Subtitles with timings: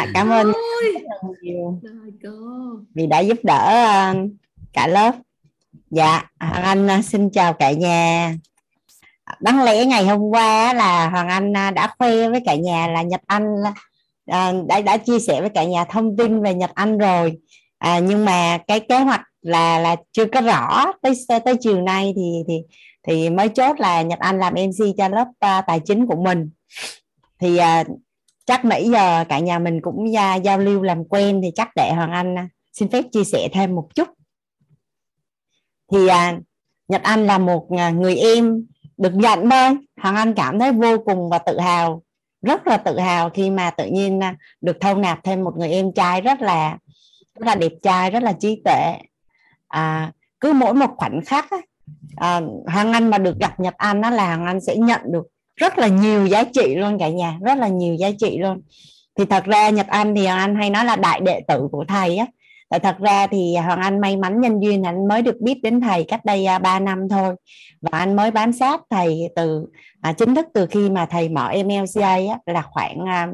[0.00, 0.52] à, cảm ơn
[1.42, 1.80] nhiều.
[2.94, 4.30] Vì đã giúp đỡ uh,
[4.72, 5.14] cả lớp.
[5.90, 8.34] Dạ hoàng anh uh, xin chào cả nhà.
[9.40, 13.02] Đáng lẽ ngày hôm qua là hoàng anh uh, đã khoe với cả nhà là
[13.02, 13.44] nhật anh
[14.66, 17.38] đã đã chia sẻ với cả nhà thông tin về nhật anh rồi.
[17.78, 20.92] À, nhưng mà cái kế hoạch là là chưa có rõ.
[21.02, 21.14] Tới
[21.44, 22.54] tới chiều nay thì thì
[23.02, 26.50] thì mới chốt là nhật anh làm mc cho lớp uh, tài chính của mình.
[27.40, 27.86] Thì uh,
[28.46, 31.92] chắc nãy giờ cả nhà mình cũng gia, giao lưu làm quen thì chắc để
[31.94, 34.08] hoàng anh à, xin phép chia sẻ thêm một chút.
[35.92, 36.38] Thì à,
[36.88, 38.66] nhật anh là một à, người em
[38.96, 39.76] được nhận thôi.
[40.02, 42.02] Hoàng anh cảm thấy vô cùng và tự hào
[42.42, 44.20] rất là tự hào khi mà tự nhiên
[44.60, 46.78] được thâu nạp thêm một người em trai rất là
[47.34, 48.94] rất là đẹp trai rất là trí tuệ.
[49.68, 51.58] À, cứ mỗi một khoảnh khắc á,
[52.16, 55.26] à, Hoàng Anh mà được gặp Nhật Anh đó là Hoàng Anh sẽ nhận được
[55.56, 58.60] rất là nhiều giá trị luôn cả nhà rất là nhiều giá trị luôn.
[59.18, 62.16] Thì thật ra Nhật Anh thì Anh hay nói là đại đệ tử của thầy
[62.16, 62.26] á.
[62.70, 65.80] Tại thật ra thì Hoàng Anh may mắn nhân duyên anh mới được biết đến
[65.80, 67.34] thầy cách đây à, 3 năm thôi.
[67.80, 69.66] Và anh mới bám sát thầy từ
[70.00, 73.28] à, chính thức từ khi mà thầy mở MLCA á, là khoảng à,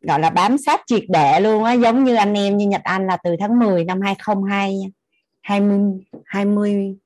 [0.00, 1.72] gọi là bám sát triệt để luôn á.
[1.72, 4.78] Giống như anh em như Nhật Anh là từ tháng 10 năm 2002
[5.42, 5.78] 20
[6.24, 6.96] 20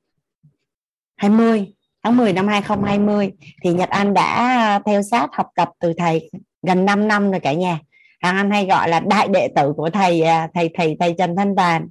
[1.17, 1.67] 20
[2.03, 3.33] tháng 10 năm 2020
[3.65, 6.31] thì Nhật Anh đã à, theo sát học tập từ thầy
[6.63, 7.79] gần 5 năm rồi cả nhà.
[8.21, 11.37] Hàng Anh hay gọi là đại đệ tử của thầy à, thầy thầy thầy Trần
[11.37, 11.89] Thanh Toàn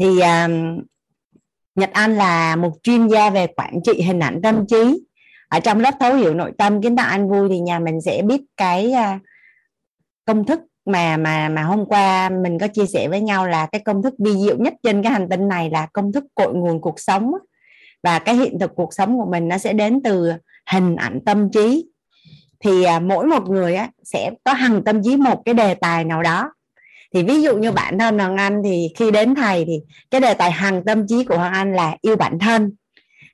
[0.00, 0.80] thì um,
[1.74, 5.04] Nhật Anh là một chuyên gia về quản trị hình ảnh tâm trí.
[5.48, 8.22] Ở trong lớp thấu hiểu nội tâm kiến tạo anh vui thì nhà mình sẽ
[8.22, 9.22] biết cái uh,
[10.24, 13.80] công thức mà mà mà hôm qua mình có chia sẻ với nhau là cái
[13.84, 16.80] công thức vi diệu nhất trên cái hành tinh này là công thức cội nguồn
[16.80, 17.32] cuộc sống
[18.02, 20.32] và cái hiện thực cuộc sống của mình nó sẽ đến từ
[20.70, 21.86] hình ảnh tâm trí.
[22.60, 26.04] Thì à, mỗi một người á, sẽ có hằng tâm trí một cái đề tài
[26.04, 26.52] nào đó.
[27.14, 30.34] Thì ví dụ như bản thân hoàng anh thì khi đến thầy thì cái đề
[30.34, 32.72] tài hằng tâm trí của hoàng anh là yêu bản thân.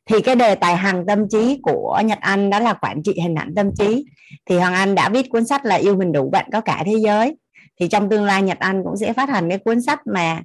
[0.07, 3.35] Thì cái đề tài hằng tâm trí của nhật anh đó là quản trị hình
[3.35, 4.05] ảnh tâm trí.
[4.47, 6.95] Thì hoàng anh đã viết cuốn sách là yêu mình đủ bạn có cả thế
[7.05, 7.37] giới
[7.81, 10.43] thì trong tương lai nhật anh cũng sẽ phát hành cái cuốn sách mà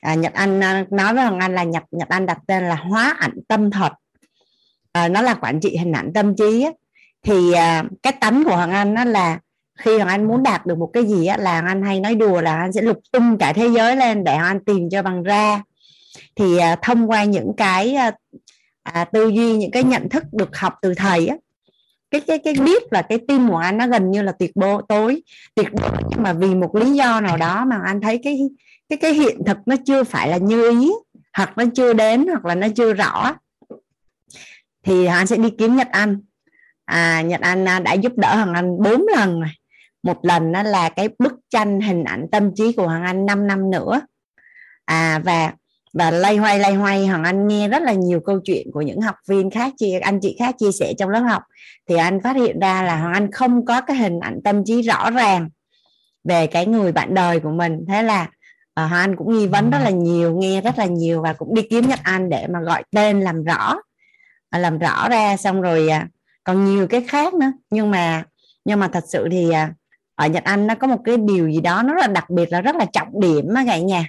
[0.00, 2.74] à, nhật anh à, nói với hoàng anh là nhật nhật anh đặt tên là
[2.74, 3.92] hóa ảnh tâm thật
[4.92, 6.70] à, nó là quản trị hình ảnh tâm trí á.
[7.22, 9.38] thì à, cái tánh của hoàng anh nó là
[9.78, 12.14] khi hoàng anh muốn đạt được một cái gì á, là hoàng anh hay nói
[12.14, 15.02] đùa là anh sẽ lục tung cả thế giới lên để hoàng anh tìm cho
[15.02, 15.62] bằng ra
[16.36, 18.12] thì à, thông qua những cái à,
[18.82, 21.36] à, tư duy những cái nhận thức được học từ thầy á
[22.20, 24.82] cái cái cái biết và cái tim của anh nó gần như là tuyệt bộ
[24.82, 25.22] tối
[25.54, 28.40] tuyệt đối nhưng mà vì một lý do nào đó mà anh thấy cái
[28.88, 30.90] cái cái hiện thực nó chưa phải là như ý
[31.36, 33.34] hoặc nó chưa đến hoặc là nó chưa rõ.
[34.82, 36.20] Thì anh sẽ đi kiếm Nhật Anh.
[36.84, 39.50] À, Nhật Anh à, đã giúp đỡ Hoàng Anh bốn lần rồi.
[40.02, 43.46] Một lần đó là cái bức tranh hình ảnh tâm trí của Hoàng Anh 5
[43.46, 44.00] năm nữa.
[44.84, 45.52] À và
[45.94, 47.06] và lay hoay lay hoay.
[47.06, 50.20] Hoàng anh nghe rất là nhiều câu chuyện của những học viên khác chia anh
[50.22, 51.42] chị khác chia sẻ trong lớp học.
[51.88, 54.82] Thì anh phát hiện ra là hoàng anh không có cái hình ảnh tâm trí
[54.82, 55.48] rõ ràng
[56.24, 57.84] về cái người bạn đời của mình.
[57.88, 58.28] Thế là uh,
[58.74, 61.62] hoàng anh cũng nghi vấn rất là nhiều nghe rất là nhiều và cũng đi
[61.70, 63.74] kiếm nhật anh để mà gọi tên làm rõ
[64.56, 65.36] uh, làm rõ ra.
[65.36, 66.08] Xong rồi uh,
[66.44, 67.52] còn nhiều cái khác nữa.
[67.70, 68.24] Nhưng mà
[68.64, 69.54] nhưng mà thật sự thì uh,
[70.14, 72.52] ở nhật anh nó có một cái điều gì đó nó rất là đặc biệt
[72.52, 74.06] là rất là trọng điểm á cả nhà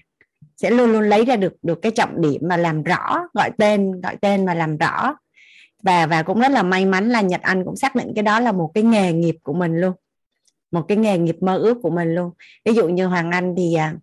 [0.57, 4.01] sẽ luôn luôn lấy ra được được cái trọng điểm mà làm rõ gọi tên
[4.01, 5.15] gọi tên mà làm rõ.
[5.83, 8.39] Và và cũng rất là may mắn là Nhật Anh cũng xác định cái đó
[8.39, 9.93] là một cái nghề nghiệp của mình luôn.
[10.71, 12.31] Một cái nghề nghiệp mơ ước của mình luôn.
[12.65, 13.95] Ví dụ như Hoàng Anh thì à,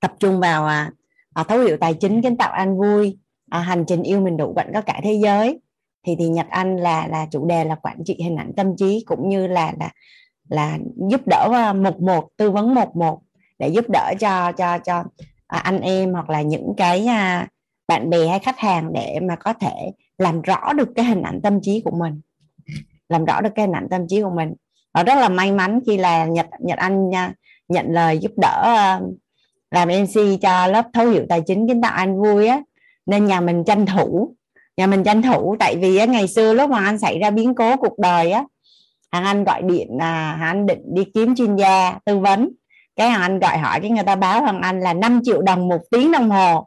[0.00, 0.90] tập trung vào à,
[1.34, 3.18] à, thấu hiểu tài chính kiến tạo an vui
[3.50, 5.60] à, hành trình yêu mình đủ bạn có cả thế giới.
[6.06, 9.04] Thì thì Nhật Anh là là chủ đề là quản trị hình ảnh tâm trí
[9.06, 9.90] cũng như là là
[10.48, 10.78] là
[11.10, 13.20] giúp đỡ à, một một tư vấn một một
[13.58, 15.04] để giúp đỡ cho cho cho
[15.52, 17.48] À, anh em hoặc là những cái à,
[17.88, 21.40] bạn bè hay khách hàng để mà có thể làm rõ được cái hình ảnh
[21.42, 22.20] tâm trí của mình.
[23.08, 24.54] Làm rõ được cái hình ảnh tâm trí của mình.
[24.94, 27.34] Và rất là may mắn khi là nhật nhật anh à,
[27.68, 28.76] nhận lời giúp đỡ
[29.70, 32.60] làm mc cho lớp thấu hiểu tài chính kiến tạo anh vui á.
[33.06, 34.34] Nên nhà mình tranh thủ
[34.76, 35.56] nhà mình tranh thủ.
[35.58, 38.44] Tại vì á, ngày xưa lúc mà anh xảy ra biến cố cuộc đời á
[39.12, 42.48] hàng anh gọi điện à, anh định đi kiếm chuyên gia tư vấn
[42.96, 45.68] cái hoàng anh gọi hỏi cái người ta báo hoàng anh là 5 triệu đồng
[45.68, 46.66] một tiếng đồng hồ.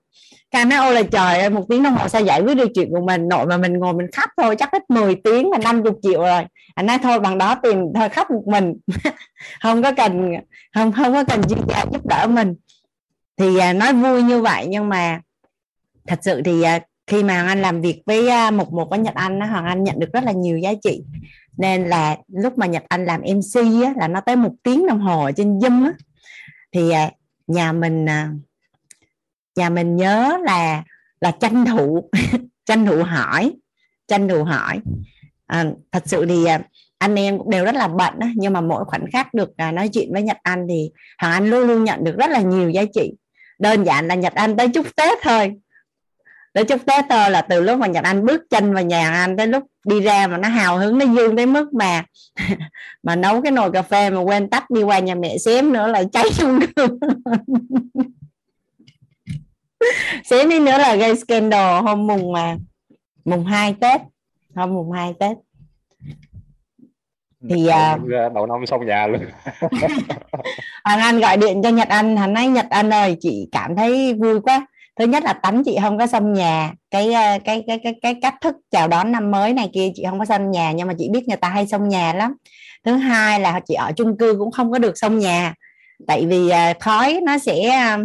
[0.52, 2.90] Cái nói ôi là trời ơi một tiếng đồng hồ sao giải quyết được chuyện
[2.92, 3.28] của mình.
[3.28, 6.44] Nội mà mình ngồi mình khóc thôi chắc hết 10 tiếng là 50 triệu rồi.
[6.76, 8.74] Anh nói thôi bằng đó tìm thôi khóc một mình.
[9.62, 10.36] Không có cần
[10.74, 12.56] không không có cần chuyên gia giúp đỡ mình.
[13.38, 15.20] Thì à, nói vui như vậy nhưng mà
[16.08, 19.00] thật sự thì à, khi mà Hoàng Anh làm việc với à, một một với
[19.00, 21.02] Nhật Anh Hoàng Anh nhận được rất là nhiều giá trị.
[21.58, 25.00] Nên là lúc mà nhật anh làm mc á, là nó tới một tiếng đồng
[25.00, 25.94] hồ trên zoom á
[26.76, 27.12] thì à,
[27.48, 28.30] nhà mình à,
[29.56, 30.84] nhà mình nhớ là
[31.22, 32.10] là tranh thủ
[32.66, 33.54] tranh thủ hỏi
[34.08, 34.80] tranh thủ hỏi.
[35.46, 36.62] À, thật sự thì à,
[36.98, 39.90] anh em cũng đều rất là bận đó, nhưng mà mỗi khoảnh khắc được nói
[39.90, 40.92] chuyện với Nhật Anh thì
[41.22, 43.14] Hoàng Anh luôn luôn nhận được rất là nhiều giá trị.
[43.60, 45.54] Đơn giản là Nhật Anh tới chúc Tết thôi
[46.56, 49.38] tới chúc Tết thôi là từ lúc mà Nhật Anh bước chân vào nhà anh
[49.38, 52.04] tới lúc đi ra mà nó hào hứng nó dương tới mức mà
[53.04, 55.88] mà nấu cái nồi cà phê mà quên tắt đi qua nhà mẹ xém nữa
[55.88, 56.60] là cháy chung
[60.24, 62.58] xém đi nữa là gây scandal hôm mùng mà
[63.26, 64.02] mùng 2 Tết
[64.56, 65.38] hôm mùng 2 Tết.
[67.50, 67.98] Thì à,
[68.36, 69.22] đầu năm xong nhà luôn.
[70.84, 74.14] Hoàng Anh gọi điện cho Nhật Anh hắn nói Nhật Anh ơi chị cảm thấy
[74.14, 76.74] vui quá thứ nhất là tánh chị không có xông nhà.
[76.92, 80.04] Cái ờ, cái cái cái cái cách thức chào đón năm mới này kia chị
[80.10, 82.36] không có xông nhà, nhưng mà chị biết người ta hay xông nhà lắm.
[82.84, 85.54] Thứ hai là chị ở chung cư cũng không có được xông nhà.
[86.08, 87.98] Tại vì ờ, khói nó sẽ ờ,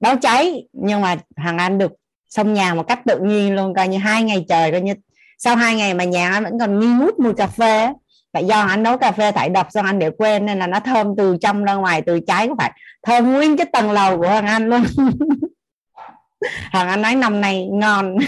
[0.00, 1.92] báo cháy, nhưng mà Hoàng Anh được
[2.28, 4.94] xông nhà một cách tự nhiên luôn, coi như hai ngày trời, coi như
[5.38, 7.88] sau hai ngày mà nhà anh vẫn còn nghi ngút mùi cà phê
[8.32, 10.80] tại do anh nấu cà phê thải độc xong anh để quên nên là nó
[10.80, 14.28] thơm từ trong ra ngoài từ trái cũng phải thơm nguyên cái tầng lầu của
[14.28, 14.84] hoàng anh luôn.
[16.72, 18.16] Hoàng anh nói năm nay ngon.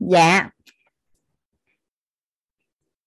[0.00, 0.48] Dạ.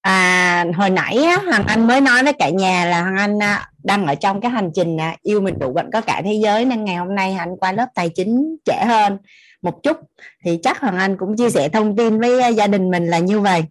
[0.01, 3.69] À, hồi nãy á, hoàng anh mới nói với cả nhà là hoàng anh à,
[3.83, 6.65] đang ở trong cái hành trình à, yêu mình đủ vẫn có cả thế giới
[6.65, 9.17] nên ngày hôm nay anh qua lớp tài chính trễ hơn
[9.61, 9.97] một chút
[10.43, 13.19] thì chắc hoàng anh cũng chia sẻ thông tin với à, gia đình mình là
[13.19, 13.63] như vậy.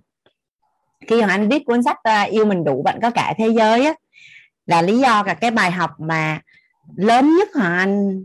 [1.06, 3.86] Khi hoàng anh viết cuốn sách à, yêu mình đủ bạn có cả thế giới
[3.86, 3.94] á,
[4.66, 6.40] là lý do cả cái bài học mà
[6.96, 8.24] lớn nhất hoàng anh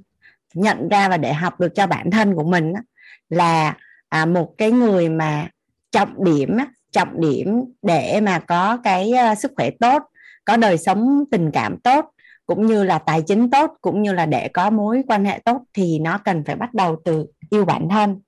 [0.53, 2.81] nhận ra và để học được cho bản thân của mình á,
[3.29, 3.75] là
[4.09, 5.47] à, một cái người mà
[5.91, 10.03] trọng điểm á, trọng điểm để mà có cái uh, sức khỏe tốt
[10.45, 12.05] có đời sống tình cảm tốt
[12.45, 15.61] cũng như là tài chính tốt cũng như là để có mối quan hệ tốt
[15.73, 18.21] thì nó cần phải bắt đầu từ yêu bản thân.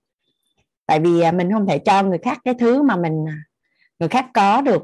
[0.86, 3.38] Tại vì à, mình không thể cho người khác cái thứ mà mình à,
[4.00, 4.84] người khác có được.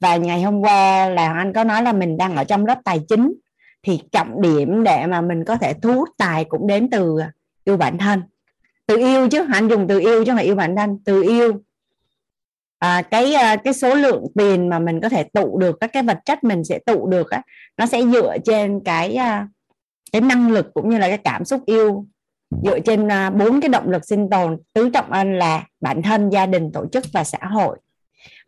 [0.00, 3.00] Và ngày hôm qua là anh có nói là mình đang ở trong lớp tài
[3.08, 3.34] chính.
[3.82, 7.32] Thì trọng điểm để mà mình có thể thu hút tài cũng đến từ à,
[7.64, 8.22] yêu bản thân.
[8.86, 11.52] Từ yêu chứ anh dùng từ yêu chứ không phải yêu bản thân từ yêu.
[12.78, 13.34] À, cái
[13.64, 16.64] cái số lượng tiền mà mình có thể tụ được các cái vật chất mình
[16.64, 17.42] sẽ tụ được á
[17.76, 19.18] nó sẽ dựa trên cái
[20.12, 22.06] cái năng lực cũng như là cái cảm xúc yêu
[22.62, 26.30] dựa trên à, bốn cái động lực sinh tồn, tứ trọng ân là bản thân,
[26.30, 27.78] gia đình, tổ chức và xã hội.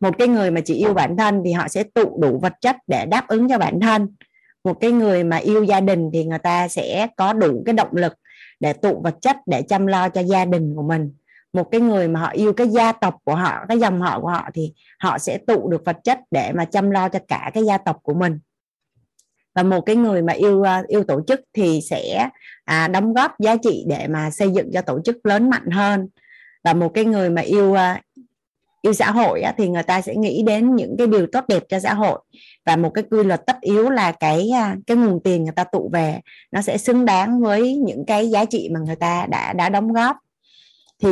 [0.00, 2.76] Một cái người mà chỉ yêu bản thân thì họ sẽ tụ đủ vật chất
[2.86, 4.14] để đáp ứng cho bản thân.
[4.64, 7.90] Một cái người mà yêu gia đình thì người ta sẽ có đủ cái động
[7.92, 8.12] lực
[8.60, 11.12] để tụ vật chất để chăm lo cho gia đình của mình.
[11.52, 14.28] Một cái người mà họ yêu cái gia tộc của họ, cái dòng họ của
[14.28, 17.64] họ thì họ sẽ tụ được vật chất để mà chăm lo cho cả cái
[17.64, 18.38] gia tộc của mình
[19.56, 22.28] và một cái người mà yêu à, yêu tổ chức thì sẽ
[22.64, 26.08] à, đóng góp giá trị để mà xây dựng cho tổ chức lớn mạnh hơn.
[26.64, 28.00] Và một cái người mà yêu à,
[28.82, 31.62] yêu xã hội á, thì người ta sẽ nghĩ đến những cái điều tốt đẹp
[31.68, 32.20] cho xã hội.
[32.66, 35.64] Và một cái quy luật tất yếu là cái à, cái nguồn tiền người ta
[35.64, 36.20] tụ về
[36.52, 39.92] nó sẽ xứng đáng với những cái giá trị mà người ta đã đã đóng
[39.92, 40.16] góp.
[41.02, 41.10] Thì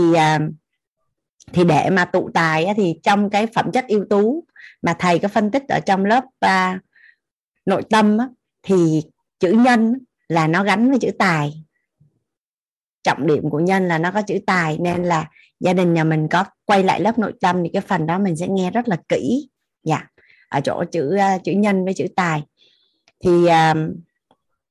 [1.52, 4.44] thì để mà tụ tài á, thì trong cái phẩm chất ưu tú
[4.82, 6.80] mà thầy có phân tích ở trong lớp uh,
[7.66, 8.28] nội tâm á,
[8.62, 9.02] thì
[9.38, 11.64] chữ nhân là nó gắn với chữ tài.
[13.02, 15.30] Trọng điểm của nhân là nó có chữ tài nên là
[15.60, 18.36] gia đình nhà mình có quay lại lớp nội tâm thì cái phần đó mình
[18.36, 19.48] sẽ nghe rất là kỹ.
[19.82, 20.06] Dạ.
[20.48, 22.42] Ở chỗ chữ uh, chữ nhân với chữ tài.
[23.24, 23.76] Thì uh,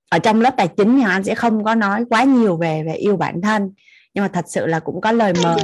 [0.09, 2.93] ở trong lớp tài chính thì anh sẽ không có nói quá nhiều về về
[2.93, 3.73] yêu bản thân
[4.13, 5.57] nhưng mà thật sự là cũng có lời mời.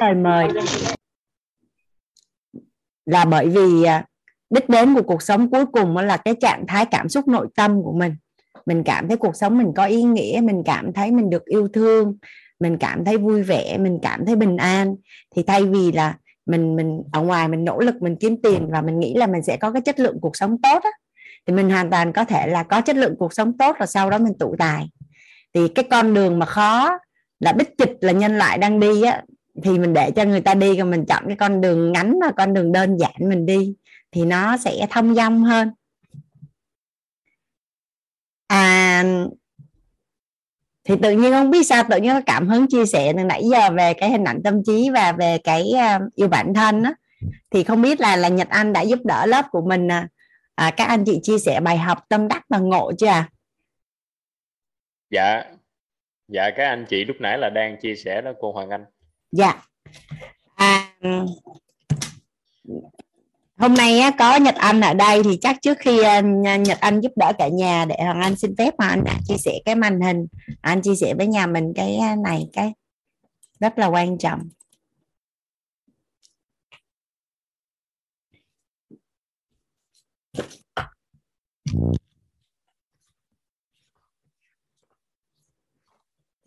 [0.00, 0.48] Lời mời.
[3.06, 3.88] Là bởi vì uh,
[4.50, 7.82] đích đến của cuộc sống cuối cùng là cái trạng thái cảm xúc nội tâm
[7.82, 8.16] của mình.
[8.66, 11.68] Mình cảm thấy cuộc sống mình có ý nghĩa, mình cảm thấy mình được yêu
[11.68, 12.16] thương,
[12.60, 14.96] mình cảm thấy vui vẻ, mình cảm thấy bình an.
[15.36, 18.82] Thì thay vì là mình mình, ở ngoài mình nỗ lực mình kiếm tiền và
[18.82, 20.90] mình nghĩ là mình sẽ có cái chất lượng cuộc sống tốt á,
[21.46, 24.10] thì mình hoàn toàn có thể là có chất lượng cuộc sống tốt rồi sau
[24.10, 24.90] đó mình tụ tài.
[25.54, 26.98] Thì cái con đường mà khó
[27.40, 29.22] là bích trịch là nhân loại đang đi á,
[29.62, 32.32] thì mình để cho người ta đi rồi mình chọn cái con đường ngắn và
[32.36, 33.74] con đường đơn giản mình đi
[34.16, 35.70] thì nó sẽ thông dong hơn.
[38.46, 39.04] À
[40.84, 43.42] thì tự nhiên không biết sao tự nhiên có cảm hứng chia sẻ từ nãy
[43.50, 46.92] giờ về cái hình ảnh tâm trí và về cái uh, yêu bản thân á.
[47.50, 50.08] Thì không biết là là Nhật Anh đã giúp đỡ lớp của mình à,
[50.54, 53.28] à các anh chị chia sẻ bài học tâm đắc và ngộ chưa à?
[55.10, 55.44] dạ.
[56.28, 58.84] Dạ các anh chị lúc nãy là đang chia sẻ đó cô Hoàng Anh.
[59.32, 59.62] Dạ.
[60.56, 60.92] À,
[63.58, 66.22] hôm nay á, có Nhật Anh ở đây thì chắc trước khi ờ,
[66.58, 69.52] Nhật Anh giúp đỡ cả nhà để Hoàng Anh xin phép mà anh chia sẻ
[69.64, 70.26] cái màn hình
[70.60, 72.72] anh chia sẻ với nhà mình cái ờ, này cái
[73.60, 74.40] rất là quan trọng.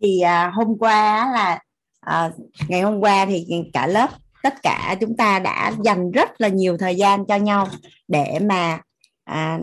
[0.02, 1.58] Thì à, hôm qua là
[2.00, 2.30] à,
[2.68, 4.08] ngày hôm qua thì cả lớp
[4.42, 7.68] tất cả chúng ta đã dành rất là nhiều thời gian cho nhau
[8.08, 8.80] để mà
[9.24, 9.58] à,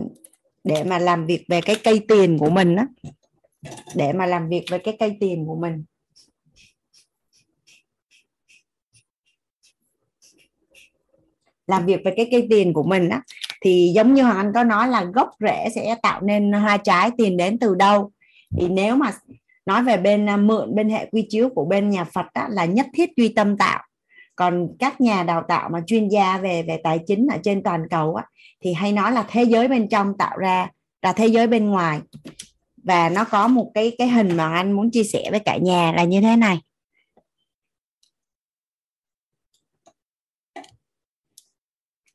[0.64, 2.82] để mà làm việc về cái cây tiền của mình đó
[3.94, 5.84] để mà làm việc về cái cây tiền của mình.
[11.66, 13.22] Làm việc về cái cây tiền của mình đó
[13.60, 17.10] thì giống như hoàng anh có nói là gốc rễ sẽ tạo nên hoa trái
[17.18, 18.10] tiền đến từ đâu.
[18.58, 19.12] Thì nếu mà
[19.66, 22.64] nói về bên à, mượn bên hệ quy chiếu của bên nhà Phật đó, là
[22.64, 23.84] nhất thiết duy tâm tạo
[24.38, 27.88] còn các nhà đào tạo mà chuyên gia về về tài chính ở trên toàn
[27.90, 28.24] cầu á,
[28.60, 30.70] thì hay nói là thế giới bên trong tạo ra
[31.02, 32.00] là thế giới bên ngoài.
[32.84, 35.92] Và nó có một cái cái hình mà anh muốn chia sẻ với cả nhà
[35.92, 36.58] là như thế này.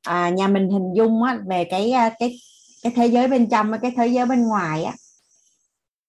[0.03, 2.35] À, nhà mình hình dung á, về cái à, cái
[2.83, 4.93] cái thế giới bên trong và cái thế giới bên ngoài á.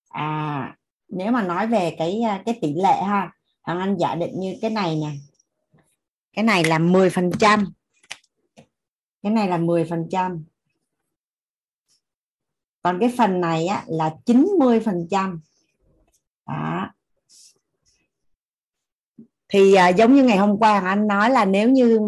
[0.09, 0.77] À
[1.09, 3.33] nếu mà nói về cái à, cái tỷ lệ ha
[3.67, 5.34] thằng anh giả định như cái này nè
[6.35, 7.73] cái này là 10 phần trăm.
[9.23, 10.45] Cái này là 10 phần trăm.
[12.83, 15.41] Còn cái phần này á, là 90 phần trăm.
[16.47, 16.91] Đó.
[19.49, 22.01] Thì à, giống như ngày hôm qua anh nói là nếu như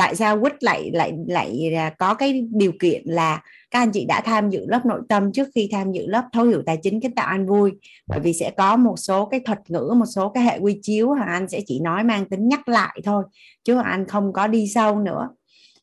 [0.00, 4.04] tại sao quýt lại lại lại à, có cái điều kiện là các anh chị
[4.04, 7.00] đã tham dự lớp nội tâm trước khi tham dự lớp thấu hiểu tài chính
[7.00, 7.72] kiến tạo an vui?
[8.06, 11.08] Bởi vì sẽ có một số cái thuật ngữ một số cái hệ quy chiếu
[11.08, 13.24] hoàng anh sẽ chỉ nói mang tính nhắc lại thôi
[13.64, 15.28] chứ hoàng anh không có đi sâu nữa.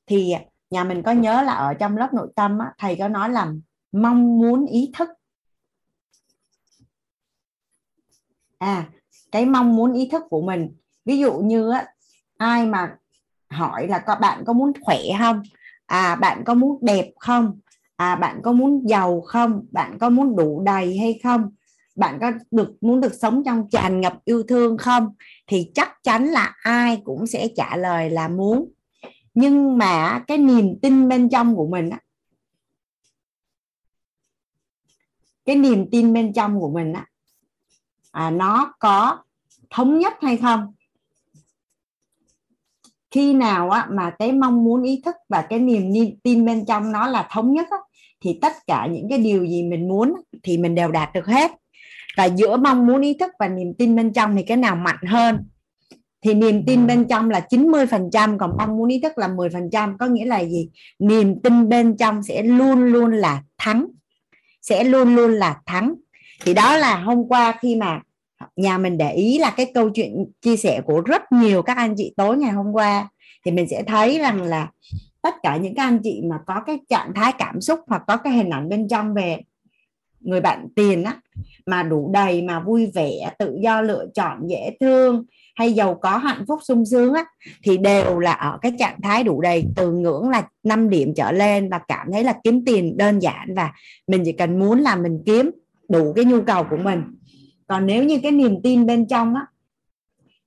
[0.07, 0.33] Thì
[0.69, 3.53] nhà mình có nhớ là ở trong lớp nội tâm á, thầy có nói là
[3.91, 5.09] mong muốn ý thức.
[8.57, 8.89] À
[9.31, 11.85] cái mong muốn ý thức của mình ví dụ như á,
[12.37, 12.97] ai mà
[13.49, 15.41] hỏi là có bạn có muốn khỏe không?
[15.85, 17.59] À bạn có muốn đẹp không?
[17.95, 19.65] À bạn có muốn giàu không?
[19.71, 21.51] Bạn có muốn đủ đầy hay không?
[21.95, 25.09] Bạn có được muốn được sống trong tràn ngập yêu thương không?
[25.47, 28.71] Thì chắc chắn là ai cũng sẽ trả lời là muốn.
[29.33, 31.99] Nhưng mà cái niềm tin bên trong của mình á
[35.47, 37.05] cái niềm tin bên trong của mình á
[38.11, 39.17] à, nó có
[39.69, 40.73] thống nhất hay không?
[43.11, 45.91] Khi nào á, mà cái mong muốn ý thức và cái niềm
[46.23, 47.77] tin bên trong nó là thống nhất á,
[48.21, 51.51] thì tất cả những cái điều gì mình muốn thì mình đều đạt được hết.
[52.17, 55.05] Và giữa mong muốn ý thức và niềm tin bên trong thì cái nào mạnh
[55.07, 55.37] hơn?
[56.21, 60.05] Thì niềm tin bên trong là 90% còn mong muốn ý thức là 10% có
[60.05, 60.69] nghĩa là gì?
[60.99, 63.87] Niềm tin bên trong sẽ luôn luôn là thắng.
[64.61, 65.93] Sẽ luôn luôn là thắng.
[66.45, 68.01] Thì đó là hôm qua khi mà
[68.55, 71.93] nhà mình để ý là cái câu chuyện chia sẻ của rất nhiều các anh
[71.97, 73.09] chị tối ngày hôm qua.
[73.45, 74.71] Thì mình sẽ thấy rằng là
[75.21, 78.17] tất cả những các anh chị mà có cái trạng thái cảm xúc hoặc có
[78.17, 79.37] cái hình ảnh bên trong về
[80.19, 81.17] người bạn tiền á,
[81.65, 85.25] mà đủ đầy, mà vui vẻ, tự do lựa chọn, dễ thương
[85.55, 87.25] hay giàu có, hạnh phúc, sung sướng á,
[87.63, 91.31] thì đều là ở cái trạng thái đủ đầy, từ ngưỡng là 5 điểm trở
[91.31, 93.73] lên và cảm thấy là kiếm tiền đơn giản và
[94.07, 95.51] mình chỉ cần muốn là mình kiếm
[95.89, 97.01] đủ cái nhu cầu của mình
[97.67, 99.45] còn nếu như cái niềm tin bên trong á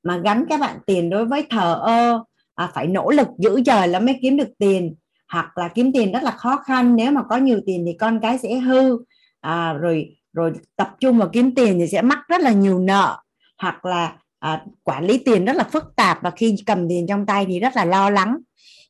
[0.02, 2.24] mà gắn các bạn tiền đối với thờ ơ
[2.54, 4.94] à, phải nỗ lực giữ trời là mới kiếm được tiền
[5.28, 8.20] hoặc là kiếm tiền rất là khó khăn nếu mà có nhiều tiền thì con
[8.22, 8.98] cái sẽ hư
[9.40, 13.22] à, rồi rồi tập trung vào kiếm tiền thì sẽ mắc rất là nhiều nợ
[13.58, 17.26] hoặc là à, quản lý tiền rất là phức tạp và khi cầm tiền trong
[17.26, 18.38] tay thì rất là lo lắng.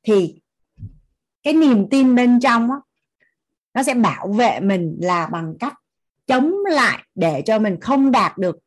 [0.02, 0.34] Thì
[1.42, 2.76] cái niềm tin bên trong á,
[3.74, 5.74] nó sẽ bảo vệ mình là bằng cách
[6.30, 8.58] chống lại để cho mình không đạt được.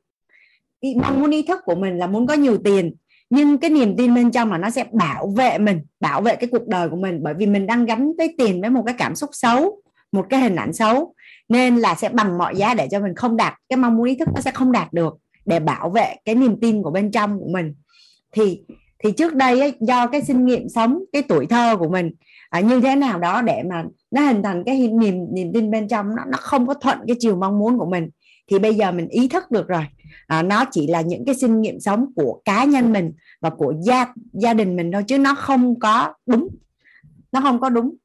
[0.96, 2.96] Mong muốn ý thức của mình là muốn có nhiều tiền
[3.30, 6.50] nhưng cái niềm tin bên trong là nó sẽ bảo vệ mình bảo vệ cái
[6.52, 9.16] cuộc đời của mình bởi vì mình đang gắn tới tiền với một cái cảm
[9.16, 11.14] xúc xấu một cái hình ảnh xấu
[11.50, 14.16] nên là sẽ bằng mọi giá để cho mình không đạt cái mong muốn ý
[14.16, 17.40] thức nó sẽ không đạt được để bảo vệ cái niềm tin của bên trong
[17.40, 17.74] của mình.
[18.32, 18.62] Thì
[19.04, 22.12] thì trước đây ấy, do cái kinh nghiệm sống cái tuổi thơ của mình
[22.54, 25.88] à, như thế nào đó để mà nó hình thành cái niềm niềm tin bên
[25.88, 28.10] trong nó nó không có thuận cái chiều mong muốn của mình
[28.52, 29.86] thì bây giờ mình ý thức được rồi.
[30.28, 33.74] À, nó chỉ là những cái kinh nghiệm sống của cá nhân mình và của
[33.82, 36.48] gia gia đình mình thôi chứ nó không có đúng.
[37.32, 37.96] Nó không có đúng.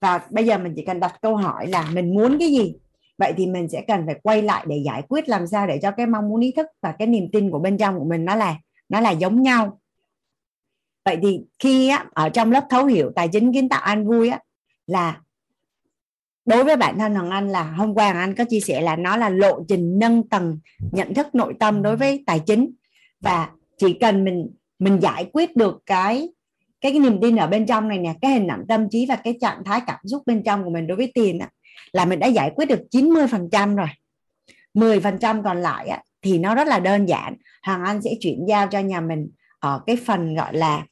[0.00, 2.74] Và bây giờ mình chỉ cần đặt câu hỏi là mình muốn cái gì?
[3.18, 5.90] Vậy thì mình sẽ cần phải quay lại để giải quyết làm sao để cho
[5.90, 8.34] cái mong muốn ý thức và cái niềm tin của bên trong của mình nó
[8.34, 8.56] là
[8.88, 9.80] nó là giống nhau
[11.04, 14.28] vậy thì khi á, ở trong lớp thấu hiểu tài chính kiến tạo an vui
[14.28, 14.38] á,
[14.86, 15.20] là
[16.44, 18.96] đối với bản thân Hoàng Anh là hôm qua Hoàng Anh có chia sẻ là
[18.96, 20.58] nó là lộ trình nâng tầng
[20.92, 22.70] nhận thức nội tâm đối với tài chính.
[23.20, 26.28] Và chỉ cần mình mình giải quyết được cái
[26.80, 29.16] cái, cái niềm tin ở bên trong này nè cái hình ảnh tâm trí và
[29.16, 31.48] cái trạng thái cảm xúc bên trong của mình đối với tiền á,
[31.92, 33.88] là mình đã giải quyết được 90 phần trăm rồi.
[34.74, 37.36] 10 phần trăm còn lại á, thì nó rất là đơn giản.
[37.62, 40.86] Hoàng Anh sẽ chuyển giao cho nhà mình ở cái phần gọi là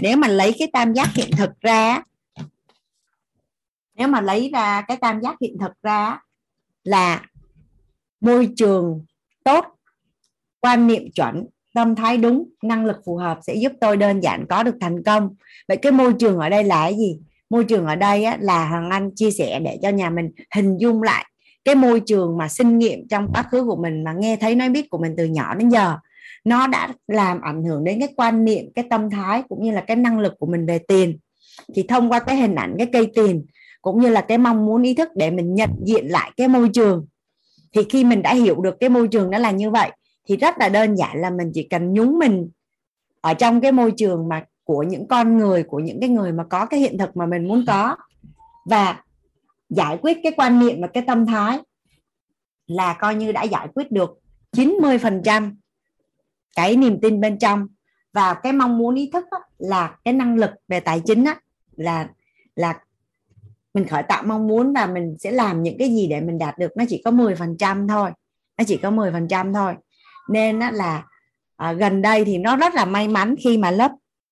[0.00, 2.02] nếu mà lấy cái tam giác hiện thực ra
[3.94, 6.18] nếu mà lấy ra cái tam giác hiện thực ra
[6.84, 7.22] là
[8.20, 9.04] môi trường
[9.44, 9.64] tốt
[10.60, 14.46] quan niệm chuẩn tâm thái đúng năng lực phù hợp sẽ giúp tôi đơn giản
[14.48, 15.34] có được thành công.
[15.68, 17.18] Vậy cái môi trường ở đây là cái gì?
[17.50, 20.76] Môi trường ở đây á, là hằng anh chia sẻ để cho nhà mình hình
[20.78, 21.24] dung lại
[21.64, 24.68] cái môi trường mà sinh nghiệm trong quá khứ của mình mà nghe thấy nói
[24.68, 25.96] biết của mình từ nhỏ đến giờ
[26.44, 29.80] nó đã làm ảnh hưởng đến cái quan niệm, cái tâm thái cũng như là
[29.80, 31.18] cái năng lực của mình về tiền.
[31.74, 33.46] Thì thông qua cái hình ảnh, cái cây tiền
[33.82, 36.68] cũng như là cái mong muốn, ý thức để mình nhận diện lại cái môi
[36.68, 37.06] trường.
[37.72, 39.90] Thì khi mình đã hiểu được cái môi trường đó là như vậy,
[40.28, 42.50] thì rất là đơn giản là mình chỉ cần nhúng mình
[43.20, 46.44] ở trong cái môi trường mà của những con người, của những cái người mà
[46.44, 47.96] có cái hiện thực mà mình muốn có
[48.64, 49.02] và
[49.70, 51.58] giải quyết cái quan niệm và cái tâm thái
[52.66, 54.18] là coi như đã giải quyết được
[54.56, 55.54] 90%
[56.58, 57.66] cái niềm tin bên trong
[58.12, 61.34] và cái mong muốn ý thức đó, là cái năng lực về tài chính đó,
[61.76, 62.08] là
[62.54, 62.78] là
[63.74, 66.58] mình khởi tạo mong muốn và mình sẽ làm những cái gì để mình đạt
[66.58, 66.76] được.
[66.76, 68.10] Nó chỉ có 10% thôi
[68.58, 69.74] nó chỉ có 10% thôi.
[70.30, 71.04] Nên là
[71.56, 73.90] à, gần đây thì nó rất là may mắn khi mà lớp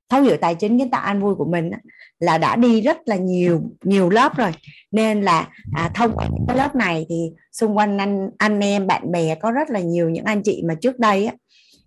[0.09, 1.71] thấu hiểu tài chính kiến tạo an vui của mình
[2.19, 4.53] là đã đi rất là nhiều nhiều lớp rồi.
[4.91, 8.87] Nên là à, thông qua những cái lớp này thì xung quanh anh anh em
[8.87, 11.35] bạn bè có rất là nhiều những anh chị mà trước đây á,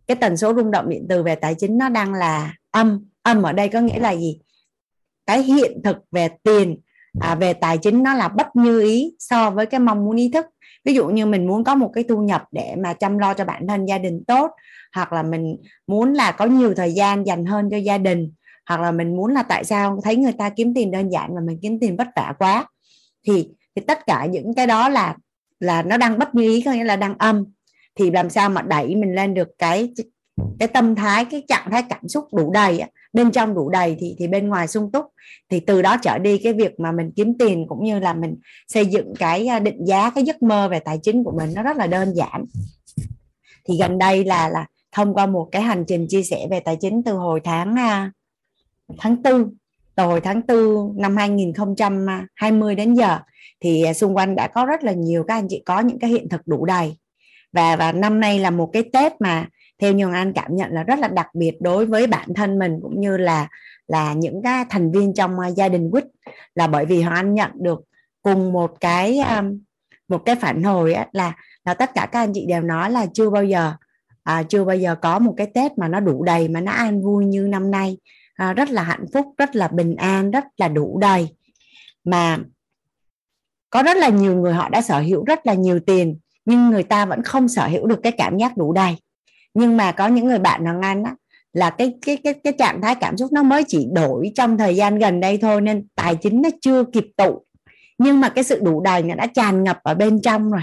[0.10, 3.06] cái tần số rung động điện từ về tài chính nó đang là âm.
[3.22, 4.40] Âm ở đây có nghĩa là gì?
[5.26, 6.78] Cái hiện thực về tiền
[7.20, 10.32] à, về tài chính nó là bất như ý so với cái mong muốn ý
[10.34, 10.46] thức.
[10.86, 13.46] Ví dụ như mình muốn có một cái thu nhập để mà chăm lo cho
[13.46, 14.52] bản thân gia đình tốt
[14.96, 18.32] hoặc là mình muốn là có nhiều thời gian dành hơn cho gia đình
[18.70, 21.42] hoặc là mình muốn là tại sao thấy người ta kiếm tiền đơn giản mà
[21.48, 22.68] mình kiếm tiền vất vả quá.
[23.28, 25.16] Thì thì tất cả những cái đó là
[25.60, 27.46] là nó đang bất như ý có nghĩa là đang âm
[28.00, 29.94] thì làm sao mà đẩy mình lên được cái
[30.60, 32.84] cái tâm thái, cái trạng thái cảm xúc đủ đầy
[33.14, 35.06] bên trong đủ đầy thì thì bên ngoài sung túc.
[35.50, 38.36] Thì từ đó trở đi cái việc mà mình kiếm tiền cũng như là mình
[38.68, 41.78] xây dựng cái định giá, cái giấc mơ về tài chính của mình nó rất
[41.78, 42.46] là đơn giản.
[43.66, 46.76] Thì gần đây là là thông qua một cái hành trình chia sẻ về tài
[46.76, 47.76] chính từ hồi tháng
[48.98, 49.48] tháng tư,
[49.96, 53.20] từ hồi tháng tư năm 2020 đến giờ,
[53.60, 56.10] thì à, xung quanh đã có rất là nhiều các anh chị có những cái
[56.10, 56.98] hiện thực đủ đầy
[57.52, 59.48] và và năm nay là một cái Tết mà
[59.80, 62.80] theo như anh cảm nhận là rất là đặc biệt đối với bản thân mình
[62.82, 63.48] cũng như là
[63.88, 66.06] là những cái thành viên trong à, gia đình quýt.
[66.56, 67.80] Là bởi vì hoàng anh nhận được
[68.22, 69.44] cùng một cái à,
[70.08, 71.36] một cái phản hồi là
[71.66, 73.74] là tất cả các anh chị đều nói là chưa bao giờ
[74.24, 77.02] à, chưa bao giờ có một cái tết mà nó đủ đầy mà nó an
[77.02, 77.98] vui như năm nay.
[78.34, 81.28] À, rất là hạnh phúc rất là bình an rất là đủ đầy.
[82.04, 82.38] Mà
[83.70, 86.84] có rất là nhiều người họ đã sở hữu rất là nhiều tiền nhưng người
[86.84, 88.96] ta vẫn không sở hữu được cái cảm giác đủ đầy.
[89.54, 91.16] Nhưng mà có những người bạn hoàng anh á,
[91.54, 94.76] là cái cái cái cái trạng thái cảm xúc nó mới chỉ đổi trong thời
[94.76, 97.46] gian gần đây thôi nên tài chính nó chưa kịp tụ.
[97.98, 100.62] Nhưng mà cái sự đủ đầy nó đã tràn ngập ở bên trong rồi.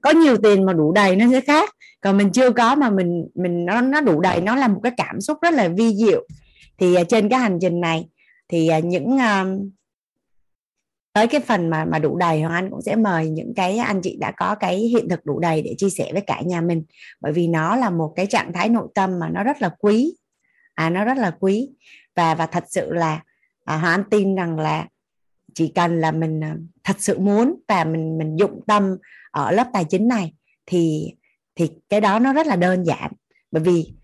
[0.00, 1.70] Có nhiều tiền mà đủ đầy nó sẽ khác.
[2.00, 4.92] Còn mình chưa có mà mình mình nó nó đủ đầy, nó là một cái
[4.96, 6.26] cảm xúc rất là vi diệu.
[6.78, 8.08] Thì à, trên cái hành trình này,
[8.48, 9.44] thì à, những à,
[11.14, 14.00] tới cái phần mà mà đủ đầy hoàng anh cũng sẽ mời những cái anh
[14.02, 16.84] chị đã có cái hiện thực đủ đầy để chia sẻ với cả nhà mình.
[17.20, 20.16] Bởi vì nó là một cái trạng thái nội tâm mà nó rất là quý.
[20.74, 21.70] À nó rất là quý.
[22.16, 23.22] Và và thật sự là
[23.64, 24.86] à, hoàng anh tin rằng là
[25.54, 28.96] chỉ cần là mình à, thật sự muốn và mình mình dụng tâm
[29.30, 30.32] ở lớp tài chính này
[30.66, 31.14] thì
[31.54, 33.12] thì cái đó nó rất là đơn giản.
[33.50, 33.94] Bởi vì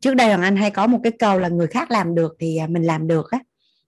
[0.00, 2.56] trước đây hoàng anh hay có một cái câu là người khác làm được thì
[2.56, 3.38] à, mình làm được á.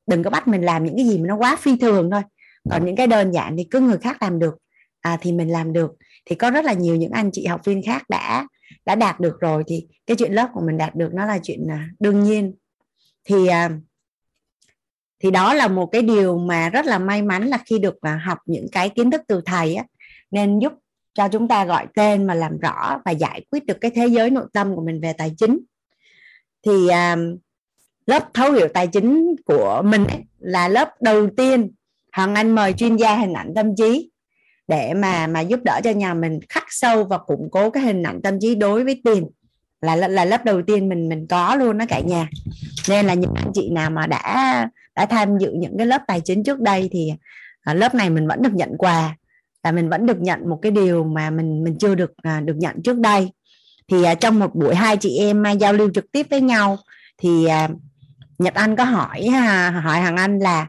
[0.07, 2.23] Đừng có bắt mình làm những cái gì mà nó quá phi thường thôi
[2.71, 4.55] còn những cái đơn giản thì cứ người khác làm được
[5.01, 5.91] à, thì mình làm được.
[6.25, 8.47] Thì có rất là nhiều những anh chị học viên khác đã
[8.87, 11.71] đã đạt được rồi thì cái chuyện lớp của mình đạt được nó là chuyện
[11.71, 12.55] à, đương nhiên.
[13.25, 13.71] Thì à,
[15.23, 18.21] thì đó là một cái điều mà rất là may mắn là khi được à,
[18.25, 19.85] học những cái kiến thức từ thầy á
[20.31, 20.73] nên giúp
[21.15, 24.31] cho chúng ta gọi tên mà làm rõ và giải quyết được cái thế giới
[24.31, 25.59] nội tâm của mình về tài chính.
[26.67, 27.17] Thì à,
[28.07, 31.71] lớp thấu hiểu tài chính của mình ấy, là lớp đầu tiên
[32.17, 34.11] Hoàng Anh mời chuyên gia hình ảnh tâm trí
[34.69, 38.03] để mà mà giúp đỡ cho nhà mình khắc sâu và củng cố cái hình
[38.03, 39.27] ảnh tâm trí đối với tiền.
[39.81, 42.29] Là là lớp đầu tiên mình mình có luôn đó cả nhà.
[42.89, 46.21] Nên là những anh chị nào mà đã đã tham dự những cái lớp tài
[46.21, 47.13] chính trước đây thì
[47.63, 49.17] à, lớp này mình vẫn được nhận quà.
[49.63, 52.57] Là mình vẫn được nhận một cái điều mà mình mình chưa được à, được
[52.57, 53.31] nhận trước đây.
[53.89, 56.79] Thì à, trong một buổi hai chị em giao lưu trực tiếp với nhau
[57.19, 57.47] thì
[58.39, 59.29] Nhật Anh có hỏi
[59.83, 60.67] hỏi Hằng Anh là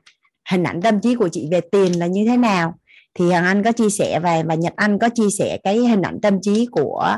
[0.49, 2.75] hình ảnh tâm trí của chị về tiền là như thế nào?
[3.13, 6.01] Thì Hằng Anh có chia sẻ và và Nhật Anh có chia sẻ cái hình
[6.01, 7.17] ảnh tâm trí của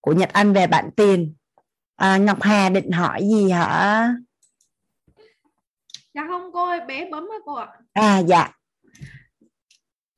[0.00, 1.34] của Nhật Anh về bạn tiền.
[1.96, 4.08] À, Ngọc Hà định hỏi gì hả?
[6.14, 7.66] Dạ không cô ơi bé bấm á cô ạ.
[7.92, 8.50] À dạ.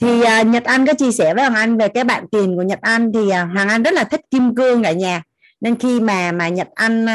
[0.01, 2.63] Thì uh, Nhật Anh có chia sẻ với Hoàng Anh về cái bạn tiền của
[2.63, 3.13] Nhật Anh.
[3.15, 5.23] Thì uh, Hoàng Anh rất là thích kim cương cả nhà
[5.61, 7.07] nên khi mà mà Nhật Anh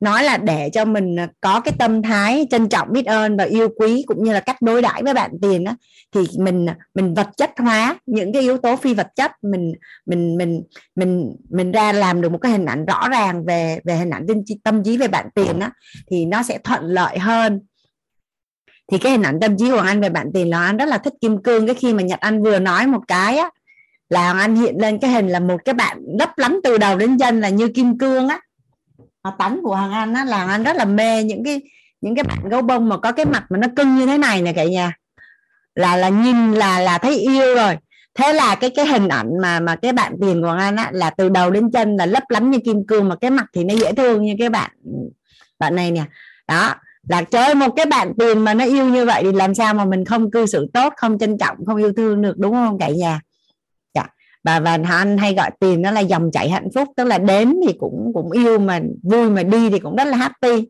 [0.00, 3.44] nói là để cho mình à, có cái tâm thái trân trọng biết ơn và
[3.44, 5.76] yêu quý cũng như là cách đối đãi với bạn tiền đó
[6.12, 9.32] thì mình à, mình vật chất hóa những cái yếu tố phi vật chất.
[9.42, 9.72] Mình
[10.06, 10.62] mình mình
[10.94, 14.26] mình mình ra làm được một cái hình ảnh rõ ràng về về hình ảnh
[14.64, 15.68] tâm trí về bạn tiền đó
[16.10, 17.60] thì nó sẽ thuận lợi hơn.
[18.92, 20.98] Thì cái hình ảnh tâm trí của anh về bạn tiền là anh rất là
[20.98, 21.66] thích kim cương.
[21.66, 23.50] Cái khi mà nhật anh vừa nói một cái á
[24.10, 27.18] là anh hiện lên cái hình là một cái bạn lấp lánh từ đầu đến
[27.18, 28.40] chân là như kim cương á.
[29.24, 31.60] Mà tánh của hoàng anh á, là anh rất là mê những cái
[32.00, 34.42] những cái bạn gấu bông mà có cái mặt mà nó cưng như thế này
[34.42, 34.92] nè cả nhà.
[35.74, 37.76] Là là nhìn là là thấy yêu rồi.
[38.14, 41.10] Thế là cái cái hình ảnh mà mà cái bạn tiền của anh á, là
[41.10, 43.74] từ đầu đến chân là lấp lánh như kim cương mà cái mặt thì nó
[43.74, 44.70] dễ thương như cái bạn
[45.58, 46.04] bạn này nè.
[46.48, 46.74] Đó,
[47.08, 49.84] là chơi một cái bạn tiền mà nó yêu như vậy thì làm sao mà
[49.84, 52.88] mình không cư xử tốt, không trân trọng, không yêu thương được, đúng không cả
[52.88, 53.20] nhà
[54.44, 57.56] và và anh hay gọi tiền nó là dòng chảy hạnh phúc tức là đến
[57.66, 60.68] thì cũng cũng yêu mà vui mà đi thì cũng rất là happy.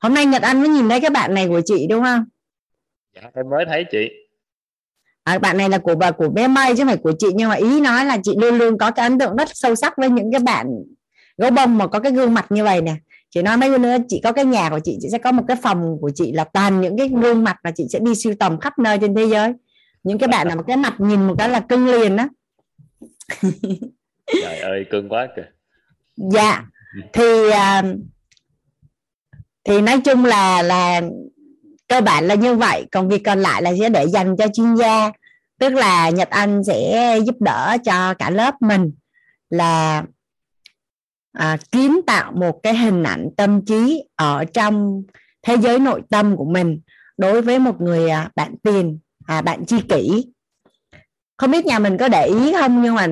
[0.00, 2.24] Hôm nay nhật anh mới nhìn thấy cái bạn này của chị đúng không?
[3.16, 4.08] Dạ em mới thấy chị.
[5.24, 7.48] À, bạn này là của bà của bé mây chứ không phải của chị nhưng
[7.48, 10.10] mà ý nói là chị luôn luôn có cái ấn tượng rất sâu sắc với
[10.10, 10.66] những cái bạn
[11.36, 12.94] gấu bông mà có cái gương mặt như vậy nè.
[13.30, 15.42] Chị nói mấy bữa nữa chị có cái nhà của chị chị sẽ có một
[15.48, 18.34] cái phòng của chị là toàn những cái gương mặt mà chị sẽ đi sưu
[18.40, 19.52] tầm khắp nơi trên thế giới.
[20.02, 22.28] Những cái bạn nào mà cái mặt nhìn một cái là cưng liền đó
[24.42, 25.50] trời ơi cưng quá kìa.
[26.16, 26.64] Dạ.
[27.12, 27.82] Thì à,
[29.64, 31.00] thì nói chung là là
[31.88, 32.86] cơ bản là như vậy.
[32.92, 35.10] Còn việc còn lại là sẽ để dành cho chuyên gia.
[35.58, 38.92] Tức là nhật anh sẽ giúp đỡ cho cả lớp mình
[39.50, 40.04] là
[41.32, 45.02] à, kiến tạo một cái hình ảnh tâm trí ở trong
[45.42, 46.80] thế giới nội tâm của mình
[47.16, 50.31] đối với một người à, bạn tiền à, bạn chi kỷ
[51.42, 53.06] không biết nhà mình có để ý không nhưng mà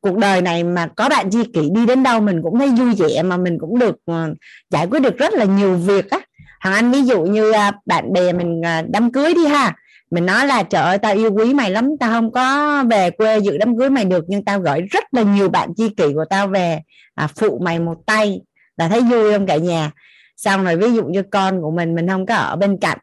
[0.00, 2.94] cuộc đời này mà có bạn chi kỷ đi đến đâu mình cũng thấy vui
[2.94, 4.34] vẻ mà mình cũng được ờ,
[4.70, 6.20] giải quyết được rất là nhiều việc á.
[6.60, 9.76] Thằng anh ví dụ như à, bạn bè mình à, đám cưới đi ha.
[10.10, 13.38] Mình nói là trời ơi tao yêu quý mày lắm tao không có về quê
[13.38, 16.24] dự đám cưới mày được nhưng tao gửi rất là nhiều bạn chi kỷ của
[16.30, 16.80] tao về
[17.14, 18.40] à, phụ mày một tay.
[18.76, 19.90] Là thấy vui không cả nhà?
[20.36, 22.98] Xong rồi ví dụ như con của mình mình không có ở bên cạnh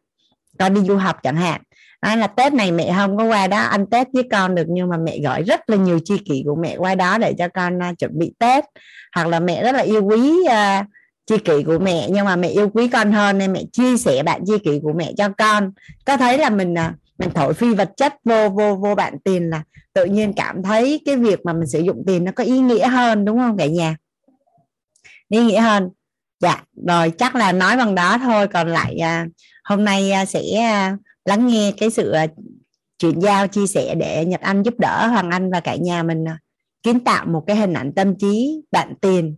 [0.59, 1.61] con đi du học chẳng hạn
[2.01, 4.89] nói là tết này mẹ không có qua đó ăn tết với con được nhưng
[4.89, 7.77] mà mẹ gọi rất là nhiều chi kỷ của mẹ qua đó để cho con
[7.77, 8.65] uh, chuẩn bị tết.
[9.15, 10.85] Hoặc là mẹ rất là yêu quý uh,
[11.25, 14.23] chi kỷ của mẹ nhưng mà mẹ yêu quý con hơn nên mẹ chia sẻ
[14.23, 15.71] bạn chi kỷ của mẹ cho con.
[16.05, 19.49] Có thấy là mình uh, mình thổi phi vật chất vô vô vô bạn tiền
[19.49, 22.59] là tự nhiên cảm thấy cái việc mà mình sử dụng tiền nó có ý
[22.59, 23.95] nghĩa hơn đúng không cả nhà?
[25.29, 25.89] Ý nghĩa hơn.
[26.39, 28.47] Dạ rồi chắc là nói bằng đó thôi.
[28.47, 29.25] Còn lại à,
[29.63, 32.27] hôm nay à, sẽ à, lắng nghe cái sự à,
[32.97, 36.27] chuyển giao chia sẻ để nhật anh giúp đỡ hoàng anh và cả nhà mình
[36.27, 36.39] à,
[36.83, 39.35] kiến tạo một cái hình ảnh tâm trí bạn tiền.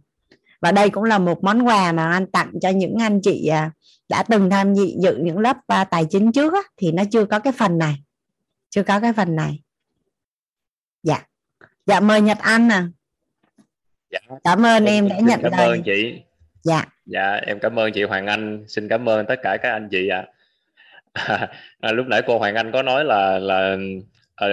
[0.62, 3.72] Và đây cũng là một món quà mà anh tặng cho những anh chị à,
[4.10, 5.58] đã từng tham dự dự những lớp
[5.91, 7.96] tài chính trước thì nó chưa có cái phần này
[8.69, 9.60] chưa có cái phần này.
[11.04, 11.26] Dạ.
[11.86, 12.82] Dạ mời nhật anh nè
[14.12, 14.19] dạ.
[14.43, 15.67] cảm ơn em, em đã nhận cảm lời.
[15.67, 16.22] ơn chị.
[16.63, 16.86] Dạ.
[17.06, 18.65] Dạ em cảm ơn chị Hoàng Anh.
[18.67, 20.17] Xin cảm ơn tất cả các anh chị ạ.
[20.17, 20.33] à.
[21.80, 23.78] à, lúc nãy cô Hoàng Anh có nói là là
[24.36, 24.47] à,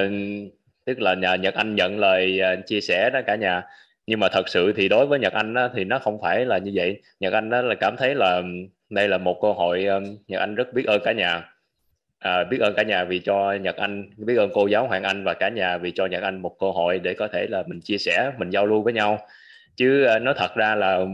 [0.85, 3.63] tức là nhà Nhật Anh nhận lời ờ, chia sẻ đó cả nhà.
[4.07, 6.59] Nhưng mà thật sự thì đối với Nhật Anh á, thì nó không phải là
[6.59, 7.03] như vậy.
[7.21, 8.43] Nhật Anh đó là cảm thấy là
[8.91, 11.43] đây là một cơ hội ờ, Nhật Anh rất biết ơn cả nhà.
[12.19, 15.25] À, biết ơn cả nhà vì cho Nhật Anh biết ơn cô giáo Hoàng Anh
[15.25, 17.81] và cả nhà vì cho Nhật Anh một cơ hội để có thể là mình
[17.81, 19.19] chia sẻ mình giao lưu với nhau.
[19.77, 21.05] Chứ nói thật ra là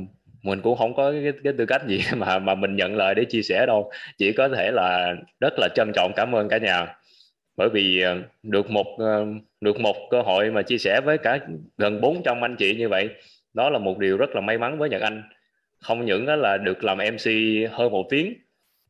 [0.46, 3.24] mình cũng không có cái, cái tư cách gì mà mà mình nhận lời để
[3.24, 3.90] chia sẻ đâu.
[4.18, 6.86] Chỉ có thể là rất là trân trọng cảm ơn cả nhà.
[7.56, 9.26] Bởi vì ờ, được một ờ,
[9.60, 11.38] được một cơ hội mà chia sẻ với cả
[11.78, 13.08] gần 400 anh chị như vậy
[13.54, 15.22] đó là một điều rất là may mắn với Nhật Anh.
[15.80, 17.30] Không những là được làm MC
[17.72, 18.34] hơn một tiếng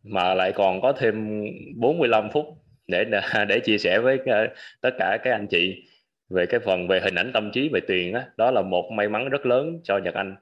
[0.02, 1.44] mà lại còn có thêm
[1.76, 2.46] 45 phút
[2.88, 3.04] để
[3.48, 4.46] để chia sẻ với ờ,
[4.80, 5.84] tất cả các anh chị
[6.30, 9.08] về cái phần về hình ảnh tâm trí về tiền đó, đó là một may
[9.08, 10.36] mắn rất lớn cho Nhật Anh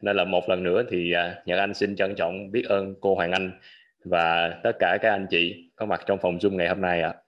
[0.00, 3.14] nên là một lần nữa thì uh, Nhật Anh xin trân trọng biết ơn cô
[3.14, 3.52] Hoàng Anh
[4.04, 7.08] và tất cả các anh chị có mặt trong phòng Zoom ngày hôm nay ạ.
[7.08, 7.20] À.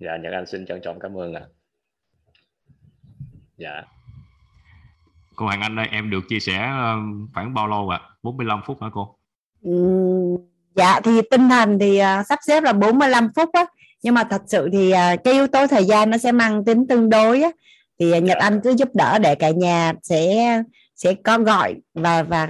[0.00, 1.42] Dạ Nhật Anh xin trân trọng cảm ơn ạ.
[1.44, 1.48] À.
[3.56, 3.82] Dạ.
[5.36, 6.58] Cô Hoàng Anh ơi, em được chia sẻ
[7.34, 8.00] khoảng bao lâu ạ?
[8.02, 8.08] À?
[8.22, 9.16] 45 phút hả cô?
[9.62, 9.72] Ừ,
[10.74, 13.66] dạ thì tinh thần thì uh, sắp xếp là 45 phút á
[14.02, 16.86] nhưng mà thật sự thì uh, cái yếu tố thời gian nó sẽ mang tính
[16.86, 17.50] tương đối á
[17.98, 18.46] thì Nhật dạ.
[18.46, 20.62] Anh cứ giúp đỡ để cả nhà sẽ
[21.00, 22.48] sẽ có gọi và và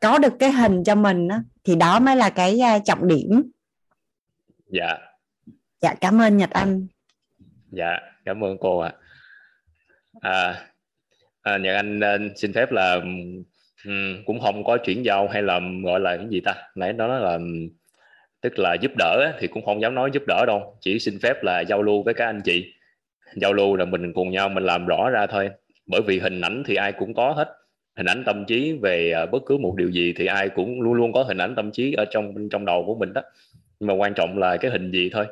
[0.00, 3.42] có được cái hình cho mình á thì đó mới là cái uh, trọng điểm.
[4.68, 4.98] Dạ.
[5.80, 6.86] Dạ cảm ơn Nhật Anh.
[7.70, 8.92] Dạ cảm ơn cô ạ.
[10.20, 10.30] À.
[11.42, 12.94] à, à, Nhật Anh uh, xin phép là
[13.84, 16.54] um, cũng không có chuyển giao hay là gọi là cái gì ta?
[16.74, 17.38] Nãy đó là
[18.40, 20.78] tức là giúp đỡ thì cũng không dám nói giúp đỡ đâu.
[20.80, 22.74] Chỉ xin phép là giao lưu với các anh chị.
[23.34, 25.50] Giao lưu là mình cùng nhau mình làm rõ ra thôi.
[25.86, 27.63] Bởi vì hình ảnh thì ai cũng có hết
[27.96, 30.94] hình ảnh tâm trí về ờ, bất cứ một điều gì thì ai cũng luôn
[30.94, 33.22] luôn có hình ảnh tâm trí ở trong trong đầu của mình đó.
[33.80, 35.26] Nhưng mà quan trọng là cái hình gì thôi.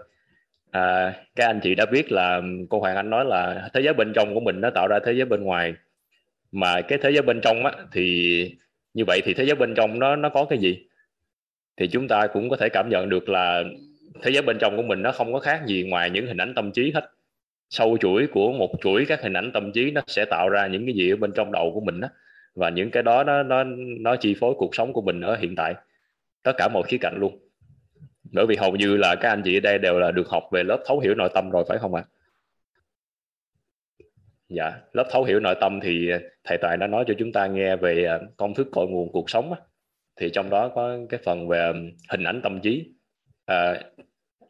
[0.70, 4.12] À, các anh chị đã biết là cô Hoàng Anh nói là thế giới bên
[4.14, 5.74] trong của mình nó tạo ra thế giới bên ngoài.
[6.52, 8.56] Mà cái thế giới bên trong á thì
[8.94, 10.86] như vậy thì thế giới bên trong nó nó có cái gì?
[11.76, 13.62] Thì chúng ta cũng có thể cảm nhận được là
[14.22, 16.54] thế giới bên trong của mình nó không có khác gì ngoài những hình ảnh
[16.54, 17.10] tâm trí hết.
[17.70, 20.86] Sâu chuỗi của một chuỗi các hình ảnh tâm trí nó sẽ tạo ra những
[20.86, 22.08] cái gì ở bên trong đầu của mình đó
[22.54, 23.64] và những cái đó nó nó
[24.00, 25.74] nó chi phối cuộc sống của mình ở hiện tại.
[26.42, 27.38] Tất cả mọi khía cạnh luôn.
[28.32, 30.62] Bởi vì hầu như là các anh chị ở đây đều là được học về
[30.62, 32.04] lớp thấu hiểu nội tâm rồi phải không ạ?
[32.06, 32.10] À?
[34.48, 36.10] dạ lớp thấu hiểu nội tâm thì
[36.44, 39.30] thầy toàn đã nói cho chúng ta nghe về à, công thức cội nguồn cuộc
[39.30, 39.60] sống á.
[40.16, 41.72] Thì trong đó có cái phần về à,
[42.10, 42.92] hình ảnh tâm trí.
[43.46, 43.82] À,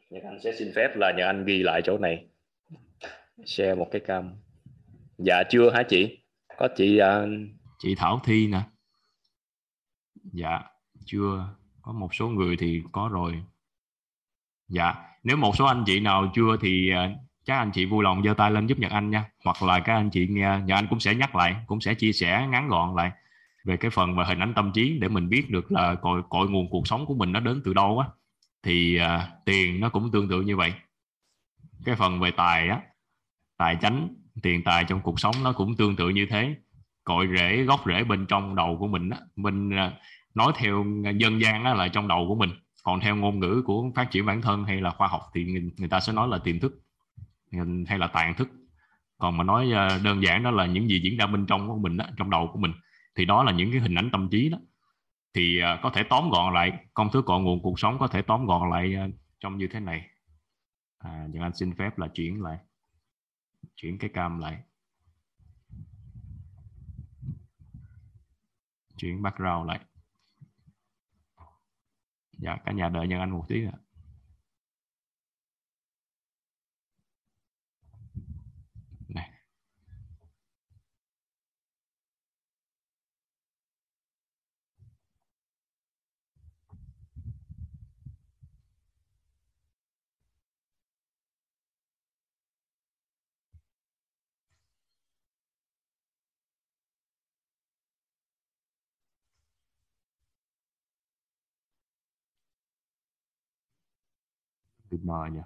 [0.09, 2.25] Nhật Anh sẽ xin phép là nhờ anh ghi lại chỗ này.
[3.45, 4.35] Share một cái cam.
[5.17, 6.17] Dạ chưa hả chị?
[6.57, 7.29] Có chị uh
[7.83, 8.61] chị Thảo Thi nè.
[10.31, 10.59] Dạ
[11.05, 11.55] chưa.
[11.81, 13.43] Có một số người thì có rồi.
[14.67, 17.09] Dạ nếu một số anh chị nào chưa thì à,
[17.45, 19.25] các anh chị vui lòng giơ tay lên giúp Nhật Anh nha.
[19.45, 22.11] Hoặc là các anh chị nghe Nhật Anh cũng sẽ nhắc lại cũng sẽ chia
[22.13, 23.11] sẻ ngắn gọn lại
[23.63, 26.49] về cái phần mà hình ảnh tâm trí để mình biết được là cội cội
[26.49, 28.07] nguồn cuộc sống của mình nó đến từ đâu á.
[28.63, 30.73] Thì à, tiền nó cũng tương tự như vậy.
[31.85, 32.81] Cái phần về tài á
[33.57, 36.55] tài chánh tiền tài trong cuộc sống nó cũng tương tự như thế
[37.03, 39.91] cội rễ gốc rễ bên trong đầu của mình đó mình à,
[40.33, 40.85] nói theo
[41.17, 42.49] dân gian đó là trong đầu của mình.
[42.83, 45.43] Còn theo ngôn ngữ của phát triển bản thân hay là khoa học thì
[45.77, 46.81] người, ta sẽ nói là tiềm thức
[47.87, 48.49] hay là tàn thức.
[49.17, 51.77] Còn mà nói à, đơn giản đó là những gì diễn ra bên trong của
[51.77, 52.71] mình đó, trong đầu của mình
[53.15, 54.57] thì đó là những cái hình ảnh tâm trí đó.
[55.33, 58.21] Thì à, có thể tóm gọn lại công thức cội nguồn cuộc sống có thể
[58.21, 58.95] tóm gọn lại
[59.39, 60.07] trong như thế này.
[60.97, 62.57] À, nhưng anh xin phép là chuyển lại
[63.75, 64.57] chuyển cái cam lại.
[68.97, 69.79] Chuyển background lại.
[72.37, 73.77] Dạ cả nhà đợi nhân anh một tí ạ.
[104.93, 105.43] Bị mờ nha.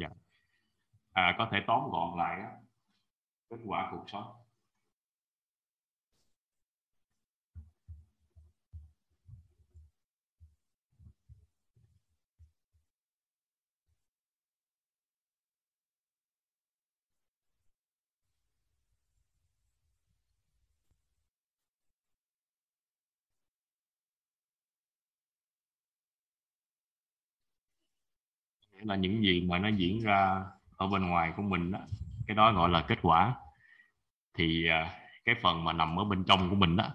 [0.00, 0.08] Dạ.
[1.12, 2.40] À, có thể tóm gọn lại
[3.50, 4.41] kết quả cuộc sống.
[28.86, 30.44] Là những gì mà nó diễn ra
[30.76, 31.78] ở bên ngoài của mình đó.
[32.26, 33.34] Cái đó gọi là kết quả.
[34.34, 36.88] Thì à, cái phần mà nằm ở bên trong của mình đó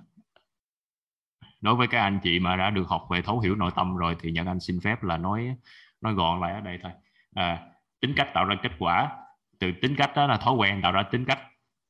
[1.61, 4.15] đối với các anh chị mà đã được học về thấu hiểu nội tâm rồi
[4.19, 5.55] thì nhận anh xin phép là nói
[6.01, 6.91] nói gọn lại ở đây thôi.
[7.35, 7.67] À,
[7.99, 9.11] tính cách tạo ra kết quả.
[9.59, 11.39] Từ tính cách đó là thói quen tạo ra tính cách.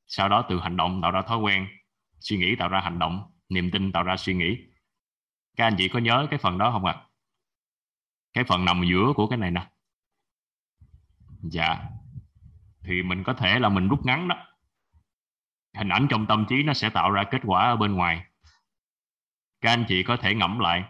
[0.07, 1.67] Sau đó từ hành động tạo ra thói quen.
[2.19, 3.31] Suy nghĩ tạo ra hành động.
[3.49, 4.57] Niềm tin tạo ra suy nghĩ.
[5.55, 6.93] Các anh chị có nhớ cái phần đó không ạ?
[6.93, 7.03] À?
[8.33, 9.67] cái phần nằm giữa của cái này nè
[11.51, 11.77] dạ.
[12.83, 14.35] Thì mình có thể là mình rút ngắn đó.
[15.77, 18.23] Hình ảnh trong tâm trí nó sẽ tạo ra kết quả ở bên ngoài.
[19.61, 20.83] Các anh chị có thể ngẫm lại.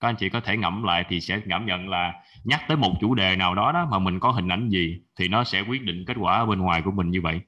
[0.00, 2.94] Các anh chị có thể ngẫm lại thì sẽ cảm nhận là nhắc tới một
[3.00, 5.82] chủ đề nào đó đó mà mình có hình ảnh gì thì nó sẽ quyết
[5.82, 7.40] định kết quả ở bên ngoài của mình như vậy.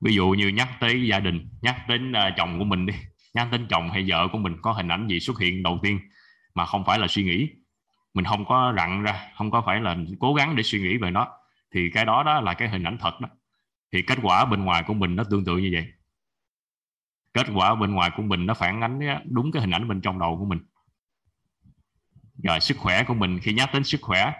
[0.00, 2.94] Ví dụ như nhắc tới gia đình nhắc đến uh, chồng của mình đi
[3.34, 6.00] nhắc đến chồng hay vợ của mình có hình ảnh gì xuất hiện đầu tiên
[6.54, 7.48] mà không phải là suy nghĩ?
[8.14, 11.10] Mình không có rặn ra, không có phải là cố gắng để suy nghĩ về
[11.10, 11.28] nó,
[11.74, 13.28] thì cái đó đó là cái hình ảnh thật đó.
[13.92, 15.86] Thì kết quả bên ngoài của mình nó tương tự như vậy.
[17.34, 20.18] Kết quả bên ngoài của mình nó phản ánh đúng cái hình ảnh bên trong
[20.18, 20.58] đầu của mình.
[22.42, 24.32] Rồi sức khỏe của mình, khi nhắc đến sức khỏe,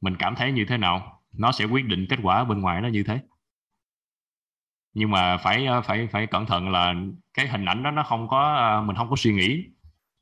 [0.00, 1.22] mình cảm thấy như thế nào?
[1.32, 3.20] Nó sẽ quyết định kết quả bên ngoài nó như thế.
[4.94, 6.94] Nhưng mà phải phải phải cẩn thận là
[7.34, 9.64] cái hình ảnh đó nó không có à, mình không có suy nghĩ.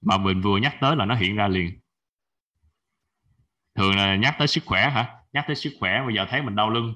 [0.01, 1.81] Mà mình vừa nhắc tới là nó hiện ra liền
[3.75, 5.17] thường là nhắc tới sức khỏe hả?
[5.33, 6.95] Nhắc tới sức khỏe bây giờ thấy mình đau lưng.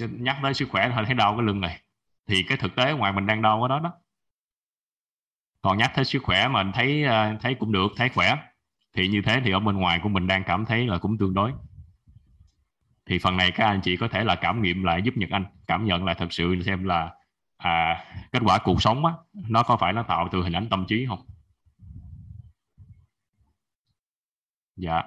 [0.00, 1.80] Nhắc tới sức khỏe thôi thấy đau cái lưng này.
[2.28, 3.92] Thì cái thực tế ngoài mình đang đau cái đó đó.
[5.62, 8.36] Còn nhắc tới sức khỏe mà thấy ờ, thấy cũng được thấy khỏe.
[8.96, 11.34] Thì như thế thì ở bên ngoài của mình đang cảm thấy là cũng tương
[11.34, 11.52] đối.
[13.06, 15.44] Thì phần này các anh chị có thể là cảm nghiệm lại giúp Nhật Anh
[15.66, 17.14] cảm nhận lại thật sự xem là
[17.56, 20.84] à, kết quả cuộc sống á, nó có phải nó tạo từ hình ảnh tâm
[20.88, 21.26] trí không?
[24.76, 25.02] Dạ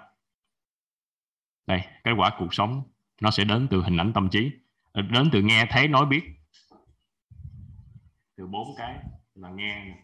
[1.67, 2.83] đây kết quả cuộc sống,
[3.21, 4.51] nó sẽ đến từ hình ảnh tâm trí
[4.91, 6.23] ờ, đến từ nghe thấy nói biết.
[8.35, 8.99] Từ bốn cái
[9.35, 9.97] là nghe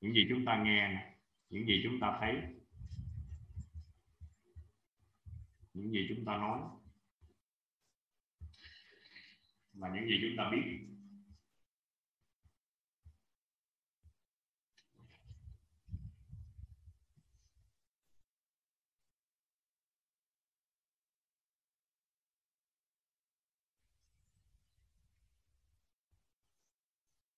[0.00, 1.06] những gì chúng ta nghe
[1.50, 2.34] những gì chúng ta thấy,
[5.74, 6.60] những gì chúng ta nói,
[9.72, 10.93] và những gì chúng ta biết.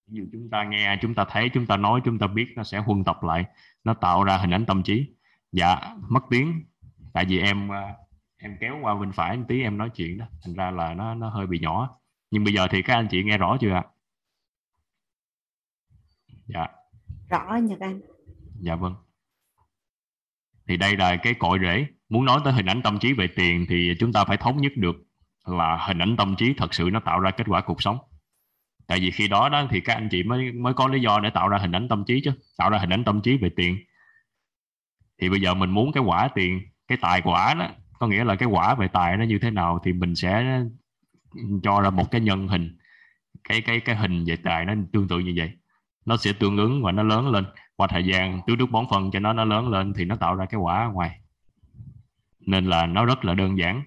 [0.07, 2.65] Những gì chúng ta nghe chúng ta thấy chúng ta nói chúng ta biết nó
[2.65, 3.45] sẽ huân tập lại
[3.85, 5.15] nó tạo ra hình ảnh tâm trí.
[5.53, 6.65] Dạ mất tiếng.
[7.13, 7.95] Tại vì em à,
[8.37, 10.27] em kéo qua bên phải một tí em nói chuyện đó.
[10.45, 11.99] Thành ra là nó nó hơi bị nhỏ.
[12.31, 13.85] Nhưng bây giờ thì các anh chị nghe rõ chưa ạ?
[16.47, 16.67] Dạ.
[17.31, 18.01] Rõ nhật anh.
[18.61, 18.95] Dạ vâng.
[20.69, 21.87] Thì đây là cái cội rễ.
[22.09, 24.73] Muốn nói tới hình ảnh tâm trí về tiền thì chúng ta phải thống nhất
[24.77, 24.97] được
[25.45, 27.99] là hình ảnh tâm trí thật sự nó tạo ra kết quả cuộc sống
[28.87, 31.31] tại vì khi đó đó thì các anh chị mới mới có lý do để
[31.31, 33.79] tạo ra hình ảnh tâm trí chứ, tạo ra hình ảnh tâm trí về tiền.
[35.21, 37.69] Thì bây giờ mình muốn cái quả tiền, cái tài quả đó,
[37.99, 40.61] có nghĩa là cái quả về tài nó như thế nào thì mình sẽ
[41.63, 42.79] cho ra một cái nhân hình.
[43.49, 45.53] Cái cái cái hình về tài nó tương tự như vậy.
[46.07, 47.45] Nó sẽ tương ứng và nó lớn lên.
[47.77, 50.35] Qua thời gian tưới nước bón phân cho nó nó lớn lên thì nó tạo
[50.35, 51.21] ra cái quả ở ngoài.
[52.41, 53.83] Nên là nó rất là đơn giản.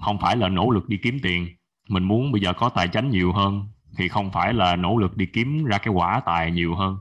[0.00, 1.48] Không phải là nỗ lực đi kiếm tiền.
[1.88, 5.16] Mình muốn bây giờ có tài chánh nhiều hơn thì không phải là nỗ lực
[5.16, 6.98] đi kiếm ra cái quả tài nhiều hơn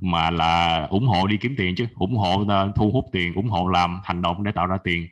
[0.00, 1.86] mà là ủng hộ đi kiếm tiền chứ.
[1.94, 5.08] Ủng hộ ờ, thu hút tiền ủng hộ làm hành động để tạo ra tiền.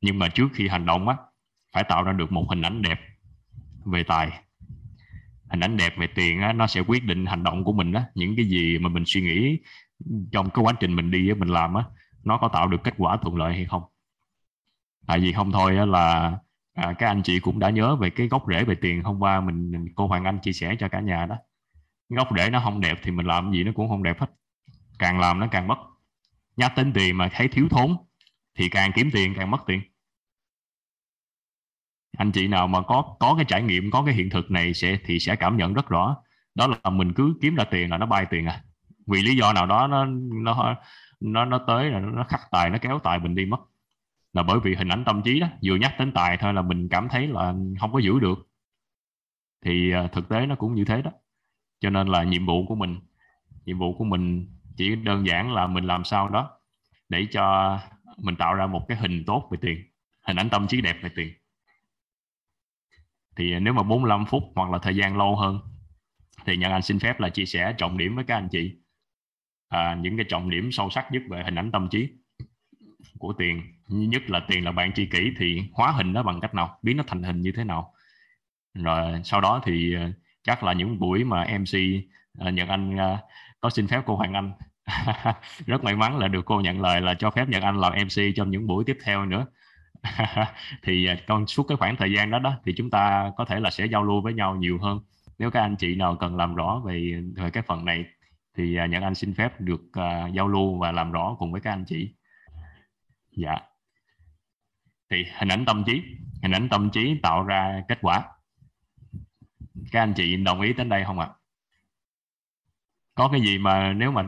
[0.00, 1.16] Nhưng mà trước khi hành động á
[1.72, 3.00] phải tạo ra được một hình ảnh đẹp
[3.84, 4.30] về tài.
[5.50, 8.04] Hình ảnh đẹp về tiền á, nó sẽ quyết định hành động của mình á.
[8.14, 9.58] Những cái gì mà mình suy nghĩ
[10.32, 11.84] trong cái quá trình mình đi mình làm á
[12.24, 13.82] nó có tạo được kết quả thuận lợi hay không?
[15.06, 16.38] Tại vì không thôi á, là
[16.78, 19.40] à, các anh chị cũng đã nhớ về cái gốc rễ về tiền hôm qua
[19.40, 21.36] mình cô Hoàng Anh chia sẻ cho cả nhà đó.
[22.08, 24.26] Gốc rễ nó không đẹp thì mình làm gì nó cũng không đẹp hết.
[24.98, 25.78] Càng làm nó càng mất.
[26.56, 27.96] Nhắc đến tiền mà thấy thiếu thốn
[28.58, 29.80] thì càng kiếm tiền càng mất tiền.
[32.18, 34.98] Anh chị nào mà có có cái trải nghiệm có cái hiện thực này sẽ
[35.04, 36.16] thì sẽ cảm nhận rất rõ.
[36.54, 38.62] Đó là mình cứ kiếm ra tiền là nó bay tiền à.
[39.06, 40.04] Vì lý do nào đó nó
[40.44, 40.76] nó
[41.20, 43.60] nó nó tới là nó khắc tài nó kéo tài mình đi mất
[44.32, 46.88] là bởi vì hình ảnh tâm trí đó vừa nhắc đến tài thôi là mình
[46.88, 48.48] cảm thấy là không có giữ được.
[49.64, 51.10] Thì à, thực tế nó cũng như thế đó.
[51.80, 53.00] Cho nên là nhiệm vụ của mình
[53.64, 56.50] nhiệm vụ của mình chỉ đơn giản là mình làm sao đó
[57.08, 57.78] để cho
[58.16, 59.78] mình tạo ra một cái hình tốt về tiền
[60.26, 61.32] hình ảnh tâm trí đẹp về tiền.
[63.36, 65.60] Thì nếu mà 45 phút hoặc là thời gian lâu hơn
[66.46, 68.76] thì nhân anh xin phép là chia sẻ trọng điểm với các anh chị
[69.68, 72.08] à, những cái trọng điểm sâu sắc nhất về hình ảnh tâm trí
[73.18, 76.54] của tiền nhất là tiền là bạn tri kỷ thì hóa hình nó bằng cách
[76.54, 76.78] nào?
[76.82, 77.94] Biến nó thành hình như thế nào?
[78.74, 80.10] Rồi sau đó thì ờ,
[80.42, 82.04] chắc là những buổi mà MC uh,
[82.38, 83.18] ờ, Nhật Anh ờ,
[83.60, 84.52] có xin phép cô Hoàng Anh.
[85.66, 88.36] Rất may mắn là được cô nhận lời là cho phép Nhật Anh làm MC
[88.36, 89.46] trong những buổi tiếp theo nữa.
[90.82, 93.70] Thì con suốt cái khoảng thời gian đó đó thì chúng ta có thể là
[93.70, 95.00] sẽ giao lưu với nhau nhiều hơn.
[95.38, 98.04] Nếu các anh chị nào cần làm rõ về về cái phần này
[98.56, 101.72] thì Nhật Anh xin phép được uh, giao lưu và làm rõ cùng với các
[101.72, 102.14] anh chị.
[103.36, 103.58] Dạ
[105.10, 106.02] thì hình ảnh tâm trí
[106.42, 108.24] hình ảnh tâm trí tạo ra kết quả.
[109.92, 111.28] Các anh chị đồng ý đến đây không ạ?
[113.14, 114.22] Có cái gì mà nếu mà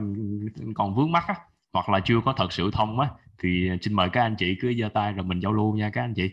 [0.74, 1.34] còn vướng mắc á,
[1.72, 3.08] hoặc là chưa có thật sự thông á
[3.42, 6.04] thì xin mời các anh chị cứ giơ tay rồi mình giao lưu nha các
[6.04, 6.30] anh chị.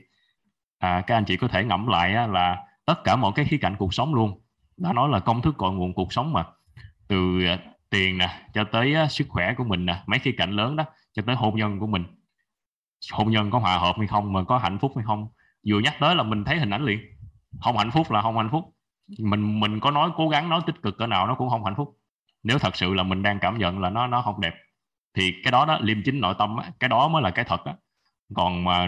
[0.80, 3.58] À, các anh chị có thể ngẫm lại á, là tất cả mọi cái khía
[3.58, 4.42] cạnh cuộc sống luôn.
[4.78, 6.46] Đã nói là công thức cội nguồn cuộc sống mà.
[7.08, 10.52] Từ à, tiền nè cho tới á, sức khỏe của mình nè mấy khía cạnh
[10.52, 12.04] lớn đó cho tới hôn nhân của mình
[13.12, 15.28] hôn nhân có hòa hợp hay không mà có hạnh phúc hay không.
[15.68, 17.00] Vừa nhắc tới là mình thấy hình ảnh liền.
[17.62, 18.66] Không hạnh phúc là không hạnh phúc.
[19.20, 21.76] Mình mình có nói cố gắng nói tích cực cỡ nào nó cũng không hạnh
[21.76, 21.98] phúc.
[22.44, 24.54] Nếu thật sự là mình đang cảm nhận là nó nó không đẹp
[25.18, 27.66] thì cái đó đó liêm chính nội tâm á, cái đó mới là cái thật
[27.66, 27.74] á.
[28.36, 28.88] Còn mà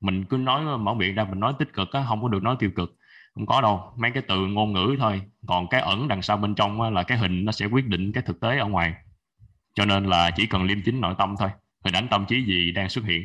[0.00, 2.56] mình cứ nói mở miệng ra mình nói tích cực á, không có được nói
[2.58, 2.96] tiêu cực.
[3.34, 5.22] Không có đâu mấy cái từ ngôn ngữ thôi.
[5.46, 8.12] Còn cái ẩn đằng sau bên trong á, là cái hình nó sẽ quyết định
[8.12, 8.94] cái thực tế ở ngoài.
[9.74, 11.50] Cho nên là chỉ cần liêm chính nội tâm thôi.
[11.84, 13.22] Hình ảnh tâm trí gì đang xuất hiện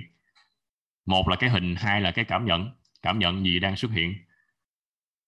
[1.09, 2.69] một là cái hình hai là cái cảm nhận.
[3.01, 4.13] Cảm nhận gì đang xuất hiện?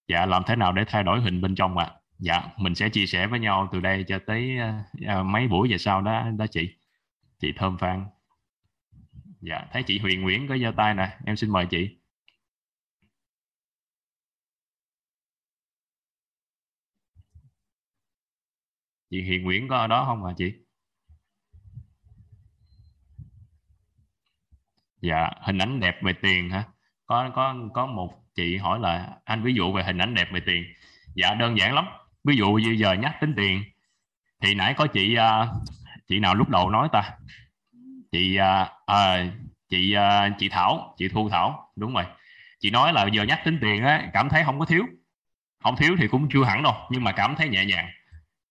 [0.08, 1.86] Dạ làm thế nào để thay đổi hình bên trong ạ?
[1.86, 1.96] À?
[2.20, 4.58] dạ mình sẽ chia sẻ với nhau từ đây cho tới
[5.20, 6.70] uh, mấy buổi về sau đó đó chị.
[7.40, 8.06] Chị thơm phan.
[9.42, 11.18] Dạ thấy chị huyền nguyễn có giơ tay nè.
[11.26, 12.02] Em xin mời chị.
[19.10, 20.54] Chị Huyền Nguyễn có ở đó không à chị?
[25.02, 26.64] Dạ, hình ảnh đẹp về tiền hả?
[27.06, 30.40] Có có có một chị hỏi là anh ví dụ về hình ảnh đẹp về
[30.40, 30.64] tiền.
[31.16, 31.86] Dạ đơn giản lắm.
[32.24, 33.64] Ví dụ như giờ nhắc tính tiền
[34.42, 35.48] thì nãy có chị uh,
[36.08, 37.12] chị nào lúc đầu nói ta?
[38.12, 39.34] Chị uh, uh,
[39.70, 42.04] chị uh, chị Thảo, chị Thu Thảo, đúng rồi.
[42.60, 44.86] Chị nói là giờ nhắc tính tiền á cảm thấy không có thiếu.
[45.64, 47.90] Không thiếu thì cũng chưa hẳn đâu, nhưng mà cảm thấy nhẹ nhàng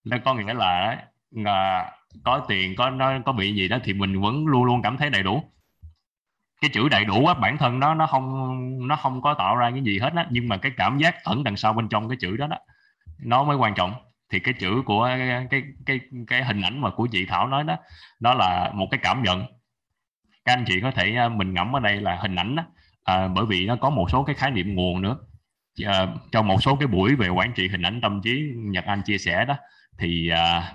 [0.04, 0.96] nó có nghĩa là
[1.30, 1.92] là
[2.24, 5.10] có tiền có nó có bị gì đó thì mình vẫn luôn luôn cảm thấy
[5.10, 5.52] đầy đủ
[6.60, 9.70] cái chữ đầy đủ á bản thân nó nó không nó không có tạo ra
[9.70, 10.26] cái gì hết á.
[10.30, 12.56] Nhưng mà cái cảm giác ẩn đằng sau bên trong cái chữ đó đó
[13.18, 13.94] nó mới quan trọng.
[14.30, 17.64] Thì cái chữ của cái cái cái, cái hình ảnh mà của chị Thảo nói
[17.64, 17.76] đó
[18.20, 19.46] đó là một cái cảm nhận.
[20.44, 22.64] Các anh chị có thể à, mình ngẫm ở đây là hình ảnh đó,
[23.04, 25.16] à, bởi vì nó có một số cái khái niệm nguồn nữa.
[25.84, 29.02] À, trong một số cái buổi về quản trị hình ảnh tâm trí Nhật Anh
[29.02, 29.56] chia sẻ đó
[29.98, 30.74] thì à,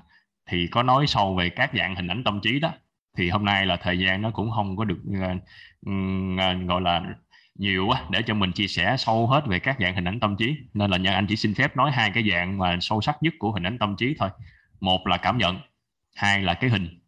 [0.49, 2.71] thì có nói sâu về các dạng hình ảnh tâm trí đó.
[3.17, 5.35] Thì hôm nay là thời gian nó cũng không có được à,
[6.37, 7.03] À, gọi là
[7.55, 10.35] nhiều quá, để cho mình chia sẻ sâu hết về các dạng hình ảnh tâm
[10.37, 10.57] trí.
[10.73, 13.33] Nên là nhà anh chỉ xin phép nói hai cái dạng mà sâu sắc nhất
[13.39, 14.29] của hình ảnh tâm trí thôi.
[14.79, 15.59] Một là cảm nhận,
[16.15, 16.99] hai là cái hình.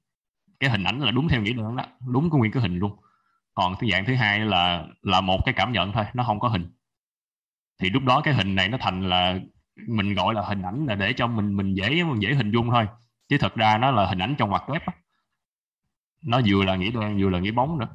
[0.59, 2.99] Cái hình ảnh là đúng theo nghĩa đơn đó, đúng cái nguyên cái hình luôn.
[3.53, 6.47] Còn cái dạng thứ hai là là một cái cảm nhận thôi, nó không có
[6.47, 6.72] hình.
[7.80, 9.39] Thì lúc đó cái hình này nó thành là
[9.88, 12.70] mình gọi là hình ảnh là để cho mình mình dễ mình dễ hình dung
[12.72, 12.88] thôi.
[13.30, 14.93] Chứ thật ra nó là hình ảnh trong mặt web đó.
[16.24, 17.88] nó vừa là nghĩa đen vừa là nghĩa bóng nữa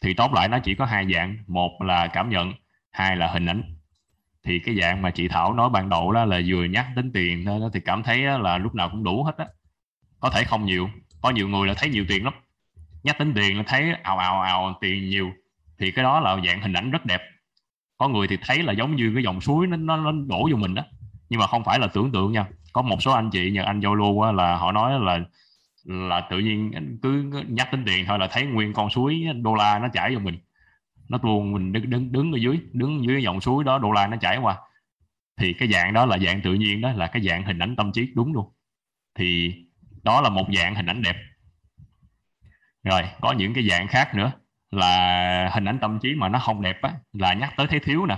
[0.00, 1.36] thì tóm lại nó chỉ có hai dạng.
[1.46, 2.52] Một là cảm nhận
[2.90, 3.62] hai là hình ảnh.
[4.44, 7.44] Thì cái dạng mà chị Thảo nói ban đầu đó là vừa nhắc đến tiền
[7.44, 9.46] thôi thì cảm thấy là lúc nào cũng đủ hết á.
[10.20, 10.88] Có thể không nhiều
[11.22, 12.34] có nhiều người là thấy nhiều tiền lắm.
[13.02, 15.30] Nhắc đến tiền là thấy ào ào ào tiền nhiều.
[15.78, 17.20] Thì cái đó là dạng hình ảnh rất đẹp.
[17.96, 20.56] Có người thì thấy là giống như cái dòng suối nó nó, nó đổ vô
[20.56, 20.82] mình đó.
[21.28, 22.46] Nhưng mà không phải là tưởng tượng nha.
[22.72, 25.20] Có một số anh chị nhờ anh giao lưu là họ nói là
[25.84, 29.78] là tự nhiên cứ nhắc đến tiền thôi là thấy nguyên con suối, đô la
[29.78, 30.38] nó chảy vào mình.
[31.08, 34.06] Nó tuôn mình đứng đứng đứng ở dưới, đứng dưới dòng suối đó, đô la
[34.06, 34.58] nó chảy qua.
[35.36, 37.92] Thì cái dạng đó là dạng tự nhiên đó, là cái dạng hình ảnh tâm
[37.92, 38.52] trí đúng luôn.
[39.14, 39.54] Thì
[40.02, 41.16] đó là một dạng hình ảnh đẹp.
[42.82, 44.32] Rồi, có những cái dạng khác nữa
[44.70, 48.06] là hình ảnh tâm trí mà nó không đẹp á, là nhắc tới thấy thiếu
[48.06, 48.16] nè.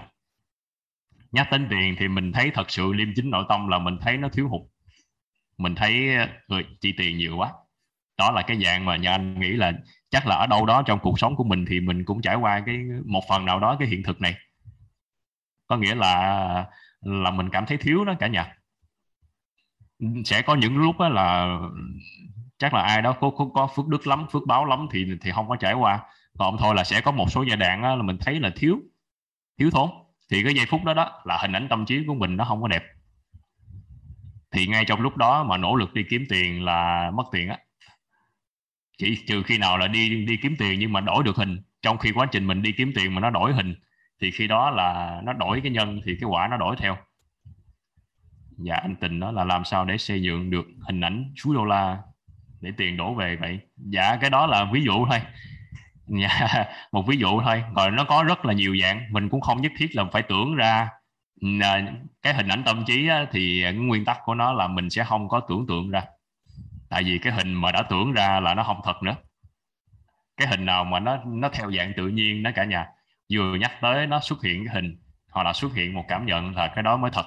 [1.33, 4.17] Nhắc đến tiền thì mình thấy thật sự liêm chính nội tâm là mình thấy
[4.17, 4.63] nó thiếu hụt
[5.63, 7.53] mình thấy ờ, người chi tiền nhiều quá.
[8.19, 9.73] Đó là cái dạng mà nhà anh nghĩ là
[10.11, 12.63] chắc là ở đâu đó trong cuộc sống của mình thì mình cũng trải qua
[12.67, 14.35] cái một phần nào đó cái hiện thực này.
[15.67, 16.67] Có nghĩa là
[17.01, 18.55] là mình cảm thấy thiếu đó cả nhà.
[20.25, 21.59] Sẽ có những lúc đó là
[22.59, 25.31] chắc là ai đó có, có có phước đức lắm phước báo lắm thì thì
[25.31, 26.01] không có trải qua.
[26.39, 28.81] Còn thôi là sẽ có một số giai đoạn là mình thấy là thiếu
[29.59, 29.91] thiếu thốn.
[30.31, 32.63] Thì cái giây phút đó đó là hình ảnh tâm trí của mình nó không
[32.63, 32.83] có đẹp
[34.53, 37.59] thì ngay trong lúc đó mà nỗ lực đi kiếm tiền là mất tiền á.
[38.99, 41.63] Chỉ trừ khi nào là đi đi kiếm tiền nhưng mà đổi được hình.
[41.83, 43.75] Trong khi quá trình mình đi kiếm tiền mà nó đổi hình
[44.21, 46.97] thì khi đó là nó đổi cái nhân thì cái quả nó đổi theo.
[48.59, 51.65] Dạ anh tình đó là làm sao để xây dựng được hình ảnh suối đô
[51.65, 51.99] la
[52.61, 53.61] để tiền đổ về vậy?
[53.77, 55.21] Dạ cái đó là ví dụ thôi.
[56.07, 57.65] Dạ, một ví dụ thôi.
[57.77, 59.13] Rồi nó có rất là nhiều dạng.
[59.13, 60.89] Mình cũng không nhất thiết là phải tưởng ra
[62.23, 65.29] cái hình ảnh tâm trí á, thì nguyên tắc của nó là mình sẽ không
[65.29, 66.03] có tưởng tượng ra.
[66.89, 69.17] Tại vì cái hình mà đã tưởng ra là nó không thật nữa.
[70.37, 72.87] Cái hình nào mà nó nó theo dạng tự nhiên đó cả nhà.
[73.33, 74.97] Vừa nhắc tới nó xuất hiện cái hình
[75.31, 77.27] hoặc là xuất hiện một cảm nhận là cái đó mới thật.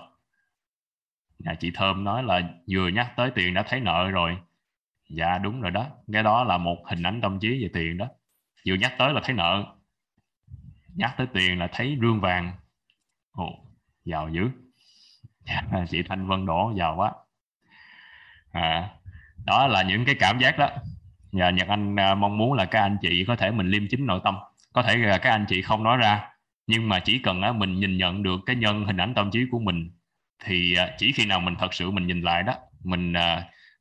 [1.39, 2.41] Nhà chị thơm nói là
[2.71, 4.37] vừa nhắc tới tiền đã thấy nợ rồi.
[5.09, 5.87] Dạ đúng rồi đó.
[6.13, 8.07] Cái đó là một hình ảnh tâm trí về tiền đó.
[8.67, 9.75] Vừa nhắc tới là thấy nợ.
[10.95, 12.51] Nhắc tới tiền là thấy rương vàng.
[13.31, 13.64] Ồ
[14.05, 14.49] giàu dữ.
[15.89, 17.11] Chị thanh vân đổ giàu quá.
[18.51, 18.89] À,
[19.45, 20.69] đó là những cái cảm giác đó.
[21.31, 24.05] Và nhật anh à, mong muốn là các anh chị có thể mình liêm chính
[24.05, 24.35] nội tâm.
[24.73, 26.29] Có thể là các anh chị không nói ra
[26.67, 29.39] nhưng mà chỉ cần à, mình nhìn nhận được cái nhân hình ảnh tâm trí
[29.51, 29.91] của mình
[30.43, 32.53] thì à, chỉ khi nào mình thật sự mình nhìn lại đó
[32.83, 33.13] mình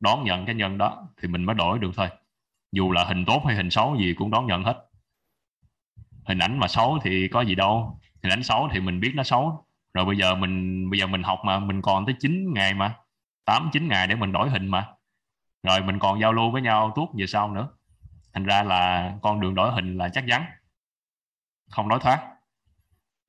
[0.01, 2.09] đón nhận cái nhân đó thì mình mới đổi được thôi.
[2.73, 4.87] Dù là hình tốt hay hình xấu gì cũng đón nhận hết.
[6.25, 8.01] Hình ảnh mà xấu thì có gì đâu.
[8.23, 11.23] Hình ảnh xấu thì mình biết nó xấu rồi bây giờ mình, bây giờ mình
[11.23, 12.95] học mà, mình còn tới 9 ngày mà
[13.45, 14.87] 8 9 ngày để mình đổi hình mà.
[15.63, 17.69] Rồi mình còn giao lưu với nhau tuốt về sau nữa.
[18.33, 20.45] Thành ra là con đường đổi hình là chắc chắn.
[21.71, 22.31] Không nói thoát.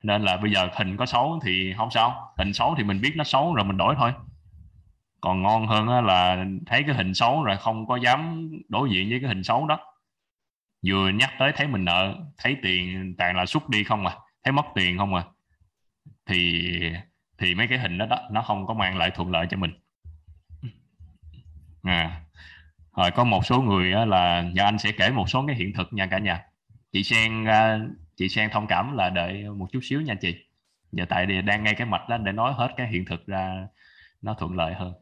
[0.03, 2.34] Nên là bây giờ hình có xấu thì không sao.
[2.38, 4.13] Hình xấu thì mình biết nó xấu rồi mình đổi thôi.
[5.22, 9.20] Còn ngon hơn là thấy cái hình xấu rồi không có dám đối diện với
[9.20, 9.80] cái hình xấu đó.
[10.88, 14.51] Vừa nhắc tới thấy mình nợ, thấy tiền toàn là xúc đi không à thấy
[14.51, 15.24] mất tiền không à
[16.26, 16.71] thì
[17.38, 19.71] thì mấy cái hình đó, đó nó không có mang lại thuận lợi cho mình.
[21.84, 22.21] À
[22.95, 25.93] rồi có một số người là nhà anh sẽ kể một số cái hiện thực
[25.93, 26.43] nha cả nhà.
[26.91, 27.80] Chị sen à,
[28.15, 30.45] chị sen thông cảm là đợi một chút xíu nha chị.
[30.91, 33.67] Giờ tại vì đang ngay cái mạch đó để nói hết cái hiện thực ra
[34.21, 34.93] nó thuận lợi hơn.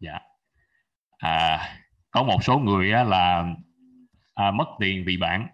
[0.00, 0.18] Dạ.
[1.18, 1.58] À,
[2.10, 3.54] có một số người là
[4.34, 5.46] à, mất tiền vì bạn.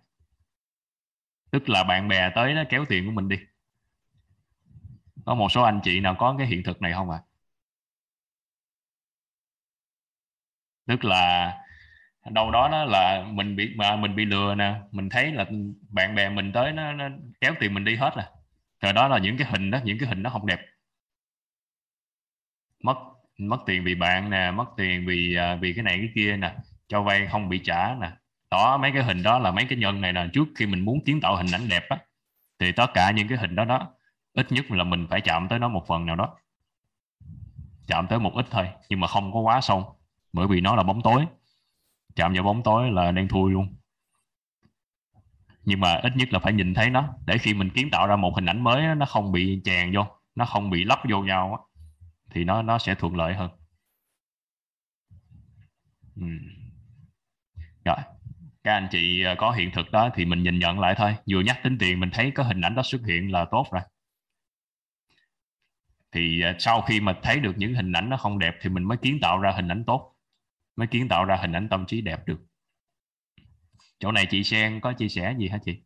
[1.51, 3.37] Tức là bạn bè tới nó kéo tiền của mình đi
[5.27, 7.19] có một số anh chị nào có cái hiện thực này không ạ?
[7.19, 7.27] À?
[10.87, 11.53] tức là
[12.31, 15.47] đâu đó nó là mình bị mà mình bị lừa nè mình thấy là
[15.89, 17.09] bạn bè mình tới nó, nó
[17.41, 18.25] kéo tiền mình đi hết rồi
[18.81, 20.61] rồi đó là những cái hình đó những cái hình nó không đẹp.
[22.85, 22.97] Mất
[23.39, 26.55] mất tiền vì bạn nè mất tiền vì à, vì cái này cái kia nè
[26.89, 28.11] cho vay không bị trả nè.
[28.51, 31.05] Đó mấy cái hình đó là mấy cái nhân này là trước khi mình muốn
[31.07, 31.99] kiến tạo hình ảnh đẹp á
[32.59, 33.95] thì tất cả những cái hình đó đó
[34.35, 36.37] ít nhất là mình phải chạm tới nó một phần nào đó.
[37.87, 39.97] Chạm tới một ít thôi, nhưng mà không có quá sâu,
[40.33, 41.27] bởi vì nó là bóng tối.
[42.17, 43.77] Chạm vào bóng tối là đen thui luôn.
[45.65, 48.17] Nhưng mà ít nhất là phải nhìn thấy nó, để khi mình kiến tạo ra
[48.17, 51.69] một hình ảnh mới nó không bị chèn vô, nó không bị lắp vô nhau
[52.31, 53.51] thì nó nó sẽ thuận lợi hơn.
[56.17, 56.27] Ừ.
[57.85, 57.97] rồi,
[58.65, 61.17] các anh chị à, có hiện thực đó thì mình nhìn nhận lại thôi.
[61.31, 63.83] Vừa nhắc tính tiền, mình thấy có hình ảnh đó xuất hiện là tốt rồi
[66.13, 68.85] thì à, sau khi mà thấy được những hình ảnh nó không đẹp thì mình
[68.85, 70.17] mới kiến tạo ra hình ảnh tốt
[70.77, 72.41] mới kiến tạo ra hình ảnh tâm trí đẹp được.
[73.99, 75.83] Chỗ này chị Sen có chia sẻ gì hả chị?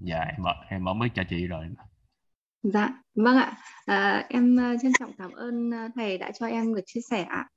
[0.00, 1.66] Dạ em mở, em mở mic cho chị rồi.
[2.62, 3.56] Dạ vâng ạ.
[3.86, 7.22] À, em à, trân trọng cảm ơn à, thầy đã cho em được chia sẻ
[7.22, 7.48] ạ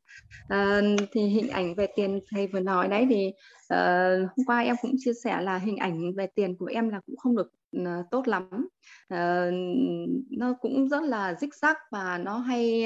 [0.48, 3.28] à, thì hình ảnh về tiền thầy vừa nói đấy thì
[3.74, 7.00] uh, hôm qua em cũng chia sẻ là hình ảnh về tiền của em là
[7.06, 8.68] cũng không được uh, tốt lắm.
[9.14, 9.54] Uh,
[10.30, 12.86] nó cũng rất là rích rắc và nó hay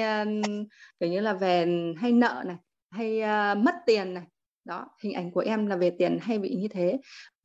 [0.99, 2.57] kiểu như là về hay nợ này
[2.91, 4.23] hay uh, mất tiền này.
[4.65, 6.99] Đó hình ảnh của em là về tiền hay bị như thế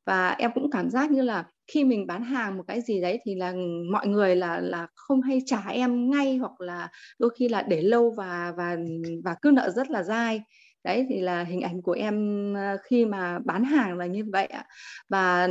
[0.07, 3.21] và em cũng cảm giác như là khi mình bán hàng một cái gì đấy
[3.25, 3.55] thì là
[3.93, 6.89] mọi người là là không hay trả em ngay hoặc là
[7.19, 8.77] đôi khi là để lâu và và
[9.25, 10.43] và cứ nợ rất là dai.
[10.85, 12.15] Đấy thì là hình ảnh của em
[12.55, 14.65] ờ, khi mà bán hàng là như vậy ạ.
[15.09, 15.49] Và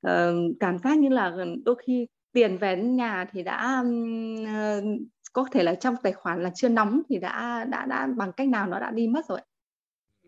[0.00, 4.84] uh, cảm giác như là đôi khi tiền về đến nhà thì đã uh,
[5.32, 8.48] có thể là trong tài khoản là chưa nóng thì đã đã đã bằng cách
[8.48, 9.40] nào nó đã đi mất rồi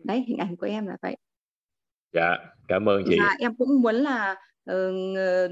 [0.03, 1.17] đấy hình ảnh của em là vậy
[2.13, 2.37] dạ
[2.67, 3.17] cảm ơn chị.
[3.19, 4.35] Và em cũng muốn là
[4.71, 5.51] uh,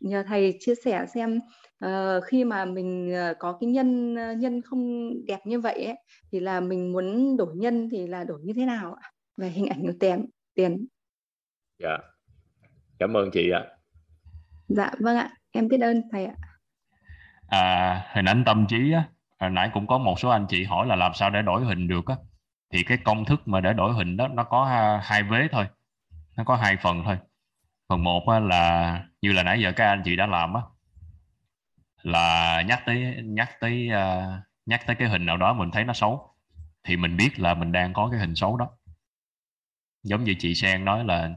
[0.00, 1.40] nhờ thầy chia sẻ xem
[1.84, 5.96] uh, khi mà mình có cái nhân nhân không đẹp như vậy ấy,
[6.32, 9.10] thì là mình muốn đổi nhân thì là đổi như thế nào ạ?
[9.36, 10.86] Về hình ảnh của tiền tiền
[11.78, 11.98] dạ
[12.98, 13.64] cảm ơn chị ạ.
[14.68, 15.30] Dạ vâng ạ.
[15.50, 16.34] Em biết ơn thầy ạ.
[17.48, 19.04] À, hình ảnh tâm trí á
[19.40, 21.88] hồi nãy cũng có một số anh chị hỏi là làm sao để đổi hình
[21.88, 22.16] được á
[22.72, 25.66] thì cái công thức mà để đổi hình đó nó có à, hai vế thôi.
[26.36, 27.18] Nó có hai phần thôi.
[27.88, 30.62] Phần một là như là nãy giờ các anh chị đã làm á
[32.02, 35.92] là nhắc tới nhắc tới uh, nhắc tới cái hình nào đó mình thấy nó
[35.92, 36.34] xấu
[36.84, 38.70] thì mình biết là mình đang có cái hình xấu đó.
[40.02, 41.30] Giống như chị Sen nói là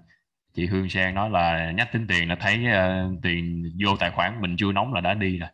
[0.53, 4.41] chị Hương Sen nói là nhắc tính tiền là thấy uh, tiền vô tài khoản
[4.41, 5.49] mình chưa nóng là đã đi rồi.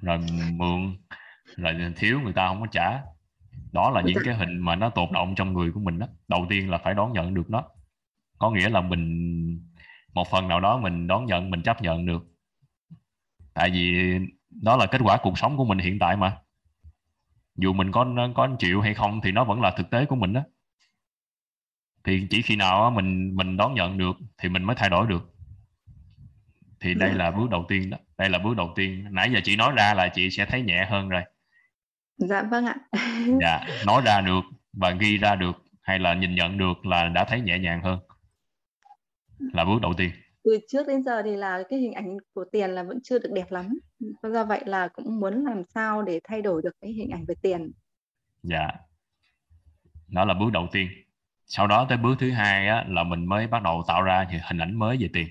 [0.00, 0.18] Rồi
[0.52, 0.96] mượn
[1.56, 3.00] rồi thiếu người ta không có trả
[3.72, 6.06] đó là những cái hình mà nó tồn động trong người của mình đó.
[6.28, 7.64] Đầu tiên là phải đón nhận được nó.
[8.38, 9.64] Có nghĩa là mình
[10.14, 12.26] một phần nào đó mình đón nhận mình chấp nhận được.
[13.54, 14.18] Tại vì
[14.50, 16.36] đó là kết quả cuộc sống của mình hiện tại mà.
[17.56, 20.32] Dù mình có có chịu hay không thì nó vẫn là thực tế của mình
[20.32, 20.42] đó.
[22.04, 25.34] Thì chỉ khi nào mình mình đón nhận được thì mình mới thay đổi được.
[26.80, 27.98] Thì đây là bước đầu tiên đó.
[28.18, 29.06] Đây là bước đầu tiên.
[29.10, 31.22] Nãy giờ chị nói ra là chị sẽ thấy nhẹ hơn rồi
[32.16, 32.76] dạ vâng ạ.
[33.40, 34.40] Dạ nói ra được
[34.72, 37.98] và ghi ra được hay là nhìn nhận được là đã thấy nhẹ nhàng hơn.
[39.38, 40.10] Là bước đầu tiên.
[40.44, 43.30] Từ trước đến giờ thì là cái hình ảnh của tiền là vẫn chưa được
[43.32, 43.78] đẹp lắm.
[44.22, 47.34] Do vậy là cũng muốn làm sao để thay đổi được cái hình ảnh về
[47.42, 47.72] tiền.
[48.42, 48.70] Dạ.
[50.08, 50.88] Đó là bước đầu tiên.
[51.46, 54.58] Sau đó tới bước thứ hai á, là mình mới bắt đầu tạo ra hình
[54.58, 55.26] ảnh mới về tiền.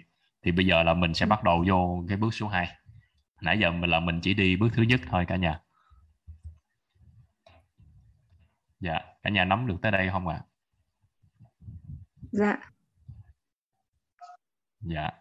[0.46, 2.68] Thì bây giờ là mình sẽ bắt đầu vô cái bước số 2
[3.44, 5.60] nãy giờ mình là mình chỉ đi bước thứ nhất thôi cả nhà
[8.84, 10.36] dạ cả nhà nắm được tới đây không ạ?
[10.36, 10.46] À?
[12.32, 12.58] dạ.
[14.82, 15.12] Dạ.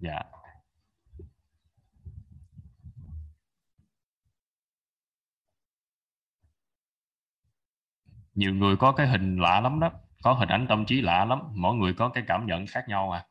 [0.00, 0.22] Dạ.
[8.34, 9.92] Nhiều người có cái hình lạ lắm đó
[10.22, 13.10] có hình ảnh tâm trí lạ lắm mỗi người có cái cảm nhận khác nhau
[13.10, 13.27] à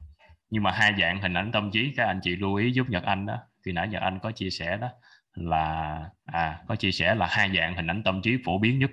[0.49, 3.03] nhưng mà hai dạng hình ảnh tâm trí các anh chị lưu ý giúp Nhật
[3.03, 3.37] Anh đó.
[3.65, 4.89] Khi nãy Nhật Anh có chia sẻ đó
[5.33, 8.91] là à có chia sẻ là hai dạng hình ảnh tâm trí phổ biến nhất.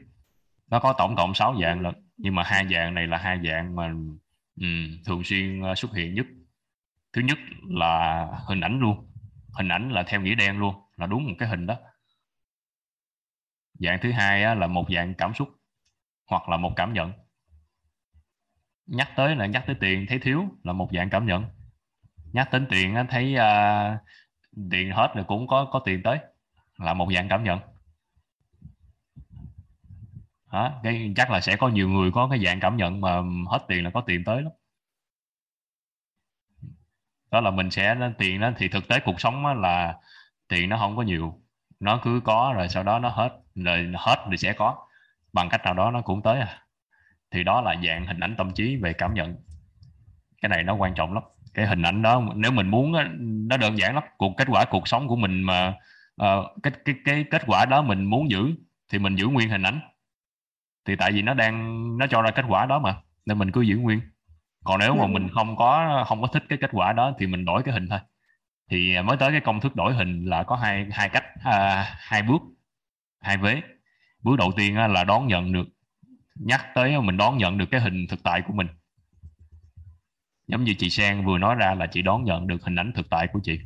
[0.70, 3.76] Nó có tổng cộng 6 dạng lần nhưng mà hai dạng này là hai dạng
[3.76, 3.86] mà
[4.60, 6.26] um, thường xuyên ờ, xuất hiện nhất.
[7.12, 7.38] Thứ nhất
[7.68, 9.10] là hình ảnh luôn.
[9.52, 11.76] Hình ảnh là theo nghĩa đen luôn là đúng một cái hình đó.
[13.74, 15.48] Dạng thứ hai á, là một dạng cảm xúc
[16.26, 17.12] hoặc là một cảm nhận
[18.86, 21.44] nhắc tới là nhắc tới tiền thấy thiếu là một dạng cảm nhận.
[22.32, 24.00] Nhắc đến tiền thấy uh,
[24.70, 26.18] tiền hết rồi cũng có có tiền tới
[26.78, 27.60] là một dạng cảm nhận.
[30.52, 33.16] Đó, cái chắc là sẽ có nhiều người có cái dạng cảm nhận mà
[33.50, 34.52] hết tiền là có tiền tới lắm.
[37.30, 39.98] Đó là mình sẽ tiền đó thì thực tế cuộc sống là
[40.48, 41.40] tiền nó không có nhiều.
[41.80, 44.86] Nó cứ có rồi sau đó nó hết rồi hết thì sẽ có.
[45.32, 46.63] Bằng cách nào đó nó cũng tới à
[47.34, 49.36] thì đó là dạng hình ảnh tâm trí về cảm nhận.
[50.42, 51.22] Cái này nó quan trọng lắm.
[51.54, 52.92] Cái hình ảnh đó nếu mình muốn
[53.48, 54.04] nó đơn giản lắm.
[54.16, 55.68] Cuộc kết quả cuộc sống của mình mà
[56.22, 58.54] uh, cái cái cái kết quả đó mình muốn giữ
[58.92, 59.80] thì mình giữ nguyên hình ảnh.
[60.86, 63.60] Thì tại vì nó đang nó cho ra kết quả đó mà nên mình cứ
[63.60, 64.00] giữ nguyên.
[64.64, 67.44] Còn nếu mà mình không có không có thích cái kết quả đó thì mình
[67.44, 67.98] đổi cái hình thôi.
[68.70, 72.22] Thì mới tới cái công thức đổi hình là có hai hai cách à, hai
[72.22, 72.42] bước
[73.20, 73.62] hai vế.
[74.22, 75.68] Bước đầu tiên là đón nhận được
[76.34, 78.66] nhắc tới mình đón nhận được cái hình thực tại của mình.
[80.46, 83.10] Giống như chị Sang vừa nói ra là chị đón nhận được hình ảnh thực
[83.10, 83.60] tại của chị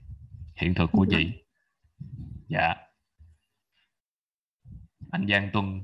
[0.55, 1.33] hiện thực của chị.
[2.49, 2.75] Dạ.
[5.11, 5.81] Anh Giang Tuân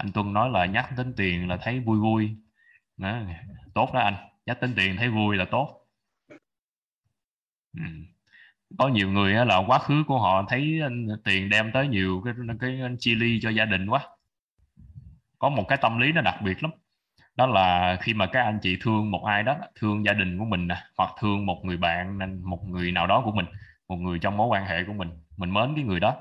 [0.00, 2.30] anh Tuân nói là nhắc đến tiền là thấy vui vui.
[2.96, 3.18] Đó,
[3.74, 4.14] tốt đó anh
[4.46, 5.86] nhắc đến tiền thấy vui là tốt.
[7.76, 7.82] Ừ.
[8.78, 10.90] có nhiều người là quá khứ của họ thấy ờ,
[11.24, 14.06] tiền đem tới nhiều cái cái chi ly cho gia đình quá
[15.40, 16.72] có một cái tâm lý nó đặc biệt lắm.
[17.36, 20.44] Đó là khi mà các anh chị thương một ai đó thương gia đình của
[20.44, 23.46] mình nè hoặc thương một người bạn nên một người nào đó của mình
[23.88, 26.16] một người trong mối quan hệ của mình mình mến cái người đó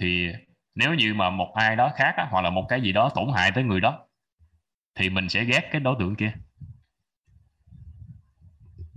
[0.00, 0.32] thì
[0.74, 3.26] nếu như mà một ai đó khác á, hoặc là một cái gì đó tổn
[3.34, 3.98] hại tới người đó
[4.94, 6.32] thì mình sẽ ghét cái đối tượng kia.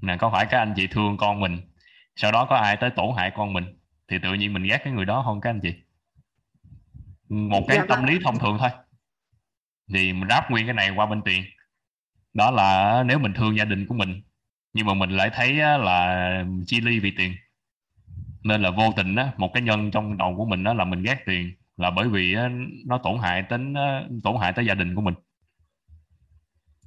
[0.02, 1.58] Nè có phải các anh chị thương con mình
[2.16, 3.66] sau đó có ai tới tổn hại con mình
[4.08, 5.74] thì tự nhiên mình ghét cái người đó không các anh chị?
[7.30, 8.10] Một cái dạ tâm vâng.
[8.10, 8.70] lý thông thường thôi
[9.94, 11.44] thì mình ráp nguyên cái này qua bên tiền.
[12.34, 14.22] Đó là nếu mình thương gia đình của mình
[14.74, 17.34] nhưng mà mình lại thấy là chi ly vì tiền.
[18.44, 21.04] Nên là vô tình á, một cái nhân trong đầu của mình đó là mình
[21.04, 22.36] ghét tiền là bởi vì
[22.86, 23.74] nó tổn hại đến
[24.24, 25.14] tổn hại tới gia đình của mình.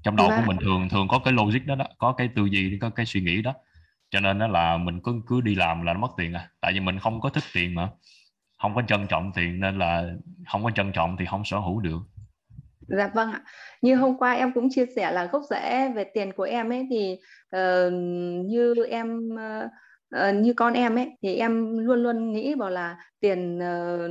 [0.03, 0.46] Trong đầu của vâng.
[0.46, 3.20] mình thường thường có cái logic đó, đó có cái tư duy có cái suy
[3.20, 3.55] nghĩ đó.
[4.11, 6.48] Cho nên đó là mình cứ cứ đi làm là nó mất tiền à.
[6.61, 7.90] Tại vì mình không có thích tiền mà
[8.59, 10.14] không có trân trọng tiền nên là
[10.46, 12.03] không có trân trọng thì không sở hữu được
[12.88, 13.42] Dạ vâng ạ.
[13.82, 16.86] Như hôm qua em cũng chia sẻ là gốc rễ về tiền của em ấy
[16.90, 17.18] thì
[17.56, 17.92] uh,
[18.46, 19.70] như em uh,
[20.16, 24.10] uh, như con em ấy thì em luôn luôn nghĩ bảo là tiền uh,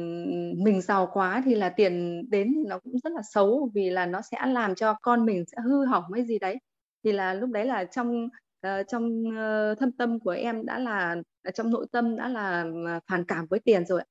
[0.64, 4.06] mình giàu quá thì là tiền đến thì nó cũng rất là xấu vì là
[4.06, 6.58] nó sẽ làm cho con mình sẽ hư hỏng cái gì đấy.
[7.04, 8.28] Thì là lúc đấy là trong
[8.68, 11.16] uh, trong uh, thâm tâm của em đã là
[11.54, 12.66] trong nội tâm đã là
[13.08, 14.02] phản cảm với tiền rồi.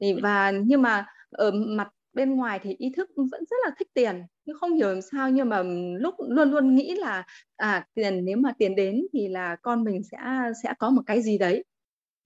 [0.00, 3.88] Thì và nhưng mà ở mặt bên ngoài thì ý thức vẫn rất là thích
[3.94, 5.62] tiền, nhưng không hiểu làm sao, nhưng mà
[6.00, 7.24] lúc luôn luôn nghĩ là
[7.56, 10.18] à tiền nếu mà tiền đến thì là con mình sẽ
[10.62, 11.64] sẽ có một cái gì đấy.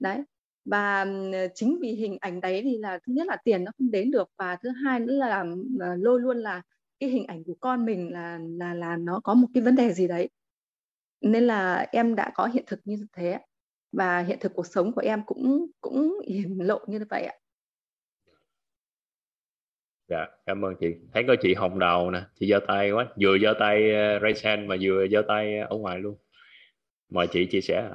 [0.01, 0.19] Đấy,
[0.65, 1.03] và
[1.33, 4.11] ừ, chính vì hình ảnh đấy thì là thứ nhất là tiền nó không đến
[4.11, 5.45] được, và thứ hai nữa là
[5.81, 6.63] à, lôi luôn là
[7.01, 9.93] cái hình ảnh của con mình là là là nó có một cái vấn đề
[9.93, 10.29] gì đấy.
[11.21, 13.39] Nên là em đã có hiện thực như thế
[13.93, 17.35] và hiện thực cuộc sống của em cũng cũng hiển lộ như vậy ạ
[20.09, 20.87] dạ cảm ơn chị.
[21.15, 23.07] Thấy có chị hồng đầu nè chị giơ tay quá.
[23.21, 26.17] Vừa giơ tay ờ, uh, raise hand mà vừa giơ tay ở ngoài luôn.
[27.11, 27.91] Mời chị chia sẻ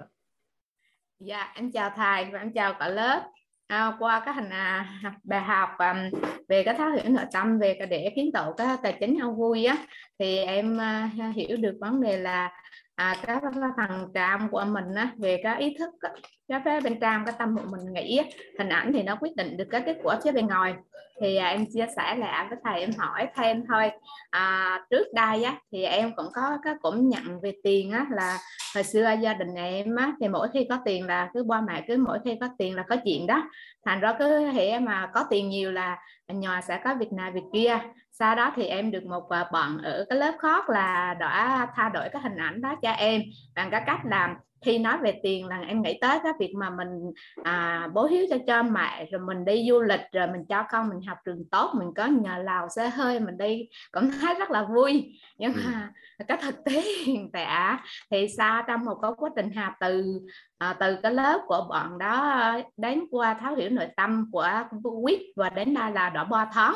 [1.20, 3.22] dạ em chào thầy và em chào cả lớp.
[3.68, 7.76] À, qua cái hành à, bài học um, về cái thấu hiểu nội tâm về
[7.80, 9.76] cái để kiến tạo cái tài chính ao vui á
[10.20, 12.52] thì em uh, hiểu được vấn đề là
[12.98, 13.38] à, cái,
[13.78, 16.10] phần trạm của mình á, về cái ý thức á,
[16.48, 18.22] cái phía bên trong cái tâm của mình nghĩ
[18.60, 20.76] hình ảnh thì nó quyết định được cái kết quả phía bên ngoài.
[21.22, 23.92] Thì à, em chia sẻ lại với thầy em hỏi thêm thôi.
[24.30, 28.38] À, trước đây á thì em cũng có cái cũng nhận về tiền á là
[28.76, 31.84] hồi xưa gia đình em á thì mỗi khi có tiền là cứ ba mẹ
[31.88, 33.50] cứ mỗi khi có tiền là có chuyện đó.
[33.86, 37.32] Thành ra cứ hệ mà có tiền nhiều là à, nhà sẽ có việc này
[37.32, 37.80] việc kia
[38.20, 41.90] sau đó thì em được một à, bạn ở cái lớp khác là đã thay
[41.94, 43.22] đổi cái hình ảnh đó cho em
[43.56, 46.70] bằng cái cách làm khi nói về tiền là em nghĩ tới cái việc mà
[46.70, 47.12] mình
[47.44, 50.90] à, bố hiếu cho cho mẹ rồi mình đi du lịch rồi mình cho con
[50.90, 54.52] mình học trường tốt mình có nhờ lào xe hơi mình đi cũng thấy rất
[54.52, 55.62] là vui nhưng ừ.
[55.66, 55.92] mà
[56.28, 57.78] cái thực tế hiện tại
[58.12, 60.20] thì sau trong một cái quá trình học từ
[60.58, 62.44] à, từ cái lớp của bọn đó
[62.78, 64.50] đến qua tháo hiểu nội tâm của
[65.04, 66.76] quýt và đến đây là đã ba tháng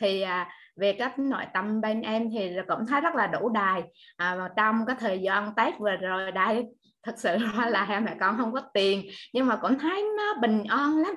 [0.00, 3.82] thì à, về các nội tâm bên em thì cũng thấy rất là đủ đài.
[4.16, 6.64] À, trong cái thời gian tết vừa rồi đây
[7.02, 7.36] thật sự
[7.68, 9.02] là hai mẹ con không có tiền
[9.32, 11.14] nhưng mà cũng thấy nó bình an lắm.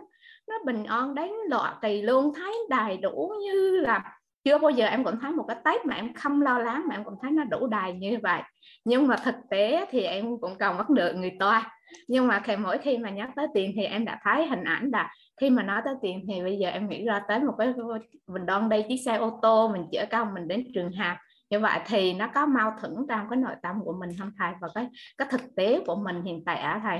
[0.47, 4.85] Nó bình an đến lọ kỳ luôn thấy đầy đủ như là chưa bao giờ
[4.85, 7.31] em cũng thấy một cái tết mà em không lo lắng mà em cũng thấy
[7.31, 8.41] nó đủ đầy như vậy.
[8.85, 11.71] Nhưng mà thực tế thì em cũng còn mất được người toa
[12.07, 14.89] nhưng mà khi mỗi khi mà nhắc tới tiền thì em đã thấy hình ảnh
[14.93, 17.73] là khi mà nói tới tiền thì bây giờ em nghĩ ra tới một cái
[18.27, 21.17] mình đoan đây chiếc xe ô tô mình chở con mình đến trường học.
[21.49, 24.51] Như vậy thì nó có mâu thuẫn trong cái nội tâm của mình không thầy?
[24.61, 24.87] Và cái
[25.17, 26.99] cái thực tế của mình hiện tại á thầy?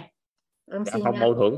[0.71, 1.53] Em dạ, không mâu thuẫn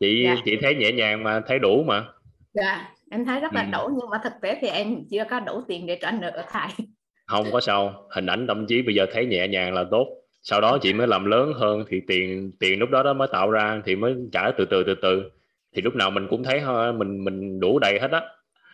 [0.00, 0.36] chị dạ.
[0.44, 2.04] chị thấy nhẹ nhàng mà thấy đủ mà.
[2.52, 3.68] Dạ em thấy rất là ừ.
[3.72, 6.86] đủ nhưng mà thực tế thì em chưa có đủ tiền để trả nợ thầy.
[7.26, 8.08] Không có sao.
[8.10, 10.06] Hình ảnh tâm trí bây giờ thấy nhẹ nhàng là tốt.
[10.42, 13.50] Sau đó chị mới làm lớn hơn thì tiền tiền lúc đó đó mới tạo
[13.50, 15.30] ra thì mới trả từ từ từ từ
[15.72, 16.62] thì lúc nào mình cũng thấy
[16.92, 18.22] mình mình đủ đầy hết á.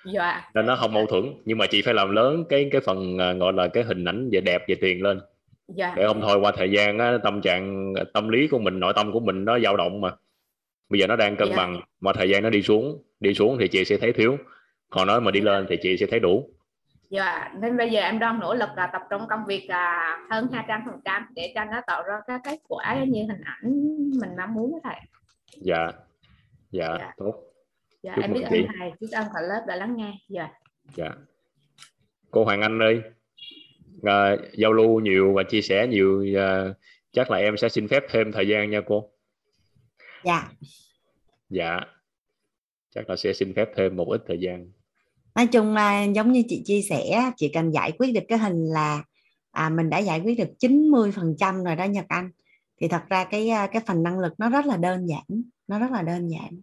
[0.04, 0.50] Dạ.
[0.54, 3.32] nên nó không mâu thuẫn nhưng mà chị phải làm lớn cái cái phần à,
[3.32, 5.20] gọi là cái hình ảnh về đẹp về tiền lên.
[5.68, 5.94] Dạ.
[5.96, 9.12] để không thôi qua thời gian á, tâm trạng tâm lý của mình nội tâm
[9.12, 10.10] của mình nó dao động mà.
[10.88, 11.56] Bây giờ nó đang cân dạ.
[11.56, 14.36] bằng mà thời gian nó đi xuống đi xuống thì chị sẽ thấy thiếu.
[14.90, 16.50] Còn nói mà đi lên thì chị sẽ thấy đủ.
[17.10, 20.48] Dạ nên bây giờ em đang nỗ lực là tập trung công việc là hơn
[20.52, 23.70] 200 phần trăm để cho nó tạo ra cái kết quả như hình ảnh
[24.20, 24.96] mình mong muốn thầy.
[25.56, 25.88] Dạ
[26.74, 27.12] dạ, dạ.
[27.16, 27.34] tốt.
[28.02, 30.12] Dạ Chúc em biết ơn thầy biết ơn cả lớp đã lắng nghe.
[30.28, 30.48] Dạ.
[30.96, 31.10] Dạ.
[32.30, 33.02] Cô Hoàng Anh ơi
[34.02, 36.74] à, giao lưu nhiều và chia sẻ nhiều à,
[37.12, 39.10] chắc là em sẽ xin phép thêm thời gian nha cô.
[40.24, 40.48] Dạ.
[41.48, 41.80] Dạ.
[42.94, 44.70] Chắc là sẽ xin phép thêm một ít thời gian.
[45.34, 48.64] Nói chung là giống như chị chia sẻ chị cần giải quyết được cái hình
[48.64, 49.02] là
[49.50, 52.30] à, mình đã giải quyết được 90 phần trăm rồi đó Nhật Anh.
[52.80, 55.78] Thì thật ra cái à, cái phần năng lực nó rất là đơn giản nó
[55.78, 56.60] rất là đơn giản.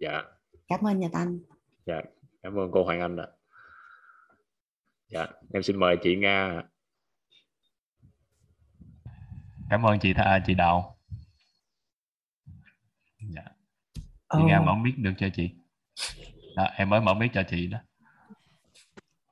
[0.00, 0.22] Dạ.
[0.68, 1.40] Cảm ơn Nhật Anh
[1.86, 2.00] dạ
[2.42, 3.26] cảm ơn cô Hoàng Anh ạ.
[5.08, 6.62] Dạ em xin mời chị Nga
[9.70, 10.98] cảm ơn chị Tha chị Đào.
[13.20, 13.42] Dạ.
[14.32, 14.46] Chị oh.
[14.46, 15.50] Nga mở mic được cho chị.
[16.56, 17.78] Đó, em mới mở mic cho chị đó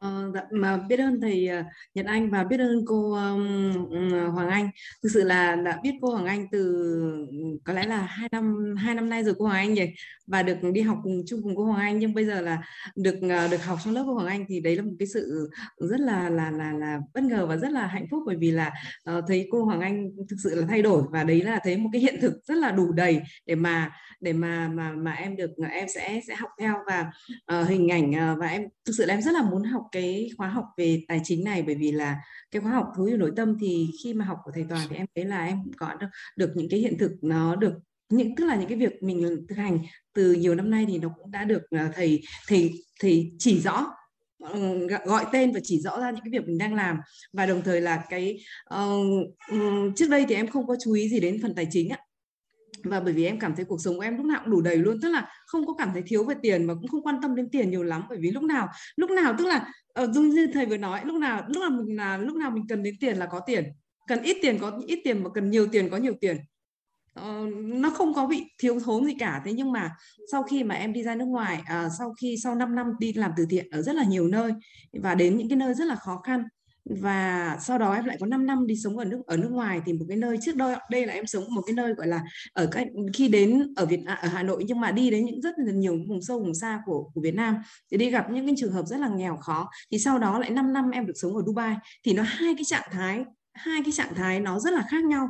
[0.07, 4.49] Ờ, dạ, mà biết ơn thầy uh, Nhật Anh và biết ơn cô um, Hoàng
[4.49, 4.71] Anh.
[5.03, 6.87] Thực sự là đã biết cô Hoàng Anh từ
[7.65, 9.95] có lẽ là hai năm hai năm nay rồi cô Hoàng Anh vậy
[10.27, 11.99] và được đi học cùng chung cùng cô Hoàng Anh.
[11.99, 12.63] Nhưng bây giờ là
[12.97, 15.51] được uh, được học trong lớp cô Hoàng Anh thì đấy là một cái sự
[15.79, 18.23] rất là là là là bất ngờ và rất là hạnh phúc.
[18.27, 18.73] Bởi vì là
[19.11, 21.91] uh, thấy cô Hoàng Anh thực sự là thay đổi và đấy là thấy một
[21.93, 25.51] cái hiện thực rất là đủ đầy để mà để mà mà mà em được
[25.71, 26.75] em sẽ sẽ học theo.
[26.87, 27.11] Và
[27.61, 30.31] uh, hình ảnh uh, và em thực sự là em rất là muốn học cái
[30.37, 32.17] khóa học về tài chính này bởi vì là
[32.51, 34.97] cái khóa học thú hiểu nội tâm thì khi mà học của thầy toàn thì
[34.97, 37.73] em thấy là em có được, được những cái hiện thực nó được
[38.09, 39.79] những tức là những cái việc mình thực hành
[40.15, 43.87] từ nhiều năm nay thì nó cũng đã được à, thầy thầy thầy chỉ rõ
[45.07, 46.97] gọi tên và chỉ rõ ra những cái việc mình đang làm.
[47.33, 48.39] Và đồng thời là cái
[48.75, 51.99] uh, trước đây thì em không có chú ý gì đến phần tài chính ạ.
[52.85, 54.77] Và bởi vì em cảm thấy cuộc sống của em lúc nào cũng đủ đầy
[54.77, 57.35] luôn tức là không có cảm thấy thiếu về tiền mà cũng không quan tâm
[57.35, 60.47] đến tiền nhiều lắm bởi vì lúc nào lúc nào tức là Ờ, như, như
[60.55, 63.17] thầy vừa nói lúc nào lúc nào mình là lúc nào mình cần đến tiền
[63.17, 63.65] là có tiền.
[64.07, 66.37] Cần ít tiền có ít tiền mà cần nhiều tiền có nhiều tiền.
[67.21, 69.43] Uh, nó không có bị thiếu thốn gì cả.
[69.45, 69.97] Thế nhưng mà
[70.33, 73.13] sau khi mà em đi ra nước ngoài uh, sau khi sau 5 năm đi
[73.13, 74.53] làm từ thiện ở rất là nhiều nơi
[75.03, 76.45] và đến những cái nơi rất là khó khăn
[76.91, 79.81] và sau đó em lại có 5 năm đi sống ở nước ở nước ngoài
[79.87, 80.39] thì một cái nơi.
[80.43, 83.75] Trước đây đây là em sống một cái nơi, gọi là, ở cái khi đến
[83.77, 86.39] ở Việt ở Hà Nội, nhưng mà đi đến những rất là nhiều vùng sâu,
[86.39, 87.57] vùng xa của của Việt Nam
[87.91, 89.69] thì đi gặp những cái trường hợp rất là nghèo khó.
[89.93, 91.77] Thì sau đó lại 5 năm em được sống ở Dubai.
[92.05, 93.25] Thì nó hai cái trạng thái,
[93.55, 95.29] hai cái trạng thái nó rất là khác nhau.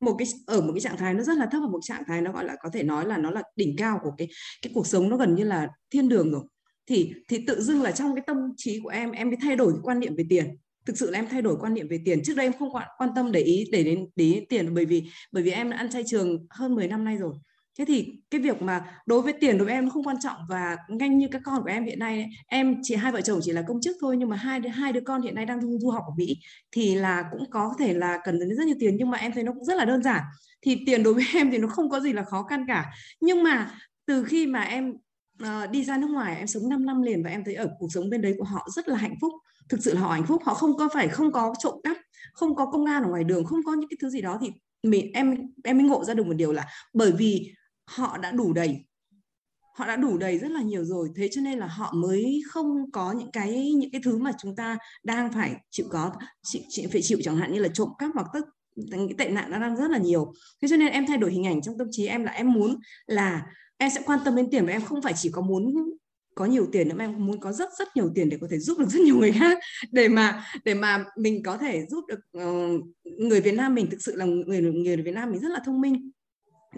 [0.00, 2.20] Một cái, ở một cái trạng thái nó rất là thấp và một trạng thái
[2.20, 4.28] nó, gọi là, có thể nói là nó là đỉnh cao của cái
[4.62, 6.42] cái cuộc sống nó gần như là thiên đường rồi.
[6.86, 9.72] Thì thì tự dưng là trong cái tâm trí của em em mới thay đổi
[9.72, 10.56] cái quan niệm về tiền
[10.86, 12.22] thực sự là em thay đổi quan niệm về tiền.
[12.24, 14.84] Trước đây em không quan, quan tâm để ý để đến để ý tiền bởi
[14.84, 17.34] vì bởi vì em đã ăn chay trường hơn 10 năm nay rồi.
[17.78, 20.36] Thế thì cái việc mà đối với tiền đối với em nó không quan trọng
[20.48, 23.52] và nhanh như các con của em hiện nay em chỉ hai vợ chồng chỉ
[23.52, 25.90] là công chức thôi nhưng mà hai hai đứa con hiện nay đang du, du
[25.90, 26.36] học ở Mỹ
[26.72, 29.42] thì là cũng có thể là cần đến rất nhiều tiền nhưng mà em thấy
[29.42, 30.22] nó cũng rất là đơn giản.
[30.62, 32.92] Thì tiền đối với em thì nó không có gì là khó khăn cả.
[33.20, 33.70] Nhưng mà
[34.06, 34.92] từ khi mà em
[35.42, 37.88] uh, đi ra nước ngoài em sống 5 năm liền và em thấy ở cuộc
[37.94, 39.32] sống bên đấy của họ rất là hạnh phúc
[39.68, 41.96] thực sự là họ hạnh phúc họ không có phải không có trộm cắp
[42.32, 44.52] không có công an ở ngoài đường không có những cái thứ gì đó thì
[44.82, 47.54] mình em em mới ngộ ra được một điều là bởi vì
[47.86, 48.84] họ đã đủ đầy
[49.74, 51.08] họ đã đủ đầy rất là nhiều rồi.
[51.16, 54.56] Thế cho nên là họ mới không có những cái những cái thứ mà chúng
[54.56, 56.12] ta đang phải chịu có
[56.42, 58.40] chịu, chịu phải chịu chẳng hạn như là trộm cắp hoặc tất
[58.90, 60.32] cái tệ nạn nó đang rất là nhiều.
[60.62, 62.76] Thế cho nên em thay đổi hình ảnh trong tâm trí em là em muốn
[63.06, 63.46] là
[63.76, 65.74] em sẽ quan tâm đến tiền và em không phải chỉ có muốn
[66.34, 68.58] có nhiều tiền nữa mà em muốn có rất rất nhiều tiền để có thể
[68.58, 69.58] giúp được rất nhiều người khác.
[69.92, 74.02] Để mà để mà mình có thể giúp được uh, người Việt Nam mình thực
[74.02, 76.10] sự là người người Việt Nam mình rất là thông minh.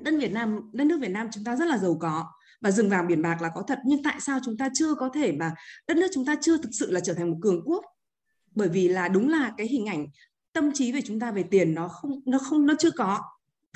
[0.02, 2.24] Đất Việt Nam đất nước Việt Nam chúng ta rất là giàu có.
[2.60, 5.10] Và rừng vàng biển bạc là có thật nhưng tại sao chúng ta chưa có
[5.14, 5.54] thể mà
[5.88, 7.84] đất nước chúng ta chưa thực sự là trở thành một cường quốc?
[8.54, 10.06] Bởi vì là đúng là cái hình ảnh
[10.52, 13.20] tâm trí về chúng ta về tiền nó không nó không nó chưa có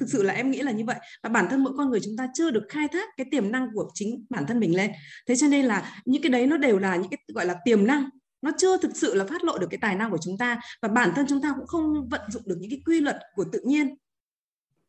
[0.01, 0.97] thực sự là em nghĩ là như vậy.
[1.23, 3.69] Và bản thân mỗi con người chúng ta chưa được khai thác cái tiềm năng
[3.75, 4.91] của chính bản thân mình lên.
[5.29, 7.87] Thế cho nên là những cái đấy nó đều là những cái, gọi là, tiềm
[7.87, 8.09] năng.
[8.43, 10.61] Nó chưa thực sự là phát lộ được cái tài năng của chúng ta.
[10.83, 13.45] Và bản thân chúng ta cũng không vận dụng được những cái quy luật của
[13.53, 13.95] tự nhiên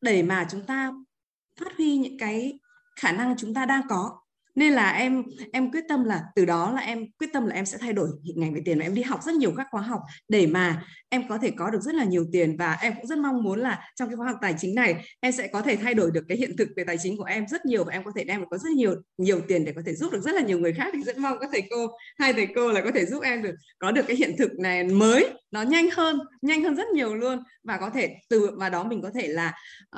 [0.01, 0.91] để mà chúng ta
[1.59, 2.59] phát huy những cái
[2.95, 4.21] khả năng chúng ta đang có
[4.55, 5.23] nên là em
[5.53, 8.09] em quyết tâm là từ đó là em quyết tâm là em sẽ thay đổi
[8.35, 11.27] ngành về tiền và em đi học rất nhiều các khóa học để mà em
[11.29, 13.79] có thể có được rất là nhiều tiền và em cũng rất mong muốn là
[13.95, 16.37] trong cái khóa học tài chính này, em sẽ có thể thay đổi được cái
[16.37, 18.47] hiện thực về tài chính của em rất nhiều và em có thể đem được
[18.49, 20.87] có rất nhiều nhiều tiền để có thể giúp được rất là nhiều người khác.
[20.93, 21.87] Thì rất mong các thầy cô,
[22.19, 24.83] hai thầy cô là có thể giúp em được, có được cái hiện thực này
[24.83, 27.43] mới nó nhanh hơn nhanh hơn rất nhiều luôn.
[27.63, 29.53] Và có thể từ và đó mình có thể là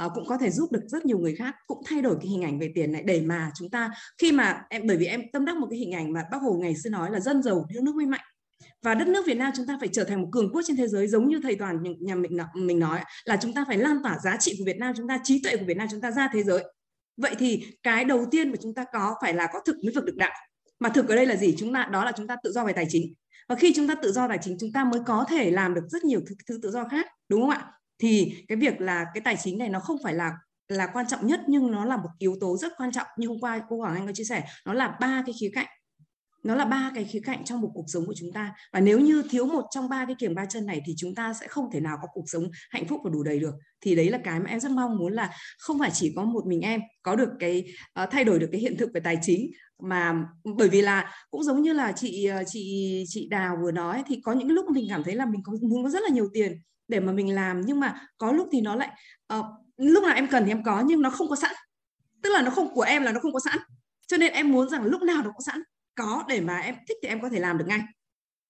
[0.06, 2.42] uh, cũng có thể giúp được rất nhiều người khác cũng thay đổi cái hình
[2.42, 3.04] ảnh về tiền này.
[3.04, 5.92] Để mà chúng ta khi mà em bởi vì em tâm đắc một cái hình
[5.92, 8.22] ảnh mà bác hồ ngày xưa nói là dân giàu nước nước mới mạnh.
[8.82, 10.88] Và đất nước Việt Nam chúng ta phải trở thành một cường quốc trên thế
[10.88, 14.20] giới giống như thầy toàn nhà mình mình nói là chúng ta phải lan tỏa
[14.24, 16.30] giá trị của Việt Nam chúng ta trí tuệ của Việt Nam chúng ta ra
[16.34, 16.64] thế giới.
[17.18, 20.06] Vậy thì cái đầu tiên mà chúng ta có phải là có thực mới vực
[20.06, 20.32] được đạo.
[20.80, 21.56] Mà thực ở đây là gì?
[21.58, 23.14] Chúng ta đó là chúng ta tự do về tài chính
[23.50, 25.86] và khi chúng ta tự do tài chính chúng ta mới có thể làm được
[25.90, 27.72] rất nhiều thứ, thứ tự do khác đúng không ạ?
[28.00, 30.32] Thì cái việc là cái tài chính này nó không phải là
[30.68, 33.08] là quan trọng nhất nhưng nó là một yếu tố rất quan trọng.
[33.18, 35.68] Như hôm qua cô Hoàng Anh có chia sẻ nó là ba cái khía cạnh
[36.44, 38.56] nó là ba cái khía cạnh trong một cuộc sống của chúng ta.
[38.74, 41.34] Và nếu như thiếu một trong ba cái kiềng ba chân này thì chúng ta
[41.34, 43.54] sẽ không thể nào có cuộc sống hạnh phúc và đủ đầy được.
[43.82, 45.30] Thì đấy là cái mà em rất mong muốn là
[45.60, 47.64] không phải chỉ có một mình em có được cái
[48.04, 50.26] uh, thay đổi được cái hiện thực về tài chính mà
[50.58, 54.22] bởi vì là cũng giống như là chị ờ, chị chị Đào vừa nói thì
[54.24, 56.62] có những lúc mình cảm thấy là mình có muốn có rất là nhiều tiền
[56.88, 58.90] để mà mình làm nhưng mà có lúc thì nó lại
[59.34, 59.46] uh,
[59.78, 61.52] lúc nào em cần thì em có nhưng nó không có sẵn.
[62.22, 63.60] Tức là nó không của em là nó không có sẵn.
[64.08, 65.64] Cho nên em muốn rằng lúc nào nó cũng sẵn
[65.96, 67.80] có để mà em thích thì em có thể làm được ngay.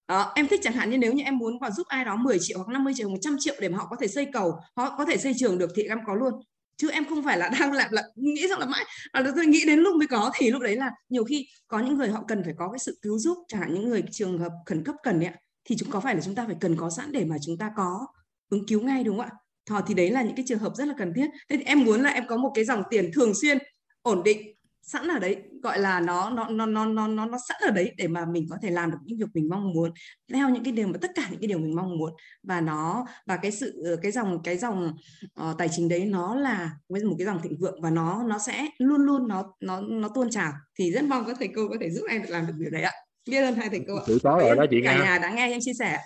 [0.07, 2.37] Đó, em thích chẳng hạn như nếu như em muốn vào giúp ai đó 10
[2.41, 5.05] triệu hoặc 50 triệu 100 triệu để mà họ có thể xây cầu họ có
[5.05, 6.33] thể xây trường được thì em có luôn.
[6.77, 9.63] Chứ em không phải là đang làm là nghĩ rằng là mãi là tôi nghĩ
[9.67, 12.43] đến lúc mới có thì lúc đấy là nhiều khi có những người họ cần
[12.43, 15.19] phải có cái sự cứu giúp chẳng hạn những người trường hợp khẩn cấp cần
[15.23, 15.31] ấy
[15.65, 17.71] thì chúng có phải là chúng ta phải cần có sẵn để mà chúng ta
[17.77, 18.07] có
[18.49, 19.31] ứng cứu ngay đúng không ạ?
[19.65, 21.27] Thò thì đấy là những cái trường hợp rất là cần thiết.
[21.49, 23.57] Thế thì em muốn là em có một cái dòng tiền thường xuyên
[24.01, 24.52] ổn định
[24.83, 27.91] sẵn ở đấy gọi là nó nó nó nó nó nó nó sẵn ở đấy
[27.97, 29.91] để mà mình có thể làm được những việc mình mong muốn
[30.33, 32.13] theo những cái điều mà tất cả những cái điều mình mong muốn.
[32.43, 34.93] Và nó và cái sự cái dòng cái dòng
[35.25, 38.67] uh, tài chính đấy nó là một cái dòng thịnh vượng và nó nó sẽ
[38.77, 40.53] luôn luôn nó nó nó tuôn trào.
[40.79, 42.81] Thì rất mong các thầy cô có thể giúp em được làm được điều đấy
[42.81, 42.91] ạ.
[43.29, 44.03] Biết ơn hai thầy cô ạ.
[44.07, 45.99] Chị có rồi đó chị cả nhà đã nghe em chia sẻ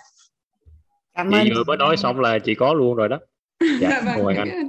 [1.14, 3.18] cảm ơn chị vừa mới nói xong là chị có luôn rồi đó.
[3.80, 4.68] Dạ, vâng, Hoàng Anh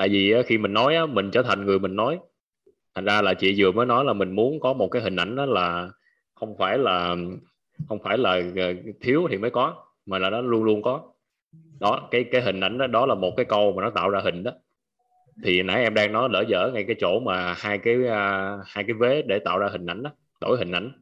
[0.00, 2.18] tại vì khi mình nói mình trở thành người mình nói.
[2.94, 5.36] Thành ra là chị vừa mới nói là mình muốn có một cái hình ảnh
[5.36, 5.90] đó là
[6.34, 7.16] không phải là
[7.88, 11.02] không phải là ờ, thiếu thì mới có mà là nó luôn luôn có.
[11.80, 14.20] Đó cái cái hình ảnh đó, đó là một cái câu mà nó tạo ra
[14.20, 14.50] hình đó.
[15.44, 18.84] Thì nãy em đang nói lỡ dở ngay cái chỗ mà hai cái uh, hai
[18.84, 20.92] cái vế để tạo ra hình ảnh đó đổi hình ảnh.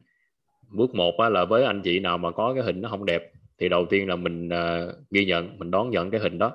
[0.69, 3.31] Bước một á, là với anh chị nào mà có cái hình nó không đẹp
[3.59, 6.51] thì đầu tiên là mình uh, ghi nhận mình đón nhận cái hình đó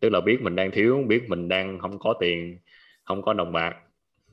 [0.00, 2.58] tức là biết mình đang thiếu biết mình đang không có tiền
[3.04, 3.76] không có đồng bạc.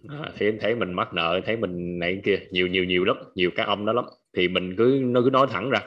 [0.09, 3.51] À, thì thấy mình mắc nợ thấy mình này kia nhiều nhiều nhiều lắm nhiều
[3.55, 4.05] các ông đó lắm.
[4.33, 5.79] Thì mình cứ nó cứ nói thẳng ra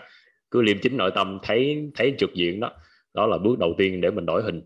[0.50, 2.72] cứ liêm chính nội tâm thấy thấy trực diện đó.
[3.14, 4.62] Đó là bước đầu tiên để mình đổi hình.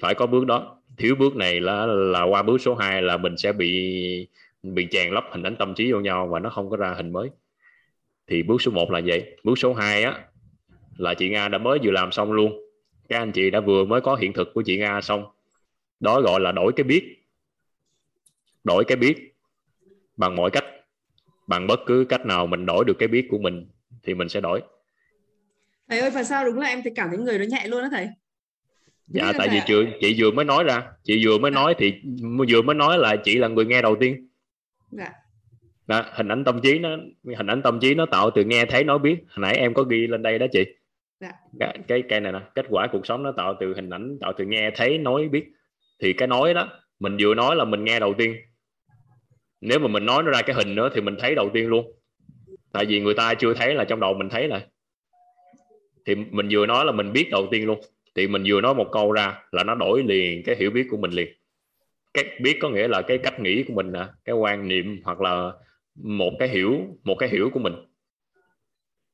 [0.00, 0.82] Phải có bước đó.
[0.96, 4.28] Thiếu bước này là là qua bước số 2 là mình sẽ bị
[4.62, 7.12] bị chèn lấp hình ảnh tâm trí vô nhau và nó không có ra hình
[7.12, 7.30] mới.
[8.26, 9.36] Thì bước số 1 là vậy.
[9.44, 10.24] Bước số 2 á
[10.96, 12.65] là chị Nga đã mới vừa làm xong luôn
[13.08, 15.24] các anh chị đã vừa mới có hiện thực của chị Nga xong.
[16.00, 17.18] Đó gọi là đổi cái biết.
[18.64, 19.34] Đổi cái biết
[20.16, 20.64] bằng mọi cách.
[21.46, 23.68] Bằng bất cứ cách nào mình đổi được cái biết của mình
[24.02, 24.62] thì mình sẽ đổi.
[25.88, 27.88] Thầy ơi và sao đúng là em thì cảm thấy người nó nhẹ luôn đó
[27.90, 28.08] thầy.
[29.06, 30.82] Dạ tại vì chưa chị vừa mới nói ra.
[31.04, 31.54] Chị vừa mới dạ.
[31.54, 31.94] nói thì
[32.48, 34.28] vừa mới nói là chị là người nghe đầu tiên.
[34.90, 35.12] Dạ.
[35.86, 36.88] Đó, hình ảnh tâm trí nó
[37.36, 39.16] hình ảnh tâm trí nó tạo từ nghe thấy nói biết.
[39.28, 40.64] Hồi nãy em có ghi lên đây đó chị
[41.20, 41.32] dạ.
[41.60, 44.32] cái, cái cái này nè kết quả cuộc sống nó tạo từ hình ảnh tạo
[44.36, 45.44] từ nghe thấy nói biết.
[46.02, 48.36] Thì cái nói đó mình vừa nói là mình nghe đầu tiên.
[49.60, 51.92] Nếu mà mình nói nó ra cái hình nữa thì mình thấy đầu tiên luôn.
[52.72, 54.66] Tại vì người ta chưa thấy là trong đầu mình thấy lại
[56.06, 57.80] thì mình vừa nói là mình biết đầu tiên luôn.
[58.14, 60.96] Thì mình vừa nói một câu ra là nó đổi liền cái hiểu biết của
[60.96, 61.28] mình liền.
[62.14, 65.20] Cái biết có nghĩa là cái cách nghĩ của mình nè cái quan niệm hoặc
[65.20, 65.52] là
[65.94, 67.74] một cái hiểu một cái hiểu của mình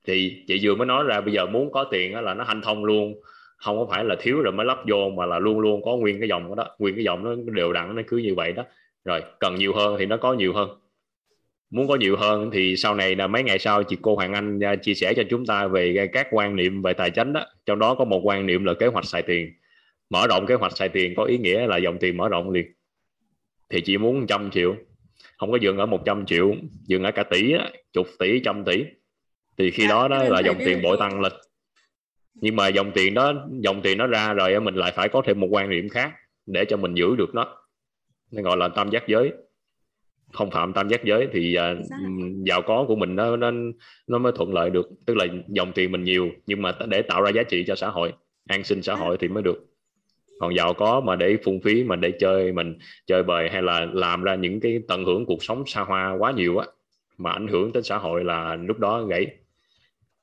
[0.04, 2.84] thì chị vừa mới nói ra bây giờ muốn có tiền là nó hanh thông
[2.84, 3.14] luôn.
[3.56, 6.18] Không có phải là thiếu rồi mới lắp vô mà là luôn luôn có nguyên
[6.20, 8.64] cái dòng đó, nguyên cái dòng nó đều đặn nó cứ như vậy đó.
[9.04, 10.68] Rồi cần nhiều hơn thì nó có nhiều hơn.
[11.70, 14.60] Muốn có nhiều hơn thì sau này là mấy ngày sau chị cô Hoàng Anh
[14.60, 17.46] à, chia sẻ cho chúng ta về các quan niệm về tài chính đó.
[17.66, 19.52] Trong đó có một quan niệm là kế hoạch xài tiền.
[20.10, 22.66] Mở rộng kế hoạch xài tiền có ý nghĩa là dòng tiền mở rộng liền.
[23.68, 24.76] Thì chị muốn trăm triệu.
[25.38, 26.54] Không có dừng ở 100 triệu
[26.86, 27.54] dừng ở cả tỷ
[27.92, 28.84] chục tỷ trăm tỷ
[29.58, 31.32] thì khi à, đó đó là dòng tiền bội tăng lên.
[32.34, 35.40] Nhưng mà dòng tiền đó dòng tiền nó ra rồi mình lại phải có thêm
[35.40, 36.12] một quan niệm khác
[36.46, 37.56] để cho mình giữ được nó.
[38.30, 39.32] Nên gọi là tam giác giới.
[40.32, 41.86] Không phạm tam giác giới thì uh,
[42.46, 43.50] giàu có của mình nó, nó
[44.06, 44.88] nó mới thuận lợi được.
[45.06, 47.88] Tức là dòng tiền mình nhiều nhưng mà để tạo ra giá trị cho xã
[47.88, 48.12] hội
[48.48, 49.66] an sinh xã hội thì mới được.
[50.40, 53.86] Còn giàu có mà để phung phí mà để chơi mình chơi bời hay là
[53.92, 56.66] làm ra những cái tận hưởng cuộc sống xa hoa quá nhiều á
[57.18, 59.26] mà ảnh hưởng đến xã hội là lúc đó gãy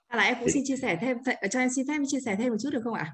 [0.10, 1.18] à, là em cũng xin chia sẻ thêm
[1.51, 3.14] cho em xin phép chia sẻ thêm một chút được không ạ?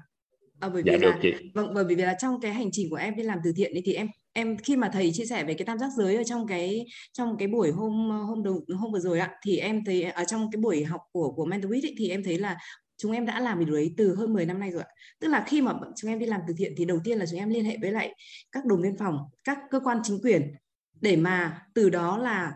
[0.60, 2.96] À, bởi vì dạ, là được vâng bởi vì là trong cái hành trình của
[2.96, 5.66] em đi làm từ thiện thì em em khi mà thầy chia sẻ về cái
[5.66, 9.20] tam giác giới ở trong cái trong cái buổi hôm hôm đầu hôm vừa rồi
[9.20, 12.22] ạ thì em thấy ở trong cái buổi học của của mentorship ấy, thì em
[12.24, 12.56] thấy là
[12.96, 14.88] chúng em đã làm điều đấy từ hơn 10 năm nay rồi ạ.
[15.20, 17.38] Tức là khi mà chúng em đi làm từ thiện thì đầu tiên là chúng
[17.38, 18.14] em liên hệ với lại
[18.52, 20.54] các đồn biên phòng, các cơ quan chính quyền
[21.00, 22.52] để mà từ đó là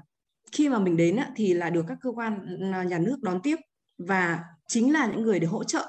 [0.53, 3.57] khi mà mình đến thì là được các cơ quan à, nhà nước đón tiếp
[4.09, 5.86] và chính là những người để hỗ trợ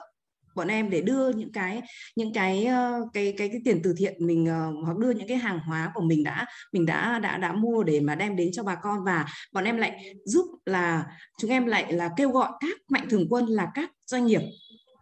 [0.56, 1.82] bọn em để đưa những cái
[2.16, 5.38] những cái ờ, cái cái cái tiền từ thiện mình ờ, hoặc đưa những cái
[5.38, 8.64] hàng hóa của mình đã mình đã đã đã mua để mà đem đến cho
[8.64, 9.04] bà con.
[9.04, 11.06] Và bọn em lại giúp là,
[11.38, 14.42] chúng em lại là kêu gọi các mạnh thường quân, là các doanh nghiệp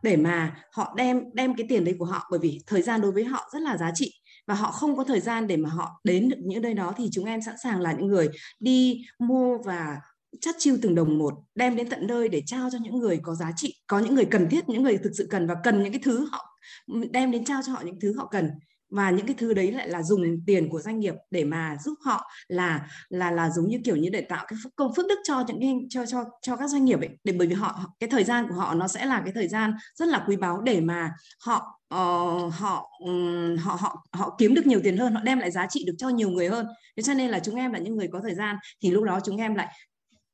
[0.03, 2.27] để mà họ đem đem cái tiền đấy của họ.
[2.31, 4.13] Bởi vì thời gian đối với họ rất là giá trị
[4.47, 6.93] và họ không có thời gian để mà họ đến được những nơi đó.
[6.97, 8.29] Thì chúng em sẵn sàng là những người
[8.59, 9.97] đi mua và
[10.41, 13.35] chắt chiêu từng đồng một đem đến tận nơi để trao cho những người có
[13.35, 15.93] giá trị có những người cần thiết những người thực sự cần và cần những
[15.93, 16.59] cái thứ họ
[17.11, 18.51] đem đến trao cho họ những thứ họ cần.
[18.91, 21.93] Và những cái thứ đấy lại là dùng tiền của doanh nghiệp để mà giúp
[22.05, 25.43] họ là là là giống như kiểu như để tạo cái công phước đức cho
[25.47, 27.09] những cái cho cho cho các doanh nghiệp ấy.
[27.23, 29.73] Để bởi vì họ cái thời gian của họ nó sẽ là cái thời gian
[29.95, 31.11] rất là quý báu để mà
[31.45, 35.51] họ uh, họ um, họ họ họ kiếm được nhiều tiền hơn họ đem lại
[35.51, 36.67] giá trị được cho nhiều người hơn.
[36.97, 39.19] Thế cho nên là chúng em là những người có thời gian thì lúc đó
[39.25, 39.67] chúng em lại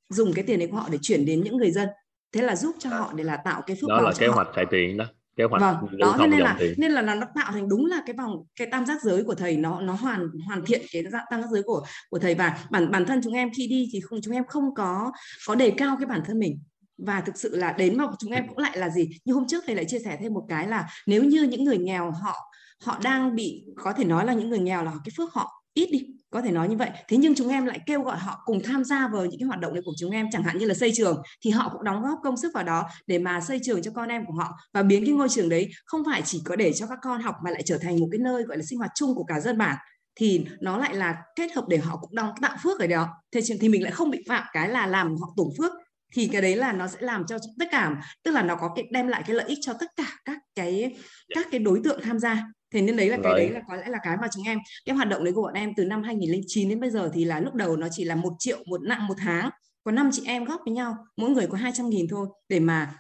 [0.10, 1.90] dùng cái tiền đấy của họ để chuyển đến những người dân.
[2.32, 4.66] Thế là giúp cho họ để là tạo cái phước đó là kế hoạch xài
[4.72, 6.74] tiền đó kế hoạch vâng, đó nên là tiền.
[6.78, 9.58] nên là nó tạo thành đúng là cái vòng cái tam giác giới của thầy
[9.58, 12.36] nó nó hoàn hoàn thiện cái tam giác giới của của thầy.
[12.36, 15.12] Và bản bản thân chúng em khi đi thì không chúng em không có
[15.48, 16.60] có đề cao cái bản thân mình.
[16.98, 19.10] Và thực sự là đến mà chúng em cũng lại là gì?
[19.26, 21.78] Như hôm trước thầy lại chia sẻ thêm một cái là nếu như những người
[21.78, 22.36] nghèo họ
[22.84, 25.90] họ đang bị có thể nói là những người nghèo là cái phước họ ít
[25.92, 26.90] đi có thể nói như vậy.
[27.08, 29.60] Thế nhưng chúng em lại kêu gọi họ cùng tham gia vào những cái hoạt
[29.60, 32.02] động này của chúng em, chẳng hạn như là xây trường, thì họ cũng đóng
[32.02, 34.58] góp công sức vào đó để mà xây trường cho con em của họ.
[34.74, 37.36] Và biến cái ngôi trường đấy không phải chỉ có để cho các con học
[37.44, 39.58] mà lại trở thành một cái nơi gọi là sinh hoạt chung của cả dân
[39.58, 39.76] bản,
[40.16, 43.08] thì nó lại là kết hợp để họ cũng đóng tạo phước ở đó.
[43.32, 45.72] Thế thì mình lại không bị phạm cái là làm họ tổn phước,
[46.14, 48.86] thì cái đấy là nó sẽ làm cho tất cả, tức là nó có cái
[48.92, 50.96] đem lại cái lợi ích cho tất cả các cái
[51.36, 53.84] các cái đối tượng tham gia thế nên đấy là cái đấy là có lẽ
[53.88, 56.70] là cái mà chúng em cái hoạt động đấy của bọn em từ năm 2009
[56.70, 59.14] đến bây giờ thì là lúc đầu nó chỉ là một triệu một nặng một
[59.18, 59.50] tháng.
[59.84, 62.28] Có năm chị em góp với nhau mỗi người có 200 nghìn thôi.
[62.50, 62.98] Để mà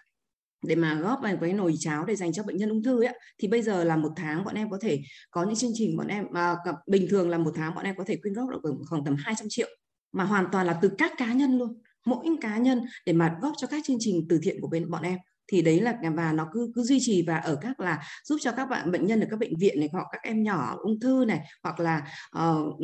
[0.67, 3.19] để mà góp vào cái nồi cháo để dành cho bệnh nhân ung thư ấy
[3.38, 5.01] thì bây giờ là một tháng bọn em có thể
[5.32, 6.55] có những chương trình bọn em mà
[6.88, 8.59] bình thường là một tháng bọn em có thể quyên góp được
[8.89, 9.67] khoảng tầm 200 triệu.
[10.11, 11.82] Mà hoàn toàn là từ các cá nhân luôn.
[12.05, 15.03] Mỗi cá nhân để mà góp cho các chương trình từ thiện của bên bọn
[15.03, 15.17] em
[15.48, 18.52] thì đấy là và nó cứ cứ duy trì và ở các là giúp cho
[18.52, 21.26] các bạn bệnh nhân ở các bệnh viện này hoặc các em nhỏ ung thư
[21.28, 22.08] này hoặc là
[22.39, 22.82] uh,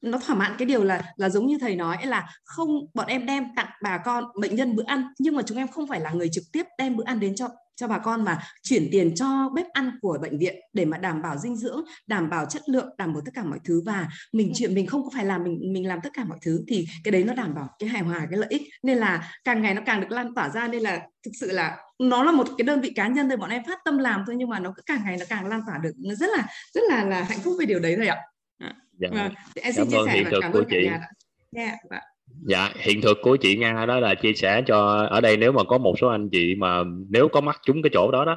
[0.00, 3.26] nó thỏa mãn cái điều là là giống như thầy nói là không bọn em
[3.26, 6.10] đem tặng bà con bệnh nhân bữa ăn nhưng mà chúng em không phải là
[6.10, 9.50] người trực tiếp đem bữa ăn đến cho cho bà con mà chuyển tiền cho
[9.54, 12.88] bếp ăn của bệnh viện để mà đảm bảo dinh dưỡng đảm bảo chất lượng
[12.98, 15.72] đảm bảo tất cả mọi thứ và mình chuyện mình không có phải làm mình
[15.72, 18.26] mình làm tất cả mọi thứ thì cái đấy nó đảm bảo cái hài hòa
[18.30, 21.00] cái lợi ích nên là càng ngày nó càng được lan tỏa ra nên là
[21.24, 23.78] thực sự là nó là một cái đơn vị cá nhân thôi bọn em phát
[23.84, 26.14] tâm làm thôi nhưng mà nó cứ càng ngày nó càng lan tỏa được nó
[26.14, 28.20] rất là rất là là hạnh phúc về điều đấy thầy ạ
[28.98, 29.08] dạ.
[29.12, 29.34] vâng.
[29.54, 30.88] em xin chia sẻ và cảm ơn chị
[31.52, 35.36] dạ, vâng dạ hiện thực của chị nga đó là chia sẻ cho, ở đây
[35.36, 38.24] nếu mà có một số anh chị mà nếu có mắc trúng cái chỗ đó
[38.24, 38.36] đó,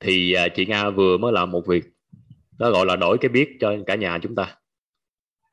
[0.00, 1.84] thì à, chị nga vừa mới làm một việc,
[2.58, 4.56] đó gọi là đổi cái biết cho cả nhà chúng ta.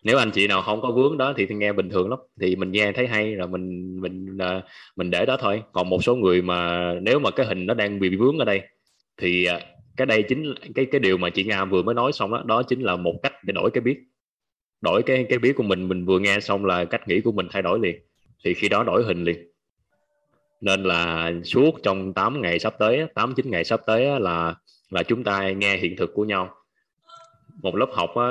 [0.04, 2.72] Nếu anh chị nào không có vướng đó thì nghe bình thường lắm, thì mình
[2.72, 4.62] nghe thấy hay là mình mình à,
[4.96, 5.64] mình để đó thôi.
[5.72, 8.62] Còn một số người mà nếu mà cái hình nó đang bị vướng ở đây,
[9.18, 9.60] thì à,
[9.98, 12.64] cái đây chính cái cái điều mà chị nga vừa mới nói xong đó đó
[12.64, 14.00] chính là một cách để đổi cái biết
[14.82, 17.48] đổi cái cái biết của mình mình vừa nghe xong là cách nghĩ của mình
[17.52, 18.00] thay đổi liền.
[18.46, 19.48] Thì khi đó đổi hình liền.
[20.62, 24.56] Nên là suốt trong 8 ngày sắp tới 8 9 ngày sắp tới là
[24.90, 26.56] là chúng ta nghe hiện thực của nhau.
[27.62, 28.28] Một lớp học á,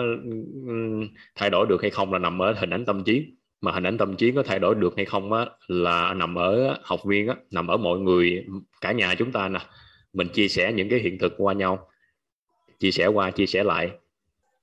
[1.34, 3.26] thay đổi được hay không là nằm ở hình ảnh tâm trí.
[3.61, 6.78] Mà hình ảnh tâm trí có thay đổi được hay không á, là nằm ở
[6.82, 8.44] học viên á, nằm ở mọi người
[8.80, 9.59] cả nhà chúng ta nè.
[10.12, 11.88] Mình chia sẻ những cái hiện thực qua nhau.
[12.80, 13.90] Chia sẻ qua chia sẻ lại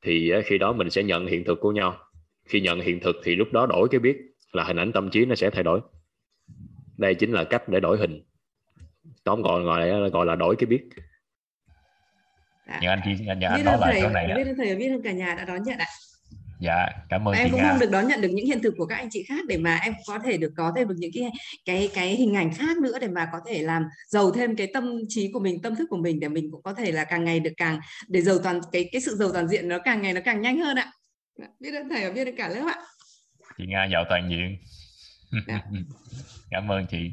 [0.05, 1.97] thì khi đó mình sẽ nhận hiện thực của nhau.
[2.45, 4.17] Khi nhận hiện thực thì lúc đó đổi cái biết
[4.51, 5.81] là hình ảnh tâm trí nó sẽ thay đổi.
[6.97, 8.23] Đây chính là cách để đổi hình.
[9.23, 10.89] Tóm gọi gọi là gọi là đổi cái biết.
[12.67, 12.79] Dạ.
[12.81, 15.11] nhưng anh chị nhà anh nói lại chỗ này biết ơn thầy biết ơn cả
[15.11, 15.85] nhà đã đón nhận ạ
[16.59, 18.95] dạ cảm ơn em cũng mong được đón nhận được những hiện thực của các
[18.95, 21.31] anh chị khác để mà em có thể được có thêm được những cái
[21.65, 24.99] cái cái hình ảnh khác nữa để mà có thể làm giàu thêm cái tâm
[25.09, 27.39] trí của mình tâm thức của mình để mình cũng có thể là càng ngày
[27.39, 30.21] được càng để giàu toàn cái cái sự giàu toàn diện nó càng ngày nó
[30.25, 30.91] càng nhanh hơn ạ.
[31.37, 32.75] Dạ, biết ơn thầy và biết ơn cả lớp ạ.
[33.57, 34.57] Chị nga giàu toàn diện.
[35.47, 35.61] Dạ.
[36.51, 37.11] cảm ơn chị.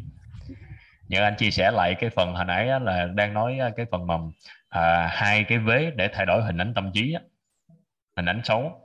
[1.08, 4.32] Nhờ anh chia sẻ lại cái phần hồi nãy là đang nói cái phần mầm
[4.68, 7.14] à, hai cái vế để thay đổi hình ảnh tâm trí
[8.16, 8.82] hình ảnh xấu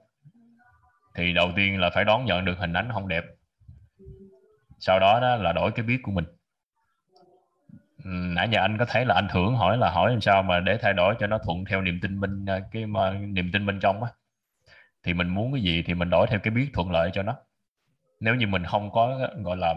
[1.18, 3.24] thì đầu tiên là phải đón nhận được hình ảnh không đẹp.
[4.80, 6.26] Sau đó, đó là đổi cái biết của mình.
[8.03, 10.59] Ừ, nãy giờ anh có thấy là anh thưởng hỏi là hỏi làm sao mà
[10.59, 13.65] để thay đổi cho nó thuận theo niềm tin bên à, cái cái niềm tin
[13.65, 14.09] bên trong á.
[15.03, 17.36] Thì mình muốn cái gì thì mình đổi theo cái biết thuận lợi cho nó.
[18.20, 19.74] Nếu như mình không có gọi là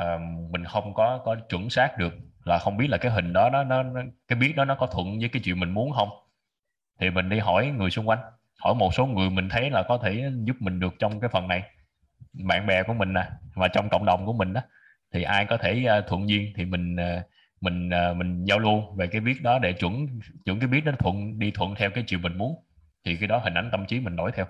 [0.00, 3.50] uh, mình không có có chuẩn xác được là không biết là cái hình đó
[3.50, 3.82] nó, nó
[4.28, 6.08] cái biết đó nó có thuận với cái chuyện mình muốn không
[7.00, 8.18] thì mình đi hỏi người xung quanh
[8.64, 11.48] hỏi một số người mình thấy là có thể giúp mình được trong cái phần
[11.48, 11.62] này.
[12.32, 14.60] Bạn bè của mình nè và trong cộng đồng của mình đó
[15.12, 17.22] thì ai có thể ờ, thuận duyên thì mình ờ,
[17.60, 20.06] mình ờ, mình giao lưu về cái biết đó để chuẩn
[20.44, 22.64] chuẩn cái biết đó thuận đi thuận theo cái chiều mình muốn.
[23.04, 24.46] Thì cái đó hình ảnh tâm trí mình đổi theo.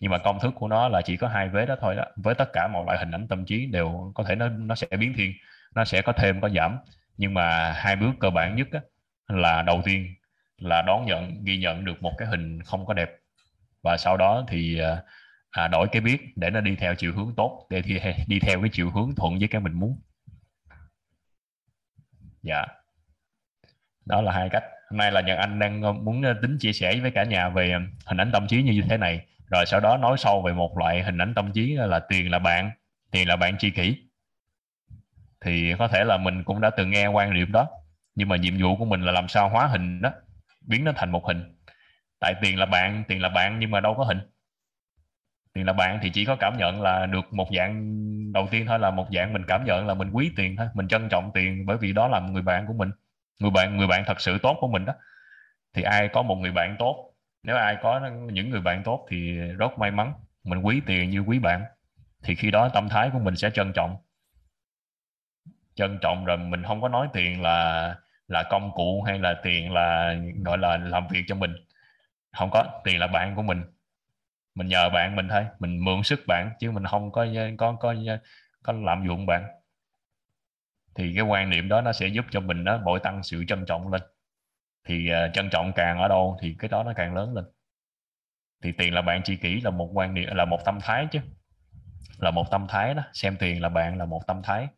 [0.00, 2.04] Nhưng mà công thức của nó là chỉ có hai vế đó thôi đó.
[2.16, 4.86] Với tất cả mọi loại hình ảnh tâm trí đều có thể nó nó sẽ
[4.98, 5.32] biến thiên
[5.74, 6.78] nó sẽ có thêm có giảm.
[7.16, 8.80] Nhưng mà hai bước cơ bản nhất á,
[9.28, 10.06] là đầu tiên
[10.58, 13.10] là đón nhận ghi nhận được một cái hình không có đẹp.
[13.82, 15.02] Và sau đó thì à,
[15.50, 18.60] à đổi cái biết để nó đi theo chiều hướng tốt để thì đi theo
[18.60, 20.00] cái chiều hướng thuận với cái mình muốn.
[22.42, 22.66] Dạ.
[24.06, 24.64] Đó là hai cách.
[24.90, 27.48] Hôm nay là nhật anh đang ờ, muốn ờ, tính chia sẻ với cả nhà
[27.48, 29.26] về ờ, hình ảnh tâm trí như thế này.
[29.50, 32.38] Rồi sau đó nói sâu về một loại hình ảnh tâm trí là tiền là
[32.38, 32.70] bạn
[33.10, 33.96] tiền là bạn chi kỷ.
[35.40, 37.68] Thì có thể là mình cũng đã từng nghe quan niệm đó
[38.18, 40.12] nhưng mà nhiệm vụ của mình là làm sao hóa hình đó
[40.68, 41.56] biến nó thành một hình.
[42.20, 44.18] Tại tiền là bạn, tiền là bạn nhưng mà đâu có hình.
[45.52, 48.78] Tiền là bạn thì chỉ có cảm nhận là được một dạng, đầu tiên thôi
[48.78, 51.66] là một dạng mình cảm nhận là mình quý tiền thôi, mình trân trọng tiền
[51.66, 52.90] bởi vì đó là người bạn của mình.
[53.40, 54.94] Người bạn người bạn thật sự tốt của mình đó.
[55.74, 57.14] Thì ai có một người bạn tốt?
[57.42, 60.12] Nếu ai có những người bạn tốt thì rất may mắn.
[60.44, 61.64] Mình quý tiền như quý bạn.
[62.22, 63.96] Thì khi đó tâm thái của mình sẽ trân trọng.
[65.74, 67.94] Trân trọng rồi mình không có nói tiền là
[68.28, 71.54] là công cụ hay là tiền là gọi là làm việc cho mình?
[72.32, 73.62] Không có tiền là bạn của mình.
[74.54, 77.26] Mình nhờ bạn mình thôi mình mượn sức bạn chứ mình không có
[77.58, 77.94] có có
[78.62, 79.44] có làm dụng bạn.
[80.94, 83.66] Thì cái quan niệm đó nó sẽ giúp cho mình nó bội tăng sự trân
[83.66, 84.02] trọng lên.
[84.84, 87.44] Thì uh, trân trọng càng ở đâu thì cái đó nó càng lớn lên.
[88.62, 91.20] Thì tiền là bạn chi kỷ là một quan niệm là một tâm thái chứ.
[92.18, 94.68] Là một tâm thái đó xem tiền là bạn là một tâm thái.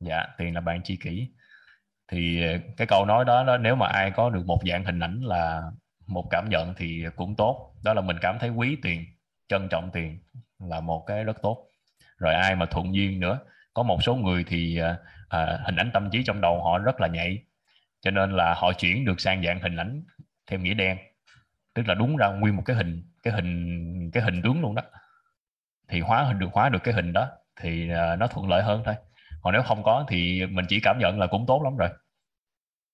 [0.00, 1.28] Dạ tiền là bạn chi kỷ
[2.08, 5.00] thì ờ, cái câu nói đó, đó nếu mà ai có được một dạng hình
[5.00, 5.62] ảnh là
[6.06, 7.74] một cảm nhận thì cũng tốt.
[7.84, 9.04] Đó là mình cảm thấy quý tiền
[9.48, 10.18] trân trọng tiền
[10.58, 11.68] là một cái rất tốt.
[12.18, 13.38] Rồi ai mà thuận duyên nữa
[13.74, 14.96] có một số người thì à,
[15.28, 17.38] à, hình ảnh tâm trí trong đầu họ rất là nhạy
[18.00, 20.02] cho nên là họ chuyển được sang dạng hình ảnh
[20.46, 20.98] theo nghĩa đen
[21.74, 24.82] tức là đúng ra nguyên một cái hình cái hình cái hình tướng luôn đó.
[25.88, 27.28] Thì hóa hình được hóa được cái hình đó
[27.60, 28.94] thì à, nó thuận lợi hơn thôi
[29.42, 31.88] còn nếu không có thì mình chỉ cảm nhận là cũng tốt lắm rồi.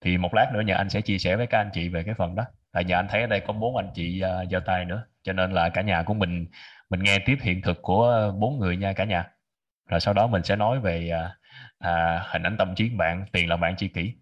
[0.01, 2.15] Thì một lát nữa nhà anh sẽ chia sẻ với các anh chị về cái
[2.15, 2.45] phần đó.
[2.73, 5.33] Tại nhà anh thấy ở đây có bốn anh chị uh, giao tay nữa cho
[5.33, 6.47] nên là cả nhà của mình
[6.91, 9.31] mình nghe tiếp hiện thực của bốn người nha cả nhà.
[9.87, 11.37] Rồi sau đó mình sẽ nói về à,
[11.79, 14.15] à, hình ảnh tâm trí bạn tiền là bạn chi kỷ.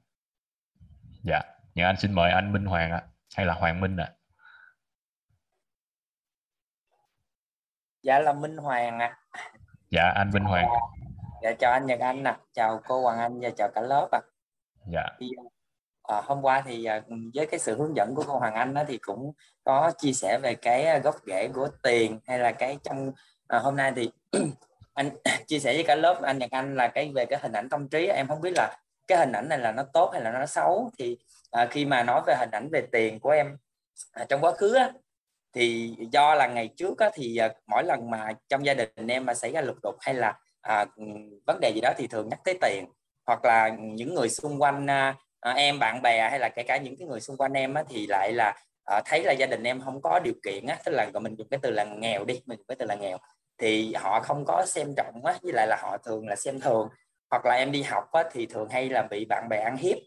[1.23, 1.43] Dạ
[1.75, 3.03] nhà anh xin mời anh Minh Hoàng ạ
[3.37, 4.13] hay là Hoàng Minh ạ?
[8.03, 9.17] Dạ là Minh Hoàng ạ.
[9.91, 10.69] Dạ anh Minh Hoàng
[11.43, 12.37] dạ chào anh Nhật Anh nè.
[12.53, 14.21] Chào cô Hoàng Anh và chào cả lớp ạ.
[14.93, 15.03] Dạ.
[15.21, 15.31] Thì,
[16.03, 17.03] à, hôm qua thì à,
[17.35, 19.33] với cái sự hướng dẫn của cô Hoàng Anh đó, thì cũng
[19.65, 23.13] có chia sẻ về cái à, gốc rễ của tiền hay là cái trong
[23.49, 24.11] à, hôm nay thì
[24.95, 25.11] anh
[25.47, 27.89] chia sẻ với cả lớp anh Nhật Anh là cái về cái hình ảnh tâm
[27.89, 30.47] trí em không biết là cái hình ảnh này là nó tốt hay là nó
[30.47, 30.91] xấu.
[30.99, 31.19] Thì
[31.51, 33.57] à, khi mà nói về hình ảnh về tiền của em
[34.13, 34.91] à, trong quá khứ á,
[35.55, 39.27] thì do là ngày trước á, thì à, mỗi lần mà trong gia đình em
[39.27, 41.05] mà xảy ra lục đục hay là à, ừ,
[41.47, 42.85] vấn đề gì đó thì thường nhắc tới tiền.
[43.27, 46.77] Hoặc là những người xung quanh à, à, em bạn bè hay là kể cả
[46.77, 49.63] những cái người xung quanh em á, thì lại là à, thấy là gia đình
[49.63, 52.41] em không có điều kiện á, tức là mình dùng cái từ là nghèo đi
[52.47, 53.19] mình dùng cái từ là nghèo
[53.59, 56.89] thì họ không có xem trọng á, với lại là họ thường là xem thường.
[57.31, 59.99] Hoặc là em đi học á, thì thường hay là bị bạn bè ăn hiếp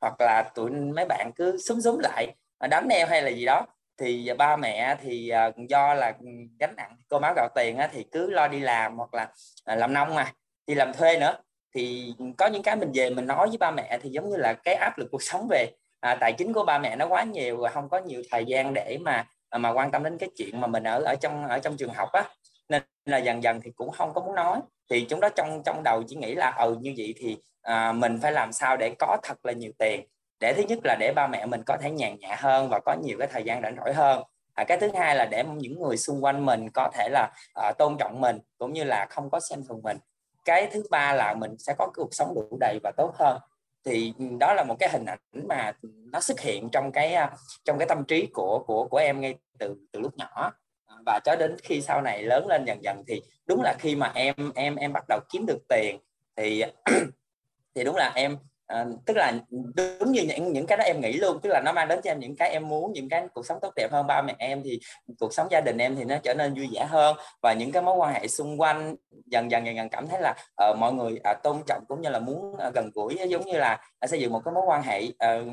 [0.00, 2.34] hoặc là tụi mấy bạn cứ súng súng lại
[2.70, 3.66] đánh em hay là gì đó
[4.00, 6.26] thì à, ba mẹ thì à, do là ừ,
[6.58, 9.28] gánh nặng cô máu gạo tiền á, thì cứ lo đi làm hoặc là
[9.64, 10.32] à, làm nông mà
[10.66, 11.36] đi làm thuê nữa.
[11.74, 14.52] Thì có những cái mình về mình nói với ba mẹ thì giống như là
[14.52, 15.66] cái áp lực cuộc sống về
[16.00, 18.74] à, tài chính của ba mẹ nó quá nhiều và không có nhiều thời gian
[18.74, 19.26] để mà
[19.58, 22.08] mà quan tâm đến cái chuyện mà mình ở ở trong ở trong trường học
[22.12, 22.24] á.
[22.68, 24.60] Nên là dần dần thì cũng không có muốn nói.
[24.90, 28.18] Thì chúng đó trong trong đầu chỉ nghĩ là ừ như vậy thì à, mình
[28.22, 30.06] phải làm sao để có thật là nhiều tiền
[30.40, 32.96] để thứ nhất là để ba mẹ mình có thể nhàn nhã hơn và có
[33.02, 34.22] nhiều cái thời gian rảnh rỗi hơn.
[34.54, 37.72] À, cái thứ hai là để những người xung quanh mình có thể là à,
[37.78, 39.96] tôn trọng mình cũng như là không có xem thường mình.
[40.44, 43.38] Cái thứ ba là mình sẽ có cuộc sống đủ đầy và tốt hơn.
[43.84, 47.30] Thì ừ, đó là một cái hình ảnh mà nó xuất hiện trong cái à,
[47.64, 50.52] trong cái tâm trí của của của em ngay từ từ lúc nhỏ.
[50.86, 53.96] À, và cho đến khi sau này lớn lên dần dần thì đúng là khi
[53.96, 55.98] mà em em em bắt đầu kiếm được tiền
[56.36, 56.64] thì
[57.74, 58.36] thì đúng là em
[58.70, 59.32] à, tức là
[59.76, 62.10] đúng như những những cái đó em nghĩ luôn tức là nó mang đến cho
[62.10, 64.06] em những cái em muốn những cái cuộc sống tốt đẹp hơn.
[64.06, 64.80] Ba mẹ em thì
[65.18, 67.82] cuộc sống gia đình em thì nó trở nên vui vẻ hơn và những cái
[67.82, 70.34] mối quan hệ xung quanh dần dần dần dần cảm thấy là
[70.70, 73.58] uh, mọi người uh, tôn trọng cũng như là muốn uh, gần gũi giống như
[73.58, 75.46] là uh, xây dựng một cái mối quan hệ uh,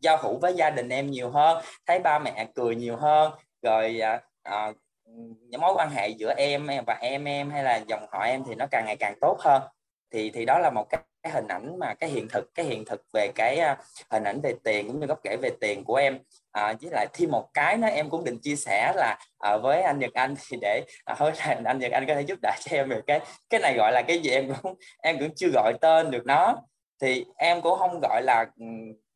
[0.00, 3.32] giao hữu với gia đình em nhiều hơn thấy ba mẹ cười nhiều hơn
[3.62, 4.20] rồi uh,
[4.54, 4.76] uh,
[5.48, 8.54] những mối quan hệ giữa em và em em hay là dòng họ em thì
[8.54, 9.62] nó càng ngày càng tốt hơn.
[10.10, 12.84] Thì thì đó là một cái, cái hình ảnh mà cái hiện thực cái hiện
[12.84, 13.78] thực về cái uh,
[14.10, 16.18] hình ảnh về tiền cũng như góc kể về tiền của em.
[16.52, 19.82] À, với lại thêm một cái nữa em cũng định chia sẻ là à, với
[19.82, 22.50] anh Nhật Anh thì để à, hỏi là anh Nhật Anh có thể giúp đỡ
[22.60, 23.20] cho em về cái
[23.50, 26.56] cái này gọi là cái gì em cũng em cũng chưa gọi tên được nó.
[27.00, 28.66] Thì em cũng không gọi là ừ,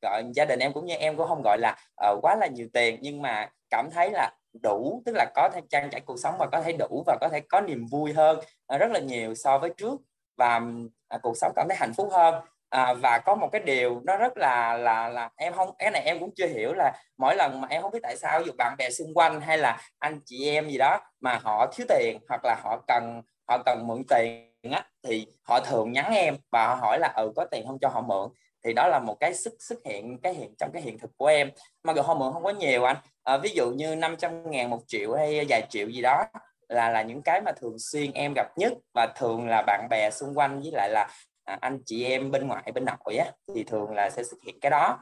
[0.03, 1.77] gọi gia đình em cũng như em cũng không gọi là
[2.11, 4.31] uh, quá là nhiều tiền nhưng mà cảm thấy là
[4.63, 7.29] đủ tức là có thể trang trải cuộc sống và có thể đủ và có
[7.29, 8.39] thể có niềm vui hơn
[8.75, 10.01] uh, rất là nhiều so với trước
[10.39, 10.61] và
[11.09, 12.35] à, cuộc sống cảm thấy hạnh phúc hơn.
[12.71, 16.03] À, và có một cái điều nó rất là là là em không cái này
[16.03, 18.75] em cũng chưa hiểu là mỗi lần mà em không biết tại sao dù bạn
[18.79, 22.41] bè xung quanh hay là anh chị em gì đó mà họ thiếu tiền hoặc
[22.45, 26.75] là họ cần họ cần mượn tiền á thì họ thường nhắn em và họ
[26.75, 28.29] hỏi là ừ có tiền không cho họ mượn?
[28.65, 31.27] Thì đó là một cái xuất xuất hiện cái hiện trong cái hiện thực của
[31.27, 31.51] em.
[31.83, 35.15] Mà họ mượn không có nhiều anh à, ví dụ như 500 ngàn một triệu
[35.15, 36.25] hay vài triệu gì đó
[36.69, 40.11] là là những cái mà thường xuyên em gặp nhất và thường là bạn bè
[40.11, 41.09] xung quanh với lại là
[41.45, 44.61] à, anh chị em bên ngoại bên nội á thì thường là sẽ xuất hiện
[44.61, 44.99] cái đó.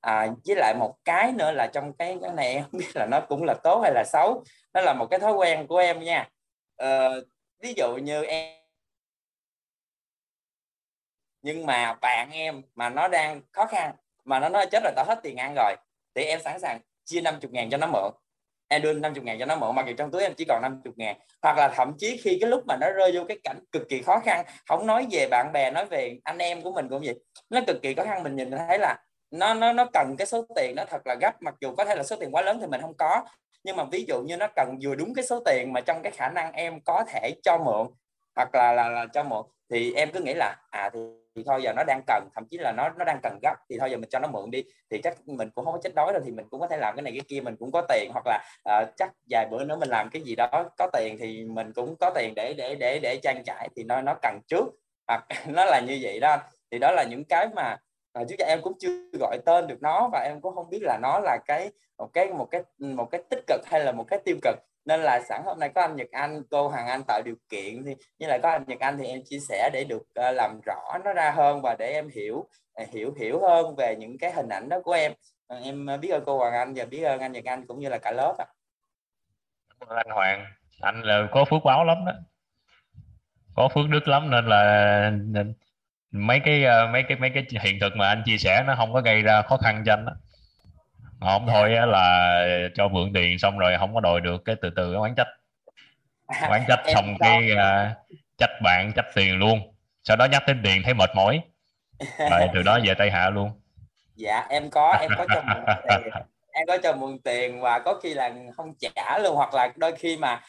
[0.00, 3.06] À, với lại một cái nữa là trong cái cái này em không biết là
[3.10, 4.44] nó cũng là tốt hay là xấu
[4.74, 6.28] nó là một cái thói quen của em nha.
[6.76, 7.08] À,
[7.62, 8.62] ví dụ như em
[11.42, 13.94] nhưng mà bạn em mà nó đang khó khăn
[14.24, 15.76] mà nó nói chết rồi tao hết tiền ăn rồi
[16.14, 18.12] thì em sẵn sàng chia 50 ngàn cho nó mượn
[18.72, 20.92] em đưa 50 ngàn cho nó mượn mặc dù trong túi em chỉ còn 50
[20.96, 21.16] ngàn.
[21.42, 24.02] Hoặc là thậm chí khi cái lúc mà nó rơi vô cái cảnh cực kỳ
[24.02, 27.14] khó khăn, không nói về bạn bè, nói về anh em của mình cũng vậy.
[27.50, 28.96] Nó cực kỳ khó khăn, mình nhìn thấy là
[29.30, 31.42] nó nó nó cần cái số tiền, nó thật là gấp.
[31.42, 33.24] Mặc dù có thể là số tiền quá lớn thì mình không có,
[33.64, 36.12] nhưng mà ví dụ như nó cần vừa đúng cái số tiền mà trong cái
[36.12, 37.86] khả năng em có thể cho mượn
[38.36, 39.42] hoặc là là, là cho mượn
[39.72, 41.00] thì em cứ nghĩ là à thì,
[41.34, 43.78] thì thôi giờ nó đang cần thậm chí là nó nó đang cần gấp thì
[43.78, 44.64] thôi giờ mình cho nó mượn đi.
[44.90, 46.96] Thì chắc mình cũng không có chết đói đâu thì mình cũng có thể làm
[46.96, 49.76] cái này cái kia mình cũng có tiền hoặc là uh, chắc vài bữa nữa
[49.76, 52.98] mình làm cái gì đó có tiền thì mình cũng có tiền để để để
[53.02, 54.64] để trang trải thì nó nó cần trước.
[55.08, 56.36] Hoặc nó là như vậy đó.
[56.70, 57.76] Thì đó là những cái mà
[58.12, 60.80] à, trước giờ em cũng chưa gọi tên được nó và em cũng không biết
[60.82, 64.04] là nó là cái một cái một cái một cái tích cực hay là một
[64.08, 67.02] cái tiêu cực nên là sẵn hôm nay có anh Nhật Anh cô Hoàng Anh
[67.06, 69.84] tạo điều kiện thì như là có anh Nhật Anh thì em chia sẻ để
[69.84, 73.74] được uh, làm rõ nó ra hơn và để em hiểu à, hiểu hiểu hơn
[73.76, 75.12] về những cái hình ảnh đó của em.
[75.46, 77.80] Ờ, em ờ, biết ơn cô Hoàng Anh và biết ơn anh Nhật Anh cũng
[77.80, 78.46] như là cả lớp ạ.
[79.88, 80.46] anh Hoàng.
[80.80, 82.12] Anh là có phước báo lắm đó.
[83.54, 85.12] Có phước đức lắm nên là
[86.10, 89.00] mấy cái mấy cái mấy cái hiện thực mà anh chia sẻ nó không có
[89.00, 90.12] gây ra khó khăn cho anh đó
[91.24, 94.94] không thôi là cho mượn tiền xong rồi không có đòi được cái từ từ
[94.94, 95.28] oán trách.
[96.48, 99.74] Oán trách xong cái uh, trách bạn trách tiền luôn.
[100.04, 101.40] Sau đó nhắc đến tiền thấy mệt mỏi.
[102.30, 103.50] Rồi từ đó về tây hạ luôn.
[104.16, 106.12] Dạ em có em có cho mượn tiền.
[106.52, 109.96] Em có cho mượn tiền và có khi là không trả luôn hoặc là đôi
[109.96, 110.40] khi mà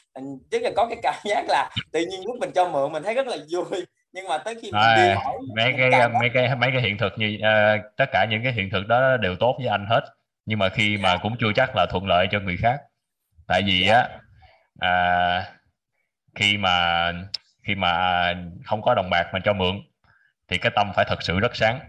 [0.51, 3.13] tức là có cái cảm giác là tự nhiên lúc mình cho mượn mình thấy
[3.13, 3.85] rất là vui.
[4.11, 6.97] Nhưng mà tới khi mình à, đi hỏi mấy cái mấy cái mấy cái hiện
[6.97, 10.01] thực như uh, tất cả những cái hiện thực đó đều tốt với anh hết
[10.45, 12.81] nhưng mà khi mà cũng chưa chắc là thuận lợi cho người khác.
[13.47, 14.09] Tại vì á
[14.79, 15.45] à,
[16.35, 17.11] khi mà
[17.67, 18.33] khi mà
[18.65, 19.81] không có đồng bạc mà cho mượn
[20.47, 21.79] thì cái tâm phải thật sự rất sáng.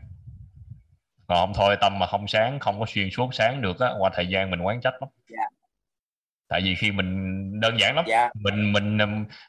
[1.27, 4.11] Còn không thôi tâm mà không sáng không có xuyên suốt sáng được á qua
[4.15, 5.09] thời gian mình quán trách lắm.
[5.39, 5.53] Yeah.
[6.49, 8.05] tại vì khi mình đơn giản lắm.
[8.09, 8.31] Yeah.
[8.35, 8.99] mình mình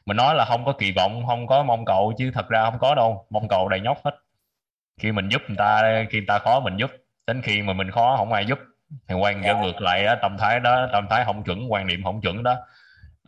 [0.06, 2.78] mình nói là không có kỳ vọng không có mong cầu chứ thật ra không
[2.78, 3.26] có đâu.
[3.30, 4.14] Mong cầu đầy nhóc hết.
[5.00, 6.90] Khi mình giúp người ta khi người ta khó mình giúp
[7.26, 8.58] đến khi mà mình khó không ai giúp
[9.08, 12.04] thì quan trở ngược lại đó, tâm thái đó tâm thái không chuẩn quan niệm
[12.04, 12.56] không chuẩn đó.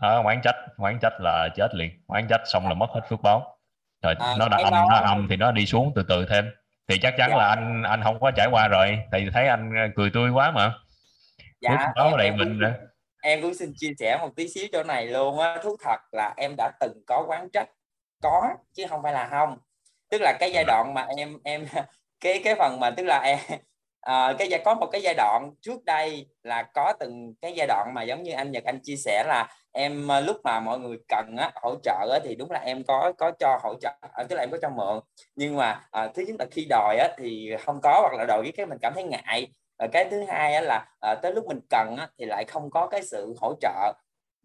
[0.01, 1.91] Đó, quán trách quán trách là chết liền.
[2.07, 3.59] Quán trách xong là mất hết phước báo.
[4.03, 6.51] Rồi à, nó đã âm nó âm thì nó đi xuống từ từ thêm.
[6.89, 7.37] Thì chắc chắn dạ.
[7.37, 8.99] là anh anh không có trải qua rồi.
[9.13, 10.75] Vì thấy anh cười tươi quá mà.
[11.61, 12.73] Dạ, phước báo đầy mình nữa
[13.23, 15.59] em cũng xin chia sẻ một tí xíu chỗ này luôn á.
[15.63, 17.69] Thú thật là em đã từng có quán trách.
[18.23, 19.59] Có chứ không phải là không.
[20.11, 21.67] Tức là cái giai đoạn mà em em
[22.21, 23.39] cái cái phần mà tức là em
[24.01, 27.93] à, cái có một cái giai đoạn trước đây là có từng cái giai đoạn
[27.95, 30.97] mà giống như anh Nhật anh chia sẻ là em ờ, lúc mà mọi người
[31.09, 34.25] cần á, hỗ trợ á, thì đúng là em có có cho hỗ trợ ờ,
[34.29, 35.01] tức là em có cho mượn.
[35.37, 38.43] Nhưng mà à, thứ nhất là khi đòi á, thì không có hoặc là đòi
[38.45, 39.49] cái cái mình cảm thấy ngại.
[39.79, 42.71] À, cái thứ hai á, là à, tới lúc mình cần á, thì lại không
[42.71, 43.93] có cái sự hỗ trợ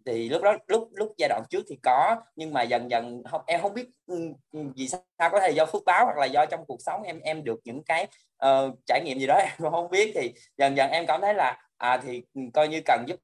[0.05, 3.41] thì lúc đó lúc lúc giai đoạn trước thì có nhưng mà dần dần không
[3.47, 4.15] em không biết ừ,
[4.51, 7.19] ừ, vì sao có thể do phước báo hoặc là do trong cuộc sống em
[7.19, 8.07] em được những cái
[8.45, 10.11] uh, trải nghiệm gì đó em không biết.
[10.15, 13.19] Thì dần dần em cảm thấy là à thì ừ, coi như cần giúp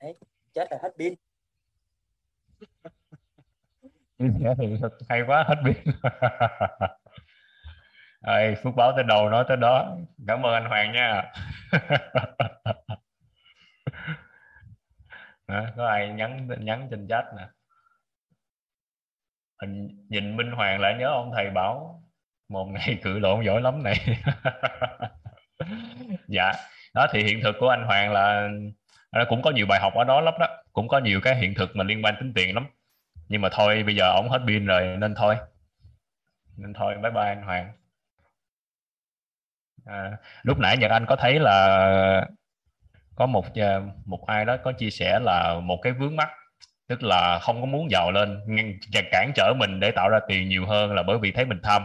[0.00, 0.14] Đấy,
[0.54, 1.14] chết là hết pin.
[4.18, 4.26] Thì
[5.08, 5.76] hay quá hết pin.
[8.26, 9.96] Ê, phước báo tới đầu nói tới đó.
[10.26, 11.32] Cảm ơn anh Hoàng nha.
[15.50, 15.72] Hả?
[15.76, 17.48] có ai nhắn nhắn trên chat nè?
[19.62, 22.02] Hình, nhìn Minh Hoàng lại nhớ ông thầy bảo
[22.48, 23.96] một ngày cự lộn giỏi lắm này.
[26.28, 26.52] Dạ.
[26.94, 28.48] Đó thì hiện thực của anh Hoàng là
[29.28, 30.46] cũng có nhiều bài học ở đó lắm đó.
[30.72, 32.66] Cũng có nhiều cái hiện thực mà liên quan tính tiền lắm.
[33.28, 35.36] Nhưng mà thôi bây giờ ổng hết pin rồi nên thôi.
[36.56, 37.72] Nên thôi bye bye anh Hoàng.
[39.86, 42.28] À, lúc nãy Nhật Anh có thấy là
[43.20, 46.28] có một ờ, một ai đó có chia sẻ là một cái vướng mắt
[46.88, 50.48] tức là không có muốn giàu lên, ngăn cản trở mình để tạo ra tiền
[50.48, 51.82] nhiều hơn là bởi vì thấy mình tham.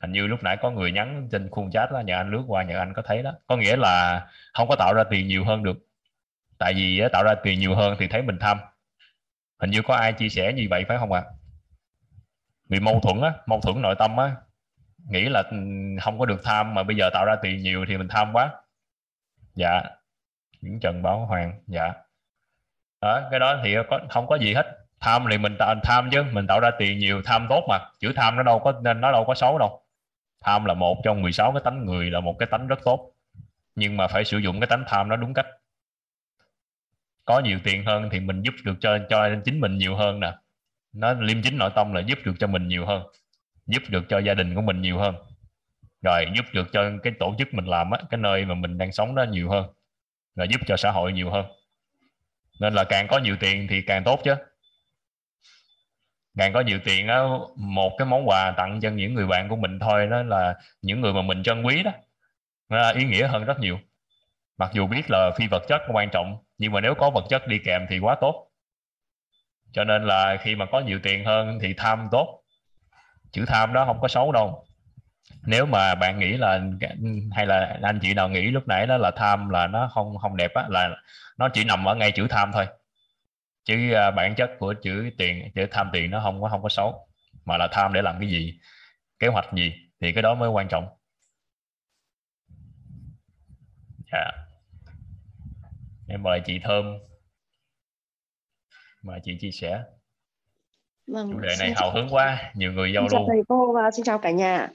[0.00, 2.62] Hình như lúc nãy có người nhắn trên khung chat đó, nhờ anh lướt qua,
[2.62, 3.32] nhờ anh có thấy đó.
[3.46, 5.76] Có nghĩa là không có tạo ra tiền nhiều hơn được.
[6.58, 8.58] Tại vì tạo ra tiền nhiều hơn thì thấy mình tham.
[9.60, 11.22] Hình như có ai chia sẻ như vậy, phải không ạ?
[11.26, 11.30] À?
[12.68, 14.36] vì mâu thuẫn á, mâu thuẫn nội tâm á,
[15.08, 15.56] nghĩ là ừ,
[16.02, 18.50] không có được tham mà bây giờ tạo ra tiền nhiều thì mình tham quá
[19.54, 19.82] dạ.
[20.60, 21.92] Những trần báo hoàng dạ.
[23.00, 24.66] Đó, cái đó thì có, không có gì hết.
[25.00, 27.78] Tham thì mình tạo, tham chứ, mình tạo ra tiền nhiều, tham tốt mà.
[28.00, 29.82] Chữ tham nó đâu có, nên nó đâu có xấu đâu.
[30.40, 33.12] Tham là một trong 16 cái tánh người, là một cái tánh rất tốt.
[33.74, 35.46] Nhưng mà phải sử dụng cái tánh tham nó đúng cách.
[37.24, 40.34] Có nhiều tiền hơn thì mình giúp được cho cho chính mình nhiều hơn nè.
[40.92, 43.02] Nó liêm chính nội tâm là giúp được cho mình nhiều hơn.
[43.66, 45.14] Giúp được cho gia đình của mình nhiều hơn
[46.02, 48.92] rồi, giúp được cho cái tổ chức mình làm á, cái nơi mà mình đang
[48.92, 49.66] sống đó nhiều hơn.
[50.36, 51.46] Rồi giúp cho xã hội nhiều hơn.
[52.60, 54.34] Nên là càng có nhiều tiền thì càng tốt chứ.
[56.38, 57.20] Càng có nhiều tiền á,
[57.56, 61.00] một cái món quà tặng cho những người bạn của mình thôi, đó là những
[61.00, 61.90] người mà mình trân quý đó.
[62.68, 63.78] Nó ý nghĩa hơn rất nhiều.
[64.58, 67.46] Mặc dù biết là phi vật chất quan trọng, nhưng mà nếu có vật chất
[67.46, 68.48] đi kèm thì quá tốt.
[69.72, 72.42] Cho nên là khi mà có nhiều tiền hơn thì tham tốt.
[73.32, 74.66] Chữ tham đó không có xấu đâu
[75.42, 76.60] nếu mà bạn nghĩ là
[77.32, 80.36] hay là anh chị nào nghĩ lúc nãy đó là tham là nó không không
[80.36, 80.96] đẹp á là
[81.36, 82.66] nó chỉ nằm ở ngay chữ tham thôi.
[83.64, 86.68] Chứ uh, bản chất của chữ tiền chữ tham tiền nó không có không có
[86.68, 87.08] xấu.
[87.44, 88.60] Mà là tham để làm cái gì?
[89.18, 89.72] Kế hoạch gì?
[90.00, 90.88] Thì cái đó mới quan trọng.
[94.12, 94.30] Dạ.
[96.08, 96.84] Em mời chị thơm.
[99.02, 99.82] Mời chị chia sẻ.
[101.06, 103.90] Vâng, chủ đề này hào hứng quá nhiều người giao lưu chào thầy cô và
[103.90, 104.68] xin chào cả nhà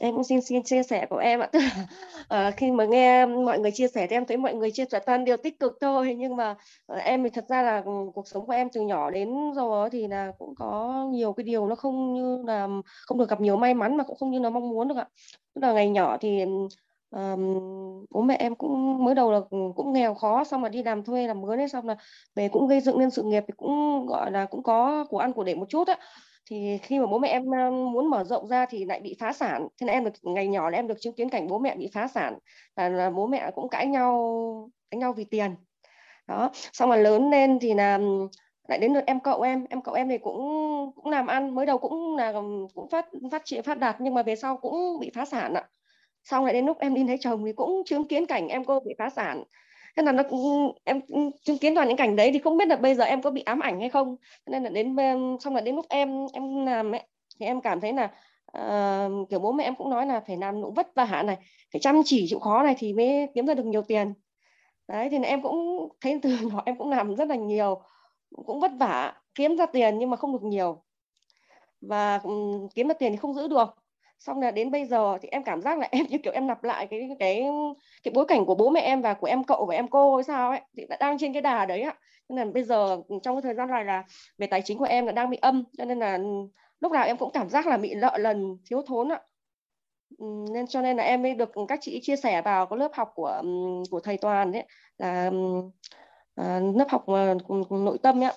[0.00, 1.48] em cũng xin xin chia sẻ của em ạ.
[1.52, 4.70] Tức là uh, khi mà nghe mọi người chia sẻ thì em thấy mọi người
[4.70, 6.14] chia sẻ toàn điều tích cực thôi.
[6.18, 6.50] Nhưng mà
[6.92, 9.88] uh, em thì thật ra là ừ, cuộc sống của em từ nhỏ đến giờ
[9.92, 13.40] thì là cũng có nhiều cái điều nó không như là ừ, không được gặp
[13.40, 15.06] nhiều may mắn mà cũng không như là mong muốn được ạ.
[15.54, 16.44] Tức là ngày nhỏ thì
[17.10, 19.40] um, bố mẹ em cũng mới đầu là
[19.76, 21.96] cũng nghèo khó xong mà đi làm thuê làm mướn ấy xong là
[22.34, 25.32] về cũng gây dựng nên sự nghiệp thì cũng gọi là cũng có của ăn
[25.32, 25.98] của để một chút á
[26.50, 27.44] thì khi mà bố mẹ em
[27.92, 29.68] muốn mở rộng ra thì lại bị phá sản.
[29.80, 31.90] Thế nên em được ngày nhỏ là em được chứng kiến cảnh bố mẹ bị
[31.94, 32.38] phá sản.
[32.76, 35.54] Là, là bố mẹ cũng cãi nhau cãi nhau vì tiền.
[36.28, 36.50] Đó.
[36.72, 37.98] Xong mà lớn lên thì là
[38.68, 39.66] lại đến được em cậu em.
[39.70, 40.38] Em cậu em thì cũng
[40.94, 41.54] cũng làm ăn.
[41.54, 42.32] Mới đầu cũng là
[42.74, 45.68] cũng phát phát triển phát đạt nhưng mà về sau cũng bị phá sản ạ.
[46.24, 48.80] Xong lại đến lúc em đi lấy chồng thì cũng chứng kiến cảnh em cô
[48.80, 49.44] bị phá sản
[49.96, 50.36] thế là nó ừ,
[50.84, 53.22] em ừ, chứng kiến toàn những cảnh đấy thì không biết là bây giờ em
[53.22, 54.16] có bị ám ảnh hay không.
[54.46, 57.02] Nên là đến ừ, xong là đến lúc em em làm ấy
[57.40, 58.04] thì em cảm thấy là
[58.58, 61.36] uh, kiểu bố mẹ em cũng nói là phải làm nụ vất vả này
[61.72, 64.14] phải chăm chỉ chịu khó này thì mới kiếm ra được nhiều tiền.
[64.88, 67.82] Đấy thì em cũng thấy từ nhỏ em cũng làm rất là nhiều
[68.46, 70.82] cũng vất vả kiếm ra tiền nhưng mà không được nhiều.
[71.80, 73.76] Và um, kiếm ra tiền thì không giữ được
[74.20, 76.64] xong là đến bây giờ thì em cảm giác là em như kiểu em lặp
[76.64, 77.46] lại cái cái
[78.02, 80.24] cái bối cảnh của bố mẹ em và của em cậu và em cô hay
[80.24, 81.94] sao ấy thì đã đang trên cái đà đấy ạ.
[82.28, 84.04] Nên là bây giờ trong cái thời gian này là
[84.38, 86.18] về tài chính của em là đang bị âm cho nên là
[86.80, 89.20] lúc nào em cũng cảm giác là bị lợ lần thiếu thốn ạ.
[90.52, 93.12] Nên cho nên là em mới được các chị chia sẻ vào cái lớp học
[93.14, 93.42] của
[93.90, 94.64] của thầy toàn đấy
[94.98, 95.30] là
[96.40, 98.32] uh, lớp học uh, nội tâm ấy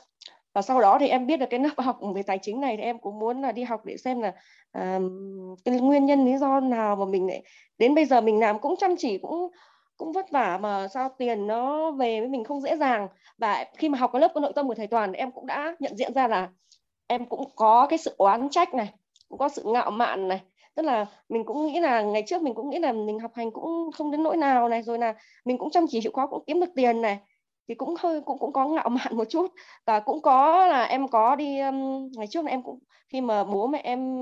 [0.54, 2.84] và sau đó thì em biết được cái lớp học về tài chính này thì
[2.84, 4.34] em cũng muốn là đi học để xem là
[4.74, 7.44] um, cái nguyên nhân lý do nào mà mình lại
[7.78, 9.52] đến bây giờ mình làm cũng chăm chỉ cũng
[9.98, 13.08] cũng vất vả mà sao tiền nó về với mình không dễ dàng.
[13.38, 15.76] Và khi mà học cái lớp của nội tâm của thầy toàn em cũng đã
[15.80, 16.50] nhận diện ra là
[17.08, 18.94] em cũng có cái sự oán trách này
[19.30, 20.42] cũng có sự ngạo mạn này.
[20.76, 23.52] Tức là mình cũng nghĩ là ngày trước mình cũng nghĩ là mình học hành
[23.52, 25.14] cũng không đến nỗi nào này rồi là
[25.46, 27.20] mình cũng chăm chỉ chịu khó cũng kiếm được tiền này
[27.68, 29.48] thì cũng hơi cũng cũng có ngạo mạn một chút.
[29.86, 32.80] Và cũng có là em có đi um, ngày trước là em cũng
[33.10, 34.20] khi mà bố mẹ em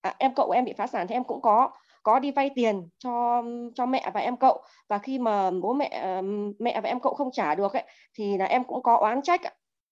[0.00, 1.70] à, em cậu em bị phá sản thì em cũng có
[2.02, 3.42] có đi vay tiền cho
[3.74, 4.62] cho mẹ và em cậu.
[4.88, 6.22] Và khi mà bố mẹ
[6.58, 7.84] mẹ và em cậu không trả được ấy
[8.18, 9.40] thì là em cũng có oán trách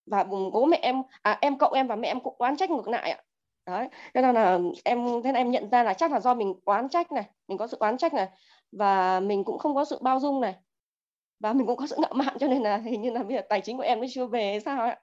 [0.07, 2.89] và bố mẹ em à, em cậu em và mẹ em cũng oán trách ngược
[2.89, 3.23] lại ạ.
[3.67, 6.89] Đấy nên là em thế là em nhận ra là chắc là do mình oán
[6.89, 8.29] trách này mình có sự oán trách này.
[8.73, 10.55] Và mình cũng không có sự bao dung này
[11.43, 13.43] và mình cũng có sự ngạo mạn cho nên là hình như là bây giờ
[13.49, 14.97] tài chính của em nó chưa về hay sao ấy.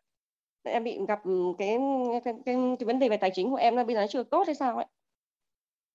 [0.63, 1.19] Em bị gặp
[1.57, 1.77] cái
[2.25, 4.23] cái, cái, cái vấn đề về tài chính của em là bây giờ nó chưa
[4.23, 4.85] tốt hay sao ấy.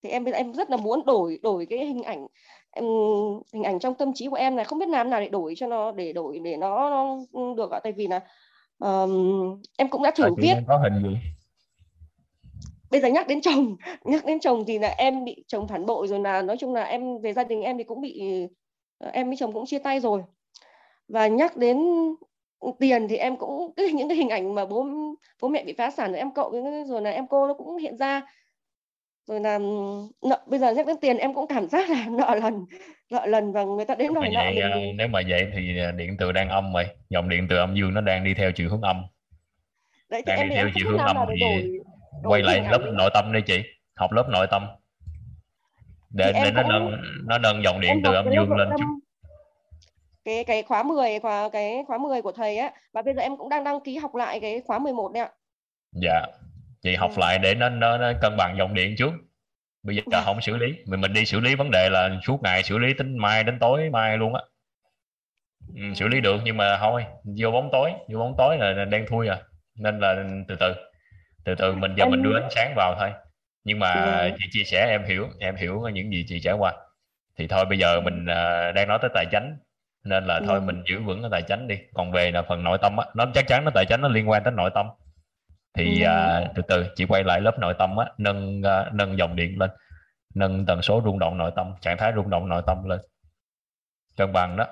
[0.02, 2.26] Thì em bây giờ em rất là muốn đổi đổi cái hình ảnh
[2.70, 2.84] em,
[3.52, 5.66] hình ảnh trong tâm trí của em là không biết làm nào để đổi cho
[5.66, 6.90] nó để đổi để nó,
[7.32, 7.80] nó được ạ.
[7.82, 8.20] Tại vì là
[8.78, 10.54] um, em cũng đã thử viết.
[10.68, 11.16] có hình gì?
[12.90, 16.08] Bây giờ nhắc đến chồng nhắc đến chồng thì là em bị chồng phản bội
[16.08, 18.22] rồi là nói chung là em về gia đình em thì cũng bị
[19.12, 20.22] em với chồng cũng chia tay rồi.
[21.08, 21.78] Và nhắc đến
[22.80, 24.86] tiền thì em cũng những cái hình ảnh mà bố
[25.42, 26.52] bố mẹ bị phá sản rồi em cậu
[26.86, 28.22] rồi là em cô nó cũng hiện ra.
[29.26, 29.58] Rồi là
[30.22, 32.64] nợ bây giờ nhắc đến tiền em cũng cảm giác là nợ lần
[33.10, 34.62] nợ lần và người ta đến đòi nợ mình.
[34.62, 36.86] À, nếu mà vậy thì à, điện từ đang âm vậy.
[37.10, 39.02] Dòng điện từ âm dương nó đang đi theo chiều hướng âm.
[40.08, 41.62] Đấy, đang em đi theo chiều hướng âm thì đổi,
[42.22, 43.62] đổi quay lại lớp nội tâm đi chị.
[43.94, 44.66] Học lớp nội tâm
[46.14, 48.84] để để nó nâng nó nâng dòng điện từ âm dương lên chút
[50.24, 53.36] cái cái khóa 10 khóa cái khóa 10 của thầy á và bây giờ em
[53.36, 55.30] cũng đang đăng ký học lại cái khóa 11 đấy ạ.
[55.92, 56.26] Dạ.
[56.82, 57.20] Chị học ừ.
[57.20, 59.12] lại để nó, nó nó cân bằng dòng điện trước.
[59.82, 60.22] Bây giờ dạ.
[60.24, 62.94] không xử lý, mình mình đi xử lý vấn đề là suốt ngày xử lý
[62.94, 64.42] tính mai đến tối mai luôn á.
[65.74, 67.04] Ừ, xử lý được nhưng mà thôi,
[67.40, 69.38] vô bóng tối, vô bóng tối là đen thui à.
[69.78, 70.74] Nên là từ từ
[71.44, 72.10] từ từ mình giờ em...
[72.10, 73.12] mình đưa ánh sáng vào thôi.
[73.64, 74.30] Nhưng mà ừ.
[74.38, 76.72] chị chia sẻ em hiểu, em hiểu những gì chị trải qua.
[77.38, 79.56] Thì thôi bây giờ mình uh, đang nói tới tài chính
[80.04, 81.78] nên là thôi mình giữ vững cái tài chánh đi.
[81.94, 84.28] Còn về là phần nội tâm á nó chắc chắn nó tài chánh nó liên
[84.28, 84.86] quan tới nội tâm.
[85.74, 89.36] Thì à, từ từ chị quay lại lớp nội tâm á nâng à, nâng dòng
[89.36, 89.70] điện lên
[90.34, 93.00] nâng tần số rung động nội tâm trạng thái rung động nội tâm lên.
[94.16, 94.66] Cân bằng đó.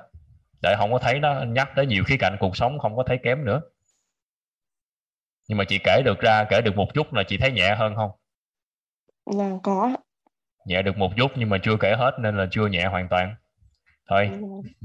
[0.62, 3.18] Để không có thấy nó nhắc tới nhiều khía cạnh cuộc sống không có thấy
[3.22, 3.60] kém nữa.
[5.48, 7.94] Nhưng mà chị kể được ra kể được một chút là chị thấy nhẹ hơn
[7.96, 8.10] không
[9.26, 9.96] là có
[10.64, 13.34] nhẹ được một chút nhưng mà chưa kể hết nên là chưa nhẹ hoàn toàn.
[14.08, 14.30] Thôi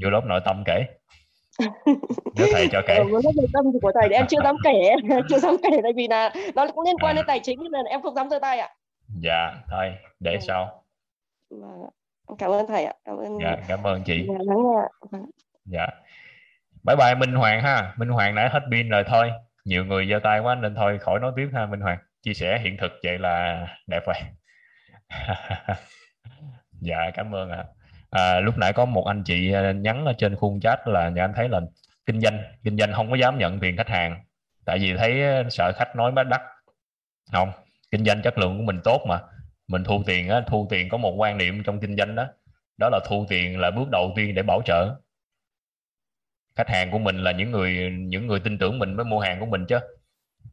[0.03, 0.85] vô lớp nội tâm kể.
[2.35, 2.95] Nếu thầy cho kể.
[2.95, 4.95] Ừ, lớp nội tâm của thầy thì em chưa dám kể.
[5.29, 7.15] Chưa dám kể tại vì là nó cũng liên quan à.
[7.15, 8.69] đến tài chính nên em không dám giơ tay ạ.
[9.21, 10.39] Dạ thôi để ừ.
[10.47, 10.83] sau.
[11.49, 11.89] Vâng
[12.37, 12.93] cảm ơn thầy ạ.
[13.05, 14.25] Cảm ơn dạ cảm ơn chị.
[14.27, 15.25] Dạ, lắng nghe vâng.
[15.65, 15.87] dạ.
[16.83, 17.93] Bye bye minh hoàng ha.
[17.97, 19.31] Minh hoàng nãy hết pin rồi thôi.
[19.65, 21.97] Nhiều người giơ tay quá nên thôi khỏi nói tiếp ha minh hoàng
[22.27, 24.21] chia sẻ hiện thực vậy là đẹp vậy.
[26.81, 27.65] dạ cảm ơn ạ.
[28.09, 28.39] À.
[28.39, 31.33] lúc nãy có một anh chị à, nhắn ở trên khung chat là nhà anh
[31.35, 31.61] thấy là
[32.05, 34.23] kinh doanh kinh doanh không có dám nhận tiền khách hàng.
[34.65, 36.41] Tại vì thấy à, sợ khách nói má đắt
[37.31, 37.51] không
[37.91, 39.19] kinh doanh chất lượng của mình tốt mà.
[39.67, 42.27] Mình thu tiền á, thu tiền có một quan niệm trong kinh doanh đó.
[42.77, 44.95] Đó là thu tiền là bước đầu tiên để bảo trợ.
[46.55, 49.39] Khách hàng của mình là những người những người tin tưởng mình mới mua hàng
[49.39, 49.79] của mình chứ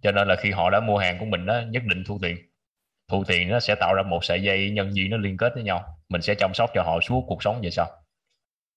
[0.04, 2.36] cho nên là khi họ đã mua hàng của mình đó, nhất định thu tiền.
[3.08, 5.62] Thu tiền nó sẽ tạo ra một sợi dây nhân viên nó liên kết với
[5.62, 5.98] nhau.
[6.08, 7.86] Mình sẽ chăm sóc cho họ suốt cuộc sống về sao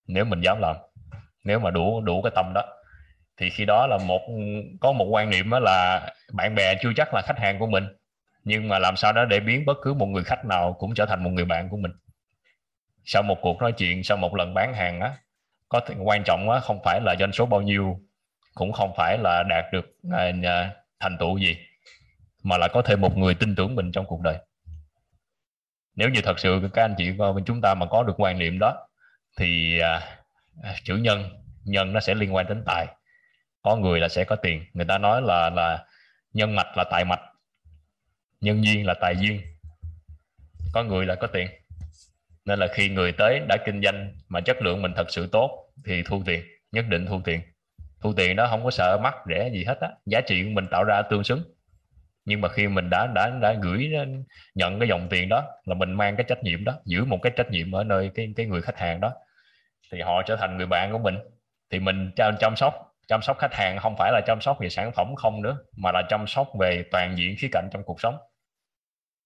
[0.08, 0.76] nếu mình dám làm,
[1.44, 2.62] nếu mà đủ đủ cái tâm đó.
[3.38, 4.22] Thì khi đó là một,
[4.82, 7.88] có một quan niệm đó là bạn bè chưa chắc là khách hàng của mình.
[8.44, 11.06] Nhưng mà làm sao đó để biến bất cứ một người khách nào cũng trở
[11.06, 11.92] thành một người bạn của mình.
[13.06, 15.18] Sau một cuộc nói chuyện, sau một lần bán hàng á,
[15.70, 18.00] có quan trọng á, không phải là doanh số bao nhiêu,
[18.54, 20.32] cũng không phải là đạt được à,
[21.00, 21.58] thành tựu gì
[22.44, 24.38] mà là có thêm một người tin tưởng mình trong cuộc đời.
[25.96, 28.60] Nếu như thật sự các anh chị bên chúng ta mà có được quan niệm
[28.60, 28.88] đó
[29.38, 30.18] thì à,
[30.64, 31.30] à, chữ nhân
[31.64, 32.88] nhân nó sẽ liên quan đến tài.
[33.62, 34.66] Có người là sẽ có tiền.
[34.74, 35.86] Người ta nói là là
[36.34, 37.22] nhân mạch là tài mạch
[38.42, 39.42] nhân duyên là tài duyên.
[40.74, 41.48] Có người là có tiền.
[42.46, 45.74] Nên là khi người tới đã kinh doanh mà chất lượng mình thật sự tốt
[45.86, 47.42] thì thu tiền nhất định thu tiền
[48.02, 49.90] thu tiền đó không có sợ mắc rẻ gì hết á.
[50.06, 51.44] Giá trị của mình tạo ra tương xứng.
[52.26, 54.06] Nhưng mà khi mình đã đã đã gửi ờ,
[54.56, 57.34] nhận cái dòng tiền đó là mình mang cái trách nhiệm đó giữ một cái
[57.36, 59.14] trách nhiệm ở nơi cái cái người khách hàng đó
[59.92, 61.18] thì họ trở thành người bạn của mình.
[61.72, 62.74] Thì mình chăm sóc
[63.08, 65.92] chăm sóc khách hàng không phải là chăm sóc về sản phẩm không nữa mà
[65.92, 68.18] là chăm sóc về toàn diện khía cạnh trong cuộc sống.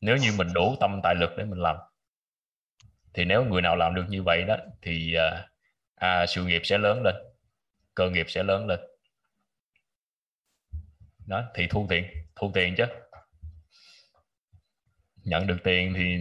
[0.01, 1.75] Nếu như mình đủ tâm tài lực để mình làm
[3.13, 5.45] thì nếu người nào làm được như vậy đó thì ờ,
[5.95, 7.15] à, sự nghiệp sẽ lớn lên
[7.95, 8.79] cơ nghiệp sẽ lớn lên.
[11.27, 12.05] Đó thì thu tiền
[12.35, 12.85] thu tiền chứ.
[15.23, 16.17] Nhận được tiền thì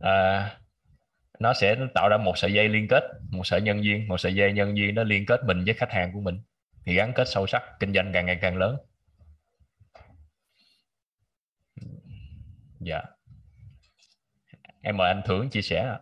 [0.00, 0.50] à,
[1.38, 4.34] nó sẽ tạo ra một sợi dây liên kết một sợi nhân viên một sợi
[4.34, 6.40] dây nhân viên nó liên kết mình với khách hàng của mình
[6.84, 8.76] thì gắn kết sâu sắc kinh doanh càng ngày càng lớn.
[12.80, 13.02] Dạ.
[14.82, 15.96] Em mời anh thưởng chia sẻ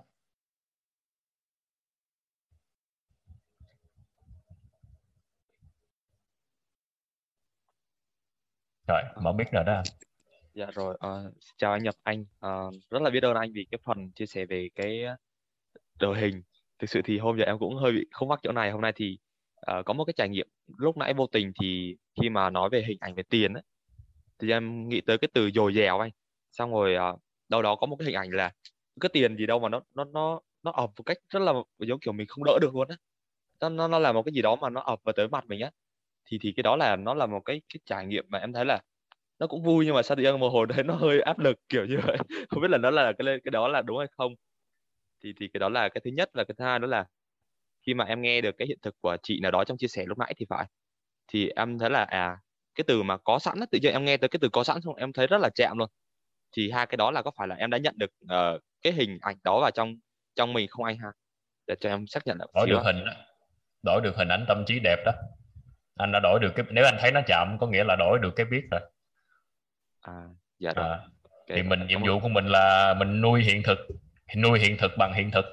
[8.89, 9.83] rồi mở mic rồi đó
[10.55, 13.79] dạ rồi uh, chào anh Nhật Anh uh, rất là biết ơn anh vì cái
[13.85, 15.05] phần chia sẻ về cái
[16.01, 16.43] đội hình.
[16.79, 18.71] Thực sự thì hôm giờ em cũng hơi bị không mắc chỗ này.
[18.71, 19.19] Hôm nay thì
[19.71, 20.49] uh, có một cái trải nghiệm
[20.79, 23.63] lúc nãy vô tình thì khi mà nói về hình ảnh về tiền ấy,
[24.39, 26.11] thì em nghĩ tới cái từ dồi dào anh.
[26.51, 28.53] Xong rồi uh, đâu đó có một cái hình ảnh là
[29.01, 32.01] cái tiền gì đâu mà nó nó nó nó ập một cách rất là giống
[32.01, 32.97] kiểu mình không đỡ được luôn á.
[33.61, 35.61] Nó, nó nó là một cái gì đó mà nó ập vào tới mặt mình
[35.61, 35.71] á
[36.27, 38.65] thì thì cái đó là nó là một cái cái trải nghiệm mà em thấy
[38.65, 38.81] là
[39.39, 41.57] nó cũng vui nhưng mà sao tự nhiên một hồi đấy nó hơi áp lực
[41.69, 42.17] kiểu như vậy.
[42.49, 44.35] Không biết là nó là cái cái đó là đúng hay không?
[45.25, 47.07] Thì thì cái đó là cái thứ nhất và cái thứ hai đó là
[47.87, 50.05] khi mà em nghe được cái hiện thực của chị nào đó trong chia sẻ
[50.07, 50.67] lúc nãy thì phải.
[51.29, 52.39] Thì em thấy là à
[52.75, 54.95] cái từ mà có sẵn tự nhiên em nghe tới cái từ có sẵn xong
[54.95, 55.89] em thấy rất là chạm luôn.
[56.57, 59.19] Thì hai cái đó là có phải là em đã nhận được uh, cái hình
[59.21, 59.95] ảnh đó vào trong
[60.37, 61.09] trong mình không anh ha?
[61.67, 63.13] Để cho em xác nhận là đổi được hình đó.
[63.83, 65.13] đổi được hình ảnh tâm trí đẹp đó
[65.97, 68.37] anh đã đổi được cái nếu anh thấy nó chậm có nghĩa là đổi được
[68.37, 68.81] cái biết rồi.
[70.03, 70.23] À
[70.59, 70.89] dạ rồi.
[70.89, 70.99] À,
[71.33, 71.57] okay.
[71.57, 73.79] thì mình nhiệm vụ của mình là mình nuôi hiện thực
[74.37, 75.45] nuôi hiện thực bằng hiện thực.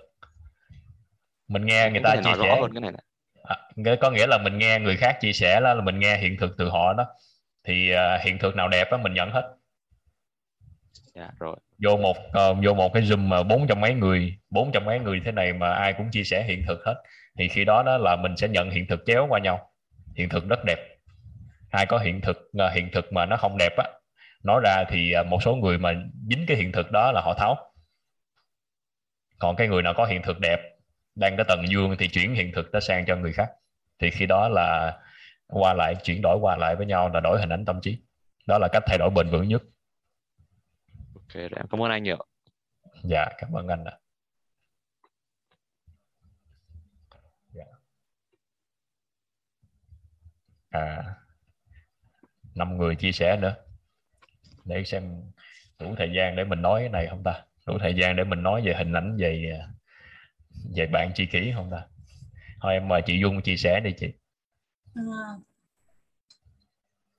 [1.47, 2.57] Mình nghe người ta chia sẻ.
[2.61, 2.91] hơn cái này
[3.43, 3.57] À,
[4.01, 6.69] có nghĩa là mình nghe người khác chia sẻ là mình nghe hiện thực từ
[6.69, 7.05] họ đó.
[7.63, 9.55] Thì uh, hiện thực nào đẹp đó mình nhận hết.
[11.15, 11.55] Dạ rồi.
[11.83, 14.99] Vô một uh, vô một cái zoom mà bốn trăm mấy người bốn trăm mấy
[14.99, 17.03] người thế này mà ai cũng chia sẻ hiện thực hết.
[17.37, 19.70] Thì khi đó đó là mình sẽ nhận hiện thực chéo qua nhau
[20.15, 20.97] hiện thực rất đẹp.
[21.69, 23.85] Ai có hiện thực uh, hiện thực mà nó không đẹp á
[24.43, 25.93] nói ra thì uh, một số người mà
[26.29, 27.71] dính cái hiện thực đó là họ tháo.
[29.39, 30.59] Còn cái người nào có hiện thực đẹp
[31.15, 33.49] đang có tầng dương thì chuyển hiện thực nó sang cho người khác.
[33.99, 34.99] Thì khi đó là
[35.47, 38.01] qua lại chuyển đổi qua lại với nhau là đổi hình ảnh tâm trí.
[38.47, 39.61] Đó là cách thay đổi bền vững nhất.
[41.15, 42.17] Ok cảm ơn anh nhiều.
[43.03, 44.00] Dạ cảm ơn anh ạ
[50.71, 51.03] à
[52.55, 53.55] năm người chia sẻ nữa.
[54.65, 55.03] Để xem
[55.79, 57.43] đủ thời gian để mình nói cái này không ta?
[57.67, 59.61] Đủ thời gian để mình nói về hình ảnh về à,
[60.75, 61.87] về bạn chi kỷ không ta?
[62.61, 64.07] Thôi em mời chị Dung chia sẻ đi chị.
[64.95, 65.01] À,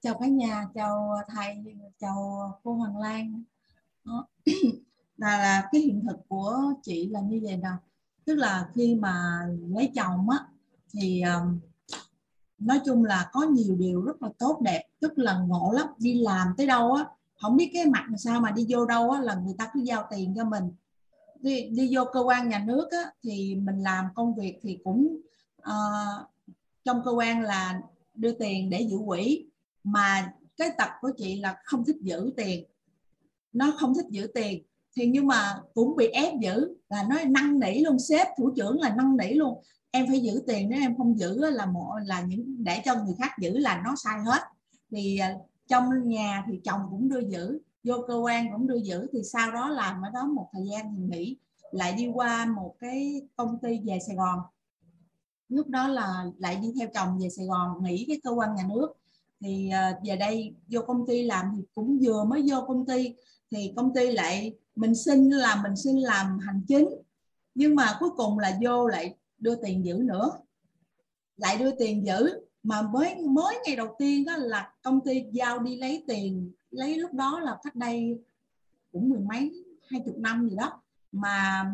[0.03, 1.65] chào cả nhà chào thầy
[1.99, 2.15] chào
[2.65, 3.43] cô Hoàng Lan.
[4.05, 4.29] Đó.
[5.16, 7.69] là là cái hiện thực của chị là như vậy nè.
[8.27, 10.39] Tức là khi mà lấy chồng á
[10.95, 11.61] thì um,
[12.64, 15.86] nói chung là có nhiều điều rất là tốt đẹp tức là ngộ lắm.
[15.98, 17.05] Đi làm tới đâu á
[17.43, 20.06] không biết cái mặt sao mà đi vô đâu á là người ta cứ giao
[20.10, 20.64] tiền cho mình.
[21.40, 25.16] Đi, đi vô cơ quan nhà nước á, thì mình làm công việc thì cũng
[25.59, 26.26] uh,
[26.84, 27.80] trong cơ quan là
[28.14, 29.47] đưa tiền để giữ quỹ.
[29.84, 32.64] Mà cái tập của chị là không thích giữ tiền.
[33.52, 34.62] Nó không thích giữ tiền.
[34.97, 38.80] Thì nhưng mà cũng bị ép giữ là nó năn nỉ luôn sếp thủ trưởng
[38.80, 39.62] là năn nỉ luôn
[39.94, 43.14] em phải giữ tiền, nếu em không giữ là một là những, để cho người
[43.19, 44.40] khác giữ là nó sai hết.
[44.90, 45.35] Thì à,
[45.69, 49.06] trong nhà thì chồng cũng đưa giữ, vô cơ quan cũng đưa giữ.
[49.12, 51.36] Thì sau đó làm ở đó một thời gian thì nghỉ
[51.73, 54.39] lại đi qua một cái công ty về Sài Gòn.
[55.48, 58.62] Lúc đó là lại đi theo chồng về Sài Gòn, nghỉ cái cơ quan nhà
[58.69, 58.89] nước.
[59.40, 63.14] Thì à, về đây vô công ty làm thì cũng vừa mới vô công ty.
[63.51, 66.89] Thì công ty lại mình xin là mình xin làm hành chính.
[67.55, 70.31] Nhưng mà cuối cùng là vô lại đưa tiền giữ nữa.
[71.36, 75.59] Lại đưa tiền giữ mà mới mới ngày đầu tiên đó là công ty giao
[75.59, 78.19] đi lấy tiền lấy lúc đó là cách đây
[78.93, 80.82] cũng mười mấy hai chục năm gì đó
[81.12, 81.66] mà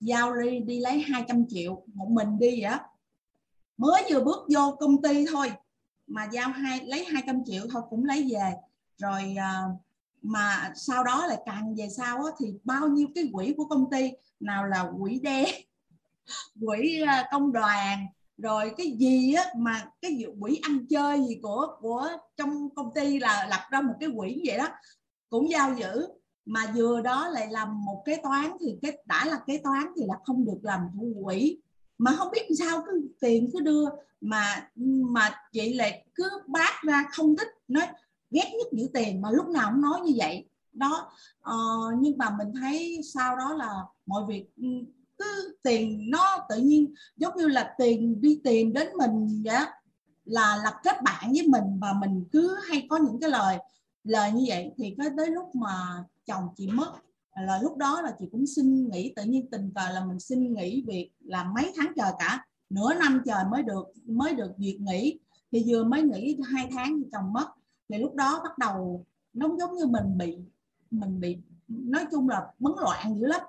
[0.00, 2.78] giao đi đi lấy 200 triệu một mình đi vậy
[3.76, 5.52] mới vừa bước vô công ty thôi
[6.10, 8.52] mà giao hai lấy 200 triệu thôi cũng lấy về.
[8.98, 9.64] Rồi à,
[10.22, 13.90] mà sau đó lại càng về sau đó, thì bao nhiêu cái quỹ của công
[13.90, 15.46] ty nào là quỹ đen
[16.66, 18.06] quỹ à, công đoàn
[18.38, 23.18] rồi cái gì á mà cái quỹ ăn chơi gì của của trong công ty
[23.18, 24.68] là lập ra một cái quỹ vậy đó
[25.28, 26.08] cũng giao giữ
[26.46, 30.02] mà vừa đó lại làm một kế toán thì cái đã là kế toán thì
[30.06, 31.58] là không được làm thủ quỹ
[31.98, 33.84] mà không biết sao cứ tiền cứ đưa
[34.20, 34.68] mà
[35.12, 37.86] mà chị lại cứ bác ra không thích nói
[38.30, 40.46] ghét nhất giữ tiền mà lúc nào cũng nói như vậy.
[40.72, 41.54] Đó ờ,
[41.98, 43.68] nhưng mà mình thấy sau đó là
[44.06, 44.68] mọi việc ừ,
[45.20, 49.56] cứ tiền nó tự nhiên, giống như là tiền đi tìm đến mình vậy
[50.24, 53.58] là lập kết bạn với mình và mình cứ hay có những cái lời
[54.04, 54.70] lời như vậy.
[54.76, 56.92] Thì cái tới lúc mà chồng chị mất,
[57.46, 60.54] là lúc đó là chị cũng xin nghỉ, tự nhiên tình cờ là mình xin
[60.54, 64.78] nghỉ việc làm mấy tháng trời cả, nửa năm trời mới được mới được việc
[64.80, 65.18] nghỉ.
[65.52, 67.46] Thì vừa mới nghỉ hai tháng thì chồng mất,
[67.88, 70.38] thì lúc đó bắt đầu nó giống như mình bị
[70.90, 71.36] mình bị,
[71.68, 73.40] nói chung là bấn loạn dữ lắm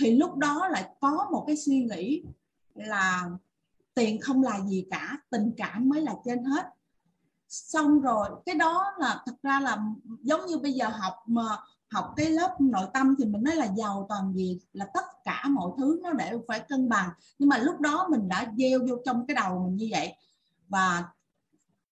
[0.00, 2.22] thì lúc đó lại có một cái suy nghĩ
[2.74, 3.30] là
[3.94, 6.66] tiền không là gì cả, tình cảm mới là trên hết.
[7.48, 9.78] Xong rồi, cái đó là thật ra là
[10.22, 11.42] giống như bây giờ học mà
[11.90, 15.44] học cái lớp nội tâm thì mình nói là giàu toàn gì là tất cả
[15.50, 17.10] mọi thứ nó để phải cân bằng.
[17.38, 20.14] Nhưng mà lúc đó mình đã gieo vô trong cái đầu mình như vậy.
[20.68, 21.04] Và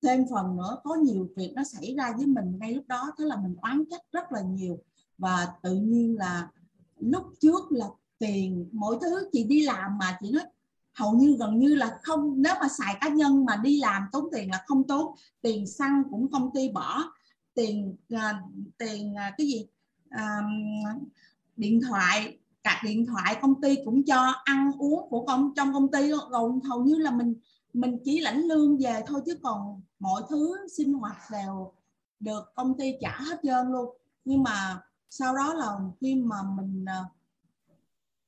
[0.03, 3.25] thêm phần nữa, có nhiều việc nó xảy ra với mình ngay lúc đó, thế
[3.25, 4.79] là mình oán trách rất là nhiều.
[5.19, 6.49] Và tự nhiên là
[7.11, 7.87] lúc trước là
[8.19, 10.43] tiền mỗi thứ chị đi làm mà chị nói
[10.93, 14.29] hầu như gần như là không nếu mà xài cá nhân mà đi làm tốn
[14.33, 15.15] tiền là không tốn.
[15.43, 17.05] Tiền xăng cũng công ty bỏ
[17.55, 18.43] tiền à,
[18.79, 19.67] tiền à, cái gì
[20.11, 20.41] à,
[21.57, 25.91] điện thoại cả điện thoại công ty cũng cho ăn uống của công trong công
[25.91, 26.21] ty rồi
[26.65, 27.35] hầu như là mình
[27.73, 31.73] mình chỉ lãnh lương về thôi chứ còn mọi thứ sinh hoạt đều
[32.21, 33.97] được công ty trả hết trơn luôn.
[34.25, 34.81] Nhưng mà
[35.19, 37.05] sau đó là khi mà mình à,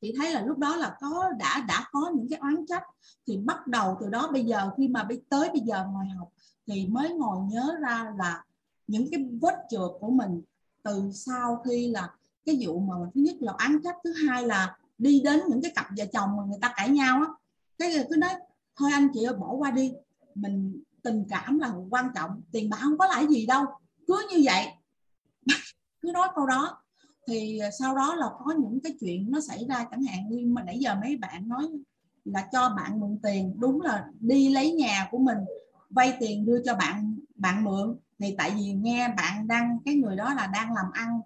[0.01, 2.83] chị thấy là lúc đó là có, đã đã có những cái oán trách,
[3.27, 6.29] thì bắt đầu từ đó bây giờ, khi mà tới bây giờ ngồi học,
[6.67, 8.45] thì mới ngồi nhớ ra là
[8.87, 10.43] những cái vết trượt của mình
[10.83, 12.11] từ sau khi là
[12.45, 15.73] cái vụ mà thứ nhất là oán trách, thứ hai là đi đến những cái
[15.75, 17.27] cặp vợ chồng mà người ta cãi nhau á.
[17.79, 18.31] Cái cứ nói,
[18.77, 19.93] thôi anh chị ơi, bỏ qua đi.
[20.35, 23.65] Mình tình cảm là quan trọng, tiền bạc không có lại gì đâu,
[24.07, 24.67] cứ như vậy
[26.07, 26.83] cứ nói câu đó.
[27.29, 30.47] Thì à, sau đó là có những cái chuyện nó xảy ra, chẳng hạn như
[30.47, 31.65] mà nãy giờ mấy bạn nói
[32.25, 33.55] là cho bạn mượn tiền.
[33.59, 35.39] Đúng là đi lấy nhà của mình,
[35.91, 37.97] vay tiền đưa cho bạn bạn mượn.
[38.19, 41.21] Thì tại vì nghe bạn đang cái người đó là đang làm ăn,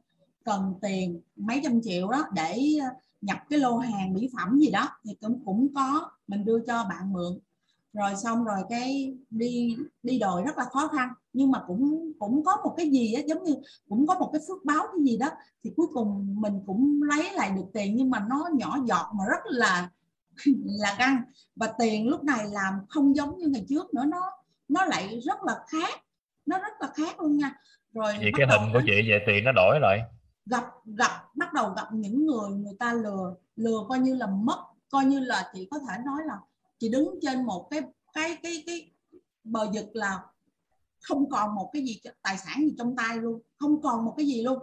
[0.45, 2.89] cần tiền mấy trăm triệu đó để à,
[3.21, 6.85] nhập cái lô hàng mỹ phẩm gì đó, thì cũng cũng có, mình đưa cho
[6.85, 7.39] bạn mượn
[7.93, 11.09] rồi xong rồi cái đi đi đòi rất là khó khăn.
[11.33, 13.55] Nhưng mà cũng cũng có một cái gì á giống như
[13.89, 15.29] cũng có một cái phước báo cái gì đó
[15.65, 19.25] thì cuối cùng mình cũng lấy lại được tiền nhưng mà nó nhỏ giọt mà
[19.25, 19.91] rất là
[20.65, 21.23] là găng
[21.57, 24.31] và tiền lúc này làm không giống như ngày trước nữa nó
[24.69, 26.01] nó lại rất là khác
[26.47, 27.55] nó rất là khác luôn nha.
[27.95, 30.01] Rồi vậy cái hình của chị về tiền nó đổi lại.
[30.47, 34.65] Gặp gặp bắt đầu gặp những người người ta lừa lừa coi như là mất
[34.91, 36.39] coi như là chị có thể nói là
[36.81, 37.81] chị đứng trên một cái
[38.13, 38.91] cái cái cái
[39.45, 40.21] bờ vực là
[41.01, 44.27] không còn một cái gì tài sản gì trong tay luôn không còn một cái
[44.27, 44.59] gì luôn.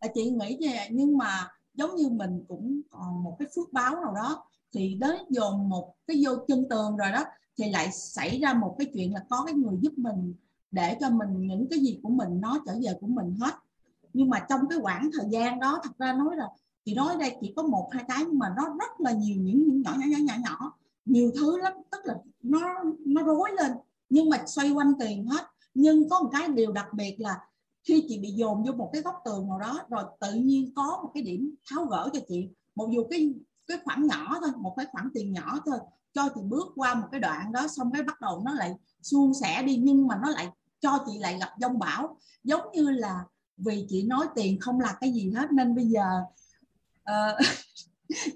[0.00, 3.72] Là chị nghĩ như vậy nhưng mà giống như mình cũng còn một cái phước
[3.72, 7.24] báo nào đó thì đến dồn một cái vô chân tường rồi đó
[7.58, 10.34] thì lại xảy ra một cái chuyện là có cái người giúp mình
[10.70, 13.54] để cho mình những cái gì của mình nó trở về của mình hết.
[14.12, 16.48] Nhưng mà trong cái khoảng thời gian đó thật ra nói là
[16.84, 19.64] chị nói đây chỉ có một hai cái nhưng mà nó rất là nhiều những,
[19.66, 20.72] những nhỏ nhỏ nhỏ nhỏ nhỏ
[21.08, 21.72] nhiều thứ lắm.
[21.90, 22.60] Tức là nó
[23.06, 23.72] nó rối lên
[24.10, 25.46] nhưng mà xoay quanh tiền hết.
[25.74, 27.38] Nhưng có một cái điều đặc biệt là
[27.84, 31.00] khi chị bị dồn vô một cái góc tường nào đó rồi tự nhiên có
[31.02, 32.48] một cái điểm tháo gỡ cho chị.
[32.74, 33.34] Một dù cái
[33.66, 35.78] cái khoản nhỏ thôi một cái khoản tiền nhỏ thôi
[36.12, 39.34] cho chị bước qua một cái đoạn đó xong cái bắt đầu nó lại suôn
[39.34, 40.48] sẻ đi nhưng mà nó lại
[40.80, 42.18] cho chị lại gặp dông bão.
[42.44, 43.24] Giống như là
[43.56, 46.22] vì chị nói tiền không là cái gì hết nên bây giờ
[47.10, 47.46] uh,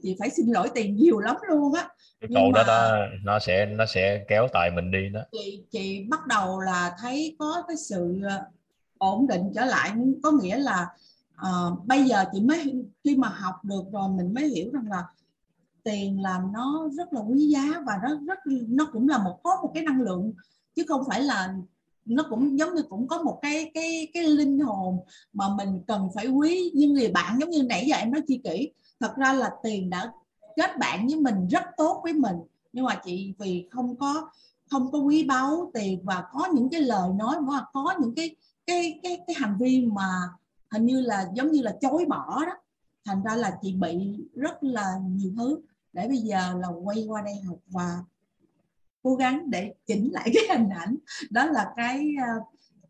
[0.03, 1.89] chị phải xin lỗi tiền nhiều lắm luôn á.
[2.21, 5.21] Cái câu đó, đó nó sẽ nó sẽ kéo tài mình đi đó.
[5.33, 8.43] Chị chị bắt đầu là thấy có cái sự ờ,
[8.99, 9.91] ổn định trở lại.
[10.23, 10.87] Có nghĩa là
[11.41, 15.05] uh, bây giờ chị mới khi mà học được rồi mình mới hiểu rằng là
[15.85, 18.39] tiền là nó rất là quý giá và nó rất
[18.69, 20.33] nó cũng là một có một cái năng lượng
[20.77, 21.55] chứ không phải là
[22.05, 24.99] nó cũng giống như cũng có một cái cái cái linh hồn
[25.33, 26.71] mà mình cần phải quý.
[26.75, 28.73] Như người bạn giống như nãy giờ em nói chi kỷ
[29.03, 30.13] thật ra là tiền đã
[30.57, 32.37] kết bạn với mình rất tốt với mình.
[32.73, 34.31] Nhưng mà chị vì không có
[34.71, 38.37] không có quý báu tiền và có những cái lời nói và có những cái
[38.67, 40.09] cái cái cái hành vi mà
[40.71, 42.53] hình như là giống như là chối bỏ đó.
[43.05, 45.61] Thành ra là chị bị rất là nhiều thứ.
[45.93, 47.99] Để bây giờ là quay qua đây học và
[49.03, 50.97] cố gắng để chỉnh lại cái hình ảnh.
[51.31, 52.47] Đó là cái uh,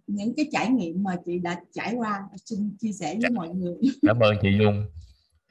[0.07, 2.29] những cái trải nghiệm mà chị đã trải qua.
[2.45, 3.77] Xin chia sẻ với mọi người.
[4.03, 4.85] Cảm ơn chị Dung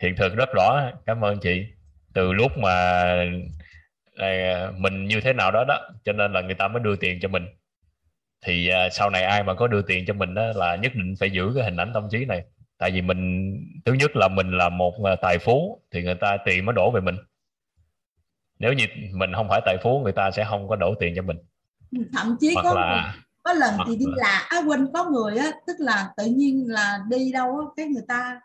[0.01, 0.81] hiện thực rất rõ.
[1.05, 1.65] Cảm ơn chị.
[2.13, 2.71] Từ lúc mà
[4.15, 7.19] à, mình như thế nào đó đó cho nên là người ta mới đưa tiền
[7.21, 7.45] cho mình.
[8.45, 11.15] Thì à, sau này ai mà có đưa tiền cho mình đó là nhất định
[11.19, 12.43] phải giữ cái hình ảnh tâm trí này.
[12.77, 13.53] Tại vì mình
[13.85, 16.91] thứ nhất là mình là một à, tài phú thì người ta tiền mới đổ
[16.91, 17.15] về mình.
[18.59, 21.21] Nếu như mình không phải tài phú người ta sẽ không có đổ tiền cho
[21.21, 21.37] mình.
[22.13, 25.51] Thậm chí Hoặc có là có lần thì đi là à, quên có người á
[25.67, 28.39] tức là tự nhiên là đi đâu á cái người ta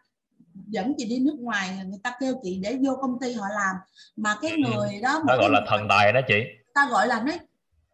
[0.67, 3.77] dẫn chị đi nước ngoài người ta kêu chị để vô công ty họ làm.
[4.17, 4.57] Mà cái ừ.
[4.57, 6.43] người đó nó gọi là thần tài đó chị.
[6.75, 7.39] ta gọi là nói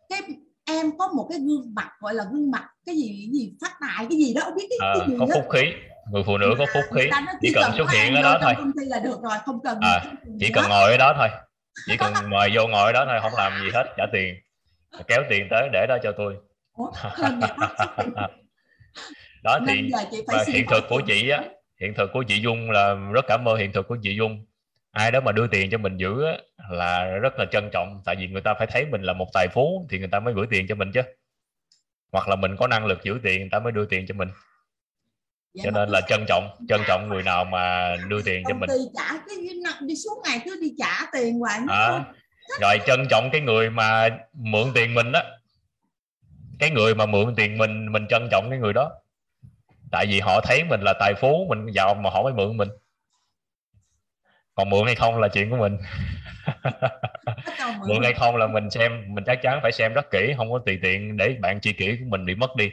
[0.09, 0.23] cái
[0.65, 3.73] em có một cái gương mặt gọi là gương mặt cái gì cái gì phát
[3.81, 4.41] tài cái gì đó.
[4.45, 5.35] Không biết cái, à, cái gì có đó.
[5.35, 5.63] phúc khí.
[6.13, 7.11] Người phụ nữ có phúc khí.
[7.41, 8.53] chỉ, cần xuất hiện ở đó thôi.
[8.57, 10.05] công ty là được rồi không cần à,
[10.41, 11.29] chỉ cần ngồi ở đó thôi.
[11.87, 14.35] Chỉ cần mời vô ngồi ở đó thôi không làm gì hết trả tiền.
[15.09, 16.37] Kéo tiền tới để đó cho tôi.
[19.43, 19.91] Đó thì
[20.47, 21.45] hiện thực của chị á
[21.83, 24.47] hiện thực của chị Dung là rất cảm ơn hiện thực của chị Dung.
[24.93, 26.33] Ai đó mà đưa tiền cho mình giữ á,
[26.71, 29.49] là rất là trân trọng tại vì người ta phải thấy mình là một tài
[29.49, 31.03] phú thì người ta mới gửi tiền cho mình chứ.
[32.13, 34.29] Hoặc là mình có năng lực giữ tiền người ta mới đưa tiền cho mình.
[35.63, 38.71] Cho nên là trân trọng trân trọng người nào mà đưa tiền cho mình.
[38.95, 39.37] trả cái
[39.81, 42.05] đi suốt ngày cứ đi trả tiền hoài à,
[42.61, 45.23] rồi trân trọng cái người mà mượn tiền mình đó
[46.59, 49.02] cái người mà mượn tiền mình mình trân trọng cái người đó
[49.93, 52.69] tại vì họ thấy mình là tài phú mình giàu mà họ mới mượn mình.
[54.55, 55.79] Còn mượn hay không là chuyện của mình.
[57.89, 58.03] Mượn.
[58.03, 60.79] Hay không là mình xem mình chắc chắn phải xem rất kỹ không có tùy
[60.83, 62.71] tiện để bạn chi kỷ của mình bị mất đi.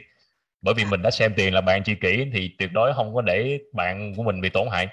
[0.62, 3.22] Bởi vì mình đã xem tiền là bạn chi kỷ thì tuyệt đối không có
[3.22, 4.88] để bạn của mình bị tổn hại.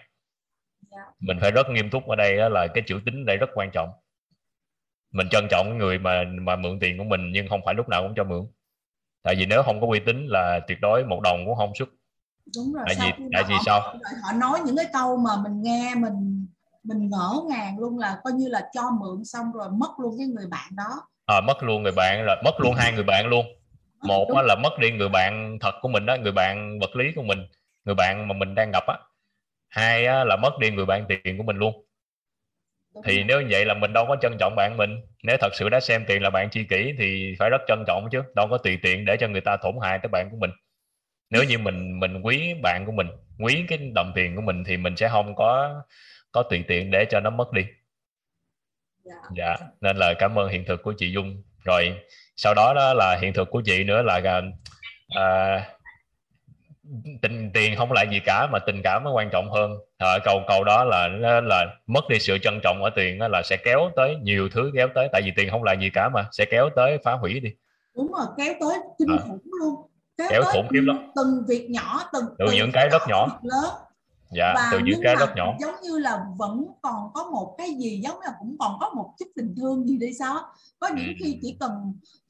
[0.92, 0.98] Dạ.
[1.20, 3.72] mình phải rất nghiêm túc ở đây đó là cái chữ tính đây rất quan
[3.72, 3.90] trọng.
[5.12, 8.04] Mình trân trọng người mà mà mượn tiền của mình nhưng không phải lúc nào
[8.04, 8.48] cũng cho mượn.
[9.24, 11.90] Tại vì nếu không có uy tín là tuyệt đối một đồng cũng không xuất
[12.56, 13.82] đúng rồi tại vì tại vì sao?
[14.24, 16.48] họ nói những cái câu mà mình nghe mình
[16.84, 20.28] mình ngỡ ngàng luôn là coi như là cho mượn xong rồi mất luôn cái
[20.28, 21.08] người bạn đó.
[21.26, 23.46] À, mất luôn người bạn là mất luôn hai người bạn luôn.
[24.04, 27.24] Một là mất đi người bạn thật của mình đó người bạn vật lý của
[27.24, 27.40] mình
[27.86, 28.98] người bạn mà mình đang gặp á.
[29.70, 31.86] Hai á, là mất đi người bạn tiền của mình luôn.
[33.04, 34.96] Thì nếu như vậy là mình đâu có trân trọng bạn mình.
[35.24, 38.08] Nếu thật sự đã xem tiền là bạn chi kỷ thì phải rất trân trọng
[38.12, 38.22] chứ.
[38.36, 40.52] Đâu có tùy tiện để cho người ta tổn hại tới bạn của mình
[41.30, 43.08] nếu như mình mình quý bạn của mình
[43.40, 45.82] quý cái đồng tiền của mình thì mình sẽ không có
[46.32, 47.66] có tùy tiện để cho nó mất đi.
[49.04, 49.16] Dạ.
[49.38, 51.44] dạ nên là cảm ơn hiện thực của chị Dung.
[51.64, 52.00] Rồi
[52.36, 54.42] sau đó đó là hiện thực của chị nữa là
[55.10, 55.60] à,
[57.22, 59.72] tình tiền không lại gì cả mà tình cảm nó quan trọng hơn.
[59.98, 61.08] À, cầu cầu đó là
[61.44, 64.88] là mất đi sự trân trọng ở tiền là sẽ kéo tới nhiều thứ kéo
[64.96, 67.50] tới tại vì tiền không lại gì cả mà sẽ kéo tới phá hủy đi.
[67.96, 69.18] Đúng rồi kéo tới kinh à.
[69.28, 70.98] khủng luôn kéo, kéo khủng khiếp lắm.
[71.16, 73.40] từng việc nhỏ từng từ, những cái rất nhỏ.
[73.44, 73.74] lớn.
[74.32, 75.54] Dạ và từ những cái rất nhỏ.
[75.60, 79.14] giống như là vẫn còn có một cái gì giống là cũng còn có một
[79.20, 80.40] chút tình thương gì đi sao
[80.80, 81.14] có những ừ.
[81.20, 81.72] khi chỉ cần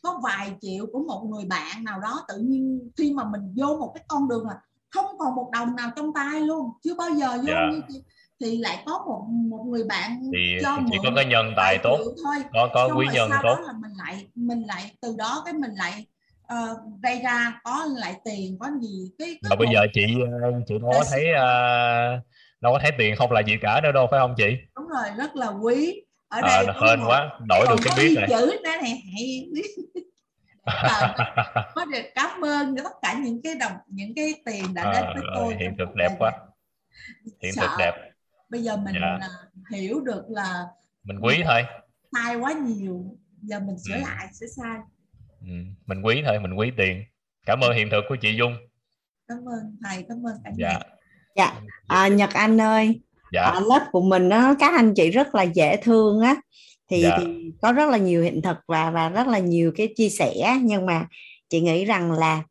[0.04, 3.78] có vài triệu của một người bạn nào đó tự nhiên khi mà mình vô
[3.78, 4.56] một cái con đường là
[4.90, 7.72] không còn một đồng nào trong tay luôn chưa bao giờ vô yeah.
[7.72, 7.92] Dạ.
[7.92, 8.02] như
[8.40, 11.98] thì lại có một một người bạn thì cho chỉ có cái nhân tài tốt.
[12.24, 12.36] thôi.
[12.54, 13.40] Có có quý nhân tốt.
[13.44, 16.06] đó là mình lại mình lại từ đó cái mình lại
[16.54, 20.02] uh, gây ra có lại tiền có gì cái, cái mà bây giờ chị
[20.42, 22.24] ờ, chị đâu có thấy uh,
[22.62, 24.58] đâu có thấy tiền không là gì cả nữa đâu phải không chị?
[24.76, 26.04] Đúng rồi rất là quý.
[26.28, 29.48] Ở đây à, hên quá đổi được cái biết này chữ đó này hay
[31.76, 35.24] có được cảm ơn tất cả những cái đồng những cái tiền đã đến với
[35.36, 36.32] tôi hiện thực đẹp quá.
[37.44, 37.92] hiện thực đẹp.
[38.50, 39.20] Bây giờ mình dạ.
[39.72, 40.66] hiểu được là
[41.04, 41.64] mình quý thôi.
[42.12, 43.06] sai quá nhiều
[43.42, 44.02] giờ mình sửa ừ.
[44.02, 44.80] lại sẽ sai
[45.42, 45.54] ừ.
[45.86, 47.04] mình quý thôi mình quý tiền
[47.46, 48.56] cảm ơn hiện thực của chị Dung
[49.28, 50.80] cảm ơn thầy cảm ơn cả dạ
[51.36, 51.54] dạ
[51.88, 53.02] à, Nhật Anh ơi
[53.32, 53.42] dạ.
[53.42, 56.36] ở lớp của mình đó các anh chị rất là dễ thương á
[56.90, 57.18] thì, dạ.
[57.20, 60.60] thì có rất là nhiều hiện thực và và rất là nhiều cái chia sẻ
[60.64, 61.08] nhưng mà
[61.50, 62.44] chị nghĩ rằng là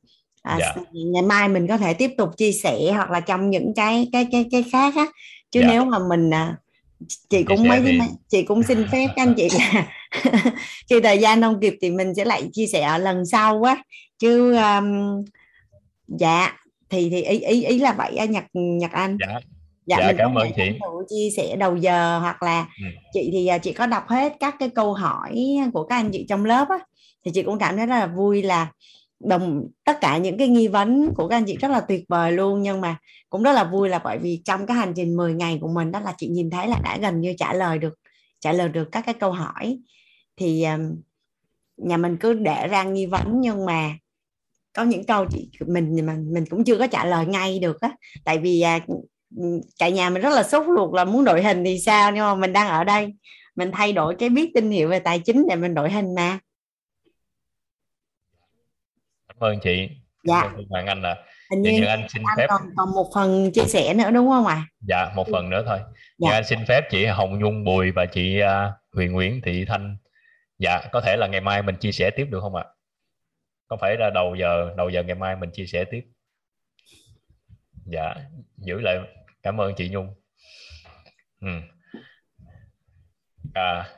[0.43, 0.75] à, dạ.
[0.93, 4.29] ngày mai mình có thể tiếp tục chia sẻ hoặc là trong những cái cái
[4.33, 5.07] cái cái khác á
[5.51, 5.67] chứ dạ.
[5.69, 6.57] nếu mà mình à,
[7.29, 7.99] chị cũng mấy thì...
[8.29, 9.87] chị cũng xin phép các anh chị là
[10.91, 13.85] khi thời gian không kịp thì mình sẽ lại chia sẻ ở lần sau quá
[14.19, 15.25] chứ um,
[16.09, 16.53] dạ
[16.91, 19.17] thì thì ý ý ý là vậy nhật nhật anh.
[19.21, 19.41] Dạ
[19.87, 20.63] dạ, dạ mình cảm ơn chị.
[21.09, 22.87] chia sẻ đầu giờ hoặc là ừ.
[23.13, 26.27] chị thì à, chị có đọc hết các cái câu hỏi của các anh chị
[26.29, 26.79] trong lớp á
[27.25, 28.71] thì chị cũng cảm thấy rất là vui là
[29.21, 32.33] đồng, tất cả những cái nghi vấn của các anh chị rất là tuyệt vời
[32.33, 32.97] luôn, nhưng mà
[33.31, 35.93] cũng rất là vui là bởi vì trong cái hành trình 10 ngày của mình
[35.93, 37.95] đó là chị nhìn thấy là đã gần như trả lời được,
[38.41, 39.79] trả lời được các cái câu hỏi.
[40.37, 40.67] Thì
[41.77, 43.91] nhà mình cứ để ra nghi vấn nhưng mà
[44.73, 47.91] có những câu chị mình mà mình cũng chưa có trả lời ngay được á.
[48.25, 48.81] Tại vì à,
[49.79, 52.35] cả nhà mình rất là sốt ruột là muốn đội hình thì sao, nhưng mà
[52.35, 53.15] mình đang ở đây,
[53.57, 56.39] mình thay đổi cái biết, tin hiệu về tài chính để mình đội hình mà
[59.41, 59.89] cảm ơn chị.
[60.25, 60.41] Dạ.
[60.43, 62.47] Cảm ơn Hoàng Anh là hình như anh xin anh phép.
[62.49, 64.55] còn, còn một phần chia sẻ nữa đúng không ạ?
[64.55, 64.67] À?
[64.81, 65.79] dạ một phần nữa thôi.
[66.19, 66.31] Dạ.
[66.31, 68.47] anh xin phép chị Hồng Nhung Bùi và chị uh,
[68.93, 69.97] Huyền Nguyễn Thị Thanh.
[70.59, 72.65] Dạ có thể là ngày mai mình chia sẻ tiếp được không ạ?
[73.69, 76.03] Có phải là đầu giờ đầu giờ ngày mai mình chia sẻ tiếp?
[77.85, 78.15] Dạ
[78.57, 78.99] giữ lại.
[79.43, 80.15] Cảm ơn chị Nhung.
[81.41, 81.49] Ừ.
[83.55, 83.89] à,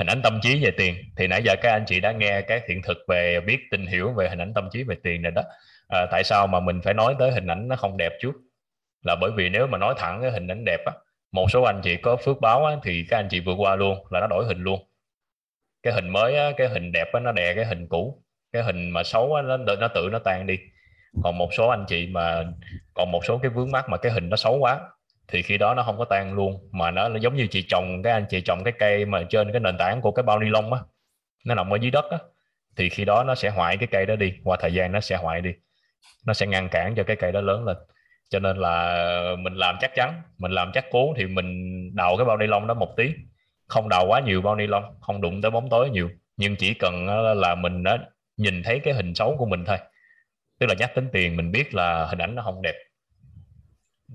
[0.00, 0.94] hình ảnh tâm trí về tiền.
[1.16, 4.12] Thì nãy giờ các anh chị đã nghe các hiện thực về biết tin hiểu
[4.12, 5.42] về hình ảnh tâm trí về tiền này đó.
[5.88, 8.34] À, tại sao mà mình phải nói tới hình ảnh nó không đẹp trước?
[9.04, 10.92] Là bởi vì nếu mà nói thẳng cái hình ảnh đẹp á
[11.32, 14.06] một số anh chị có phước báo á, thì các anh chị vượt qua luôn
[14.10, 14.80] là nó đổi hình luôn.
[15.82, 18.22] Cái hình mới á, cái hình đẹp á, nó đè cái hình cũ.
[18.52, 20.58] Cái hình mà xấu á, nó nó tự nó tan đi.
[21.22, 22.44] Còn một số anh chị mà
[22.94, 24.80] còn một số cái vướng mắt mà cái hình nó xấu quá
[25.30, 28.02] thì khi đó nó không có tan luôn mà nó, nó giống như chị trồng
[28.02, 30.50] cái anh chị trồng cái cây mà trên cái nền tảng của cái bao ni
[30.50, 30.80] lông á
[31.44, 32.18] nó nằm ở dưới đất á
[32.76, 35.16] thì khi đó nó sẽ hoại cái cây đó đi qua thời gian nó sẽ
[35.16, 35.50] hoại đi.
[36.26, 37.76] Nó sẽ ngăn cản cho cái cây đó lớn lên.
[38.30, 42.24] Cho nên là mình làm chắc chắn mình làm chắc cố thì mình đào cái
[42.24, 43.10] bao ni lông đó một tí.
[43.68, 46.10] Không đào quá nhiều bao ni lông không đụng tới bóng tối nhiều.
[46.36, 47.98] Nhưng chỉ cần là mình đã
[48.36, 49.78] nhìn thấy cái hình xấu của mình thôi.
[50.60, 52.74] Tức là nhắc tính tiền mình biết là hình ảnh nó không đẹp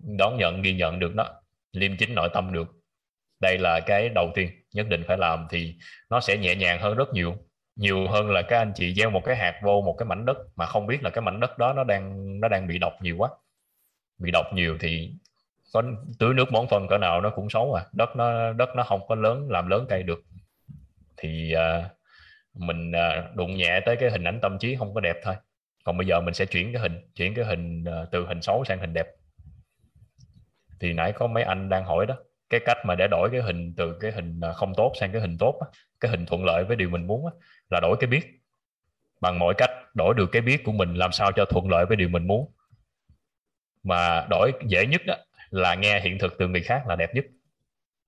[0.04, 1.26] đón nhận ghi nhận được nó
[1.72, 2.68] liêm chính nội tâm được.
[3.40, 5.76] Đây là cái đầu tiên nhất định phải làm thì
[6.10, 7.36] nó sẽ nhẹ nhàng hơn rất nhiều.
[7.76, 10.38] Nhiều hơn là các anh chị gieo một cái hạt vô một cái mảnh đất
[10.56, 13.16] mà không biết là cái mảnh đất đó nó đang nó đang bị độc nhiều
[13.18, 13.30] quá.
[14.18, 15.12] Bị độc nhiều thì
[15.74, 15.84] có
[16.20, 17.86] tưới nước bón phân cỡ nào nó cũng xấu à.
[17.94, 20.24] Đất nó đất nó không có lớn làm lớn cây được.
[21.18, 21.86] Thì uh,
[22.54, 25.36] mình uh, đụng nhẹ tới cái hình ảnh tâm trí không có đẹp thôi.
[25.84, 28.66] Còn bây giờ mình sẽ chuyển cái hình chuyển cái hình uh, từ hình xấu
[28.66, 29.08] sang hình đẹp
[30.80, 32.16] thì nãy có mấy anh đang hỏi đó,
[32.50, 35.22] cái cách mà để đổi cái hình từ cái hình à, không tốt sang cái
[35.22, 35.60] hình tốt
[36.00, 37.26] cái hình thuận lợi với điều mình muốn
[37.70, 38.42] là đổi cái biết.
[39.22, 41.98] Bằng mọi cách đổi được cái biết của mình làm sao cho thuận lợi với
[41.98, 42.52] điều mình muốn.
[43.84, 45.16] Mà đổi dễ nhất đó
[45.50, 47.26] là nghe hiện thực từ người khác là đẹp nhất.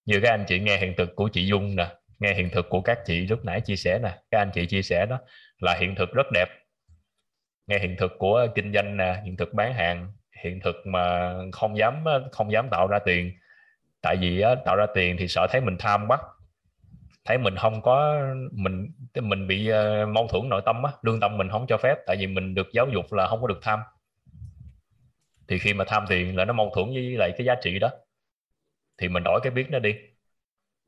[0.05, 1.87] Như các anh chị nghe hiện thực của chị Dung nè,
[2.19, 4.81] nghe hiện thực của các chị lúc nãy chia sẻ nè, các anh chị chia
[4.81, 5.19] sẻ đó,
[5.59, 6.45] là hiện thực rất đẹp.
[7.67, 11.77] Nghe hiện thực của kinh doanh nè, hiện thực bán hàng hiện thực mà không
[11.77, 13.31] dám không dám tạo ra tiền.
[14.01, 16.19] Tại vì á, tạo ra tiền thì sợ thấy mình tham quá
[17.27, 18.91] thấy mình không có mình
[19.21, 22.17] mình bị uh, mâu thuẫn nội tâm á lương tâm mình không cho phép tại
[22.19, 23.79] vì mình được giáo dục là không có được tham.
[25.47, 27.89] Thì khi mà tham tiền là nó mâu thuẫn với lại cái giá trị đó
[28.97, 29.95] thì mình đổi cái biết nó đi.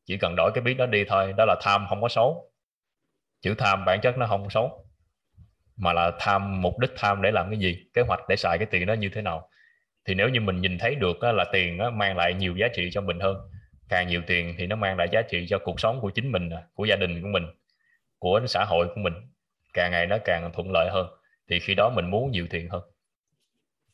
[0.05, 2.51] Chỉ cần đổi cái biết nó đi thôi đó là tham không có xấu.
[3.41, 4.88] Chữ tham bản chất nó không xấu
[5.79, 8.67] mà là tham, mục đích tham để làm cái gì, kế hoạch để xài cái
[8.71, 9.49] tiền đó như thế nào.
[10.05, 12.89] Thì nếu như mình nhìn thấy được là tiền nó mang lại nhiều giá trị
[12.91, 13.37] cho mình hơn.
[13.89, 16.49] Càng nhiều tiền thì nó mang lại giá trị cho cuộc sống của chính mình
[16.73, 17.43] của gia đình của mình,
[18.19, 19.13] của xã hội của mình.
[19.73, 21.07] Càng ngày nó càng thuận lợi hơn.
[21.49, 22.81] Thì khi đó mình muốn nhiều tiền hơn.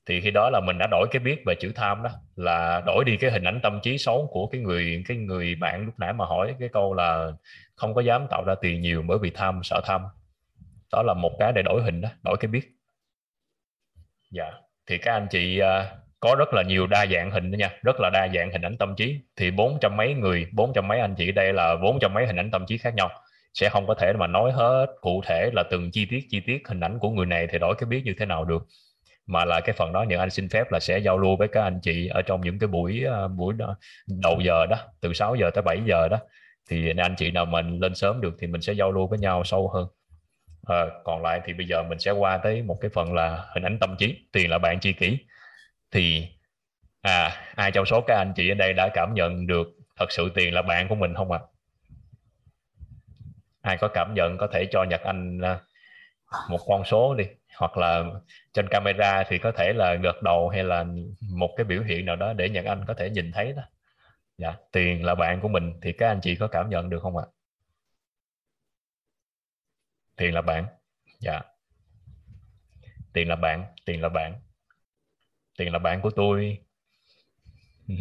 [0.06, 3.04] Thì khi đó là mình đã đổi cái biết về chữ tham đó, là đổi
[3.06, 6.14] đi cái hình ảnh tâm trí xấu của cái người cái người bạn lúc nãy
[6.14, 7.32] mà hỏi cái câu là
[7.76, 10.02] không có dám tạo ra tiền nhiều bởi vì tham, sợ tham
[10.96, 12.72] đó là một cái để đổi hình đó đổi cái biết.
[14.32, 14.52] Dạ.
[14.88, 18.00] Thì các anh chị à, có rất là nhiều đa dạng hình đó nha rất
[18.00, 19.20] là đa dạng hình ảnh tâm trí.
[19.36, 22.28] Thì bốn trăm mấy người bốn trăm mấy anh chị đây là bốn trăm mấy
[22.28, 23.10] hình ảnh tâm trí khác nhau.
[23.54, 26.68] Sẽ không có thể mà nói hết cụ thể là từng chi tiết chi tiết
[26.68, 28.68] hình ảnh của người này thì đổi cái biết như thế nào được.
[29.28, 31.64] Mà là cái phần đó những anh xin phép là sẽ giao lưu với các
[31.64, 33.78] anh chị ở trong những cái buổi à, buổi đó,
[34.24, 36.20] đầu giờ đó từ 6 giờ tới 7 giờ đó.
[36.70, 39.44] Thì anh chị nào mình lên sớm được thì mình sẽ giao lưu với nhau
[39.44, 39.88] sâu hơn
[40.68, 43.64] à, còn lại thì bây giờ mình sẽ qua tới một cái phần là hình
[43.64, 45.20] ảnh tâm trí tiền là bạn chi kỷ
[45.92, 46.28] thì
[47.02, 49.68] à ai trong số các anh chị ở đây đã cảm nhận được
[50.00, 51.48] thật sự tiền là bạn của mình không ạ à?
[53.62, 55.60] ai có cảm nhận có thể cho nhật anh à,
[56.50, 57.26] một con số đi
[57.58, 58.04] hoặc là
[58.54, 60.86] trên camera thì có thể là gật đầu hay là
[61.34, 63.62] một cái biểu hiện nào đó để nhật anh có thể nhìn thấy đó
[64.38, 67.18] dạ tiền là bạn của mình thì các anh chị có cảm nhận được không
[67.18, 67.35] ạ à?
[70.18, 70.66] Tiền là bạn.
[71.20, 71.42] Dạ.
[73.14, 74.34] Tiền là bạn tiền là bạn.
[75.58, 76.60] Tiền là bạn của tôi.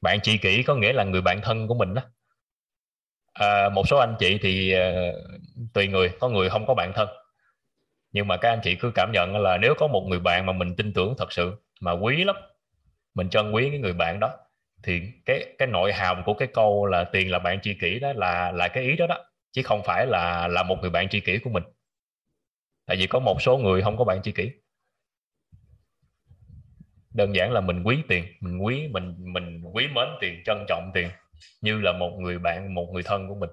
[0.00, 2.02] Bạn tri kỷ có nghĩa là người bạn thân của mình đó.
[3.32, 4.80] À, một số anh chị thì uh,
[5.72, 7.08] tùy người có người không có bạn thân.
[8.12, 10.52] Nhưng mà các anh chị cứ cảm nhận là nếu có một người bạn mà
[10.52, 12.36] mình tin tưởng thật sự mà quý lắm
[13.14, 14.36] mình trân quý cái người bạn đó
[14.82, 18.12] thì cái cái nội hàm của cái câu là tiền là bạn tri kỷ đó
[18.12, 19.24] là là cái ý đó đó
[19.56, 21.62] chứ không phải là là một người bạn tri kỷ của mình.
[22.86, 24.50] Tại vì có một số người không có bạn tri kỷ.
[27.14, 30.90] Đơn giản là mình quý tiền, mình quý, mình mình quý mến tiền, trân trọng
[30.94, 31.08] tiền,
[31.60, 33.50] như là một người bạn, một người thân của mình.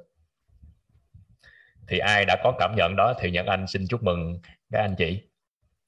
[1.87, 4.39] Thì ai đã có cảm nhận đó thì nhận anh xin chúc mừng
[4.71, 5.23] các anh chị.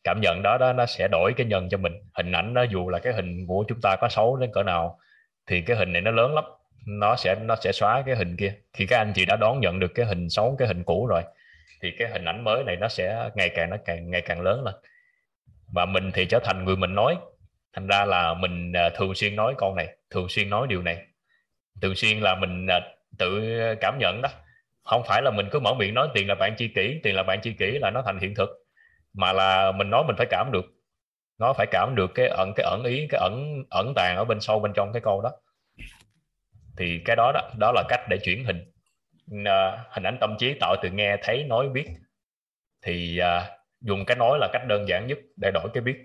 [0.03, 1.93] Cảm nhận đó đó, nó sẽ đổi cái nhân cho mình.
[2.13, 4.99] Hình ảnh nó dù là cái hình của chúng ta có xấu đến cỡ nào,
[5.45, 6.43] thì cái hình này nó lớn lắm
[6.85, 8.53] nó sẽ nó sẽ xóa cái hình kia.
[8.73, 11.21] Khi các anh chị đã đón nhận được cái hình xấu, cái hình cũ rồi,
[11.81, 14.63] thì cái hình ảnh mới này nó sẽ ngày càng, nó càng ngày càng lớn
[14.63, 14.75] lên.
[15.73, 17.15] Và mình thì trở thành người mình nói.
[17.73, 21.05] Thành ra là mình à, thường xuyên nói con này, thường xuyên nói điều này.
[21.81, 22.79] Thường xuyên là mình à,
[23.17, 23.41] tự
[23.81, 24.29] cảm nhận đó.
[24.83, 27.23] Không phải là mình cứ mở miệng nói tiền là bạn chi kỷ, tiền là
[27.23, 28.49] bạn chi kỷ là nó thành hiện thực.
[29.13, 30.65] Mà là mình nói mình phải cảm được.
[31.39, 34.39] Nó phải cảm được cái ẩn cái ẩn ý, cái ẩn ẩn tàng ở bên
[34.39, 35.31] sâu bên trong cái câu đó
[36.77, 38.71] thì cái đó đó đó là cách để chuyển hình
[39.31, 41.85] uh, hình ảnh tâm trí tạo từ nghe thấy nói biết.
[42.81, 43.43] Thì uh,
[43.81, 45.95] dùng cái nói là cách đơn giản nhất để đổi cái biết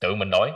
[0.00, 0.52] tự mình nói.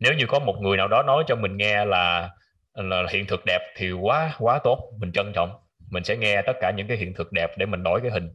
[0.00, 2.30] Nếu như có một người nào đó nói cho mình nghe là
[2.74, 5.50] là hiện thực đẹp thì quá quá tốt mình trân trọng.
[5.90, 8.30] Mình sẽ nghe tất cả những cái hiện thực đẹp để mình đổi cái hình.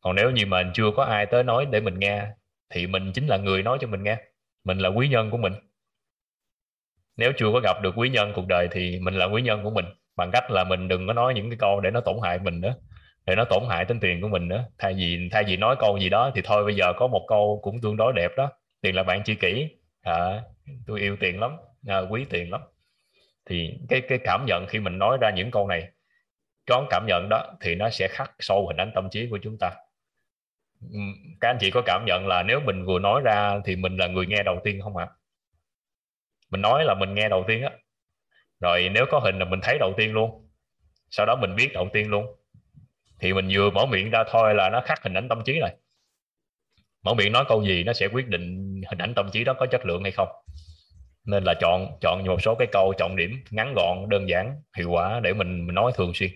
[0.00, 2.26] Còn nếu như mà chưa có ai tới nói để mình nghe
[2.70, 4.16] thì mình chính là người nói cho mình nghe.
[4.64, 5.52] Mình là quý nhân của mình
[7.16, 9.70] nếu chưa có gặp được quý nhân cuộc đời thì mình là quý nhân của
[9.70, 9.84] mình
[10.16, 12.60] bằng cách là mình đừng có nói những cái câu để nó tổn hại mình
[12.60, 12.74] nữa
[13.26, 15.98] để nó tổn hại tính tiền của mình nữa thay vì thay vì nói câu
[15.98, 18.50] gì đó thì thôi bây giờ có một câu cũng tương đối đẹp đó.
[18.80, 19.68] Tiền là bạn chi kỷ.
[20.02, 20.42] À,
[20.86, 22.60] tôi yêu tiền lắm à, quý tiền lắm.
[23.46, 25.88] Thì cái cái cảm nhận khi mình nói ra những câu này
[26.66, 29.56] có cảm nhận đó thì nó sẽ khắc sâu hình ảnh tâm trí của chúng
[29.60, 29.70] ta.
[31.40, 34.06] Các anh chị có cảm nhận là nếu mình vừa nói ra thì mình là
[34.06, 35.06] người nghe đầu tiên không ạ?
[35.10, 35.14] à?
[36.54, 37.70] Mình nói là mình nghe đầu tiên á.
[38.60, 40.48] Rồi nếu có hình là mình thấy đầu tiên luôn.
[41.10, 42.26] Sau đó mình biết đầu tiên luôn.
[43.20, 45.76] Thì mình vừa mở miệng ra thôi là nó khắc hình ảnh tâm trí này.
[47.02, 49.66] mở miệng nói câu gì nó sẽ quyết định hình ảnh tâm trí đó có
[49.66, 50.28] chất lượng hay không.
[51.24, 54.90] Nên là chọn chọn một số cái câu trọng điểm ngắn gọn đơn giản hiệu
[54.90, 56.30] quả để mình, mình nói thường xuyên.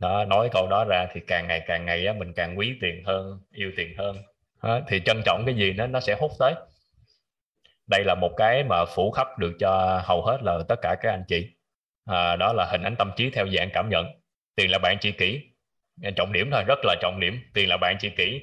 [0.00, 3.04] Đó, nói câu đó ra thì càng ngày càng ngày á, mình càng quý tiền
[3.04, 4.16] hơn yêu tiền hơn.
[4.62, 6.54] Đó, thì trân trọng cái gì nó nó sẽ hút tới
[7.86, 11.10] đây là một cái mà phủ khắp được cho hầu hết là tất cả các
[11.10, 11.48] anh chị.
[12.04, 14.06] À, đó là hình ảnh tâm trí theo dạng cảm nhận.
[14.56, 15.40] Tiền là bạn chi kỹ.
[16.16, 17.40] Trọng điểm thôi rất là trọng điểm.
[17.54, 18.40] Tiền là bạn chi kỹ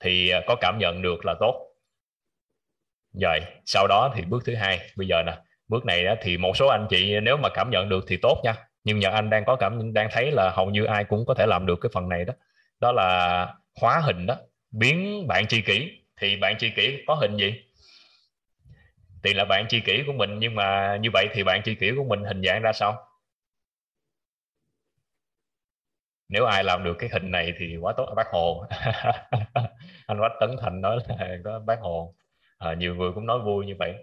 [0.00, 1.54] thì à, có cảm nhận được là tốt.
[3.20, 4.80] Rồi sau đó thì bước thứ hai.
[4.96, 5.36] Bây giờ nè
[5.68, 8.54] bước này thì một số anh chị nếu mà cảm nhận được thì tốt nha.
[8.84, 11.46] Nhưng nhờ anh đang có cảm đang thấy là hầu như ai cũng có thể
[11.46, 12.34] làm được cái phần này đó.
[12.80, 13.48] Đó là
[13.80, 14.36] hóa hình đó.
[14.70, 17.64] Biến bạn tri kỷ thì bạn tri kỷ có hình gì?
[19.24, 21.90] Thì là bạn tri kỷ của mình nhưng mà như vậy thì bạn tri kỷ
[21.96, 22.96] của mình hình dạng ra sao?
[26.28, 28.64] Nếu ai làm được cái hình này thì quá tốt bác hồ.
[30.06, 32.14] Anh bác tấn thành nói là có bác hồ.
[32.58, 33.94] À, nhiều người cũng nói vui như vậy.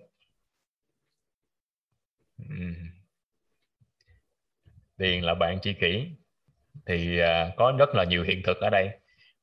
[4.97, 6.07] Tiền là bạn tri kỷ.
[6.87, 8.89] Thì à, có rất là nhiều hiện thực ở đây.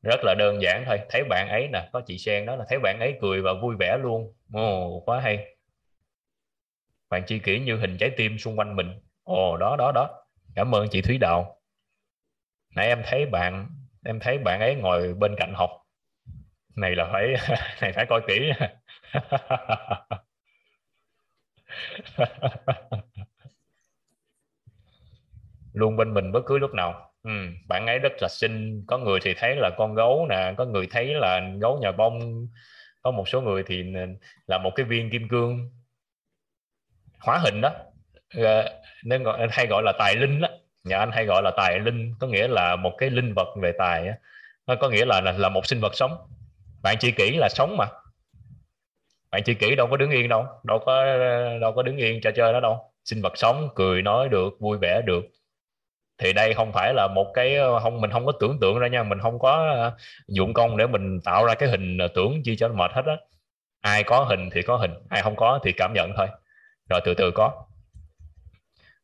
[0.02, 1.00] Rất là đơn giản thôi.
[1.10, 3.76] Thấy bạn ấy nè có chị sen đó là thấy bạn ấy cười và vui
[3.80, 4.34] vẻ luôn.
[4.54, 5.57] Ồ quá hay
[7.10, 9.00] bạn chi kỷ như hình trái tim xung quanh mình.
[9.22, 10.10] Ồ đó đó đó.
[10.54, 11.56] Cảm ơn chị thúy đào.
[12.76, 13.68] Nãy em thấy bạn
[14.04, 15.70] em thấy bạn ấy ngồi bên cạnh học.
[16.76, 17.34] Này là phải
[17.80, 18.50] này phải coi kỹ.
[25.72, 27.12] Luôn bên mình bất cứ lúc nào.
[27.22, 27.30] Ừ,
[27.68, 28.84] bạn ấy rất là xinh.
[28.86, 32.46] Có người thì thấy là con gấu nè có người thấy là gấu nhà bông.
[33.02, 33.82] Có một số người thì
[34.46, 35.70] là một cái viên kim cương
[37.20, 37.70] hóa hình đó.
[38.34, 40.48] Ờ, nên gọi hay gọi là tài linh đó.
[40.84, 43.72] Nhà anh hay gọi là tài linh có nghĩa là một cái linh vật về
[43.78, 44.08] tài
[44.66, 46.16] nó có nghĩa là, là là một sinh vật sống.
[46.82, 47.86] Bạn chỉ kỹ là sống mà.
[49.30, 51.18] Bạn chỉ kỹ đâu có đứng yên đâu đâu có
[51.60, 52.92] đâu có đứng yên cho chơi đó đâu.
[53.04, 55.24] Sinh vật sống cười nói được vui vẻ được.
[56.18, 58.88] Thì đây không phải là một cái ờ, không mình không có tưởng tượng ra
[58.88, 59.02] nha.
[59.02, 59.96] Mình không có ờ,
[60.28, 63.16] dụng công để mình tạo ra cái hình tưởng chi cho mệt hết á.
[63.80, 66.26] Ai có hình thì có hình ai không có thì cảm nhận thôi
[66.88, 67.64] rồi từ từ có.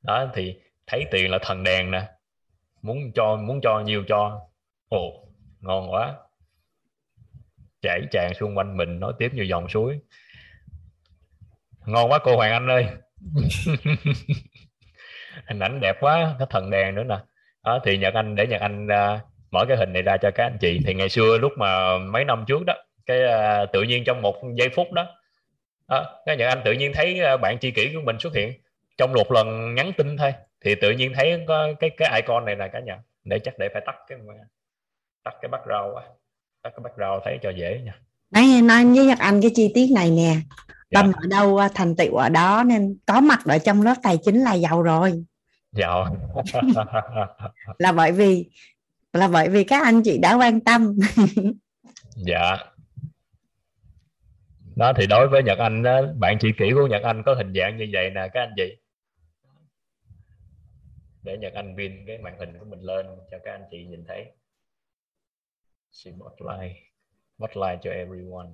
[0.03, 0.55] Đó thì
[0.87, 2.09] thấy tiền là thần đèn nè.
[2.83, 4.41] Muốn cho muốn cho nhiều cho?
[4.89, 5.25] Ồ
[5.61, 6.15] ngon quá.
[7.83, 9.99] Chảy tràn xung quanh mình nói tiếp như dòng suối.
[11.87, 12.87] Ngon quá cô Hoàng Anh ơi.
[15.49, 17.19] Hình ảnh đẹp quá cái thần đèn nữa nè.
[17.65, 19.21] Đó, thì Nhật Anh để Nhật Anh uh,
[19.51, 20.81] mở cái hình này ra cho các anh chị.
[20.87, 22.75] Thì ngày xưa lúc mà mấy năm trước đó
[23.07, 25.07] cái uh, tự nhiên trong một giây phút đó,
[25.89, 28.53] đó cái Nhật Anh tự nhiên thấy uh, bạn tri kỷ của mình xuất hiện.
[28.99, 30.33] Trong một lần nhắn tin thôi
[30.65, 32.99] thì tự nhiên thấy có cái cái icon này là cả nhà.
[33.25, 34.19] Để chắc để phải tắt cái
[35.25, 36.03] tắt cái background quá.
[36.63, 37.95] Tắt cái background thấy cho dễ nha.
[38.31, 40.37] Nói nói với Nhật Anh cái chi tiết này nè.
[40.91, 41.19] Tâm dạ.
[41.23, 44.55] ở đâu thành tựu ở đó nên có mặt ở trong lớp tài chính là
[44.55, 45.25] giàu rồi.
[45.73, 46.17] Giàu
[47.79, 48.51] là bởi vì
[49.13, 50.99] là bởi vì các anh chị đã quan tâm.
[52.17, 52.57] Dạ
[54.77, 57.53] đó thì đối với Nhật Anh đó, bạn chỉ kỹ của Nhật Anh có hình
[57.55, 58.77] dạng như vậy nè các anh chị.
[61.23, 64.05] Để Nhật Anh pin cái màn hình của mình lên cho các anh chị nhìn
[64.09, 64.25] thấy.
[65.93, 66.77] Spotlight
[67.39, 68.49] spotlight cho everyone.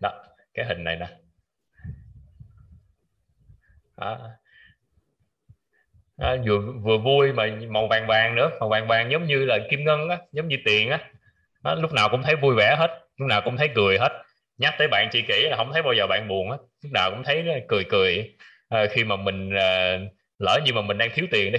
[0.00, 0.24] Đó
[0.54, 1.06] cái hình này nè.
[3.96, 4.30] Đó.
[6.16, 9.58] À, vừa vừa vui mà màu vàng vàng nữa màu vàng vàng giống như là
[9.70, 11.10] kim ngân á giống như tiền á
[11.64, 14.12] đó, lúc nào cũng thấy vui vẻ hết lúc nào cũng thấy cười hết.
[14.58, 16.56] Nhắc tới bạn chị kỹ là không thấy bao giờ bạn buồn hết.
[16.82, 18.34] Lúc nào cũng thấy cười cười.
[18.68, 19.98] À, khi mà mình à,
[20.38, 21.58] lỡ như mà mình đang thiếu tiền đi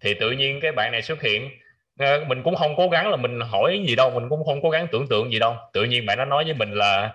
[0.00, 1.50] thì tự nhiên cái bạn này xuất hiện.
[1.98, 4.70] À, mình cũng không cố gắng là mình hỏi gì đâu mình cũng không cố
[4.70, 5.56] gắng tưởng tượng gì đâu.
[5.72, 7.12] Tự nhiên bạn nó nói với mình là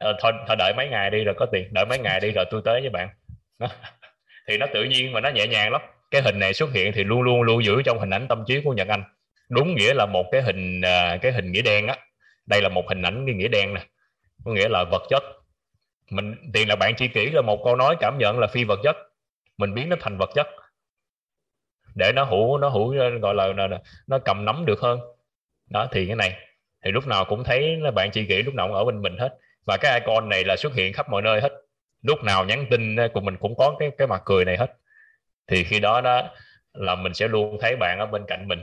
[0.00, 2.62] thôi, thôi đợi mấy ngày đi rồi có tiền đợi mấy ngày đi rồi tôi
[2.64, 3.08] tới với bạn.
[4.48, 5.82] Thì nó tự nhiên mà nó nhẹ nhàng lắm.
[6.10, 8.60] Cái hình này xuất hiện thì luôn luôn lưu giữ trong hình ảnh tâm trí
[8.64, 9.02] của Nhật Anh
[9.52, 11.96] đúng nghĩa là một cái hình à, cái hình nghĩa đen á.
[12.46, 13.86] Đây là một hình ảnh cái nghĩa đen nè
[14.44, 15.22] có nghĩa là vật chất.
[16.10, 18.80] Mình tiền là bạn chi kỷ là một câu nói cảm nhận là phi vật
[18.82, 18.96] chất.
[19.56, 20.46] Mình biến nó thành vật chất.
[21.94, 23.66] Để nó hữu nó hữu à, gọi là nó,
[24.06, 25.00] nó cầm nắm được hơn.
[25.70, 26.38] Đó thì cái này
[26.84, 29.38] thì lúc nào cũng thấy bạn chi kỷ lúc nào cũng ở bên mình hết.
[29.66, 31.52] Và cái icon này là xuất hiện khắp mọi nơi hết.
[32.02, 34.76] Lúc nào nhắn tin à, của mình cũng có cái cái mặt cười này hết.
[35.46, 36.22] Thì khi đó đó
[36.72, 38.58] là mình sẽ luôn thấy bạn ở bên cạnh mình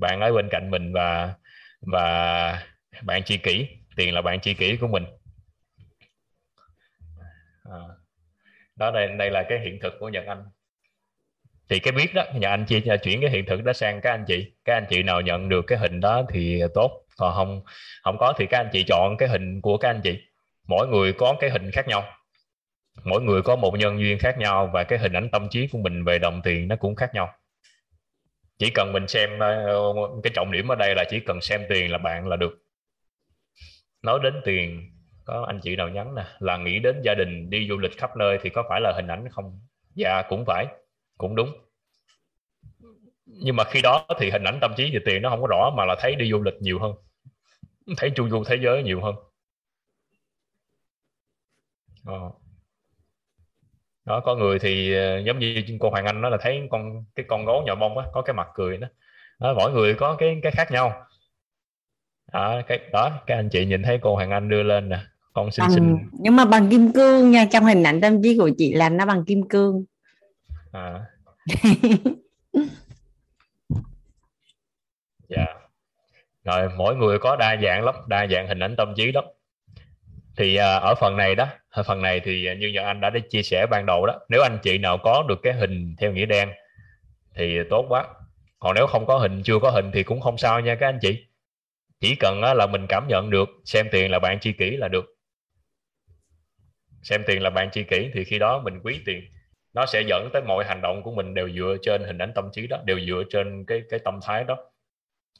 [0.00, 1.34] bạn ở bên cạnh mình và
[1.80, 2.62] và
[3.02, 5.04] bạn chi kỷ tiền là bạn chi kỷ của mình.
[7.64, 7.80] À,
[8.76, 10.44] đó đây đây là cái hiện thực của Nhật Anh.
[11.68, 14.24] Thì cái biết đó nhà anh chị chuyển cái hiện thực đó sang các anh
[14.26, 14.52] chị.
[14.64, 17.04] Các anh chị nào nhận được cái hình đó thì tốt.
[17.16, 17.62] Còn không
[18.02, 20.22] không có thì các anh chị chọn cái hình của các anh chị.
[20.68, 22.04] Mỗi người có cái hình khác nhau.
[23.04, 25.78] Mỗi người có một nhân duyên khác nhau và cái hình ảnh tâm trí của
[25.78, 27.34] mình về đồng tiền nó cũng khác nhau
[28.58, 31.90] chỉ cần mình xem ờ, cái trọng điểm ở đây là chỉ cần xem tiền
[31.90, 32.64] là bạn là được.
[34.02, 34.90] Nói đến tiền,
[35.24, 38.16] có anh chị nào nhắn nè, là nghĩ đến gia đình, đi du lịch khắp
[38.16, 39.60] nơi thì có phải là hình ảnh không?
[39.94, 40.66] Dạ cũng phải,
[41.18, 41.52] cũng đúng.
[43.26, 45.70] Nhưng mà khi đó thì hình ảnh tâm trí về tiền nó không có rõ,
[45.76, 46.92] mà là thấy đi du lịch nhiều hơn.
[47.96, 49.14] Thấy chu du thế giới nhiều hơn.
[52.04, 52.30] Ờ
[54.08, 57.26] đó có người thì ờ, giống như cô Hoàng Anh đó là thấy con cái
[57.28, 58.88] con gấu nhỏ bông á có cái mặt cười đó,
[59.38, 61.02] đó mỗi người có cái cái khác nhau.
[62.32, 64.98] Đó cái đó các anh chị nhìn thấy cô Hoàng Anh đưa lên nè
[65.32, 65.96] con xinh bằng, xinh.
[66.12, 69.06] nhưng mà bằng kim cương nha trong hình ảnh tâm trí của chị là nó
[69.06, 69.84] bằng kim cương.
[70.72, 71.04] À.
[75.28, 75.46] Dạ.
[76.44, 79.24] Rồi mỗi người có đa dạng lắm đa dạng hình ảnh tâm trí lắm
[80.38, 83.10] thì à, ở phần này đó ở phần này thì à, như nhật anh đã
[83.30, 86.26] chia sẻ ban đầu đó nếu anh chị nào có được cái hình theo nghĩa
[86.26, 86.48] đen
[87.34, 88.06] thì tốt quá.
[88.58, 90.98] Còn nếu không có hình chưa có hình thì cũng không sao nha các anh
[91.02, 91.26] chị.
[92.00, 95.04] Chỉ cần là mình cảm nhận được xem tiền là bạn chi kỷ là được.
[97.02, 99.24] Xem tiền là bạn chi kỷ thì khi đó mình quý tiền.
[99.74, 102.48] Nó sẽ dẫn tới mọi hành động của mình đều dựa trên hình ảnh tâm
[102.52, 104.56] trí đó đều dựa trên cái cái tâm thái đó.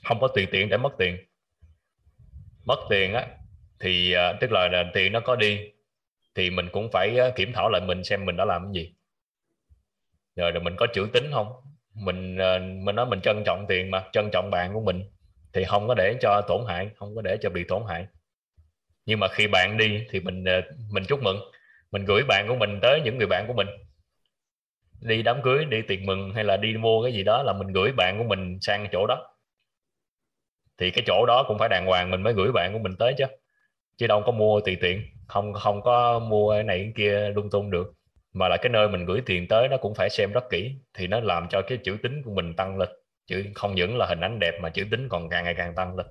[0.05, 1.17] Không có tùy tiện để mất tiền.
[2.65, 3.27] Mất tiền á
[3.81, 5.73] thì uh, tức là, là tiền nó có đi
[6.35, 8.95] thì mình cũng phải uh, kiểm thảo lại mình xem mình đã làm cái gì.
[10.37, 11.53] Rồi, rồi mình có chữ tính không?
[11.95, 15.11] Mình uh, mình nói mình trân trọng tiền mà trân trọng bạn của mình
[15.53, 18.07] thì không có để cho tổn hại không có để cho bị tổn hại.
[19.07, 20.45] Nhưng mà khi bạn đi thì mình
[20.91, 21.39] mình chúc mừng
[21.91, 23.67] mình gửi bạn của mình tới những người bạn của mình.
[25.01, 27.69] Đi đám cưới đi tiệc mừng hay là đi mua cái gì đó là mình
[27.69, 29.35] gửi bạn của mình sang chỗ đó.
[30.79, 33.15] Thì cái chỗ đó cũng phải đàng hoàng mình mới gửi bạn của mình tới
[33.19, 33.25] chứ
[33.99, 35.03] chứ đâu có mua tùy tiện.
[35.27, 37.95] Không không có mua cái này, cái kia lung tung được.
[38.33, 41.07] Mà là cái nơi mình gửi tiền tới nó cũng phải xem rất kỹ, thì
[41.07, 42.89] nó làm cho cái chữ tính của mình tăng lên.
[43.27, 45.97] Chứ không những là hình ảnh đẹp mà chữ tính còn càng ngày càng tăng
[45.97, 46.07] lên.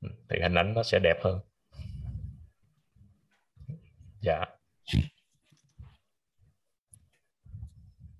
[0.00, 1.40] Ừ, thì hình ảnh nó sẽ đẹp hơn.
[4.20, 4.44] Dạ.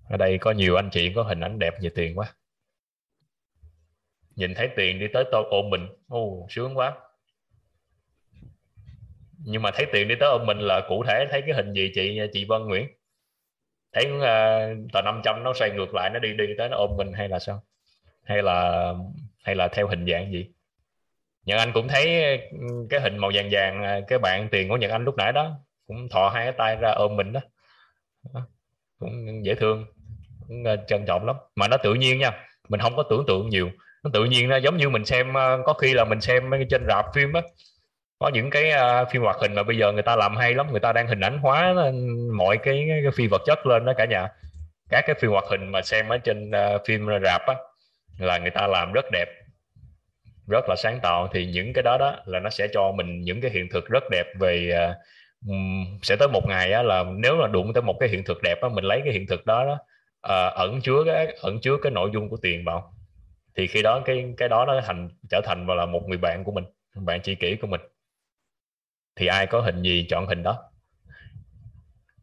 [0.09, 2.33] Ở đây có nhiều anh chị có hình ảnh đẹp về tiền quá.
[4.35, 5.87] Nhìn thấy tiền đi tới tôi ôm mình.
[6.07, 6.97] Ô sướng quá
[9.45, 11.91] nhưng mà thấy tiền đi tới ôm mình là cụ thể thấy cái hình gì
[11.95, 12.87] chị chị Vân Nguyễn?
[13.93, 17.13] Thấy uh, tờ 500 nó xoay ngược lại nó đi đi tới nó ôm mình
[17.13, 17.63] hay là sao?
[18.23, 18.93] Hay là
[19.43, 20.51] hay là theo hình dạng gì?
[21.45, 24.77] Nhật Anh cũng thấy ừ, cái hình màu vàng vàng ờ, cái bạn tiền của
[24.77, 27.41] Nhật Anh lúc nãy đó cũng thọ hai cái tay ra ôm mình đó.
[28.99, 29.85] Cũng dễ thương
[30.47, 31.35] cũng ờ, trân trọng lắm.
[31.55, 32.31] Mà nó tự nhiên nha
[32.69, 33.69] mình không có tưởng tượng nhiều.
[34.03, 35.33] Nó tự nhiên nó giống như mình xem
[35.65, 37.41] có khi là mình xem trên rạp phim á
[38.19, 40.67] có những cái uh, phim hoạt hình mà bây giờ người ta làm hay lắm
[40.71, 41.73] người ta đang hình ảnh hóa
[42.33, 44.27] mọi cái, cái phi vật chất lên đó cả nhà.
[44.89, 47.55] Các cái phim hoạt hình mà xem ở trên uh, phim rạp á
[48.17, 49.27] là người ta làm rất đẹp
[50.47, 51.27] rất là sáng tạo.
[51.33, 54.03] Thì những cái đó đó là nó sẽ cho mình những cái hiện thực rất
[54.11, 55.53] đẹp về uh,
[56.03, 58.61] sẽ tới một ngày á, là nếu là đụng tới một cái hiện thực đẹp
[58.61, 59.73] á, mình lấy cái hiện thực đó, đó
[60.27, 62.93] uh, ẩn chứa cái ẩn chứa cái nội dung của tiền vào.
[63.57, 66.43] Thì khi đó cái cái đó nó thành trở thành và là một người bạn
[66.43, 66.63] của mình
[66.95, 67.81] bạn tri kỷ của mình
[69.17, 70.63] thì ai có hình gì chọn hình đó.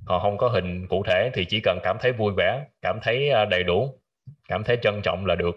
[0.07, 3.31] Còn không có hình cụ thể thì chỉ cần cảm thấy vui vẻ cảm thấy
[3.31, 4.01] à, đầy đủ
[4.49, 5.55] cảm thấy trân trọng là được.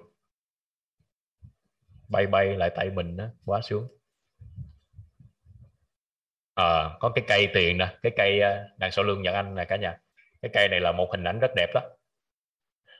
[2.10, 3.88] Bay bay lại tay mình đó quá xuống
[6.56, 9.66] à, có cái cây tiền nè cái cây à, đằng sau lưng nhật anh nè
[9.66, 9.98] cả nhà.
[10.42, 11.82] Cái cây này là một hình ảnh rất đẹp đó.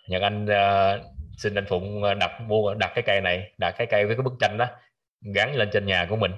[0.08, 1.06] Nhật anh uh,
[1.38, 4.34] xin anh phụng đặt mua đặt cái cây này đặt cái cây với cái bức
[4.40, 4.68] tranh đó
[5.36, 6.32] gắn lên trên nhà của mình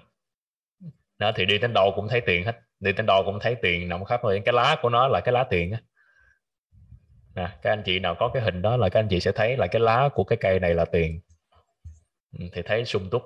[1.20, 2.60] đó, thì đi đến đâu cũng thấy tiền hết.
[2.80, 5.34] Đi đến đâu cũng thấy tiền nằm khắp rồi cái lá của nó là cái
[5.34, 5.82] lá tiền á.
[7.36, 9.58] Nè, các anh chị nào có cái hình đó là các anh chị sẽ thấy
[9.58, 11.20] là cái lá của cái cây này là tiền.
[12.40, 13.24] Ừ, thì thấy sung túc.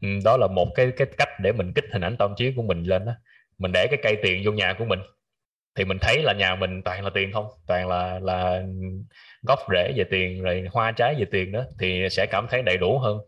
[0.00, 2.62] Ừ, đó là một cái cái cách để mình kích hình ảnh tâm trí của
[2.62, 3.12] mình lên đó
[3.58, 5.00] mình để cái cây tiền vô nhà của mình.
[5.74, 7.46] Thì mình thấy là nhà mình toàn là tiền không?
[7.66, 8.62] Toàn là là
[9.42, 11.64] gốc rễ về tiền, rồi hoa trái về tiền đó.
[11.78, 13.18] Thì sẽ cảm thấy đầy đủ hơn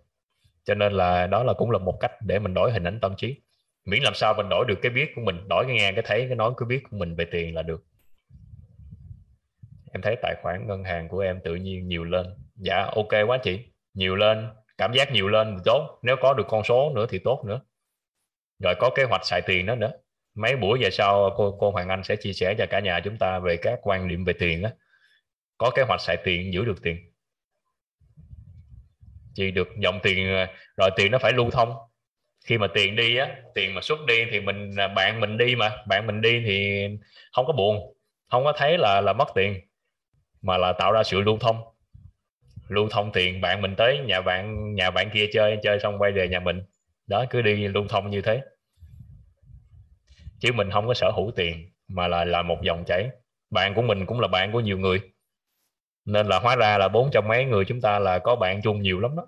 [0.69, 3.15] cho nên là đó là cũng là một cách để mình đổi hình ảnh tâm
[3.16, 3.40] trí.
[3.85, 6.27] Miễn làm sao mình đổi được cái biết của mình, đổi cái nghe, cái thấy,
[6.28, 7.85] cái nói, cái biết của mình về tiền là được.
[9.93, 12.27] Em thấy tài khoản ngân hàng của em tự nhiên nhiều lên.
[12.57, 13.61] Dạ ok quá chị.
[13.95, 15.99] Nhiều lên, cảm giác nhiều lên thì tốt.
[16.03, 17.61] Nếu có được con số nữa thì tốt nữa.
[18.65, 19.93] Rồi có kế hoạch xài tiền đó nữa.
[20.35, 23.19] Mấy buổi về sau cô cô Hoàng Anh sẽ chia sẻ cho cả nhà chúng
[23.19, 24.70] ta về các quan niệm về tiền đó
[25.59, 26.97] có kế hoạch xài tiền giữ được tiền
[29.39, 30.47] chị được dòng tiền ờ,
[30.77, 31.74] rồi tiền nó phải lưu thông.
[32.47, 35.56] Khi mà tiền đi á, tiền mà xuất đi thì mình à, bạn mình đi
[35.56, 36.86] mà, bạn mình đi thì
[37.32, 37.94] không có buồn,
[38.31, 39.60] không có thấy là là mất tiền,
[40.43, 41.56] mà là tạo ra sự lưu thông.
[42.69, 46.12] Lưu thông tiền bạn mình tới nhà bạn nhà bạn kia chơi chơi xong quay
[46.12, 46.62] về nhà mình.
[47.06, 48.40] Đó, cứ đi lưu thông như thế.
[50.40, 53.09] Chứ mình không có sở hữu tiền, mà là là một dòng chảy.
[53.51, 55.01] Bạn của mình cũng là bạn của nhiều người
[56.09, 58.82] nên là hóa ra là bốn trăm mấy người chúng ta là có bạn chung
[58.82, 59.26] nhiều lắm đó.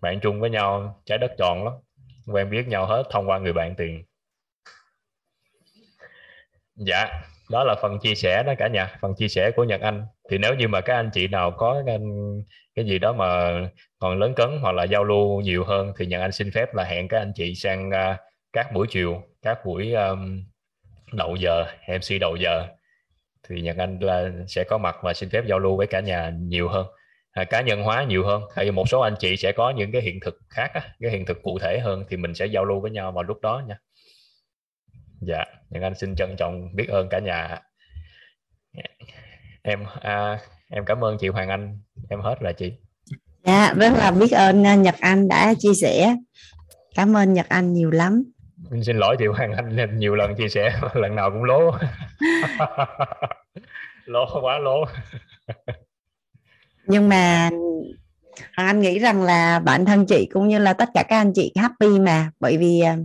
[0.00, 1.72] Bạn chung với nhau trái đất tròn lắm
[2.26, 4.04] quen biết nhau hết thông qua người bạn tiền.
[6.74, 10.06] Dạ đó là phần chia sẻ đó cả nhà phần chia sẻ của Nhật Anh.
[10.30, 11.98] Thì nếu như mà các anh chị nào có cái,
[12.74, 13.52] cái gì đó mà
[13.98, 16.84] còn lớn cấn hoặc là giao lưu nhiều hơn thì Nhật Anh xin phép là
[16.84, 18.18] hẹn các anh chị sang uh,
[18.52, 20.44] các buổi chiều các buổi um,
[21.12, 22.75] đầu giờ MC đầu giờ
[23.48, 26.32] thì Nhật Anh là sẽ có mặt và xin phép giao lưu với cả nhà
[26.38, 26.86] nhiều hơn
[27.30, 28.42] à, cá nhân hóa nhiều hơn.
[28.54, 31.26] Hay một số anh chị sẽ có những cái hiện thực khác á, cái hiện
[31.26, 33.78] thực cụ thể hơn thì mình sẽ giao lưu với nhau vào lúc đó nha.
[35.20, 37.58] Dạ Nhật Anh xin trân trọng biết ơn cả nhà
[39.62, 40.38] em à,
[40.70, 41.78] em cảm ơn chị Hoàng Anh
[42.10, 42.72] em hết là chị.
[43.44, 46.16] Dạ rất là biết ơn à, Nhật Anh đã chia sẻ.
[46.94, 48.24] Cảm ơn Nhật Anh nhiều lắm
[48.82, 51.70] xin lỗi chị Hoàng Anh nhiều lần chia sẻ, lần nào cũng lố.
[54.04, 54.84] Lố quá lố.
[56.86, 57.50] Nhưng mà
[58.56, 61.32] Hoàng Anh nghĩ rằng là bản thân chị cũng như là tất cả các anh
[61.34, 62.96] chị happy mà, bởi vì à,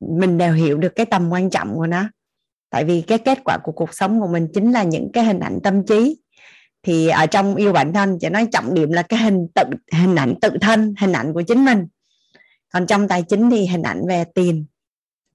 [0.00, 2.08] mình đều hiểu được cái tầm quan trọng của nó.
[2.70, 5.40] Tại vì cái kết quả của cuộc sống của mình chính là những cái hình
[5.40, 6.16] ảnh tâm trí.
[6.82, 10.16] Thì ở trong yêu bản thân chị nói trọng điểm là cái hình tự, hình
[10.16, 11.86] ảnh tự thân, hình ảnh của chính mình
[12.74, 14.64] còn trong tài chính thì hình ảnh về tiền.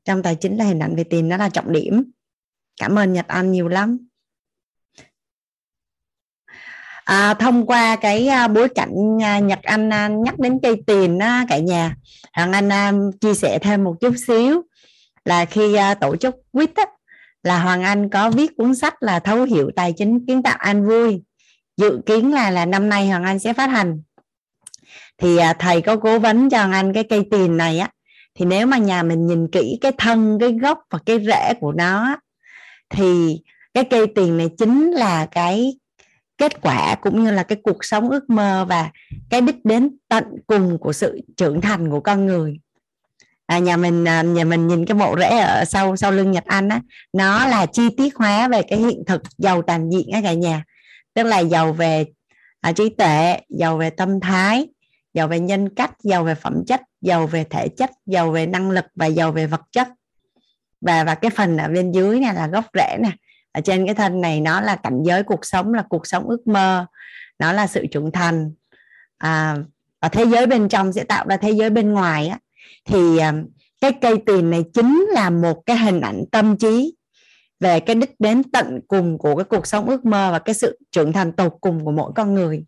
[0.06, 2.12] Trong tài chính là hình ảnh về tiền nó là trọng điểm.
[2.80, 4.08] Cảm ơn nhật anh nhiều lắm.
[7.06, 11.20] À, thông qua cái à, bối cảnh à, nhật anh à, nhắc đến cây tiền
[11.20, 11.96] á, cả nhà
[12.34, 14.62] hoàng anh chia sẻ thêm một chút xíu
[15.26, 16.86] là khi tổ chức quýt á,
[17.44, 20.88] là hoàng anh có viết cuốn sách là thấu hiểu tài chính kiến tạo an
[20.88, 21.24] vui.
[21.78, 24.02] Dự kiến là là năm nay hoàng anh sẽ phát hành
[25.20, 27.90] thì à, thầy có cố vấn cho anh cái cây tiền này á.
[28.36, 31.72] Thì nếu mà nhà mình nhìn kỹ cái thân cái gốc và cái rễ của
[31.72, 32.18] nó
[32.90, 33.40] thì
[33.74, 35.80] cái cây tiền này chính là cái
[36.38, 38.90] kết quả cũng như là cái cuộc sống ước mơ và
[39.30, 42.60] cái đích đến tận cùng của sự trưởng thành của con người.
[43.46, 46.46] À, nhà mình à, nhà mình nhìn cái bộ rễ ở sau sau lưng Nhật
[46.46, 46.82] Anh á
[47.14, 50.64] nó là chi tiết hóa về cái hiện thực giàu toàn diện á cả nhà.
[51.14, 52.06] Tức là giàu về
[52.62, 54.68] à, trí tuệ giàu về tâm thái
[55.14, 58.72] giàu về nhân cách giàu về phẩm chất giàu về thể chất giàu về năng
[58.72, 59.88] lực và giàu về vật chất.
[60.82, 63.12] Và và cái phần ở bên dưới này là gốc rễ nè.
[63.52, 66.48] Ở trên cái thân này nó là cảnh giới cuộc sống là cuộc sống ước
[66.48, 66.86] mơ
[67.40, 68.52] nó là sự trưởng thành.
[69.18, 69.56] À,
[70.02, 72.40] và thế giới bên trong sẽ tạo ra thế giới bên ngoài á.
[72.86, 73.34] Thì à,
[73.82, 76.96] cái cây tiền này chính là một cái hình ảnh tâm trí
[77.60, 80.80] về cái đích đến tận cùng của cái cuộc sống ước mơ và cái sự
[80.92, 82.64] trưởng thành tột cùng của mỗi con người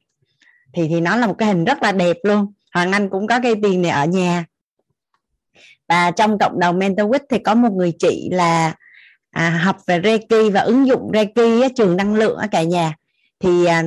[0.74, 2.54] thì thì nó là một cái hình rất là đẹp luôn.
[2.74, 4.46] Hoàng anh cũng có cây tiền này ở nhà.
[5.88, 8.76] Và trong cộng đồng mentor with thì có một người chị là
[9.32, 12.94] à, học về reiki và ứng dụng reiki á, trường năng lượng ở cả nhà.
[13.40, 13.84] Thì à,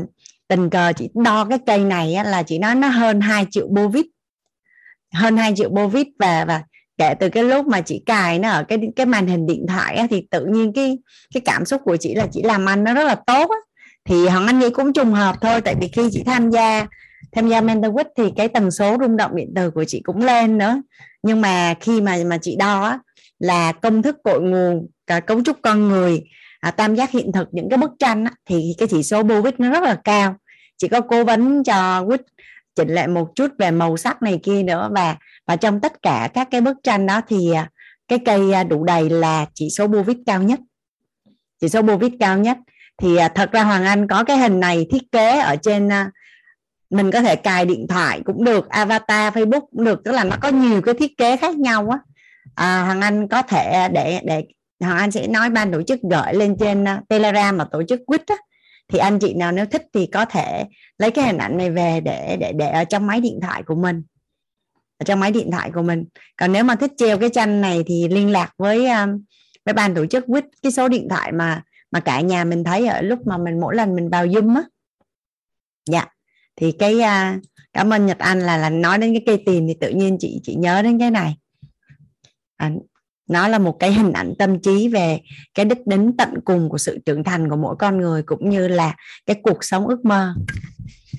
[0.48, 3.66] tình cờ chị đo cái cây này á, là chị nói nó hơn 2 triệu
[3.70, 4.06] bô vít.
[5.12, 6.62] Hơn 2 triệu bô vít và và
[6.98, 9.96] kể từ cái lúc mà chị cài nó ở cái cái màn hình điện thoại
[9.96, 10.98] á, thì tự nhiên cái
[11.34, 13.56] cái cảm xúc của chị là chị làm ăn nó rất là tốt á
[14.04, 16.86] thì hoàng anh nghĩ cũng trùng hợp thôi tại vì khi chị tham gia
[17.32, 20.58] tham gia mentor thì cái tần số rung động điện từ của chị cũng lên
[20.58, 20.82] nữa.
[21.22, 22.98] Nhưng mà khi mà mà chị đo á,
[23.38, 26.22] là công thức cội nguồn cả cấu trúc con người
[26.60, 29.60] à, tam giác hiện thực những cái bức tranh á, thì cái chỉ số bovit
[29.60, 30.36] nó rất là cao.
[30.78, 32.20] Chỉ có cố vấn cho quýt
[32.74, 35.16] chỉnh lại một chút về màu sắc này kia nữa và
[35.46, 37.70] và trong tất cả các cái bức tranh đó thì à,
[38.08, 40.60] cái cây à, đủ đầy là chỉ số bovit cao nhất.
[41.60, 42.58] Chỉ số bovit cao nhất
[43.02, 46.10] thì à, thật ra Hoàng Anh có cái hình này thiết kế ở trên à,
[46.90, 50.36] mình có thể cài điện thoại cũng được avatar Facebook cũng được tức là nó
[50.40, 51.98] có nhiều cái thiết kế khác nhau á.
[52.54, 54.44] À, Hoàng Anh có thể để để
[54.80, 58.00] Hoàng Anh sẽ nói ban tổ chức gửi lên trên à, Telegram mà tổ chức
[58.06, 58.36] quýt á.
[58.88, 60.64] Thì anh chị nào nếu thích thì có thể
[60.98, 63.74] lấy cái hình ảnh này về để để để ở trong máy điện thoại của
[63.74, 64.02] mình.
[64.98, 66.04] Ở trong máy điện thoại của mình.
[66.36, 68.88] Còn nếu mà thích treo cái tranh này thì liên lạc với
[69.64, 71.62] với ban tổ chức quýt cái số điện thoại mà
[71.94, 74.62] mà cả nhà mình thấy ở lúc mà mình mỗi lần mình vào zoom á.
[75.90, 76.06] Dạ.
[76.56, 77.42] Thì cái uh,
[77.72, 80.40] cảm ơn Nhật Anh là là nói đến cái cây tiền thì tự nhiên chị
[80.42, 81.36] chị nhớ đến cái này.
[82.56, 82.70] À,
[83.28, 85.20] nó là một cái hình ảnh tâm trí về
[85.54, 88.68] cái đích đến tận cùng của sự trưởng thành của mỗi con người cũng như
[88.68, 88.94] là
[89.26, 90.34] cái cuộc sống ước mơ.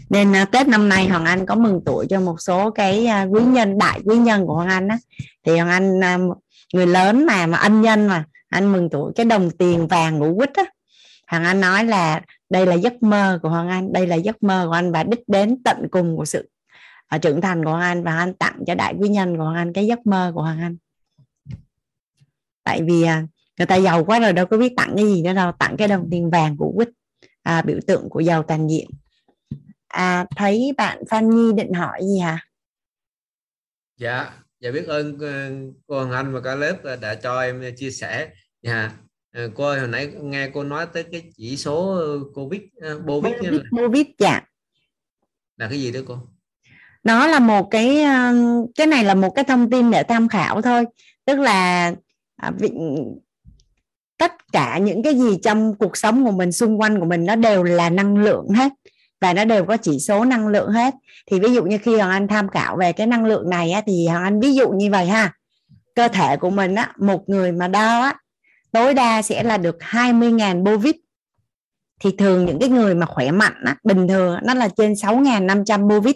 [0.10, 3.34] Nên uh, Tết năm nay Hoàng Anh có mừng tuổi cho một số cái uh,
[3.34, 4.98] quý nhân đại quý nhân của Hoàng Anh á.
[5.46, 6.00] Thì Hoàng Anh
[6.30, 6.38] uh,
[6.74, 10.38] người lớn mà mà ân nhân mà anh mừng tuổi cái đồng tiền vàng ngũ
[10.38, 10.64] quýt á.
[11.28, 14.64] Hoàng Anh nói là đây là giấc mơ của Hoàng Anh đây là giấc mơ
[14.68, 16.50] của anh và đích đến tận cùng của sự
[17.08, 19.56] à, trưởng thành của Hoàng Anh và anh tặng cho đại quý nhân của Hoàng
[19.56, 20.78] Anh cái giấc mơ của Hoàng Anh.
[22.64, 23.28] Tại vì à,
[23.58, 25.88] người ta giàu quá rồi đâu có biết tặng cái gì nữa đâu tặng cái
[25.88, 26.90] đồng tiền vàng của quýt
[27.44, 28.90] à, biểu tượng của giàu toàn diện.
[29.88, 32.40] À, thấy bạn Phan Nhi định hỏi gì hả?
[33.98, 35.52] Dạ dạ biết ơn ờ,
[35.88, 38.30] cô Hoàng Anh và cả lớp ờ, đã cho em chia sẻ
[38.66, 38.92] dạ.
[39.32, 42.00] À, cô ơi, hồi nãy nghe cô nói tới cái chỉ số
[42.34, 44.42] covid uh, covid covid, COVID dạ.
[45.58, 46.18] Là cái gì đó cô?
[47.04, 48.06] Nó là một cái
[48.76, 50.86] cái này là một cái thông tin để tham khảo thôi.
[51.26, 51.94] Tức là
[52.36, 52.70] à, vị,
[54.18, 57.36] tất cả những cái gì trong cuộc sống của mình xung quanh của mình nó
[57.36, 58.72] đều là năng lượng hết.
[59.22, 60.94] Và nó đều có chỉ số năng lượng hết.
[61.32, 63.82] Thì ví dụ như khi hoàng anh tham khảo về cái năng lượng này á,
[63.86, 65.34] thì hoàng anh ví dụ như vậy ha.
[65.96, 68.16] Cơ thể của mình á một người mà đo á
[68.76, 70.96] tối đa sẽ là được 20.000 bovit
[72.02, 75.88] thì thường những cái người mà khỏe mạnh á, bình thường nó là trên 6.500
[75.88, 76.16] bovit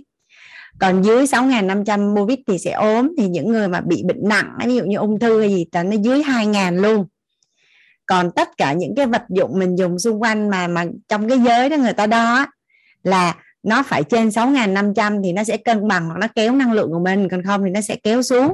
[0.79, 4.75] còn dưới 6.500 bovit thì sẽ ốm thì những người mà bị bệnh nặng ví
[4.75, 7.05] dụ như ung thư hay gì là nó dưới 2.000 luôn.
[8.05, 11.39] Còn tất cả những cái vật dụng mình dùng xung quanh mà mà trong cái
[11.39, 12.45] giới đó người ta đo
[13.03, 16.91] là nó phải trên 6.500 thì nó sẽ cân bằng hoặc nó kéo năng lượng
[16.91, 18.53] của mình còn không thì nó sẽ kéo xuống.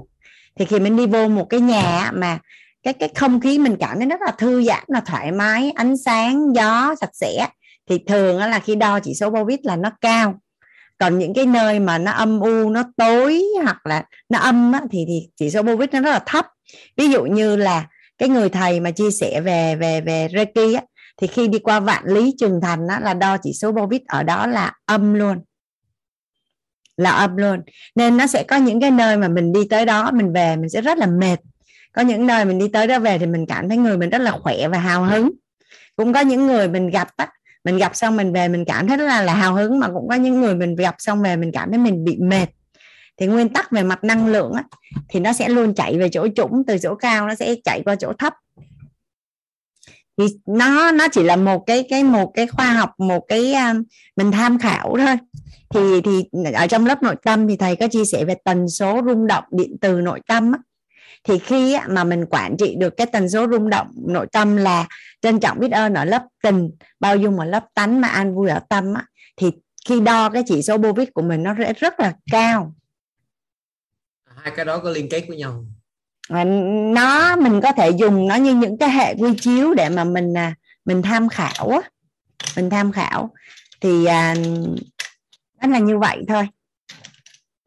[0.55, 2.39] Thì khi mình đi vô một cái nhà mà
[2.85, 5.97] cái cái không khí mình cảm thấy rất là thư giãn là thoải mái ánh
[5.97, 7.47] sáng gió sạch sẽ.
[7.89, 10.39] Thì thường là khi đo chỉ số covid là nó cao.
[10.97, 14.81] Còn những cái nơi mà nó âm u nó tối hoặc là nó âm á,
[14.91, 16.47] thì thì chỉ số covid nó rất là thấp.
[16.97, 17.87] Ví dụ như là
[18.17, 20.81] cái người thầy mà chia sẻ về về về Reiki á,
[21.21, 24.23] thì khi đi qua vạn lý trường thành á, là đo chỉ số covid ở
[24.23, 25.37] đó là âm luôn.
[26.97, 27.61] Là âm luôn.
[27.95, 30.69] Nên nó sẽ có những cái nơi mà mình đi tới đó mình về mình
[30.69, 31.37] sẽ rất là mệt
[31.95, 34.21] có những nơi mình đi tới đó về thì mình cảm thấy người mình rất
[34.21, 35.31] là khỏe và hào hứng.
[35.95, 37.27] Cũng có những người mình gặp á
[37.63, 40.07] mình gặp xong mình về mình cảm thấy rất là, là hào hứng mà cũng
[40.09, 42.47] có những người mình gặp xong về mình cảm thấy mình bị mệt.
[43.17, 44.63] Thì nguyên tắc về mặt năng lượng á,
[45.09, 47.95] thì nó sẽ luôn chạy về chỗ trũng từ chỗ cao nó sẽ chạy qua
[47.95, 48.33] chỗ thấp.
[50.17, 53.83] Thì nó nó chỉ là một cái cái một cái khoa học một cái um,
[54.15, 55.15] mình tham khảo thôi.
[55.69, 56.23] Thì thì
[56.53, 59.43] ở trong lớp nội tâm thì thầy có chia sẻ về tần số rung động
[59.51, 60.59] điện từ nội tâm á
[61.25, 64.87] thì khi mà mình quản trị được cái tần số rung động nội tâm là
[65.21, 68.49] trân trọng biết ơn ở lớp tình bao dung ở lớp tánh mà an vui
[68.49, 69.05] ở tâm á,
[69.37, 69.51] thì
[69.87, 72.73] khi đo cái chỉ số bovit của mình nó sẽ rất là cao.
[74.35, 75.65] Hai cái đó có liên kết với nhau
[76.93, 80.37] nó mình có thể dùng nó như những cái hệ quy chiếu để mà mình
[80.37, 81.81] à, mình tham khảo á.
[82.55, 83.33] Mình tham khảo.
[83.81, 84.35] Thì à,
[85.61, 86.47] nó là như vậy thôi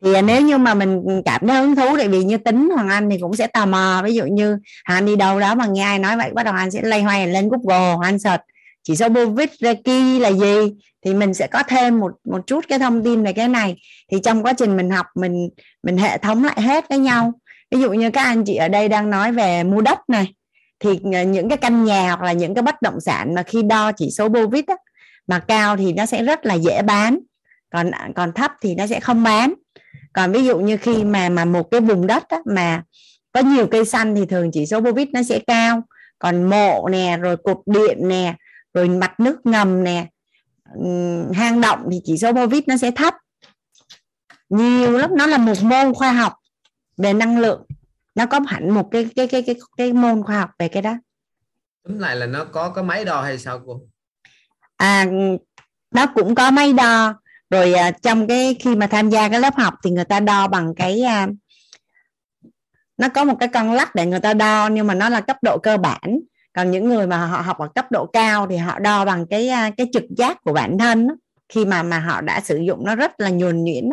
[0.04, 3.10] thì nếu như mà mình cảm thấy hứng thú tại vì như tính hoàng anh
[3.10, 4.02] thì cũng sẽ tò mò.
[4.04, 6.70] Ví dụ như anh đi đâu đó mà nghe ai nói vậy bắt đầu anh
[6.70, 8.42] sẽ lay hoay lên google anh search
[8.82, 10.74] chỉ số bovit reiki là gì?
[11.04, 13.76] Thì mình sẽ có thêm một một chút cái thông tin về cái này.
[14.10, 15.48] Thì trong quá trình mình học mình
[15.82, 17.32] mình hệ thống lại hết với nhau.
[17.70, 20.34] Ví dụ như các anh chị ở đây đang nói về mua đất này
[20.80, 23.62] thì ờ, những cái căn nhà hoặc là những cái bất động sản mà khi
[23.62, 24.76] đo chỉ số bovit á,
[25.26, 27.18] mà cao thì nó sẽ rất là dễ bán
[27.70, 29.54] còn à, còn thấp thì nó sẽ không bán
[30.18, 32.82] còn ví dụ như khi mà mà một cái vùng đất á, mà
[33.32, 35.82] có nhiều cây xanh thì thường chỉ số bovit nó sẽ cao.
[36.18, 38.34] Còn mộ nè rồi cột điện nè
[38.74, 40.06] rồi mặt nước ngầm nè
[41.34, 43.14] hang động thì chỉ số bovit nó sẽ thấp.
[44.48, 46.32] Nhiều lắm nó là một môn khoa học
[46.96, 47.62] về năng lượng.
[48.14, 50.94] Nó có hẳn một cái cái cái cái cái môn khoa học về cái đó.
[51.88, 53.80] Tóm lại là nó có có máy đo hay sao cô?
[54.76, 55.06] À
[55.90, 57.14] nó cũng có máy đo
[57.50, 60.48] rồi à, trong cái khi mà tham gia cái lớp học thì người ta đo
[60.48, 61.28] bằng cái à,
[62.96, 65.36] nó có một cái con lắc để người ta đo nhưng mà nó là cấp
[65.42, 66.20] độ cơ bản.
[66.52, 69.48] Còn những người mà họ học ở cấp độ cao thì họ đo bằng cái
[69.48, 71.08] à, cái trực giác của bản thân
[71.48, 73.90] khi mà mà họ đã sử dụng nó rất là nhuần nhuyễn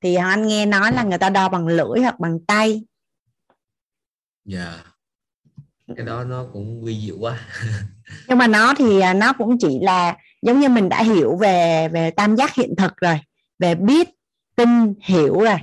[0.00, 2.82] thì anh nghe nói là người ta đo bằng lưỡi hoặc bằng tay.
[4.44, 4.82] Dạ.
[5.86, 5.96] Yeah.
[5.96, 7.40] cái đó nó cũng vi diệu quá.
[8.28, 10.16] Nhưng mà nó thì nó cũng chỉ là
[10.46, 13.20] giống như mình đã hiểu về về tam giác hiện thực rồi
[13.58, 14.08] về biết
[14.56, 15.58] tin hiểu rồi.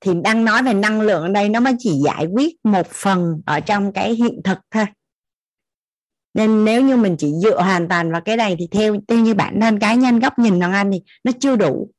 [0.00, 3.42] Thì đang nói về năng lượng ở đây nó mới chỉ giải quyết một phần
[3.46, 4.84] ở trong cái hiện thực thôi.
[6.34, 9.34] Nên nếu như mình chỉ dựa hoàn toàn vào cái này thì theo theo như
[9.34, 11.90] bản thân cá nhân góc nhìn thằng anh thì nó chưa đủ.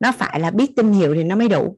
[0.00, 1.76] Nó phải là biết tin hiểu thì nó mới đủ.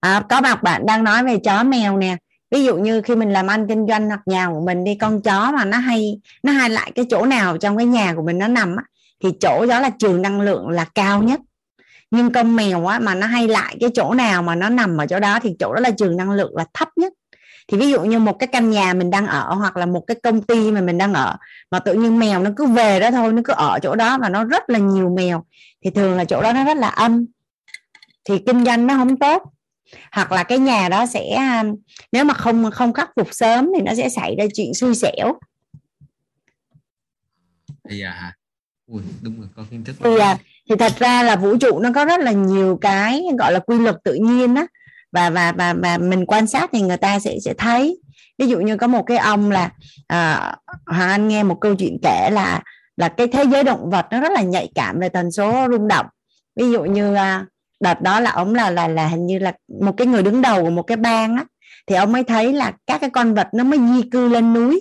[0.00, 2.16] À, có một bạn đang nói về chó mèo nè
[2.52, 5.22] ví dụ như khi mình làm ăn kinh doanh hoặc nhà của mình đi con
[5.22, 8.38] chó mà nó hay nó hay lại cái chỗ nào trong cái nhà của mình
[8.38, 8.84] nó nằm á,
[9.24, 11.40] thì chỗ đó là trường năng lượng là cao nhất.
[12.10, 15.06] Nhưng con mèo á, mà nó hay lại cái chỗ nào mà nó nằm ở
[15.06, 17.12] chỗ đó thì chỗ đó là trường năng lượng là thấp nhất.
[17.68, 20.16] Thì ví dụ như một cái căn nhà mình đang ở hoặc là một cái
[20.22, 21.36] công ty mà mình đang ở
[21.70, 24.28] mà tự nhiên mèo nó cứ về đó thôi nó cứ ở chỗ đó và
[24.28, 25.44] nó rất là nhiều mèo
[25.84, 27.26] thì thường là chỗ đó nó rất là âm.
[28.28, 29.42] Thì kinh doanh nó không tốt
[30.12, 31.76] hoặc là cái nhà đó sẽ um,
[32.12, 35.38] nếu mà không không khắc phục sớm thì nó sẽ xảy ra chuyện xui xẻo.
[37.90, 38.32] Dạ
[38.92, 40.38] Ui, đúng rồi có kiến thức thì, à,
[40.68, 43.78] thì thật ra là vũ trụ nó có rất là nhiều cái gọi là quy
[43.78, 44.66] luật tự nhiên á.
[45.12, 48.00] Và và và và mình quan sát thì người ta sẽ sẽ thấy.
[48.38, 49.70] Ví dụ như có một cái ông là
[50.06, 50.54] à,
[50.86, 52.62] hoàng anh nghe một câu chuyện kể là
[52.96, 55.88] là cái thế giới động vật nó rất là nhạy cảm về tần số rung
[55.88, 56.06] động.
[56.56, 57.46] Ví dụ như à,
[57.82, 60.64] đợt đó là ông là là là hình như là một cái người đứng đầu
[60.64, 61.44] của một cái bang á.
[61.86, 64.80] Thì ông mới thấy là các cái con vật nó mới di cư lên núi.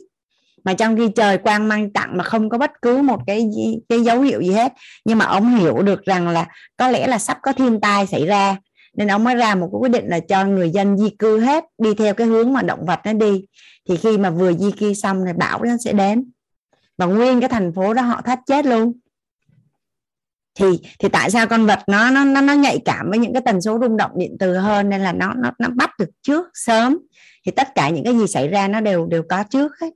[0.64, 3.50] Mà trong khi trời quang mang tặng mà không có bất cứ một cái
[3.90, 4.74] cái dấu hiệu gì hết.
[5.06, 6.48] Nhưng mà ông hiểu được rằng là
[6.78, 8.58] có lẽ là sắp có thiên tai xảy ra.
[8.98, 11.66] Nên ông mới ra một cái quyết định là cho người dân di cư hết,
[11.78, 13.46] đi theo cái hướng mà động vật nó đi.
[13.90, 16.32] Thì khi mà vừa di cư xong thì bão nó sẽ đến.
[16.98, 18.94] Và nguyên cái thành phố đó họ thắt chết luôn
[20.56, 20.66] thì
[21.00, 23.62] thì tại sao con vật nó nó nó nó nhạy cảm với những cái tần
[23.62, 26.98] số rung động điện từ hơn nên là nó nó nó bắt được trước sớm?
[27.46, 29.90] Thì tất cả những cái gì xảy ra nó đều đều có trước hết.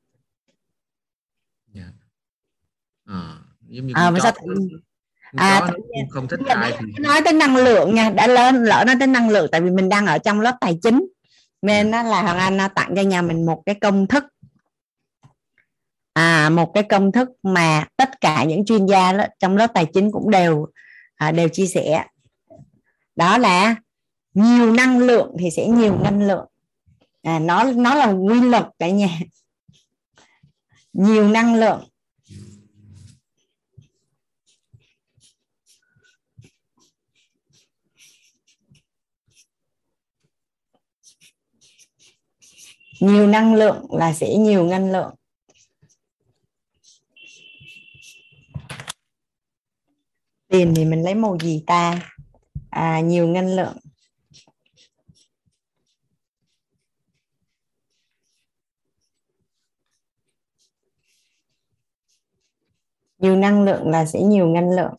[1.75, 1.87] Yeah.
[3.05, 3.37] à,
[3.67, 4.31] giống như à, mà sao
[5.35, 5.69] à,
[6.09, 9.29] không thích ai thì nói tới năng lượng nha đã lớn lỡ nói tới năng
[9.29, 11.07] lượng tại vì mình đang ở trong lớp tài chính
[11.61, 14.23] nên nó là hoàng anh tặng cho nhà mình một cái công thức
[16.15, 19.85] à một cái công thức mà tất cả những chuyên gia đó, trong lớp tài
[19.93, 20.67] chính cũng đều
[21.15, 22.05] à, đều chia sẻ.
[23.15, 23.75] Đó là
[24.33, 26.45] nhiều năng lượng thì sẽ nhiều năng lượng.
[27.23, 29.19] À, nó nó là quy luật cả nhà.
[30.93, 31.87] Nhiều năng lượng.
[42.99, 45.15] Nhiều năng lượng là sẽ nhiều năng lượng.
[50.55, 51.99] Tiền thì mình lấy màu gì ta?
[52.69, 53.77] À, nhiều năng lượng.
[63.19, 64.93] Nhiều năng lượng là sẽ nhiều năng lượng.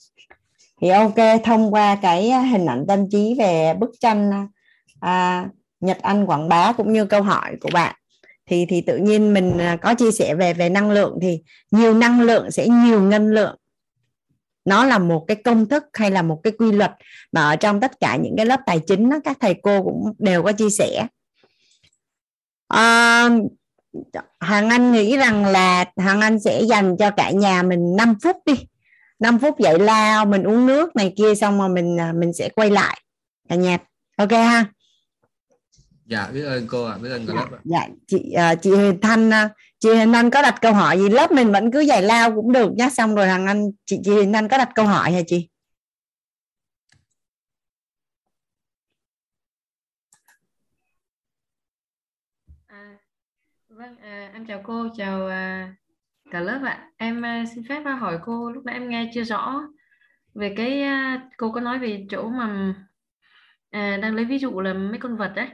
[0.80, 1.14] Thì ok
[1.44, 4.48] thông qua cái à, hình ảnh tâm trí về bức tranh à,
[5.00, 5.48] à,
[5.80, 7.94] Nhật Anh quảng bá cũng như câu hỏi của bạn
[8.46, 11.94] thì thì tự nhiên mình à, có chia sẻ về về năng lượng thì nhiều
[11.94, 13.56] năng lượng sẽ nhiều năng lượng
[14.66, 16.92] nó là một cái công thức hay là một cái quy luật
[17.32, 20.12] mà ở trong tất cả những cái lớp tài chính đó, các thầy cô cũng
[20.18, 21.06] đều có chia sẻ.
[22.68, 23.28] À,
[24.40, 28.36] Hoàng Anh nghĩ rằng là Hoàng Anh sẽ dành cho cả nhà mình 5 phút
[28.46, 28.54] đi.
[29.18, 32.48] 5 phút dậy lao mình uống nước này kia xong rồi mình à, mình sẽ
[32.48, 33.00] quay lại.
[33.48, 33.78] Cả nhà.
[34.16, 34.64] Ok ha?
[36.06, 38.70] Dạ biết ơn cô ạ à, biết ơn cô dạ, lớp dạ chị uh, chị
[38.70, 41.08] Huyền Thanh uh, chị hình anh có đặt câu hỏi gì?
[41.08, 42.90] Lớp mình vẫn cứ giải lao cũng được nhá.
[42.90, 45.48] Xong rồi thằng anh chị chị hình anh có đặt câu hỏi hả chị?
[52.66, 52.98] À,
[53.68, 55.74] vâng à, em chào cô chào à,
[56.30, 56.90] cả lớp ạ.
[56.96, 59.62] Em à, xin phép à, hỏi cô lúc nãy em nghe chưa rõ
[60.34, 62.74] về cái à, cô có nói về chỗ mà
[63.70, 65.48] à, đang lấy ví dụ là mấy con vật đấy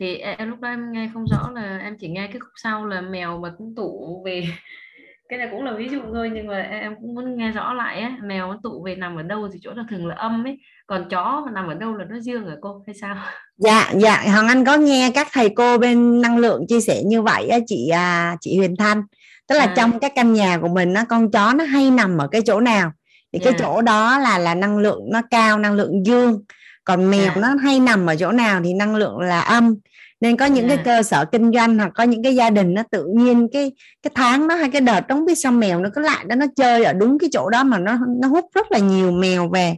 [0.00, 2.86] thì em lúc đó em nghe không rõ là em chỉ nghe cái khúc sau
[2.86, 4.48] là mèo mà cũng tụ về.
[5.28, 8.00] Cái này cũng là ví dụ thôi nhưng mà em cũng muốn nghe rõ lại
[8.00, 8.16] á.
[8.22, 10.58] Mèo nó tụ về nằm ở đâu thì chỗ là thường là âm ấy.
[10.86, 13.16] Còn chó mà nằm ở đâu là nó dương ở cô hay sao?
[13.58, 14.22] Dạ dạ.
[14.32, 17.58] Hoàng anh có nghe các thầy cô bên năng lượng chia sẻ như vậy á
[17.66, 19.02] chị à, chị huyền thanh.
[19.48, 19.74] Tức là à.
[19.76, 22.60] trong cái căn nhà của mình nó con chó nó hay nằm ở cái chỗ
[22.60, 22.92] nào.
[23.32, 23.44] Thì yeah.
[23.44, 23.58] cái dạ.
[23.58, 26.42] chỗ đó là là năng lượng nó cao năng lượng dương
[26.86, 27.36] còn mèo à.
[27.36, 29.74] nó hay nằm ở chỗ nào thì năng lượng là âm
[30.20, 30.68] nên có những à.
[30.68, 33.72] cái cơ sở kinh doanh hoặc có những cái gia đình nó tự nhiên cái
[34.02, 36.36] cái tháng đó hay cái đợt đó không biết sao mèo nó cứ lại đó
[36.36, 39.48] nó chơi ở đúng cái chỗ đó mà nó nó hút rất là nhiều mèo
[39.48, 39.76] về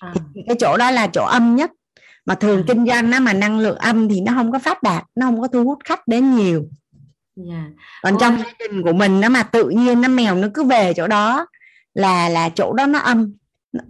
[0.00, 0.14] à.
[0.34, 1.70] thì cái chỗ đó là chỗ âm nhất
[2.26, 2.64] mà thường à.
[2.68, 5.40] kinh doanh á mà năng lượng âm thì nó không có phát đạt nó không
[5.40, 6.66] có thu hút khách đến nhiều
[7.36, 7.48] yeah.
[7.48, 7.64] Dạ.
[8.02, 8.18] còn Ôi.
[8.20, 11.06] trong gia đình của mình nó mà tự nhiên nó mèo nó cứ về chỗ
[11.06, 11.46] đó
[11.94, 13.32] là là chỗ đó nó âm
[13.72, 13.80] ừ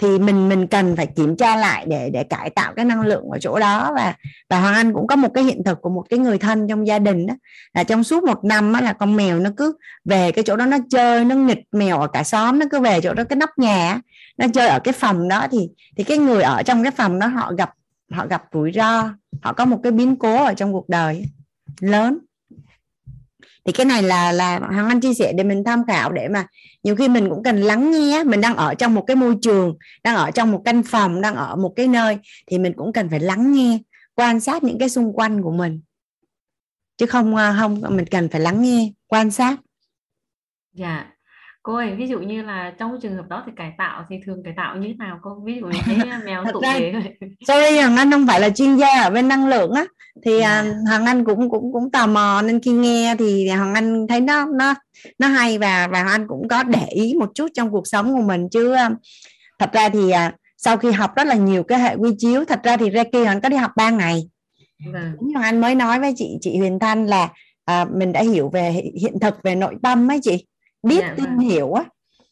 [0.00, 3.24] thì mình mình cần phải kiểm tra lại để để cải tạo cái năng lượng
[3.30, 3.92] ở chỗ đó.
[3.96, 4.14] Và
[4.48, 6.86] và hoàng anh cũng có một cái hiện thực của một cái người thân trong
[6.86, 7.34] gia đình đó
[7.74, 10.66] là trong suốt một năm á, là con mèo nó cứ về cái chỗ đó
[10.66, 13.50] nó chơi nó nghịch mèo ở cả xóm nó cứ về chỗ đó cái nóc
[13.56, 14.00] nhà
[14.36, 15.46] nó chơi ở cái phòng đó.
[15.50, 17.70] Thì thì cái người ở trong cái phòng đó họ gặp
[18.12, 19.08] họ gặp rủi ro
[19.42, 21.24] họ có một cái biến cố ở trong cuộc đời
[21.80, 22.18] lớn
[23.70, 26.46] thì cái này là là hoàng anh chia sẻ để mình tham khảo để mà
[26.82, 29.76] nhiều khi mình cũng cần lắng nghe mình đang ở trong một cái môi trường,
[30.04, 33.08] đang ở trong một căn phòng, đang ở một cái nơi thì mình cũng cần
[33.08, 33.78] phải lắng nghe,
[34.14, 35.80] quan sát những cái xung quanh của mình.
[36.96, 39.56] Chứ không à, không, mình cần phải lắng nghe, quan sát.
[40.72, 41.06] Dạ
[41.62, 44.42] cô ơi ví dụ như là trong trường hợp đó thì cải tạo thì thường
[44.44, 46.92] cải tạo như thế nào cô ví dụ như thấy mèo tụ về
[47.48, 49.84] sorry Hằng Anh không phải là chuyên gia ở bên năng lượng á
[50.24, 50.64] thì yeah.
[50.64, 50.74] Dạ.
[50.90, 54.46] Hằng Anh cũng cũng cũng tò mò nên khi nghe thì Hằng Anh thấy nó
[54.46, 54.74] nó
[55.18, 58.12] nó hay và và Hằng Anh cũng có để ý một chút trong cuộc sống
[58.12, 58.76] của mình chứ
[59.58, 62.60] thật ra thì à, sau khi học rất là nhiều cái hệ quy chiếu thật
[62.62, 64.22] ra thì Reiki Hằng có đi học 3 ngày
[64.92, 65.12] vâng.
[65.42, 67.28] Anh mới nói với chị chị Huyền Thanh là
[67.64, 68.70] à, mình đã hiểu về
[69.00, 70.44] hiện thực về nội tâm ấy chị
[70.82, 71.48] biết yeah, dạ, tin vâng.
[71.48, 71.84] hiểu á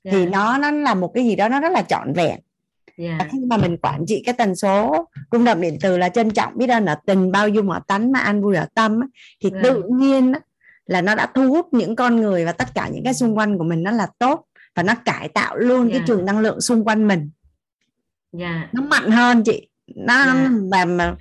[0.02, 0.16] yeah.
[0.16, 0.30] thì dạ.
[0.30, 2.40] nó nó là một cái gì đó nó rất là trọn vẹn
[2.96, 3.20] yeah.
[3.20, 3.28] Dạ.
[3.32, 6.52] khi mà mình quản trị cái tần số rung động điện từ là trân trọng
[6.56, 9.00] biết ơn ở tình bao dung ở tánh mà an vui ở tâm
[9.42, 9.64] thì yeah.
[9.64, 10.32] tự nhiên
[10.86, 13.58] là nó đã thu hút những con người và tất cả những cái xung quanh
[13.58, 14.44] của mình nó là tốt
[14.74, 15.92] và nó cải tạo luôn yeah.
[15.92, 17.30] cái trường năng lượng xung quanh mình
[18.38, 18.74] yeah.
[18.74, 20.50] nó mạnh hơn chị nó yeah.
[20.72, 21.16] và mà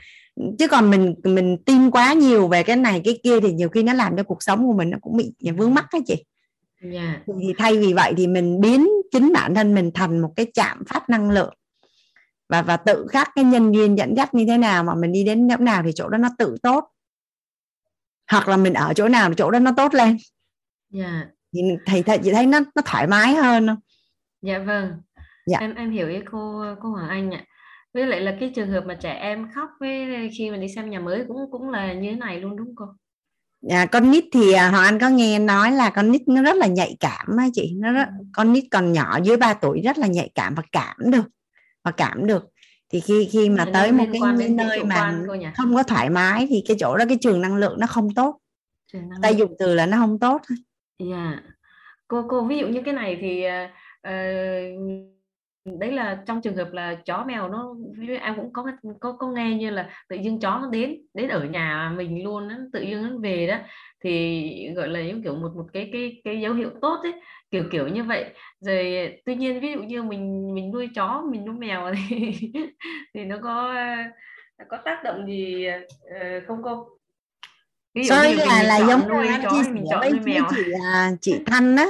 [0.60, 3.84] chứ còn mình mình tin quá nhiều về cái này cái kia thì nhiều khi
[3.84, 6.24] nó làm cho cuộc sống của mình nó cũng bị vướng mắc đó chị
[6.82, 7.22] yeah.
[7.42, 10.84] thì thay vì vậy thì mình biến chính bản thân mình thành một cái chạm
[10.88, 11.54] phát năng lượng.
[12.50, 15.24] Và và tự khắc cái nhân duyên dẫn dắt như thế nào mà mình đi
[15.24, 16.90] đến chỗ nào thì chỗ đó nó tự tốt.
[18.32, 20.18] Hoặc là mình ở chỗ nào chỗ đó nó tốt lên.
[20.90, 21.26] Dạ.
[21.54, 23.80] Thì thầy thầy chị thấy nó nó thoải mái hơn không?
[24.42, 24.92] Dạ vâng.
[25.46, 25.60] Dạ.
[25.60, 27.44] em em hiểu ý cô cô Hoàng Anh ạ.
[27.94, 30.90] Với lại là cái trường hợp mà trẻ em khóc với khi mà đi xem
[30.90, 32.86] nhà mới cũng cũng là như thế này luôn đúng không cô
[33.70, 36.56] à, con nít thì à, họ anh có nghe nói là con nít nó rất
[36.56, 37.74] là nhạy cảm á chị.
[37.78, 38.26] Nó rất, ừ.
[38.34, 41.26] con nít còn nhỏ dưới 3 tuổi rất là nhạy cảm và cảm được
[41.84, 42.46] và cảm được.
[42.90, 45.20] Thì khi khi mà tới một cái nơi mà
[45.58, 48.40] không có thoải mái thì cái chỗ đó cái trường năng lượng nó không tốt.
[49.22, 50.42] Tay dùng từ là nó không tốt.
[51.00, 51.16] Dạ.
[51.16, 51.44] Yeah.
[52.08, 53.44] cô cô ví dụ như cái này thì
[54.08, 55.17] uh,
[55.80, 57.76] đấy là trong trường hợp là chó mèo nó
[58.22, 58.66] em cũng có
[59.00, 62.48] có có nghe như là tự dưng chó nó đến đến ở nhà mình luôn
[62.48, 63.58] nó tự dưng nó về đó
[64.04, 67.14] thì gọi là những kiểu một một cái cái cái dấu hiệu tốt ấy
[67.52, 68.26] kiểu kiểu như vậy
[68.60, 72.52] rồi tuy nhiên ví dụ như mình mình nuôi chó mình nuôi mèo thì
[73.14, 73.76] thì nó có
[74.70, 76.88] có tác động gì uh, không cô
[77.94, 80.12] ví dụ Sorry là là giống nuôi chó chia sẻ với,
[80.50, 81.88] chị là chị Thanh á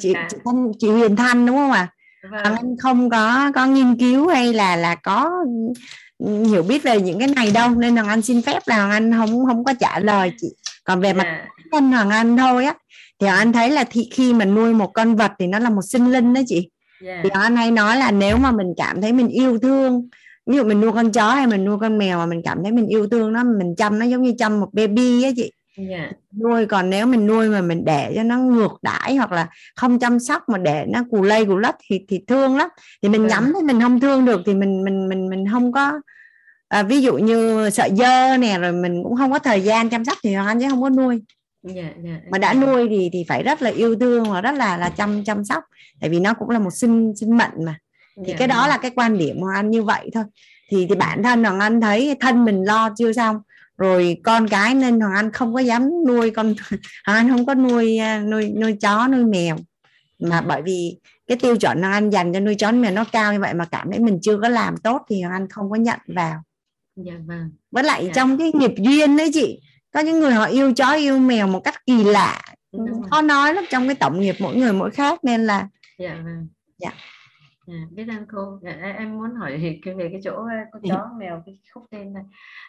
[0.00, 0.28] chị, à.
[0.30, 1.97] chị Thanh chị Huyền Thanh đúng không ạ à?
[2.22, 2.42] Vâng.
[2.42, 5.30] anh không có có nghiên cứu hay là là có
[6.20, 9.12] hiểu biết về những cái này đâu nên là anh xin phép là hoàng anh
[9.12, 10.48] không không có trả lời chị
[10.84, 11.46] còn về mặt dạ.
[11.70, 12.74] anh hoàng anh thôi á
[13.20, 15.82] thì anh thấy là thì khi mình nuôi một con vật thì nó là một
[15.82, 16.68] sinh linh đó chị
[17.04, 17.20] yeah.
[17.22, 20.08] thì anh hay nói là nếu mà mình cảm thấy mình yêu thương
[20.46, 22.72] ví dụ mình nuôi con chó hay mình nuôi con mèo mà mình cảm thấy
[22.72, 25.90] mình yêu thương nó mình chăm nó giống như chăm một baby á chị yeah.
[25.90, 26.10] Dạ.
[26.42, 29.98] nuôi còn nếu mình nuôi mà mình để cho nó ngược đãi hoặc là không
[29.98, 32.68] chăm sóc mà để nó cù lây cù lất thì thì thương lắm
[33.02, 33.30] thì mình yeah.
[33.30, 33.40] Dạ.
[33.40, 36.00] nhắm thấy mình không thương được thì mình mình mình mình không có
[36.68, 40.04] à, ví dụ như sợ dơ nè rồi mình cũng không có thời gian chăm
[40.04, 41.22] sóc thì anh chứ không có nuôi
[41.74, 44.76] yeah, yeah, mà đã nuôi thì thì phải rất là yêu thương và rất là
[44.76, 45.64] là chăm chăm sóc
[46.00, 47.78] tại vì nó cũng là một sinh sinh mệnh mà
[48.16, 48.38] thì yeah.
[48.38, 50.24] cái đó là cái quan điểm của anh như vậy thôi
[50.70, 53.36] thì thì bản thân hoàng anh thấy thân mình lo chưa xong
[53.78, 56.54] rồi con cái nên hoàng anh không có dám nuôi con
[57.06, 59.56] hoàng anh không có nuôi à, nuôi nuôi chó nuôi mèo.
[60.18, 63.32] Mà bởi vì cái tiêu chuẩn hoàng anh dành cho nuôi chó mèo nó cao
[63.32, 65.76] như vậy mà cảm thấy mình chưa có làm tốt thì hoàng anh không có
[65.76, 66.42] nhận vào.
[66.96, 67.50] Dạ vâng.
[67.70, 68.12] Với lại dạ.
[68.14, 69.60] trong cái nghiệp duyên đấy chị
[69.92, 72.42] có những người họ yêu chó yêu mèo một cách kỳ lạ.
[73.10, 76.48] Khó nói lắm trong cái tổng nghiệp mỗi người mỗi khác nên là dạ vâng.
[76.78, 76.90] Dạ
[77.70, 78.58] À, biết ơn cô.
[78.64, 80.36] À, em muốn hỏi về cái chỗ
[80.72, 82.22] con chó mèo cái khúc tên này.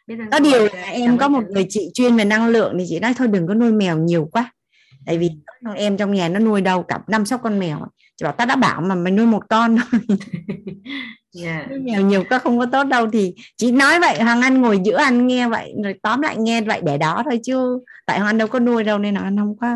[0.08, 2.86] Biết ơn có điều là em có một người chị chuyên về năng lượng thì
[2.90, 4.54] chị nói thôi đừng có nuôi mèo nhiều quá.
[5.06, 5.30] Tại vì
[5.66, 7.88] con em trong nhà nó nuôi đâu cả năm sáu con mèo.
[8.18, 10.02] Chị bảo ta đã bảo mà mày nuôi một con thôi
[11.44, 11.68] yeah.
[11.70, 14.80] nuôi mèo nhiều quá không có tốt đâu thì chị nói vậy hoàng anh ngồi
[14.86, 17.80] giữa anh nghe vậy rồi tóm lại nghe vậy để đó thôi chứ.
[18.06, 19.76] Tại hoàng anh đâu có nuôi đâu nên là anh không có.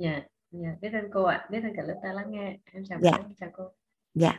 [0.00, 1.46] Yeah dạ biết ơn cô ạ.
[1.50, 2.58] Biết ơn cả lớp ta lắng nghe.
[2.64, 3.12] Em chào dạ.
[3.16, 3.64] cô chào cô.
[4.14, 4.38] Dạ.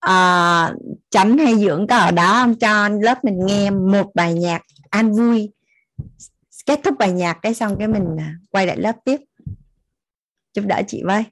[0.00, 0.74] À,
[1.10, 2.58] chánh hay dưỡng có ở đó không?
[2.58, 5.52] Cho lớp mình nghe một bài nhạc an vui.
[6.66, 9.20] Kết thúc bài nhạc cái xong cái mình à, quay lại lớp tiếp.
[10.54, 11.24] Giúp đỡ chị với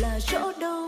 [0.00, 0.81] là chỗ đâu?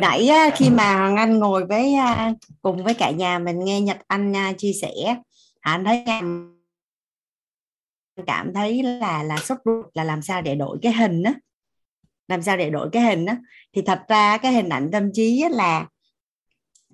[0.00, 3.80] Nãy á, khi mà Hoàng Anh ngồi với à, cùng với cả nhà mình nghe
[3.80, 5.16] Nhật Anh à, chia sẻ
[5.60, 6.04] anh thấy
[8.26, 11.34] cảm thấy là là sốt ruột là làm sao để đổi cái hình á
[12.30, 13.36] làm sao để đổi cái hình á.
[13.72, 15.86] Thì thật ra cái hình ảnh tâm trí á là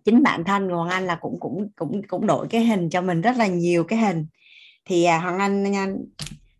[0.05, 3.21] chính bản thân Hoàng Anh là cũng cũng cũng cũng đổi cái hình cho mình
[3.21, 4.27] rất là nhiều cái hình.
[4.85, 5.87] Thì à, Hoàng Anh nha,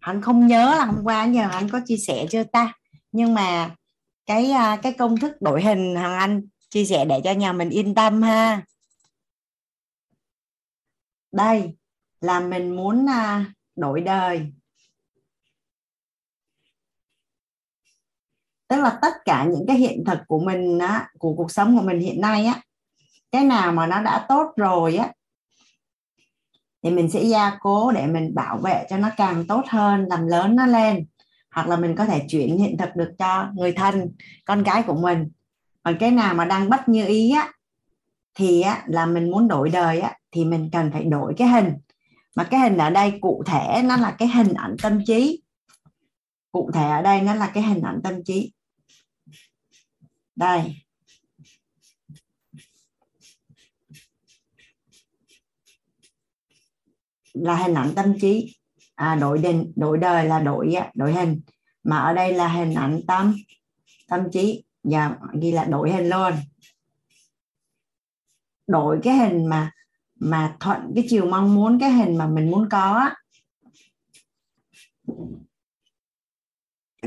[0.01, 2.73] anh không nhớ là hôm qua nhờ anh có chia sẻ chưa ta?
[3.13, 3.71] Nhưng mà
[4.27, 7.71] cái à, cái công thức đổi hình hàng Anh chia sẻ để cho nhà mình
[7.71, 8.63] yên tâm ha.
[11.33, 11.77] Đây
[12.21, 13.45] là mình muốn à,
[13.77, 14.53] đổi đời.
[18.69, 21.85] Tức là tất cả những cái hiện thực của mình á, của cuộc sống của
[21.85, 22.63] mình hiện nay á
[23.33, 25.13] cái nào mà nó đã tốt rồi á
[26.83, 30.27] thì mình sẽ gia cố để mình bảo vệ cho nó càng tốt hơn làm
[30.27, 31.07] lớn nó lên
[31.57, 34.13] hoặc là mình có thể chuyển hiện thực được cho người thân
[34.45, 35.29] con cái của mình.
[35.83, 37.53] Còn cái nào mà đang bất như ý á
[38.35, 41.73] thì á, là mình muốn đổi đời á, thì mình cần phải đổi cái hình.
[42.37, 45.43] Mà cái hình ở đây cụ thể nó là cái hình ảnh tâm trí.
[46.53, 48.53] Cụ thể ở đây nó là cái hình ảnh tâm trí.
[50.37, 50.77] Đây.
[57.33, 58.57] Là hình ảnh tâm trí
[58.97, 61.41] à, đổi định đổi đời là đổi đổi hình.
[61.83, 63.35] Mà ở đây là hình ảnh tâm
[64.09, 64.65] tâm trí.
[64.83, 66.33] Và ghi là đổi hình luôn.
[68.67, 69.71] Đổi cái hình mà
[70.15, 73.11] mà thuận cái chiều mong muốn cái hình mà mình muốn có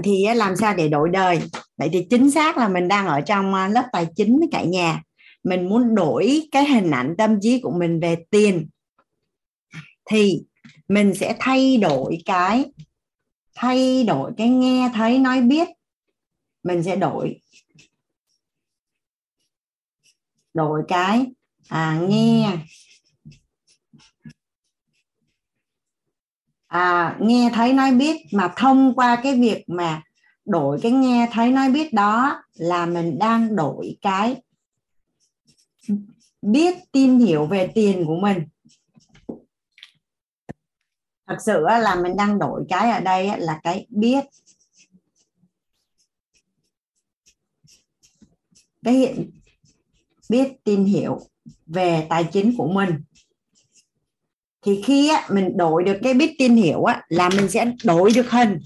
[0.03, 1.41] thì làm sao để đổi đời?
[1.77, 4.63] Vậy thì chính xác là mình đang ở trong à, lớp tài chính với cả
[4.63, 5.01] nhà.
[5.43, 8.69] Mình muốn đổi cái hình ảnh tâm trí của mình về tiền.
[10.05, 10.41] Thì
[10.89, 12.65] mình sẽ thay đổi cái
[13.55, 15.67] thay đổi cái nghe thấy nói biết.
[16.63, 17.41] Mình sẽ đổi
[20.53, 21.25] đổi cái
[21.69, 22.57] à, nghe.
[26.67, 30.01] À, nghe thấy nói biết mà thông qua cái việc mà
[30.45, 34.35] đổi cái nghe thấy nói biết đó là mình đang đổi cái
[36.41, 38.47] biết tin hiểu về tiền của mình
[41.29, 44.25] thật sự là mình đang đổi cái ở đây là cái biết.
[48.85, 49.31] Cái hiện
[50.29, 51.19] biết tin hiểu
[51.65, 53.03] về tài chính của mình.
[54.61, 58.11] Thì khi á, mình đổi được cái biết tin hiểu á, là mình sẽ đổi
[58.15, 58.59] được hình.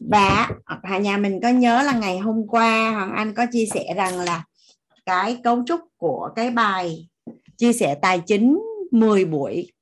[0.00, 0.50] Và
[0.82, 4.18] cả nhà mình có nhớ là ngày hôm qua hoàng anh có chia sẻ rằng
[4.18, 4.44] là
[5.06, 7.08] cái cấu trúc của cái bài
[7.56, 8.58] chia sẻ tài chính
[8.90, 9.72] 10 buổi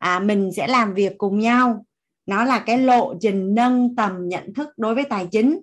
[0.00, 1.86] à, mình sẽ làm việc cùng nhau.
[2.26, 5.60] Nó là cái lộ trình nâng tầm nhận thức đối với tài chính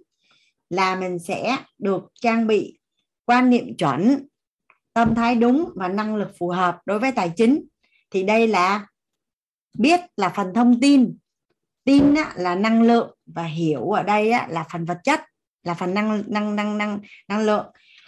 [0.70, 2.80] là mình sẽ được trang bị
[3.26, 4.28] quan niệm chuẩn
[4.94, 7.64] tâm thái đúng và năng lực phù hợp đối với tài chính.
[8.12, 8.88] Thì đây là
[9.78, 11.18] biết là phần thông tin.
[11.84, 15.22] Tin là năng lượng và hiểu ở đây là phần vật chất
[15.64, 17.66] là phần năng năng năng năng năng lượng.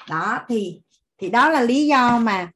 [0.10, 0.82] Đó thì
[1.18, 2.52] thì đó là lý do mà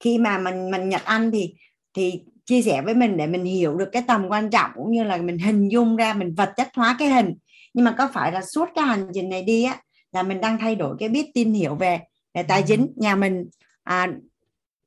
[0.00, 1.54] khi mà mình mình nhật anh thì
[1.94, 5.04] thì chia sẻ với mình để mình hiểu được cái tầm quan trọng cũng như
[5.04, 7.34] là mình hình dung ra mình vật chất hóa cái hình.
[7.74, 9.80] Nhưng mà có phải là suốt cái hành trình này đi á
[10.12, 12.00] là mình đang thay đổi cái biết tin hiểu về
[12.34, 13.48] về tài chính nhà mình?
[13.82, 14.08] À,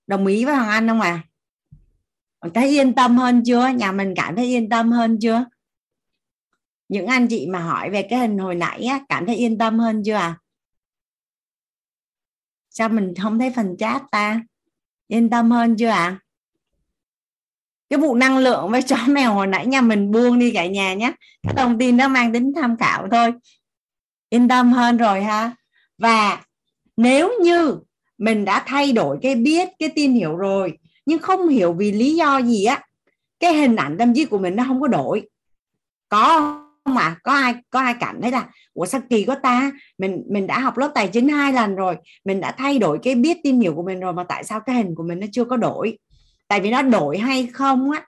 [0.08, 1.24] đồng ý với hoàng anh không à
[2.54, 3.68] thấy yên tâm hơn chưa?
[3.68, 5.46] Nhà mình cảm thấy yên tâm hơn chưa?
[6.90, 9.80] Những anh chị mà hỏi về cái hình hồi nãy á, cảm thấy yên tâm
[9.80, 10.38] hơn chưa à
[12.70, 14.42] sao mình không thấy phần chat ta?
[15.08, 15.98] Yên tâm hơn chưa ạ?
[15.98, 16.20] à?
[17.92, 20.94] Cái vụ năng lượng với chó mèo hồi nãy nhà mình buông đi cả nhà
[20.94, 21.14] nhé.
[21.44, 23.34] Cái thông tin đó mang tính tham khảo thôi.
[24.30, 25.52] Yên tâm hơn rồi ha.
[25.98, 26.42] Và
[26.98, 27.78] nếu như
[28.18, 32.16] mình đã thay đổi cái biết, cái tin hiểu rồi, nhưng không hiểu vì lý
[32.16, 32.82] do gì á,
[33.40, 35.30] cái hình ảnh tâm trí của mình nó không có đổi.
[36.10, 36.40] Có
[36.84, 39.72] không mà có ai có ai cảm thấy là, ủa, sao kỳ có ta?
[39.98, 41.96] Mình mình đã học lớp tài chính hai lần rồi,
[42.26, 44.76] mình đã thay đổi cái biết, tin hiểu của mình rồi mà tại sao cái
[44.76, 45.98] hình của mình nó chưa có đổi?
[46.52, 48.06] Tại vì nó đổi hay không á,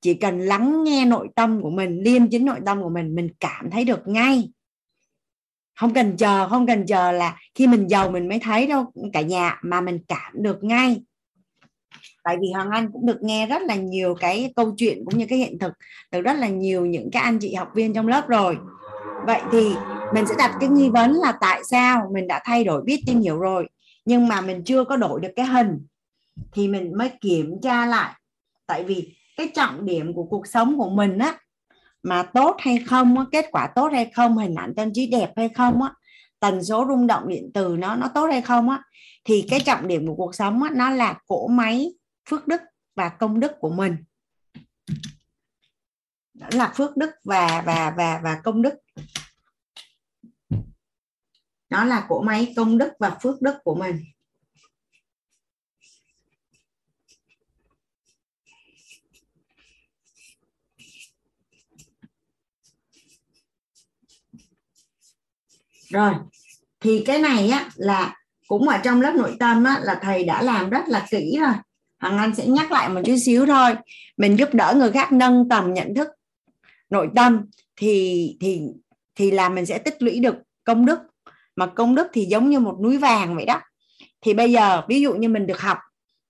[0.00, 3.28] chỉ cần lắng nghe nội tâm của mình, liêm chính nội tâm của mình mình
[3.40, 4.50] cảm thấy được ngay.
[5.80, 9.20] Không cần chờ, không cần chờ là khi mình giàu mình mới thấy đâu, cả
[9.20, 11.02] nhà, mà mình cảm được ngay.
[12.24, 15.26] Tại vì hoàng anh cũng được nghe rất là nhiều cái câu chuyện cũng như
[15.28, 15.72] cái hiện thực
[16.10, 18.56] từ rất là nhiều những cái anh chị học viên trong lớp rồi.
[19.26, 19.74] Vậy thì
[20.14, 23.20] mình sẽ đặt cái nghi vấn là tại sao mình đã thay đổi biết tin
[23.20, 23.68] hiểu rồi,
[24.04, 25.86] nhưng mà mình chưa có đổi được cái hình
[26.52, 28.14] thì mình mới kiểm tra lại.
[28.66, 31.38] Tại vì cái trọng điểm của cuộc sống của mình á
[32.02, 35.32] mà tốt hay không á, kết quả tốt hay không hình ảnh tâm trí đẹp
[35.36, 35.92] hay không á
[36.40, 38.82] tần số rung động điện từ nó nó tốt hay không á
[39.24, 41.92] thì cái trọng điểm của cuộc sống á, nó là cỗ máy
[42.28, 42.60] phước đức
[42.96, 43.96] và công đức của mình.
[46.34, 48.74] Đó là phước đức và và và và công đức.
[51.68, 54.04] Đó là cỗ máy công đức và phước đức của mình.
[65.90, 66.12] Rồi,
[66.80, 68.16] thì cái này á, là
[68.48, 71.52] cũng ở trong lớp nội tâm á, là thầy đã làm rất là kỹ rồi.
[71.98, 73.70] Hằng Anh sẽ nhắc lại một chút xíu thôi.
[74.16, 76.08] Mình giúp đỡ người khác nâng tầm nhận thức
[76.90, 77.46] nội tâm
[77.76, 78.60] thì thì
[79.14, 80.98] thì là mình sẽ tích lũy được công đức.
[81.56, 83.60] Mà công đức thì giống như một núi vàng vậy đó.
[84.20, 85.78] Thì bây giờ, ví dụ như mình được học,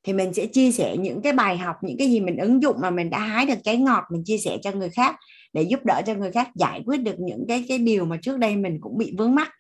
[0.03, 2.77] thì mình sẽ chia sẻ những cái bài học, những cái gì mình ứng dụng
[2.81, 5.17] mà mình đã hái được cái ngọt mình chia sẻ cho người khác
[5.53, 8.39] để giúp đỡ cho người khác giải quyết được những cái cái điều mà trước
[8.39, 9.51] đây mình cũng bị vướng mắc.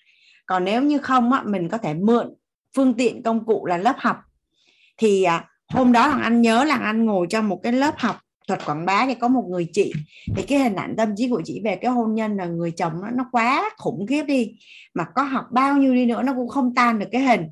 [0.47, 2.35] Còn nếu như không á, mình có thể mượn
[2.77, 4.17] phương tiện công cụ là lớp học.
[4.97, 8.17] Thì à, hôm đó thằng anh nhớ là anh ngồi trong một cái lớp học
[8.49, 9.93] thuật quảng bá thì có một người chị.
[10.37, 12.93] Thì cái hình ảnh tâm trí của chị về cái hôn nhân là người chồng
[13.03, 14.53] nó nó quá khủng khiếp đi.
[14.95, 17.43] Mà có học bao nhiêu đi nữa nó cũng không tan được cái hình.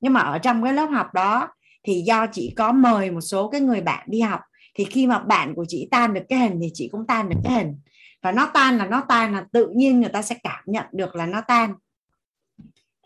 [0.00, 1.48] Nhưng mà ở trong cái lớp học đó
[1.84, 4.40] thì do chị có mời một số cái người bạn đi học
[4.74, 7.36] thì khi mà bạn của chị tan được cái hình thì chị cũng tan được
[7.44, 7.76] cái hình.
[8.22, 11.14] Và nó tan là nó tan là tự nhiên người ta sẽ cảm nhận được
[11.14, 11.74] là nó tan.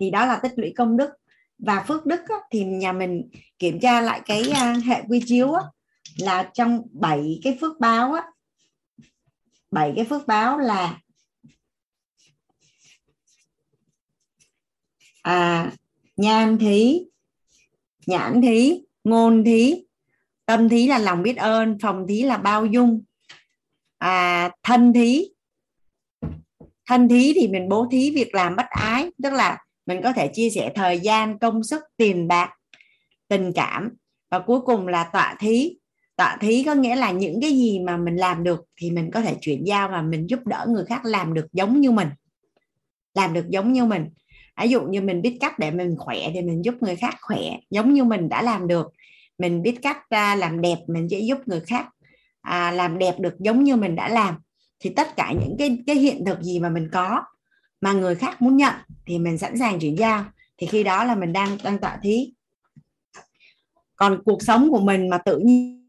[0.01, 1.11] Thì đó là tích lũy công đức.
[1.59, 5.53] Và phước đức á, thì nhà mình kiểm tra lại cái à, hệ quy chiếu
[5.53, 5.62] á,
[6.19, 8.23] là trong 7 cái phước báo á
[9.70, 10.99] 7 cái phước báo là
[15.23, 15.73] à,
[16.17, 17.01] nhan thí
[18.07, 19.85] nhãn thí ngôn thí
[20.47, 23.02] tâm thí là lòng biết ơn phòng thí là bao dung.
[23.99, 25.25] À, thân thí.
[26.86, 30.31] Thân thí thì mình bố thí việc làm bất ái tức là mình có thể
[30.33, 32.50] chia sẻ thời gian công sức tiền bạc
[33.28, 33.91] tình cảm.
[34.31, 35.76] Và cuối cùng là tọa thí.
[36.16, 39.20] Tọa thí có nghĩa là những cái gì mà mình làm được thì mình có
[39.20, 42.08] thể chuyển giao và mình giúp đỡ người khác làm được giống như mình.
[43.15, 44.08] Làm được giống như mình.
[44.62, 47.41] Ví dụ như mình biết cách để mình khỏe thì mình giúp người khác khỏe
[47.70, 48.92] giống như mình đã làm được
[49.39, 51.86] mình biết cách ra làm đẹp mình sẽ giúp người khác.
[52.40, 54.34] À, làm đẹp được giống như mình đã làm
[54.81, 57.23] thì tất cả những cái cái hiện thực gì mà mình có
[57.81, 58.74] mà người khác muốn nhận
[59.06, 60.24] thì mình sẵn sàng chuyển giao.
[60.58, 62.32] Thì khi đó là mình đang đang tọa thí.
[63.97, 65.86] Còn cuộc sống của mình mà tự nhiên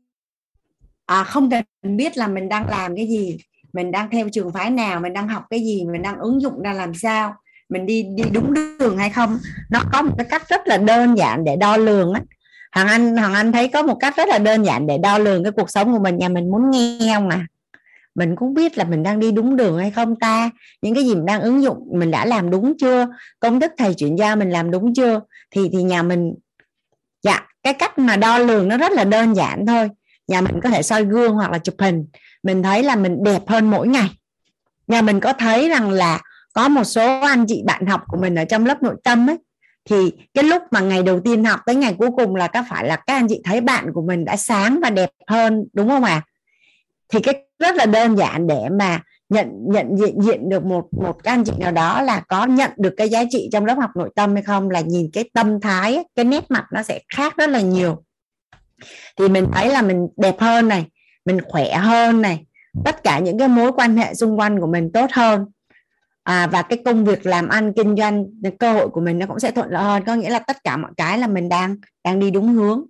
[1.05, 3.37] à, không cần biết là mình đang làm cái gì
[3.73, 6.61] mình đang theo trường phái nào mình đang học cái gì mình đang ứng dụng
[6.61, 7.35] ra làm sao
[7.69, 9.37] mình đi đi đúng đường hay không
[9.69, 12.21] nó có một cái cách rất là đơn giản để đo lường á
[12.71, 15.43] hoàng anh hoàng anh thấy có một cách rất là đơn giản để đo lường
[15.43, 16.17] cái cuộc sống của mình.
[16.17, 17.47] Nhà mình muốn nghe không à
[18.17, 20.49] mình cũng biết là mình đang đi đúng đường hay không ta?
[20.81, 23.07] Những cái gì mình đang ứng dụng, mình đã làm đúng chưa?
[23.39, 25.21] Công thức thầy chuyển giao mình làm đúng chưa?
[25.51, 26.33] Thì thì nhà mình
[27.23, 29.89] dạ cái cách mà đo lường nó rất là đơn giản thôi.
[30.27, 32.05] Nhà mình có thể soi gương hoặc là chụp hình.
[32.43, 34.09] Mình thấy là mình đẹp hơn mỗi ngày.
[34.87, 36.21] Nhà mình có thấy rằng là
[36.53, 39.37] có một số anh chị bạn học của mình ở trong lớp nội tâm ấy
[39.87, 42.87] thì cái lúc mà ngày đầu tiên học tới ngày cuối cùng là có phải
[42.87, 46.03] là các anh chị thấy bạn của mình đã sáng và đẹp hơn, đúng không
[46.03, 46.25] ạ à?
[47.09, 51.23] thì cái rất là đơn giản để mà nhận nhận diện diện được một một
[51.23, 53.89] các anh chị nào đó là có nhận được cái giá trị trong lớp học
[53.95, 57.37] nội tâm hay không là nhìn cái tâm thái, cái nét mặt nó sẽ khác
[57.37, 58.03] rất là nhiều
[59.17, 60.85] thì mình thấy là mình đẹp hơn này,
[61.25, 62.45] mình khỏe hơn này,
[62.85, 65.45] tất cả những cái mối quan hệ xung quanh của mình tốt hơn
[66.27, 68.25] à, và cái công việc làm ăn kinh doanh
[68.59, 70.03] cơ hội của mình nó cũng sẽ thuận lợi hơn.
[70.05, 72.85] Có nghĩa là tất cả mọi cái là mình đang đang đi đúng hướng.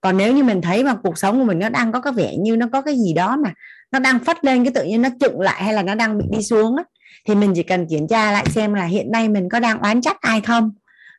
[0.00, 2.36] Còn nếu như mình thấy mà cuộc sống của mình nó đang có cái vẻ
[2.36, 3.52] như nó có cái gì đó mà
[3.92, 6.24] nó đang phát lên cái tự nhiên nó trụng lại hay là nó đang bị
[6.32, 6.84] đi xuống á,
[7.28, 10.00] thì mình chỉ cần kiểm tra lại xem là hiện nay mình có đang oán
[10.00, 10.70] trách ai không?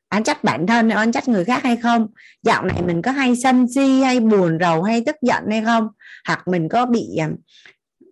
[0.09, 2.07] Oán trách bản thân oán trách người khác hay không?
[2.43, 5.87] Dạo này mình có hay sân si hay buồn rầu hay tức giận hay không?
[6.27, 7.29] Hoặc mình có bị à,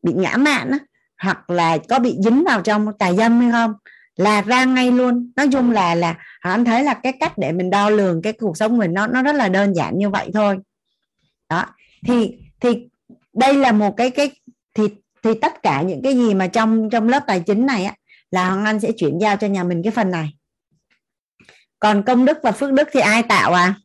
[0.03, 0.79] bị ngã mạn á
[1.21, 3.73] hoặc là có bị dính vào trong tài dâm hay không,
[4.15, 5.31] là ra ngay luôn.
[5.35, 8.57] Nói chung là là anh thấy là cái cách để mình đo lường cái cuộc
[8.57, 10.57] sống mình nó nó rất là đơn giản như vậy thôi.
[11.49, 11.65] Đó.
[12.07, 12.87] Thì thì
[13.33, 14.31] đây là một cái cái,
[14.73, 14.83] thì
[15.23, 17.95] thì tất cả những cái gì mà trong trong lớp tài chính này á,
[18.31, 20.29] là hoàng anh sẽ chuyển giao cho nhà mình cái phần này.
[21.79, 23.75] Còn công đức và phước đức thì ai tạo à?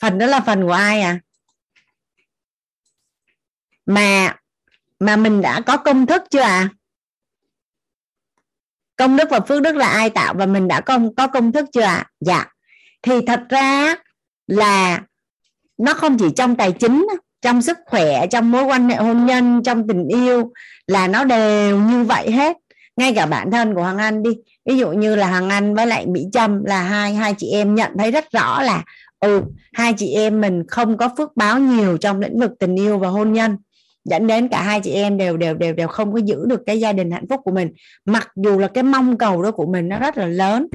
[0.00, 1.20] Phần đó là phần của ai à?
[3.86, 4.36] Mà
[5.00, 6.68] mà mình đã có công thức chưa à
[8.96, 11.64] công đức và phước đức là ai tạo và mình đã có có công thức
[11.72, 12.46] chưa à dạ.
[13.02, 13.94] Thì thật ra
[14.46, 15.02] là
[15.78, 17.06] nó không chỉ trong tài chính,
[17.42, 20.52] trong sức khỏe, trong mối quan hệ hôn nhân, trong tình yêu
[20.86, 22.56] là nó đều như vậy hết.
[22.96, 24.30] Ngay cả bản thân của hoàng anh đi.
[24.64, 27.74] Ví dụ như là hoàng anh với lại mỹ trâm là hai hai chị em
[27.74, 28.84] nhận thấy rất rõ là
[29.20, 32.98] ừ hai chị em mình không có phước báo nhiều trong lĩnh vực tình yêu
[32.98, 33.56] và hôn nhân
[34.04, 36.80] dẫn đến cả hai chị em đều đều đều đều không có giữ được cái
[36.80, 37.72] gia đình hạnh phúc của mình.
[38.04, 40.66] Mặc dù là cái mong cầu đó của mình nó rất là lớn.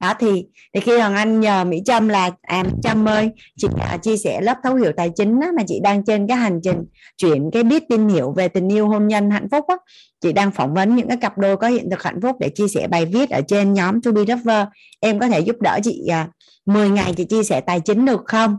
[0.00, 3.68] Đó thì thì khi hoàng anh nhờ mỹ trâm là à mỹ trâm ơi chị
[3.78, 6.60] à, chia sẻ lớp thấu hiểu tài chính á, mà chị đang trên cái hành
[6.62, 6.84] trình
[7.16, 9.76] chuyển cái biết tin hiểu về tình yêu hôn nhân hạnh phúc á
[10.20, 12.68] chị đang phỏng vấn những cái cặp đôi có hiện thực hạnh phúc để chia
[12.68, 14.66] sẻ bài viết ở trên nhóm to be lover.
[15.00, 16.28] Em có thể giúp đỡ chị à,
[16.66, 18.56] 10 ngày chị chia sẻ tài chính được không?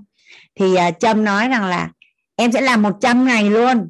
[0.59, 1.89] Thì à, trâm nói rằng là
[2.35, 3.89] em sẽ làm 100 ngày luôn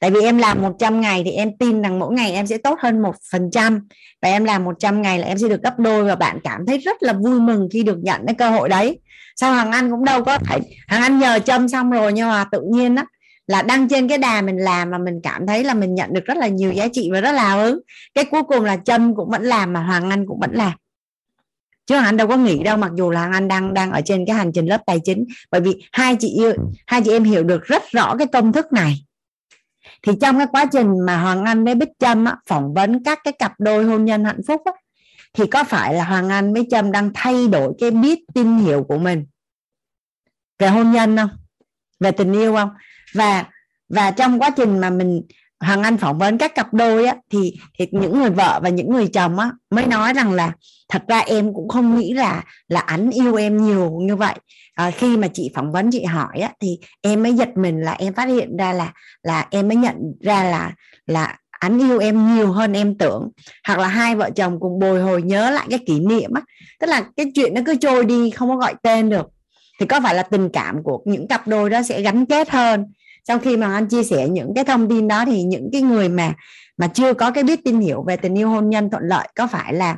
[0.00, 2.78] tại vì em làm 100 ngày thì em tin rằng mỗi ngày em sẽ tốt
[2.80, 3.88] hơn một phần trăm.
[4.22, 6.78] Và em làm 100 ngày là em sẽ được gấp đôi và bạn cảm thấy
[6.78, 8.98] rất là vui mừng khi được nhận cái cơ hội đấy.
[9.36, 12.44] Sao hàng anh cũng đâu có phải hàng anh nhờ châm xong rồi nhưng mà
[12.44, 13.04] tự nhiên á,
[13.46, 16.24] là đăng trên cái đà mình làm mà mình cảm thấy là mình nhận được
[16.24, 17.80] rất là nhiều giá trị và rất là hứng.
[18.14, 20.72] Cái cuối cùng là châm cũng vẫn làm mà hoàng anh cũng vẫn làm.
[21.86, 24.00] Chứ hoàng anh đâu có nghỉ đâu, mặc dù là hoàng anh đang đang ở
[24.04, 25.24] trên cái hành trình lớp tài chính.
[25.50, 26.52] Bởi vì hai chị yêu,
[26.86, 29.04] hai chị em hiểu được rất rõ cái công thức này
[30.02, 33.18] thì trong cái quá trình mà hoàng anh với bích trâm á, phỏng vấn các
[33.24, 34.72] cái cặp đôi hôn nhân hạnh phúc á,
[35.32, 38.84] thì có phải là hoàng anh với trâm đang thay đổi cái biết tin hiểu
[38.88, 39.26] của mình
[40.58, 41.30] về hôn nhân không?
[42.00, 42.70] Về tình yêu không?
[43.14, 43.44] Và
[43.88, 45.22] và trong quá trình mà mình
[45.62, 48.90] hoàng anh phỏng vấn các cặp đôi á thì thì những người vợ và những
[48.92, 50.52] người chồng á mới nói rằng là
[50.88, 54.34] thật ra em cũng không nghĩ là là ảnh yêu em nhiều như vậy.
[54.74, 57.92] À, khi mà chị phỏng vấn chị hỏi á thì em mới giật mình là
[57.92, 58.92] em phát hiện ra là
[59.22, 60.72] là em mới nhận ra là
[61.06, 63.30] là ảnh yêu em nhiều hơn em tưởng.
[63.66, 66.42] Hoặc là hai vợ chồng cùng bồi hồi nhớ lại cái kỷ niệm á.
[66.80, 69.26] Tức là cái chuyện nó cứ trôi đi không có gọi tên được.
[69.80, 72.84] Thì có phải là tình cảm của những cặp đôi đó sẽ gắn kết hơn
[73.24, 76.08] sau khi mà anh chia sẻ những cái thông tin đó thì những cái người
[76.08, 76.34] mà
[76.76, 79.46] mà chưa có cái biết tin hiểu về tình yêu hôn nhân thuận lợi có
[79.46, 79.96] phải là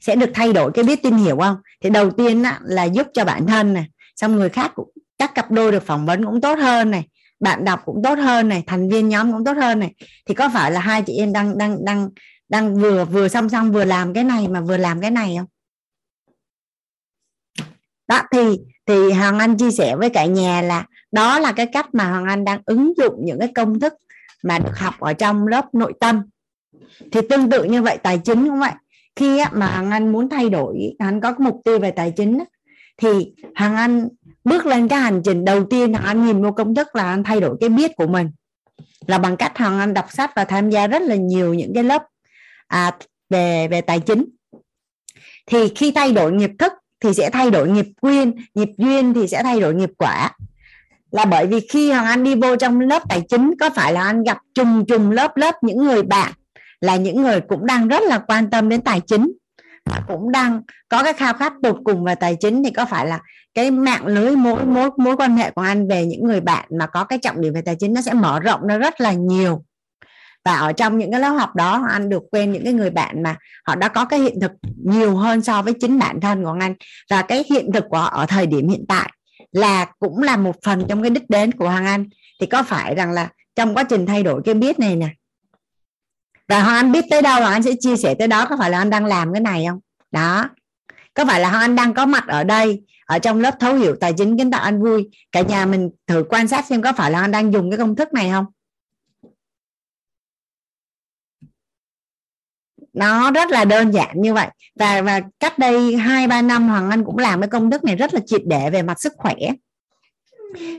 [0.00, 1.56] sẽ được thay đổi cái biết tin hiểu không?
[1.82, 5.34] Thì đầu tiên á, là giúp cho bản thân này xong người khác cũng các
[5.34, 7.08] cặp đôi được phỏng vấn cũng tốt hơn này
[7.40, 9.94] bạn đọc cũng tốt hơn này thành viên nhóm cũng tốt hơn này.
[10.26, 12.08] Thì có phải là hai chị em đang đang đang
[12.48, 15.46] đang vừa vừa song song vừa làm cái này mà vừa làm cái này không?
[18.08, 21.86] Đó thì thì hoàng anh chia sẻ với cả nhà là đó là cái cách
[21.92, 23.94] mà hoàng anh đang ứng dụng những cái công thức
[24.42, 26.22] mà được học ở trong lớp nội tâm.
[27.12, 28.72] Thì tương tự như vậy tài chính cũng vậy.
[29.16, 32.38] Khi mà hoàng anh muốn thay đổi anh có mục tiêu về tài chính
[32.96, 34.08] thì hoàng anh
[34.44, 37.24] bước lên cái hành trình đầu tiên hoàng anh nhìn vô công thức là anh
[37.24, 38.30] thay đổi cái biết của mình.
[39.06, 41.84] Là bằng cách hoàng anh đọc sách và tham gia rất là nhiều những cái
[41.84, 42.02] lớp
[42.66, 42.96] à,
[43.30, 44.24] về về tài chính.
[45.46, 49.28] Thì khi thay đổi nghiệp thức thì sẽ thay đổi nghiệp quyên nghiệp duyên thì
[49.28, 50.30] sẽ thay đổi nghiệp quả
[51.10, 54.02] là bởi vì khi hoàng anh đi vô trong lớp tài chính, có phải là
[54.02, 56.32] anh gặp trùng trùng lớp lớp những người bạn,
[56.80, 59.32] là những người cũng đang rất là quan tâm đến tài chính
[59.84, 63.06] và cũng đang có cái khao khát tột cùng về tài chính, thì có phải
[63.06, 63.18] là
[63.54, 66.86] cái mạng lưới, mối mối mối quan hệ của anh về những người bạn mà
[66.86, 69.64] có cái trọng điểm về tài chính nó sẽ mở rộng nó rất là nhiều.
[70.44, 73.22] Và ở trong những cái lớp học đó, anh được quen những cái người bạn
[73.22, 74.52] mà họ đã có cái hiện thực
[74.84, 76.74] nhiều hơn so với chính bản thân của anh.
[77.10, 79.12] Và cái hiện thực của họ ở thời điểm hiện tại
[79.52, 82.04] là cũng là một phần trong cái đích đến của Hoàng Anh.
[82.40, 85.08] Thì có phải rằng là trong quá trình thay đổi cái biết này nè,
[86.48, 88.70] và Hoàng Anh biết tới đâu, Hoàng Anh sẽ chia sẻ tới đó, có phải
[88.70, 89.80] là anh đang làm cái này không?
[90.10, 90.48] Đó.
[91.14, 93.96] Có phải là Hoàng Anh đang có mặt ở đây, ở trong lớp thấu hiểu
[94.00, 95.10] tài chính kiến tạo anh vui?
[95.32, 97.96] Cả nhà mình thử quan sát xem có phải là anh đang dùng cái công
[97.96, 98.44] thức này không?
[102.98, 104.48] Nó rất là đơn giản như vậy.
[104.78, 107.96] Và và cách đây hai ba năm hoàng anh cũng làm cái công thức này
[107.96, 109.34] rất là triệt để về mặt sức khỏe.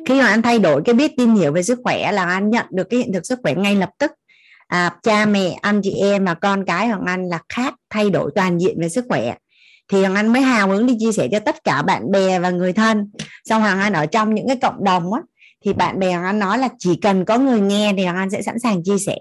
[0.05, 2.65] Khi mà anh thay đổi cái biết tin hiểu về sức khỏe là anh nhận
[2.69, 4.11] được cái hiện thực sức khỏe ngay lập tức.
[4.67, 8.31] À, cha mẹ anh chị em và con cái hoàng anh là khác thay đổi
[8.35, 9.35] toàn diện về sức khỏe.
[9.91, 12.49] Thì hoàng anh mới hào hứng đi chia sẻ cho tất cả bạn bè và
[12.49, 13.11] người thân.
[13.45, 15.21] Xong hoàng anh ở trong những cái cộng đồng á
[15.65, 18.29] thì bạn bè hoàng anh nói là chỉ cần có người nghe thì hoàng anh
[18.29, 19.17] sẽ sẵn sàng chia sẻ.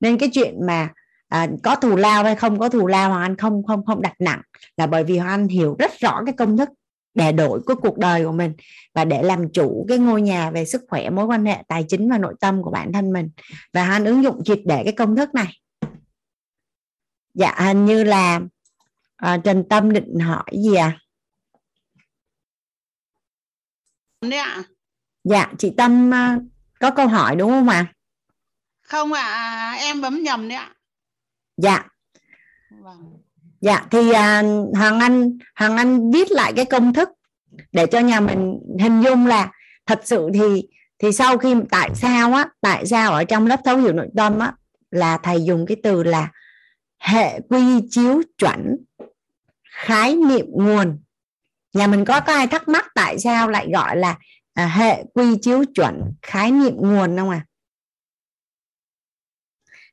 [0.00, 0.88] Nên cái chuyện mà
[1.28, 4.14] à, có thù lao hay không có thù lao hoàng anh không không không đặt
[4.18, 4.40] nặng.
[4.76, 6.68] Là bởi vì hoàng anh hiểu rất rõ cái công thức
[7.14, 8.52] để đổi cái cuộc đời của mình
[8.94, 12.10] và để làm chủ cái ngôi nhà về sức khỏe mối quan hệ tài chính
[12.10, 13.30] và nội tâm của bản thân mình.
[13.72, 15.60] Và anh ứng dụng triệt để cái công thức này.
[17.34, 18.40] Dạ hình như là
[19.16, 20.98] à, Trần Tâm định hỏi gì à
[24.20, 24.62] Đấy ạ.
[25.24, 26.42] dạ chị Tâm uh,
[26.80, 27.92] có câu hỏi đúng không ạ?
[28.82, 30.74] Không ạ, à, em bấm nhầm đấy ạ.
[31.58, 31.84] Dạ.
[32.70, 33.18] Vâng.
[33.60, 34.42] dạ thì à,
[34.74, 37.08] hoàng anh hoàng anh viết lại cái công thức
[37.72, 39.52] để cho nhà mình hình dung là
[39.86, 43.76] thật sự thì thì sau khi tại sao á tại sao ở trong lớp thấu
[43.76, 44.52] hiểu nội tâm á
[44.90, 46.28] là thầy dùng cái từ là
[46.98, 48.76] hệ quy chiếu chuẩn
[49.70, 50.98] khái niệm nguồn.
[51.74, 54.18] Nhà mình có có ai thắc mắc tại sao lại gọi là
[54.54, 57.44] à, hệ quy chiếu chuẩn khái niệm nguồn không à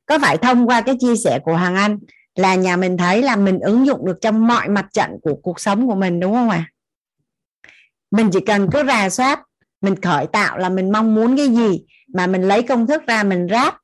[0.06, 1.98] có phải thông qua cái chia sẻ của Hoàng Anh
[2.34, 5.60] là nhà mình thấy là mình ứng dụng được trong mọi mặt trận của cuộc
[5.60, 6.64] sống của mình đúng không ạ?
[6.68, 6.70] À?
[8.10, 9.40] Mình chỉ cần cứ rà soát,
[9.80, 11.82] mình khởi tạo là mình mong muốn cái gì
[12.14, 13.76] mà mình lấy công thức ra mình ráp.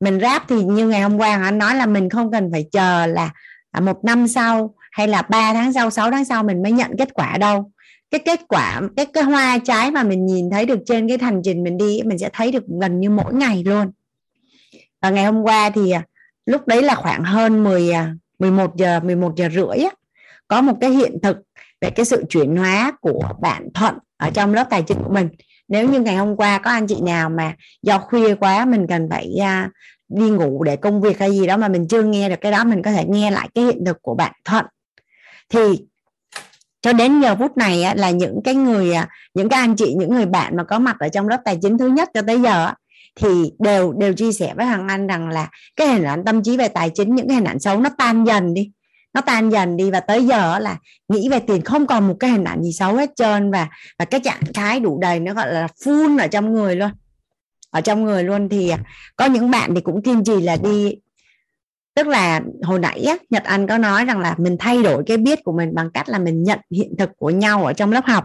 [0.00, 3.06] Mình ráp thì như ngày hôm qua anh nói là mình không cần phải chờ
[3.06, 3.30] là
[3.70, 6.90] à, một năm sau hay là 3 tháng sau, 6 tháng sau mình mới nhận
[6.98, 7.70] kết quả đâu.
[8.10, 11.40] Cái kết quả, cái cái hoa trái mà mình nhìn thấy được trên cái hành
[11.44, 13.90] trình mình đi mình sẽ thấy được gần như mỗi ngày luôn
[15.02, 16.02] và ngày hôm qua thì à,
[16.46, 17.92] lúc đấy là khoảng hơn 10
[18.38, 19.90] 11 à, giờ 11 giờ rưỡi á,
[20.48, 21.36] có một cái hiện thực
[21.80, 25.28] về cái sự chuyển hóa của bạn Thuận ở trong lớp tài chính của mình.
[25.68, 29.08] Nếu như ngày hôm qua có anh chị nào mà do khuya quá mình cần
[29.10, 29.72] phải uh,
[30.08, 32.64] đi ngủ để công việc hay gì đó mà mình chưa nghe được cái đó
[32.64, 34.66] mình có thể nghe lại cái hiện thực của bạn Thuận.
[35.48, 35.60] Thì
[36.82, 38.94] cho đến giờ phút này á, là những cái người
[39.34, 41.78] những cái anh chị những người bạn mà có mặt ở trong lớp tài chính
[41.78, 42.74] thứ nhất cho tới giờ á,
[43.16, 46.56] thì đều đều chia sẻ với hoàng Anh rằng là cái hình ảnh tâm trí
[46.56, 48.70] về tài chính những cái hình ảnh xấu nó tan dần đi.
[49.14, 50.76] Nó tan dần đi và tới giờ là
[51.08, 54.04] nghĩ về tiền không còn một cái hình ảnh gì xấu hết trơn và và
[54.04, 56.90] cái trạng thái đủ đầy nó gọi là full ở trong người luôn.
[57.70, 58.78] Ở trong người luôn thì à,
[59.16, 60.96] có những bạn thì cũng kiên trì là đi.
[61.94, 65.16] Tức là hồi nãy á, Nhật Anh có nói rằng là mình thay đổi cái
[65.16, 68.04] biết của mình bằng cách là mình nhận hiện thực của nhau ở trong lớp
[68.04, 68.24] học.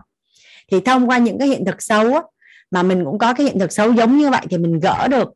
[0.72, 2.22] Thì thông qua những cái hiện thực xấu á,
[2.72, 5.30] mà mình cũng có cái hiện thực xấu giống như vậy thì mình gỡ được.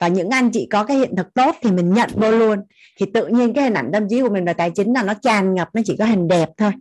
[0.00, 2.58] Và những anh chị có cái hiện thực tốt thì mình nhận vô luôn.
[2.98, 5.14] Thì tự nhiên cái hình ảnh tâm trí của mình về tài chính là nó
[5.14, 6.72] tràn ngập nó chỉ có hình đẹp thôi.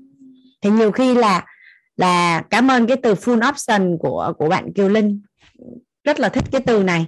[0.62, 1.46] Thì nhiều khi là
[1.98, 5.22] là cảm ơn cái từ full option của của bạn Kiều Linh.
[6.04, 7.06] Rất là thích cái từ này.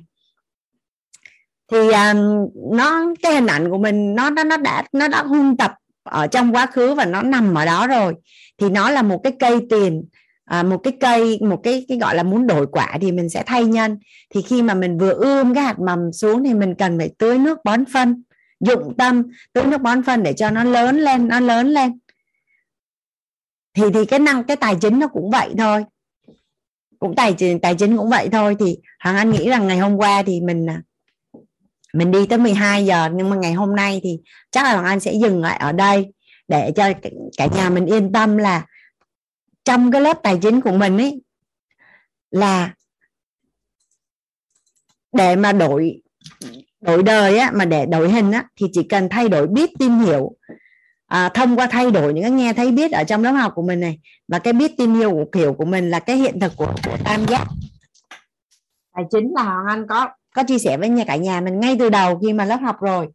[1.71, 5.57] Thì um, nó cái hình ảnh của mình nó nó nó đã nó đã huân
[5.57, 5.73] tập
[6.03, 8.13] ở trong quá khứ và nó nằm ở đó rồi.
[8.57, 10.03] Thì nó là một cái cây tiền
[10.45, 13.43] à, một cái cây một cái cái gọi là muốn đổi quả thì mình sẽ
[13.45, 13.97] thay nhân.
[14.29, 17.37] Thì khi mà mình vừa ươm cái hạt mầm xuống thì mình cần phải tưới
[17.37, 18.23] nước bón phân
[18.59, 19.23] dụng tâm
[19.53, 21.99] tưới nước bón phân để cho nó lớn lên nó lớn lên.
[23.73, 25.85] Thì thì cái năng cái tài chính nó cũng vậy thôi.
[26.99, 28.55] Cũng tài chính tài chính cũng vậy thôi.
[28.59, 30.81] Thì hoàng anh nghĩ rằng ngày hôm qua thì mình à,
[31.93, 34.19] mình đi tới 12 giờ nhưng mà ngày hôm nay thì
[34.51, 36.13] chắc là hoàng anh sẽ dừng lại ở đây
[36.47, 36.89] để cho
[37.37, 38.65] cả nhà mình yên tâm là
[39.65, 41.21] trong cái lớp tài chính của mình ấy
[42.31, 42.73] là
[45.11, 46.01] để mà đổi
[46.81, 49.99] đổi đời á mà để đổi hình á thì chỉ cần thay đổi biết tìm
[49.99, 50.31] hiểu.
[51.07, 53.61] À, thông qua thay đổi những cái nghe thấy biết ở trong lớp học của
[53.61, 56.51] mình này và cái biết tìm hiểu của hiểu của mình là cái hiện thực
[56.55, 57.47] của, của tam giác.
[58.95, 61.75] Tài chính là hoàng anh có có chia sẻ với nhà cả nhà mình ngay
[61.79, 63.07] từ đầu khi mà lớp học rồi.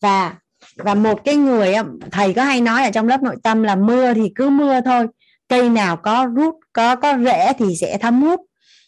[0.00, 0.34] Và
[0.76, 1.74] và một cái người
[2.10, 5.06] thầy có hay nói ở trong lớp nội tâm là mưa thì cứ mưa thôi
[5.50, 8.40] cây nào có rút, có có rễ thì sẽ thấm hút.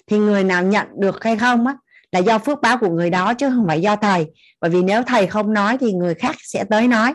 [0.07, 1.77] Thì người nào nhận được hay không á,
[2.13, 4.27] là do phước báo của người đó chứ không phải do thầy.
[4.61, 7.15] Bởi vì nếu thầy không nói thì người khác sẽ tới nói.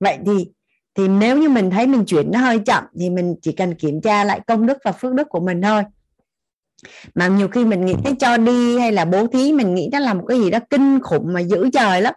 [0.00, 0.46] Vậy thì
[0.94, 4.00] thì nếu như mình thấy mình chuyển nó hơi chậm thì mình chỉ cần kiểm
[4.00, 5.82] tra lại công đức và phước đức của mình thôi.
[7.14, 9.98] Mà nhiều khi mình nghĩ cái cho đi hay là bố thí, mình nghĩ nó
[9.98, 12.14] là một cái gì đó kinh khủng mà giữ trời lắm.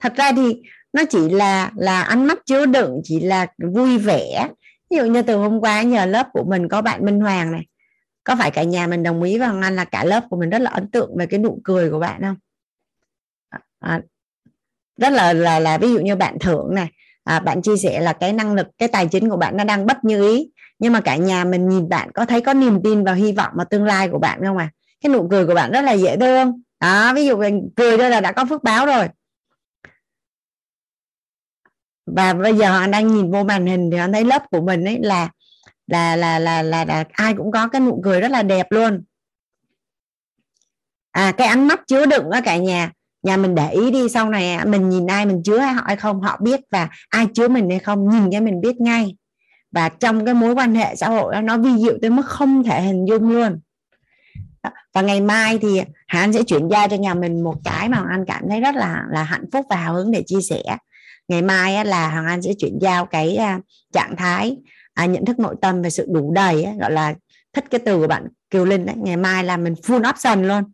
[0.00, 4.48] Thật ra thì nó chỉ là là ánh mắt chứa đựng, chỉ là vui vẻ
[4.90, 7.66] ví dụ như từ hôm qua nhờ lớp của mình có bạn Minh Hoàng này
[8.24, 10.50] có phải cả nhà mình đồng ý với Hoàng Anh là cả lớp của mình
[10.50, 12.36] rất là ấn tượng về cái nụ cười của bạn không?
[13.48, 14.00] À, à,
[14.96, 16.88] rất là là là ví dụ như bạn thưởng này
[17.24, 19.86] à, bạn chia sẻ là cái năng lực cái tài chính của bạn nó đang
[19.86, 23.04] bất như ý nhưng mà cả nhà mình nhìn bạn có thấy có niềm tin
[23.04, 24.70] và hy vọng vào tương lai của bạn không à?
[25.00, 26.62] Cái nụ cười của bạn rất là dễ thương.
[26.80, 29.08] Đó ví dụ mình cười đây là đã có phước báo rồi
[32.16, 34.84] và bây giờ anh đang nhìn vô màn hình thì anh thấy lớp của mình
[34.84, 35.28] ấy là
[35.86, 39.02] là là là là, là ai cũng có cái nụ cười rất là đẹp luôn.
[41.10, 42.92] À cái ánh mắt chứa đựng đó cả nhà.
[43.22, 46.20] Nhà mình để ý đi sau này mình nhìn ai mình chứa họ hay không
[46.20, 49.16] họ biết và ai chứa mình hay không nhìn cho mình biết ngay.
[49.72, 52.64] Và trong cái mối quan hệ xã hội đó, nó vi diệu tới mức không
[52.64, 53.60] thể hình dung luôn.
[54.94, 58.24] Và ngày mai thì hắn sẽ chuyển giao cho nhà mình một cái mà anh
[58.26, 60.62] cảm thấy rất là là hạnh phúc và hào hứng để chia sẻ
[61.28, 63.60] ngày mai là hoàng anh sẽ chuyển giao cái à,
[63.92, 64.56] trạng thái
[64.94, 67.14] à, nhận thức nội tâm về sự đủ đầy gọi là
[67.52, 68.96] thích cái từ của bạn kiều linh đấy.
[68.98, 70.64] Ngày mai là mình full option luôn.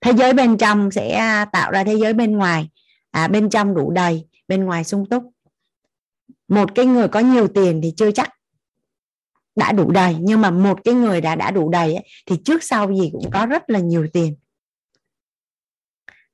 [0.00, 2.68] Thế giới bên trong sẽ à, tạo ra thế giới bên ngoài.
[3.10, 5.22] À, bên trong đủ đầy bên ngoài sung túc.
[6.48, 8.30] Một cái người có nhiều tiền thì chưa chắc
[9.56, 12.64] đã đủ đầy nhưng mà một cái người đã đã đủ đầy ấy, thì trước
[12.64, 14.36] sau gì cũng có rất là nhiều tiền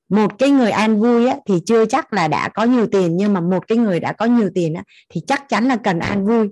[0.09, 3.33] một cái người an vui á, thì chưa chắc là đã có nhiều tiền nhưng
[3.33, 6.25] mà một cái người đã có nhiều tiền á, thì chắc chắn là cần an
[6.25, 6.49] vui.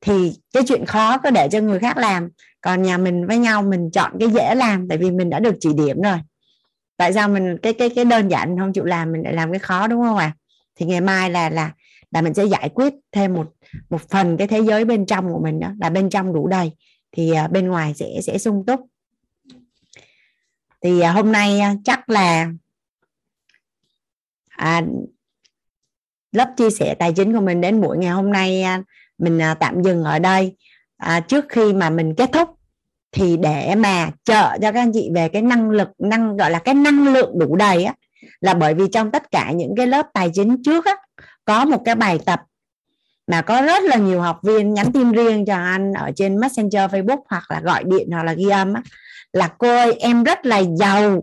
[0.00, 2.28] Thì cái chuyện khó có để cho người khác làm
[2.60, 5.54] còn nhà mình với nhau mình chọn cái dễ làm tại vì mình đã được
[5.60, 6.18] chỉ điểm rồi.
[6.96, 9.58] Tại sao mình cái cái cái đơn giản không chịu làm mình lại làm cái
[9.58, 10.32] khó đúng không ạ?
[10.36, 10.38] À?
[10.76, 11.72] thì ngày mai là là
[12.10, 13.52] là mình sẽ giải quyết thêm một
[13.90, 16.72] một phần cái thế giới bên trong của mình đó là bên trong đủ đầy.
[17.12, 18.80] Thì à, bên ngoài sẽ sẽ sung túc.
[20.80, 22.52] Thì à, hôm nay à, chắc là
[24.62, 24.82] à,
[26.32, 28.82] lớp chia sẻ tài chính của mình đến buổi ngày hôm nay à,
[29.18, 30.56] mình à, tạm dừng ở đây.
[30.96, 32.48] À, trước khi mà mình kết thúc
[33.12, 36.58] thì để mà trợ cho các anh chị về cái năng lực năng gọi là
[36.58, 37.94] cái năng lượng đủ đầy á
[38.40, 40.96] là bởi vì trong tất cả những cái lớp tài chính trước á
[41.44, 42.40] có một cái bài tập
[43.26, 46.90] mà có rất là nhiều học viên nhắn tin riêng cho anh ở trên messenger
[46.90, 48.82] facebook hoặc là gọi điện hoặc là ghi âm á
[49.32, 51.22] là cô ơi em rất là giàu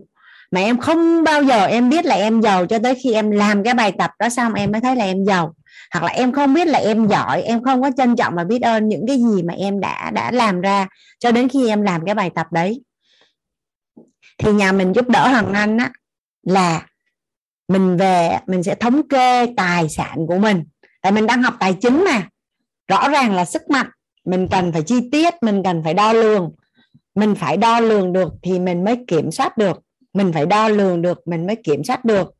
[0.50, 3.64] mà em không bao giờ em biết là em giàu cho tới khi em làm
[3.64, 5.54] cái bài tập đó xong em mới thấy là em giàu.
[5.92, 8.62] Hoặc là em không biết là em giỏi, em không có trân trọng và biết
[8.62, 10.88] ơn những cái gì mà em đã đã làm ra
[11.18, 12.82] cho đến khi em làm cái bài tập đấy.
[14.38, 15.90] Thì nhà mình giúp đỡ hằng anh á,
[16.42, 16.86] là
[17.68, 20.64] mình về, mình sẽ thống kê tài sản của mình.
[21.02, 22.28] Tại mình đang học tài chính mà.
[22.88, 23.86] Rõ ràng là sức mạnh.
[24.24, 26.52] Mình cần phải chi tiết, mình cần phải đo lường.
[27.14, 29.80] Mình phải đo lường được thì mình mới kiểm soát được
[30.14, 32.34] mình phải đo lường được mình mới kiểm soát được.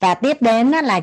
[0.00, 1.00] Và tiếp đến đó là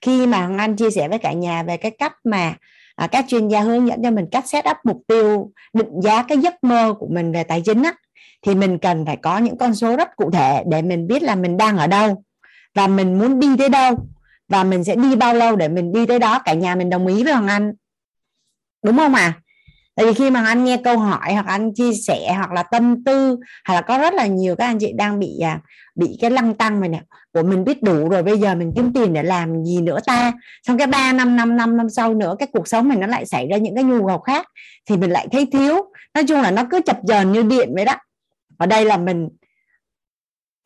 [0.00, 2.54] khi mà Hằng Anh chia sẻ với cả nhà về cái cách mà
[2.96, 6.22] à, các chuyên gia hướng dẫn cho mình cách set up mục tiêu định giá
[6.22, 7.94] cái giấc mơ của mình về tài chính á
[8.42, 11.34] thì mình cần phải có những con số rất cụ thể để mình biết là
[11.34, 12.22] mình đang ở đâu
[12.74, 14.08] và mình muốn đi tới đâu
[14.48, 16.42] và mình sẽ đi bao lâu để mình đi tới đó.
[16.44, 17.72] Cả nhà mình đồng ý với Hoàng Anh.
[18.82, 19.22] Đúng không ạ?
[19.22, 19.40] à?
[19.96, 23.04] Tại vì khi mà anh nghe câu hỏi hoặc anh chia sẻ hoặc là tâm
[23.04, 23.36] tư
[23.68, 25.60] hoặc là có rất là nhiều các anh chị đang bị à,
[25.94, 27.02] bị cái lăng tăng này nè.
[27.32, 30.32] Của mình biết đủ rồi, bây giờ mình kiếm tiền để làm gì nữa ta?
[30.62, 33.26] Xong cái ba năm năm năm năm sau nữa cái cuộc sống mình nó lại
[33.26, 34.46] xảy ra những cái nhu cầu khác
[34.88, 35.76] thì mình lại thấy thiếu.
[36.14, 37.94] Nói chung là nó cứ chập dờn như điện vậy đó.
[38.58, 39.28] Ở đây là mình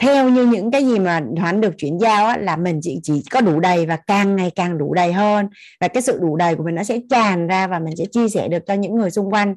[0.00, 3.22] theo như những cái gì mà hoán được chuyển giao á, là mình chỉ chỉ
[3.30, 5.48] có đủ đầy và càng ngày càng đủ đầy hơn.
[5.80, 8.28] Và cái sự đủ đầy của mình nó sẽ tràn ra và mình sẽ chia
[8.28, 9.54] sẻ được cho những người xung quanh.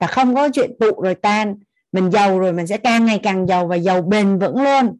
[0.00, 1.54] Và không có chuyện tụ rồi tan.
[1.92, 4.96] Mình giàu rồi mình sẽ càng ngày càng giàu và giàu bền vững luôn.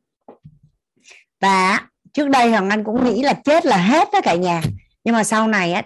[1.40, 1.80] Và
[2.12, 4.62] trước đây hoàng anh cũng nghĩ là chết là hết đó cả nhà.
[5.04, 5.82] Nhưng mà sau này á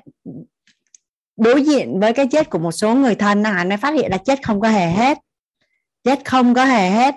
[1.37, 4.19] đối diện với cái chết của một số người thân anh mới phát hiện là
[4.19, 5.19] chết không có hề hết.
[6.05, 7.15] Chết không có hề hết.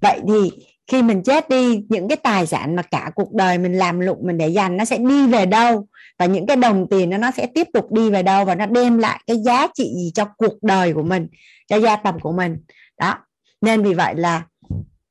[0.00, 0.50] Vậy thì
[0.86, 4.18] khi mình chết đi những cái tài sản mà cả cuộc đời mình làm lụng
[4.22, 5.88] mình để dành nó sẽ đi về đâu.
[6.18, 8.66] Và những cái đồng tiền đó nó sẽ tiếp tục đi về đâu và nó
[8.66, 11.28] đem lại cái giá trị gì cho cuộc đời của mình
[11.68, 12.58] cho gia tộc của mình.
[12.98, 13.14] Đó.
[13.60, 14.42] Nên vì vậy là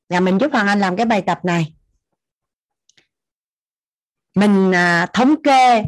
[0.09, 1.73] nhà mình giúp hoàng anh làm cái bài tập này.
[4.35, 5.83] Mình à, thống kê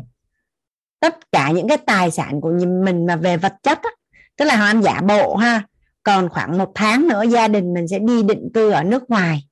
[0.99, 2.51] tất cả những cái tài sản của
[2.83, 3.90] mình mà về vật chất á,
[4.35, 5.64] tức là hoàng anh giả bộ ha.
[6.03, 9.47] Còn khoảng một tháng nữa gia đình mình sẽ đi định cư ở nước ngoài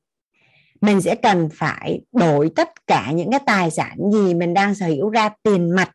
[0.85, 4.85] mình sẽ cần phải đổi tất cả những cái tài sản gì mình đang sở
[4.85, 5.91] hữu ra tiền mặt.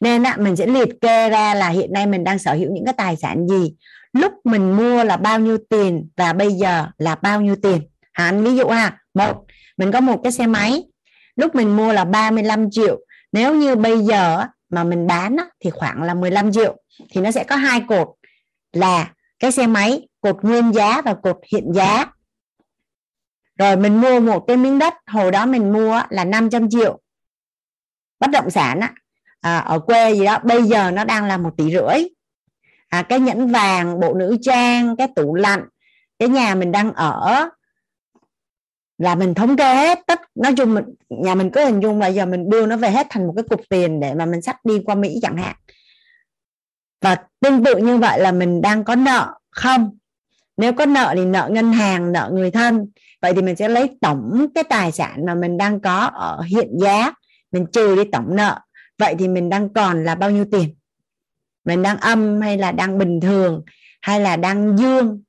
[0.00, 2.84] Nên á, mình sẽ liệt kê ra là hiện nay mình đang sở hữu những
[2.84, 3.74] cái tài sản gì.
[4.12, 7.80] Lúc mình mua là bao nhiêu tiền và bây giờ là bao nhiêu tiền?
[8.12, 8.44] Hả anh?
[8.44, 9.44] Ví dụ ha một
[9.76, 10.82] mình có một cái xe máy.
[11.36, 13.00] Lúc mình mua là 35 triệu.
[13.32, 16.76] Nếu như bây giờ mà mình bán thì khoảng là 15 triệu.
[17.10, 18.08] Thì nó sẽ có hai cột
[18.72, 22.06] là cái xe máy cột nguyên giá và cột hiện giá
[23.60, 27.00] rồi mình mua một cái miếng đất hồi đó mình mua là 500 triệu.
[28.20, 28.80] Bất động sản
[29.40, 32.08] à, ở quê gì đó bây giờ nó đang là một tỷ rưỡi.
[32.88, 35.64] À, cái nhẫn vàng bộ nữ trang cái tủ lạnh
[36.18, 37.48] cái nhà mình đang ở
[38.98, 39.98] là mình thống kê hết.
[40.06, 42.90] Tất nói chung mình, nhà mình cứ hình dung là giờ mình đưa nó về
[42.90, 45.56] hết thành một cái cục tiền để mà mình sắp đi qua Mỹ chẳng hạn.
[47.00, 49.98] Và tương tự như vậy là mình đang có nợ không?
[50.56, 52.86] Nếu có nợ thì nợ ngân hàng nợ người thân
[53.22, 56.68] vậy thì mình sẽ lấy tổng cái tài sản mà mình đang có ở hiện
[56.80, 57.12] giá.
[57.52, 58.60] Mình trừ đi tổng nợ.
[58.98, 60.74] Vậy thì mình đang còn là bao nhiêu tiền?
[61.64, 63.62] Mình đang âm hay là đang bình thường?
[64.02, 65.22] Hay là đang dương?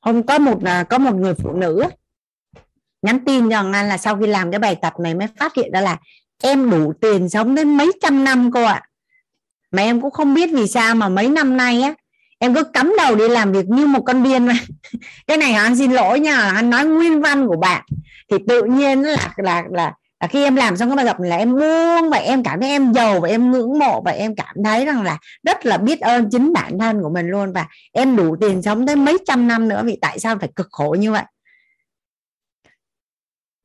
[0.00, 1.82] Hôm có một là có một người phụ nữ
[3.02, 5.72] nhắn tin cho anh là sau khi làm cái bài tập này mới phát hiện
[5.72, 5.98] ra là
[6.42, 8.82] em đủ tiền sống đến mấy trăm năm cô ạ.
[9.70, 11.94] Mà em cũng không biết vì sao mà mấy năm nay á
[12.38, 14.54] em cứ cắm đầu đi làm việc như một con điên mà.
[15.26, 16.52] Cái này anh xin lỗi nha.
[16.54, 17.84] Anh nói nguyên văn của bạn.
[18.30, 21.36] Thì tự nhiên là là là là khi em làm xong cái bài tập là
[21.36, 24.56] em buông và em cảm thấy em giàu và em ngưỡng mộ và em cảm
[24.64, 27.52] thấy rằng là rất là biết ơn chính bản thân của mình luôn.
[27.52, 30.68] Và em đủ tiền sống tới mấy trăm năm nữa vì tại sao phải cực
[30.70, 31.22] khổ như vậy?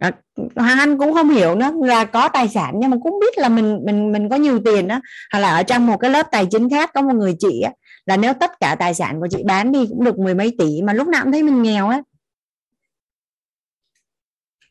[0.01, 0.11] À,
[0.55, 3.49] Hoàng Anh cũng không hiểu nữa là có tài sản nhưng mà cũng biết là
[3.49, 4.99] mình mình mình có nhiều tiền đó
[5.31, 7.71] hoặc là ở trong một cái lớp tài chính khác có một người chị á,
[8.05, 10.81] là nếu tất cả tài sản của chị bán đi cũng được mười mấy tỷ
[10.81, 12.01] mà lúc nào cũng thấy mình nghèo á.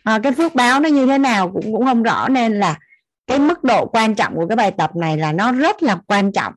[0.05, 2.79] À, cái phước báo nó như thế nào cũng cũng không rõ nên là
[3.27, 6.33] cái mức độ quan trọng của cái bài tập này là nó rất là quan
[6.33, 6.53] trọng.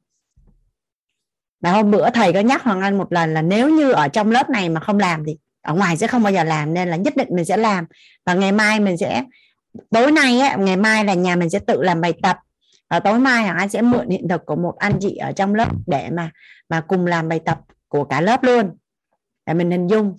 [1.61, 4.32] Và hôm bữa thầy có nhắc Hoàng Anh một lần là nếu như ở trong
[4.32, 6.95] lớp này mà không làm thì ở ngoài sẽ không bao giờ làm nên là
[6.95, 7.85] nhất định mình sẽ làm.
[8.25, 9.24] Và ngày mai mình sẽ
[9.90, 12.38] tối nay á, ngày mai là nhà mình sẽ tự làm bài tập.
[12.90, 15.56] Và tối mai Hoàng Anh sẽ mượn hiện thực của một anh chị ở trong
[15.56, 16.32] lớp để mà
[16.69, 18.69] mà cùng làm bài tập của cả lớp luôn.
[19.45, 20.17] Để mình hình dung.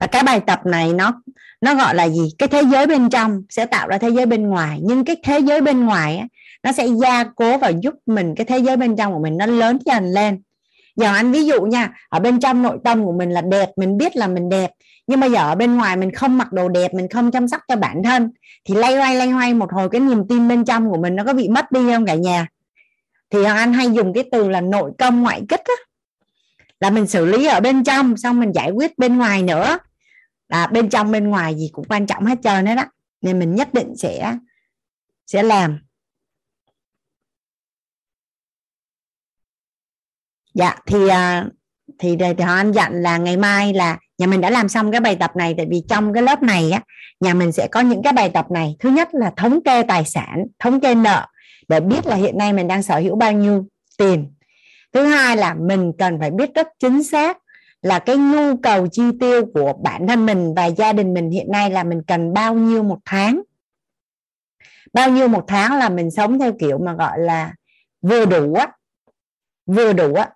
[0.00, 1.22] Và cái bài tập này nó
[1.60, 2.34] nó gọi là gì?
[2.38, 4.80] Cái thế giới bên trong sẽ tạo ra thế giới bên ngoài.
[4.82, 6.26] Nhưng cái thế giới bên ngoài ấy,
[6.62, 9.46] nó sẽ gia cố và giúp mình cái thế giới bên trong của mình nó
[9.46, 10.42] lớn dần lên
[11.00, 13.98] giờ anh ví dụ nha, ở bên trong nội tâm của mình là đẹp, mình
[13.98, 14.70] biết là mình đẹp.
[15.06, 17.60] Nhưng mà giờ ở bên ngoài mình không mặc đồ đẹp, mình không chăm sóc
[17.68, 18.30] cho bản thân,
[18.64, 21.24] thì lay hoay lay hoay một hồi cái niềm tin bên trong của mình nó
[21.24, 22.46] có bị mất đi không cả nhà?
[23.30, 25.74] Thì anh hay dùng cái từ là nội công ngoại kích á.
[26.80, 29.78] Là mình xử lý ở bên trong, xong mình giải quyết bên ngoài nữa.
[30.48, 32.84] Là bên trong, bên ngoài gì cũng quan trọng hết trơn hết đó
[33.22, 34.36] nên mình nhất định sẽ
[35.26, 35.78] sẽ làm.
[40.54, 41.46] Dạ thì à,
[41.98, 45.00] thì thì, thì anh dặn là ngày mai là nhà mình đã làm xong cái
[45.00, 46.80] bài tập này tại vì trong cái lớp này á
[47.20, 48.76] nhà mình sẽ có những cái bài tập này.
[48.78, 51.26] Thứ nhất là thống kê tài sản thống kê nợ
[51.68, 53.66] để biết là hiện nay mình đang sở hữu bao nhiêu
[53.98, 54.32] tiền.
[54.92, 57.38] Thứ hai là mình cần phải biết rất chính xác
[57.82, 61.50] là cái nhu cầu chi tiêu của bản thân mình và gia đình mình hiện
[61.50, 63.42] nay là mình cần bao nhiêu một tháng.
[64.92, 67.54] Bao nhiêu một tháng là mình sống theo kiểu mà gọi là
[68.02, 68.68] vừa đủ á
[69.66, 70.30] vừa đủ á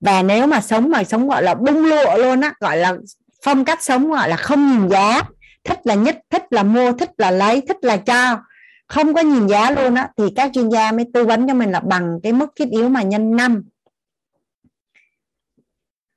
[0.00, 2.96] và nếu mà sống mà sống gọi là bung lụa luôn á gọi là
[3.42, 5.22] phong cách sống gọi là không nhìn giá.
[5.64, 8.38] Thích là nhất thích là mua thích là lấy thích là cho.
[8.86, 11.70] Không có nhìn giá luôn á thì các chuyên gia mới tư vấn cho mình
[11.70, 13.62] là bằng cái mức thiết yếu mà nhân năm.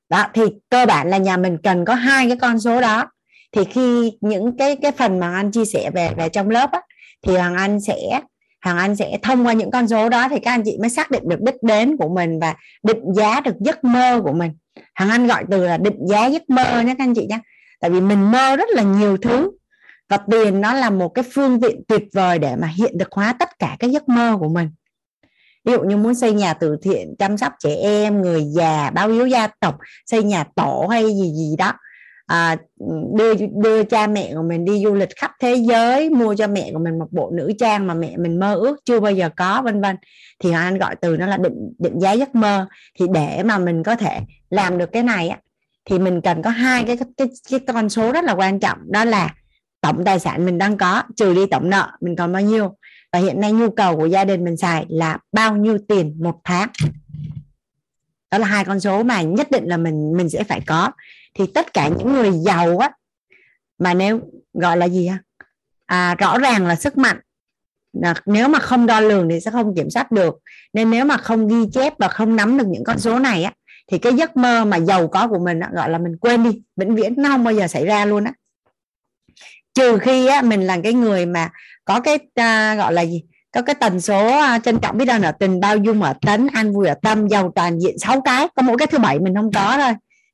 [0.09, 3.11] Đó thì cơ bản là nhà mình cần có hai cái con số đó.
[3.51, 6.81] Thì khi những cái cái phần mà anh chia sẻ về về trong lớp á,
[7.21, 8.21] thì hoàng anh sẽ
[8.63, 11.11] hoàng anh sẽ thông qua những con số đó thì các anh chị mới xác
[11.11, 14.51] định được đích đến của mình và định giá được giấc mơ của mình.
[14.95, 17.39] Hoàng anh gọi từ là định giá giấc mơ nhé các anh chị nhé.
[17.79, 19.51] Tại vì mình mơ rất là nhiều thứ
[20.09, 23.33] và tiền nó là một cái phương tiện tuyệt vời để mà hiện thực hóa
[23.39, 24.69] tất cả các giấc mơ của mình.
[25.65, 29.09] Ví dụ như muốn xây nhà từ thiện, chăm sóc trẻ em, người già báo
[29.09, 31.73] yếu gia tộc, xây nhà tổ hay gì gì đó
[32.33, 32.57] à,
[33.15, 36.71] đưa đưa cha mẹ của mình đi du lịch khắp thế giới mua cho mẹ
[36.73, 39.61] của mình một bộ nữ trang mà mẹ mình mơ ước chưa bao giờ có
[39.61, 39.95] vân vân.
[40.39, 42.67] Thì anh gọi từ nó là định định giá giấc mơ.
[42.99, 45.37] Thì để mà mình có thể làm được cái này á
[45.85, 48.77] thì mình cần có hai cái cái cái con số rất là quan trọng.
[48.91, 49.33] Đó là
[49.81, 52.75] tổng tài sản mình đang có trừ đi tổng nợ mình còn bao nhiêu.
[53.11, 56.35] Và hiện nay nhu cầu của gia đình mình xài là bao nhiêu tiền một
[56.43, 56.69] tháng.
[58.31, 60.91] Đó là hai con số mà nhất định là mình mình sẽ phải có
[61.33, 62.91] thì tất cả những người giàu á
[63.79, 64.19] mà nếu
[64.53, 65.17] gọi là gì á
[65.85, 67.19] à, rõ ràng là sức mạnh.
[67.93, 70.35] Là nếu mà không đo lường thì sẽ không kiểm soát được.
[70.73, 73.53] Nên nếu mà không ghi chép và không nắm được những con số này á
[73.91, 76.61] thì cái giấc mơ mà giàu có của mình á, gọi là mình quên đi.
[76.75, 78.33] Vĩnh viễn nó không bao giờ xảy ra luôn á.
[79.73, 81.49] Trừ khi á, mình là cái người mà
[81.85, 83.23] có cái à, gọi là gì?
[83.51, 86.47] Có cái tần số à, trân trọng biết ơn ở tình bao dung ở tấn
[86.53, 88.47] an vui ở tâm giàu toàn diện sáu cái.
[88.55, 89.93] Có mỗi cái thứ bảy mình không có thôi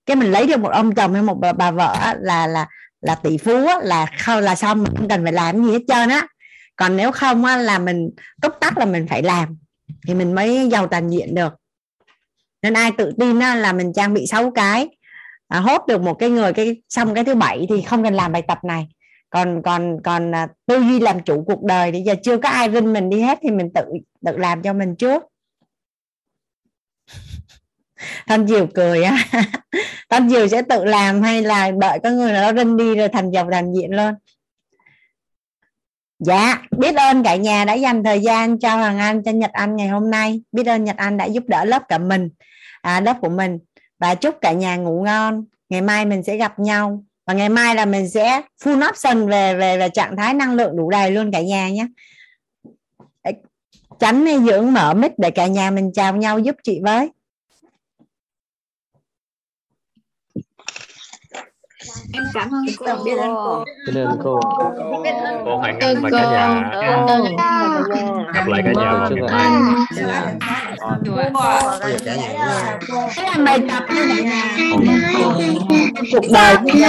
[0.09, 2.67] cái mình lấy được một ông chồng hay một bà, bà vợ á, là là
[3.01, 5.79] là tỷ phú á, là không là xong mình không cần phải làm gì hết
[5.87, 6.27] trơn á.
[6.75, 8.09] Còn nếu không á, là mình
[8.41, 9.57] túc tắc là mình phải làm
[10.07, 11.53] thì mình mới giàu toàn diện được.
[12.61, 14.87] Nên ai tự tin á, là mình trang bị sáu cái
[15.47, 18.31] à, hốt được một cái người cái xong cái thứ bảy thì không cần làm
[18.31, 18.87] bài tập này.
[19.29, 22.69] Còn còn còn à, tư duy làm chủ cuộc đời thì giờ chưa có ai
[22.69, 23.83] vinh mình đi hết thì mình tự
[24.25, 25.23] tự làm cho mình trước
[28.27, 29.17] thanh diều cười á.
[30.09, 33.09] Thanh diều sẽ tự làm hay là đợi có người nào đó rinh đi rồi
[33.09, 34.13] thành dòng thành diện luôn?
[36.19, 39.75] Dạ biết ơn cả nhà đã dành thời gian cho hoàng anh cho nhật anh
[39.75, 40.41] ngày hôm nay.
[40.51, 42.29] Biết ơn nhật anh đã giúp đỡ lớp cả mình
[42.81, 43.59] à, lớp của mình.
[43.99, 45.45] Và chúc cả nhà ngủ ngon.
[45.69, 47.03] Ngày mai mình sẽ gặp nhau.
[47.27, 50.77] Và ngày mai là mình sẽ full option về về về trạng thái năng lượng
[50.77, 51.87] đủ đầy luôn cả nhà nhé.
[53.99, 57.09] Tránh dưỡng mở mic để cả nhà mình chào nhau giúp chị với.
[62.13, 64.39] Em cảm ơn cô biết ơn cô biết ơn cô
[65.45, 66.71] cô Hoàng Anh và cả nhà
[68.33, 69.21] gặp lại cả nhà vào ngày
[71.33, 71.63] mai
[73.15, 74.57] cái làm bài tập cho cả nhà
[76.13, 76.81] cuộc đời của mình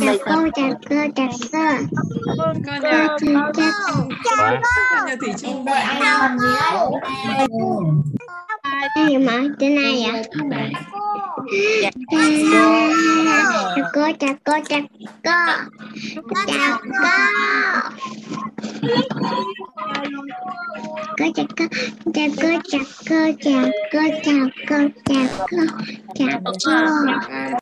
[0.00, 1.58] chào cô chào cô chào cô
[2.66, 3.06] cô nhà
[4.36, 4.60] Quá.
[5.06, 5.64] nhà thủy chung
[8.92, 10.06] Ai mà trên này
[10.50, 10.72] vậy?
[11.82, 11.90] Chào
[13.92, 14.80] cô, chào cô, chào
[15.24, 15.30] cô.
[16.46, 17.08] Chào cô.
[21.18, 21.64] Cô chào cô,
[22.14, 25.58] chào cô, chào cô, chào cô, chào cô, chào cô,
[26.14, 27.58] chào cô.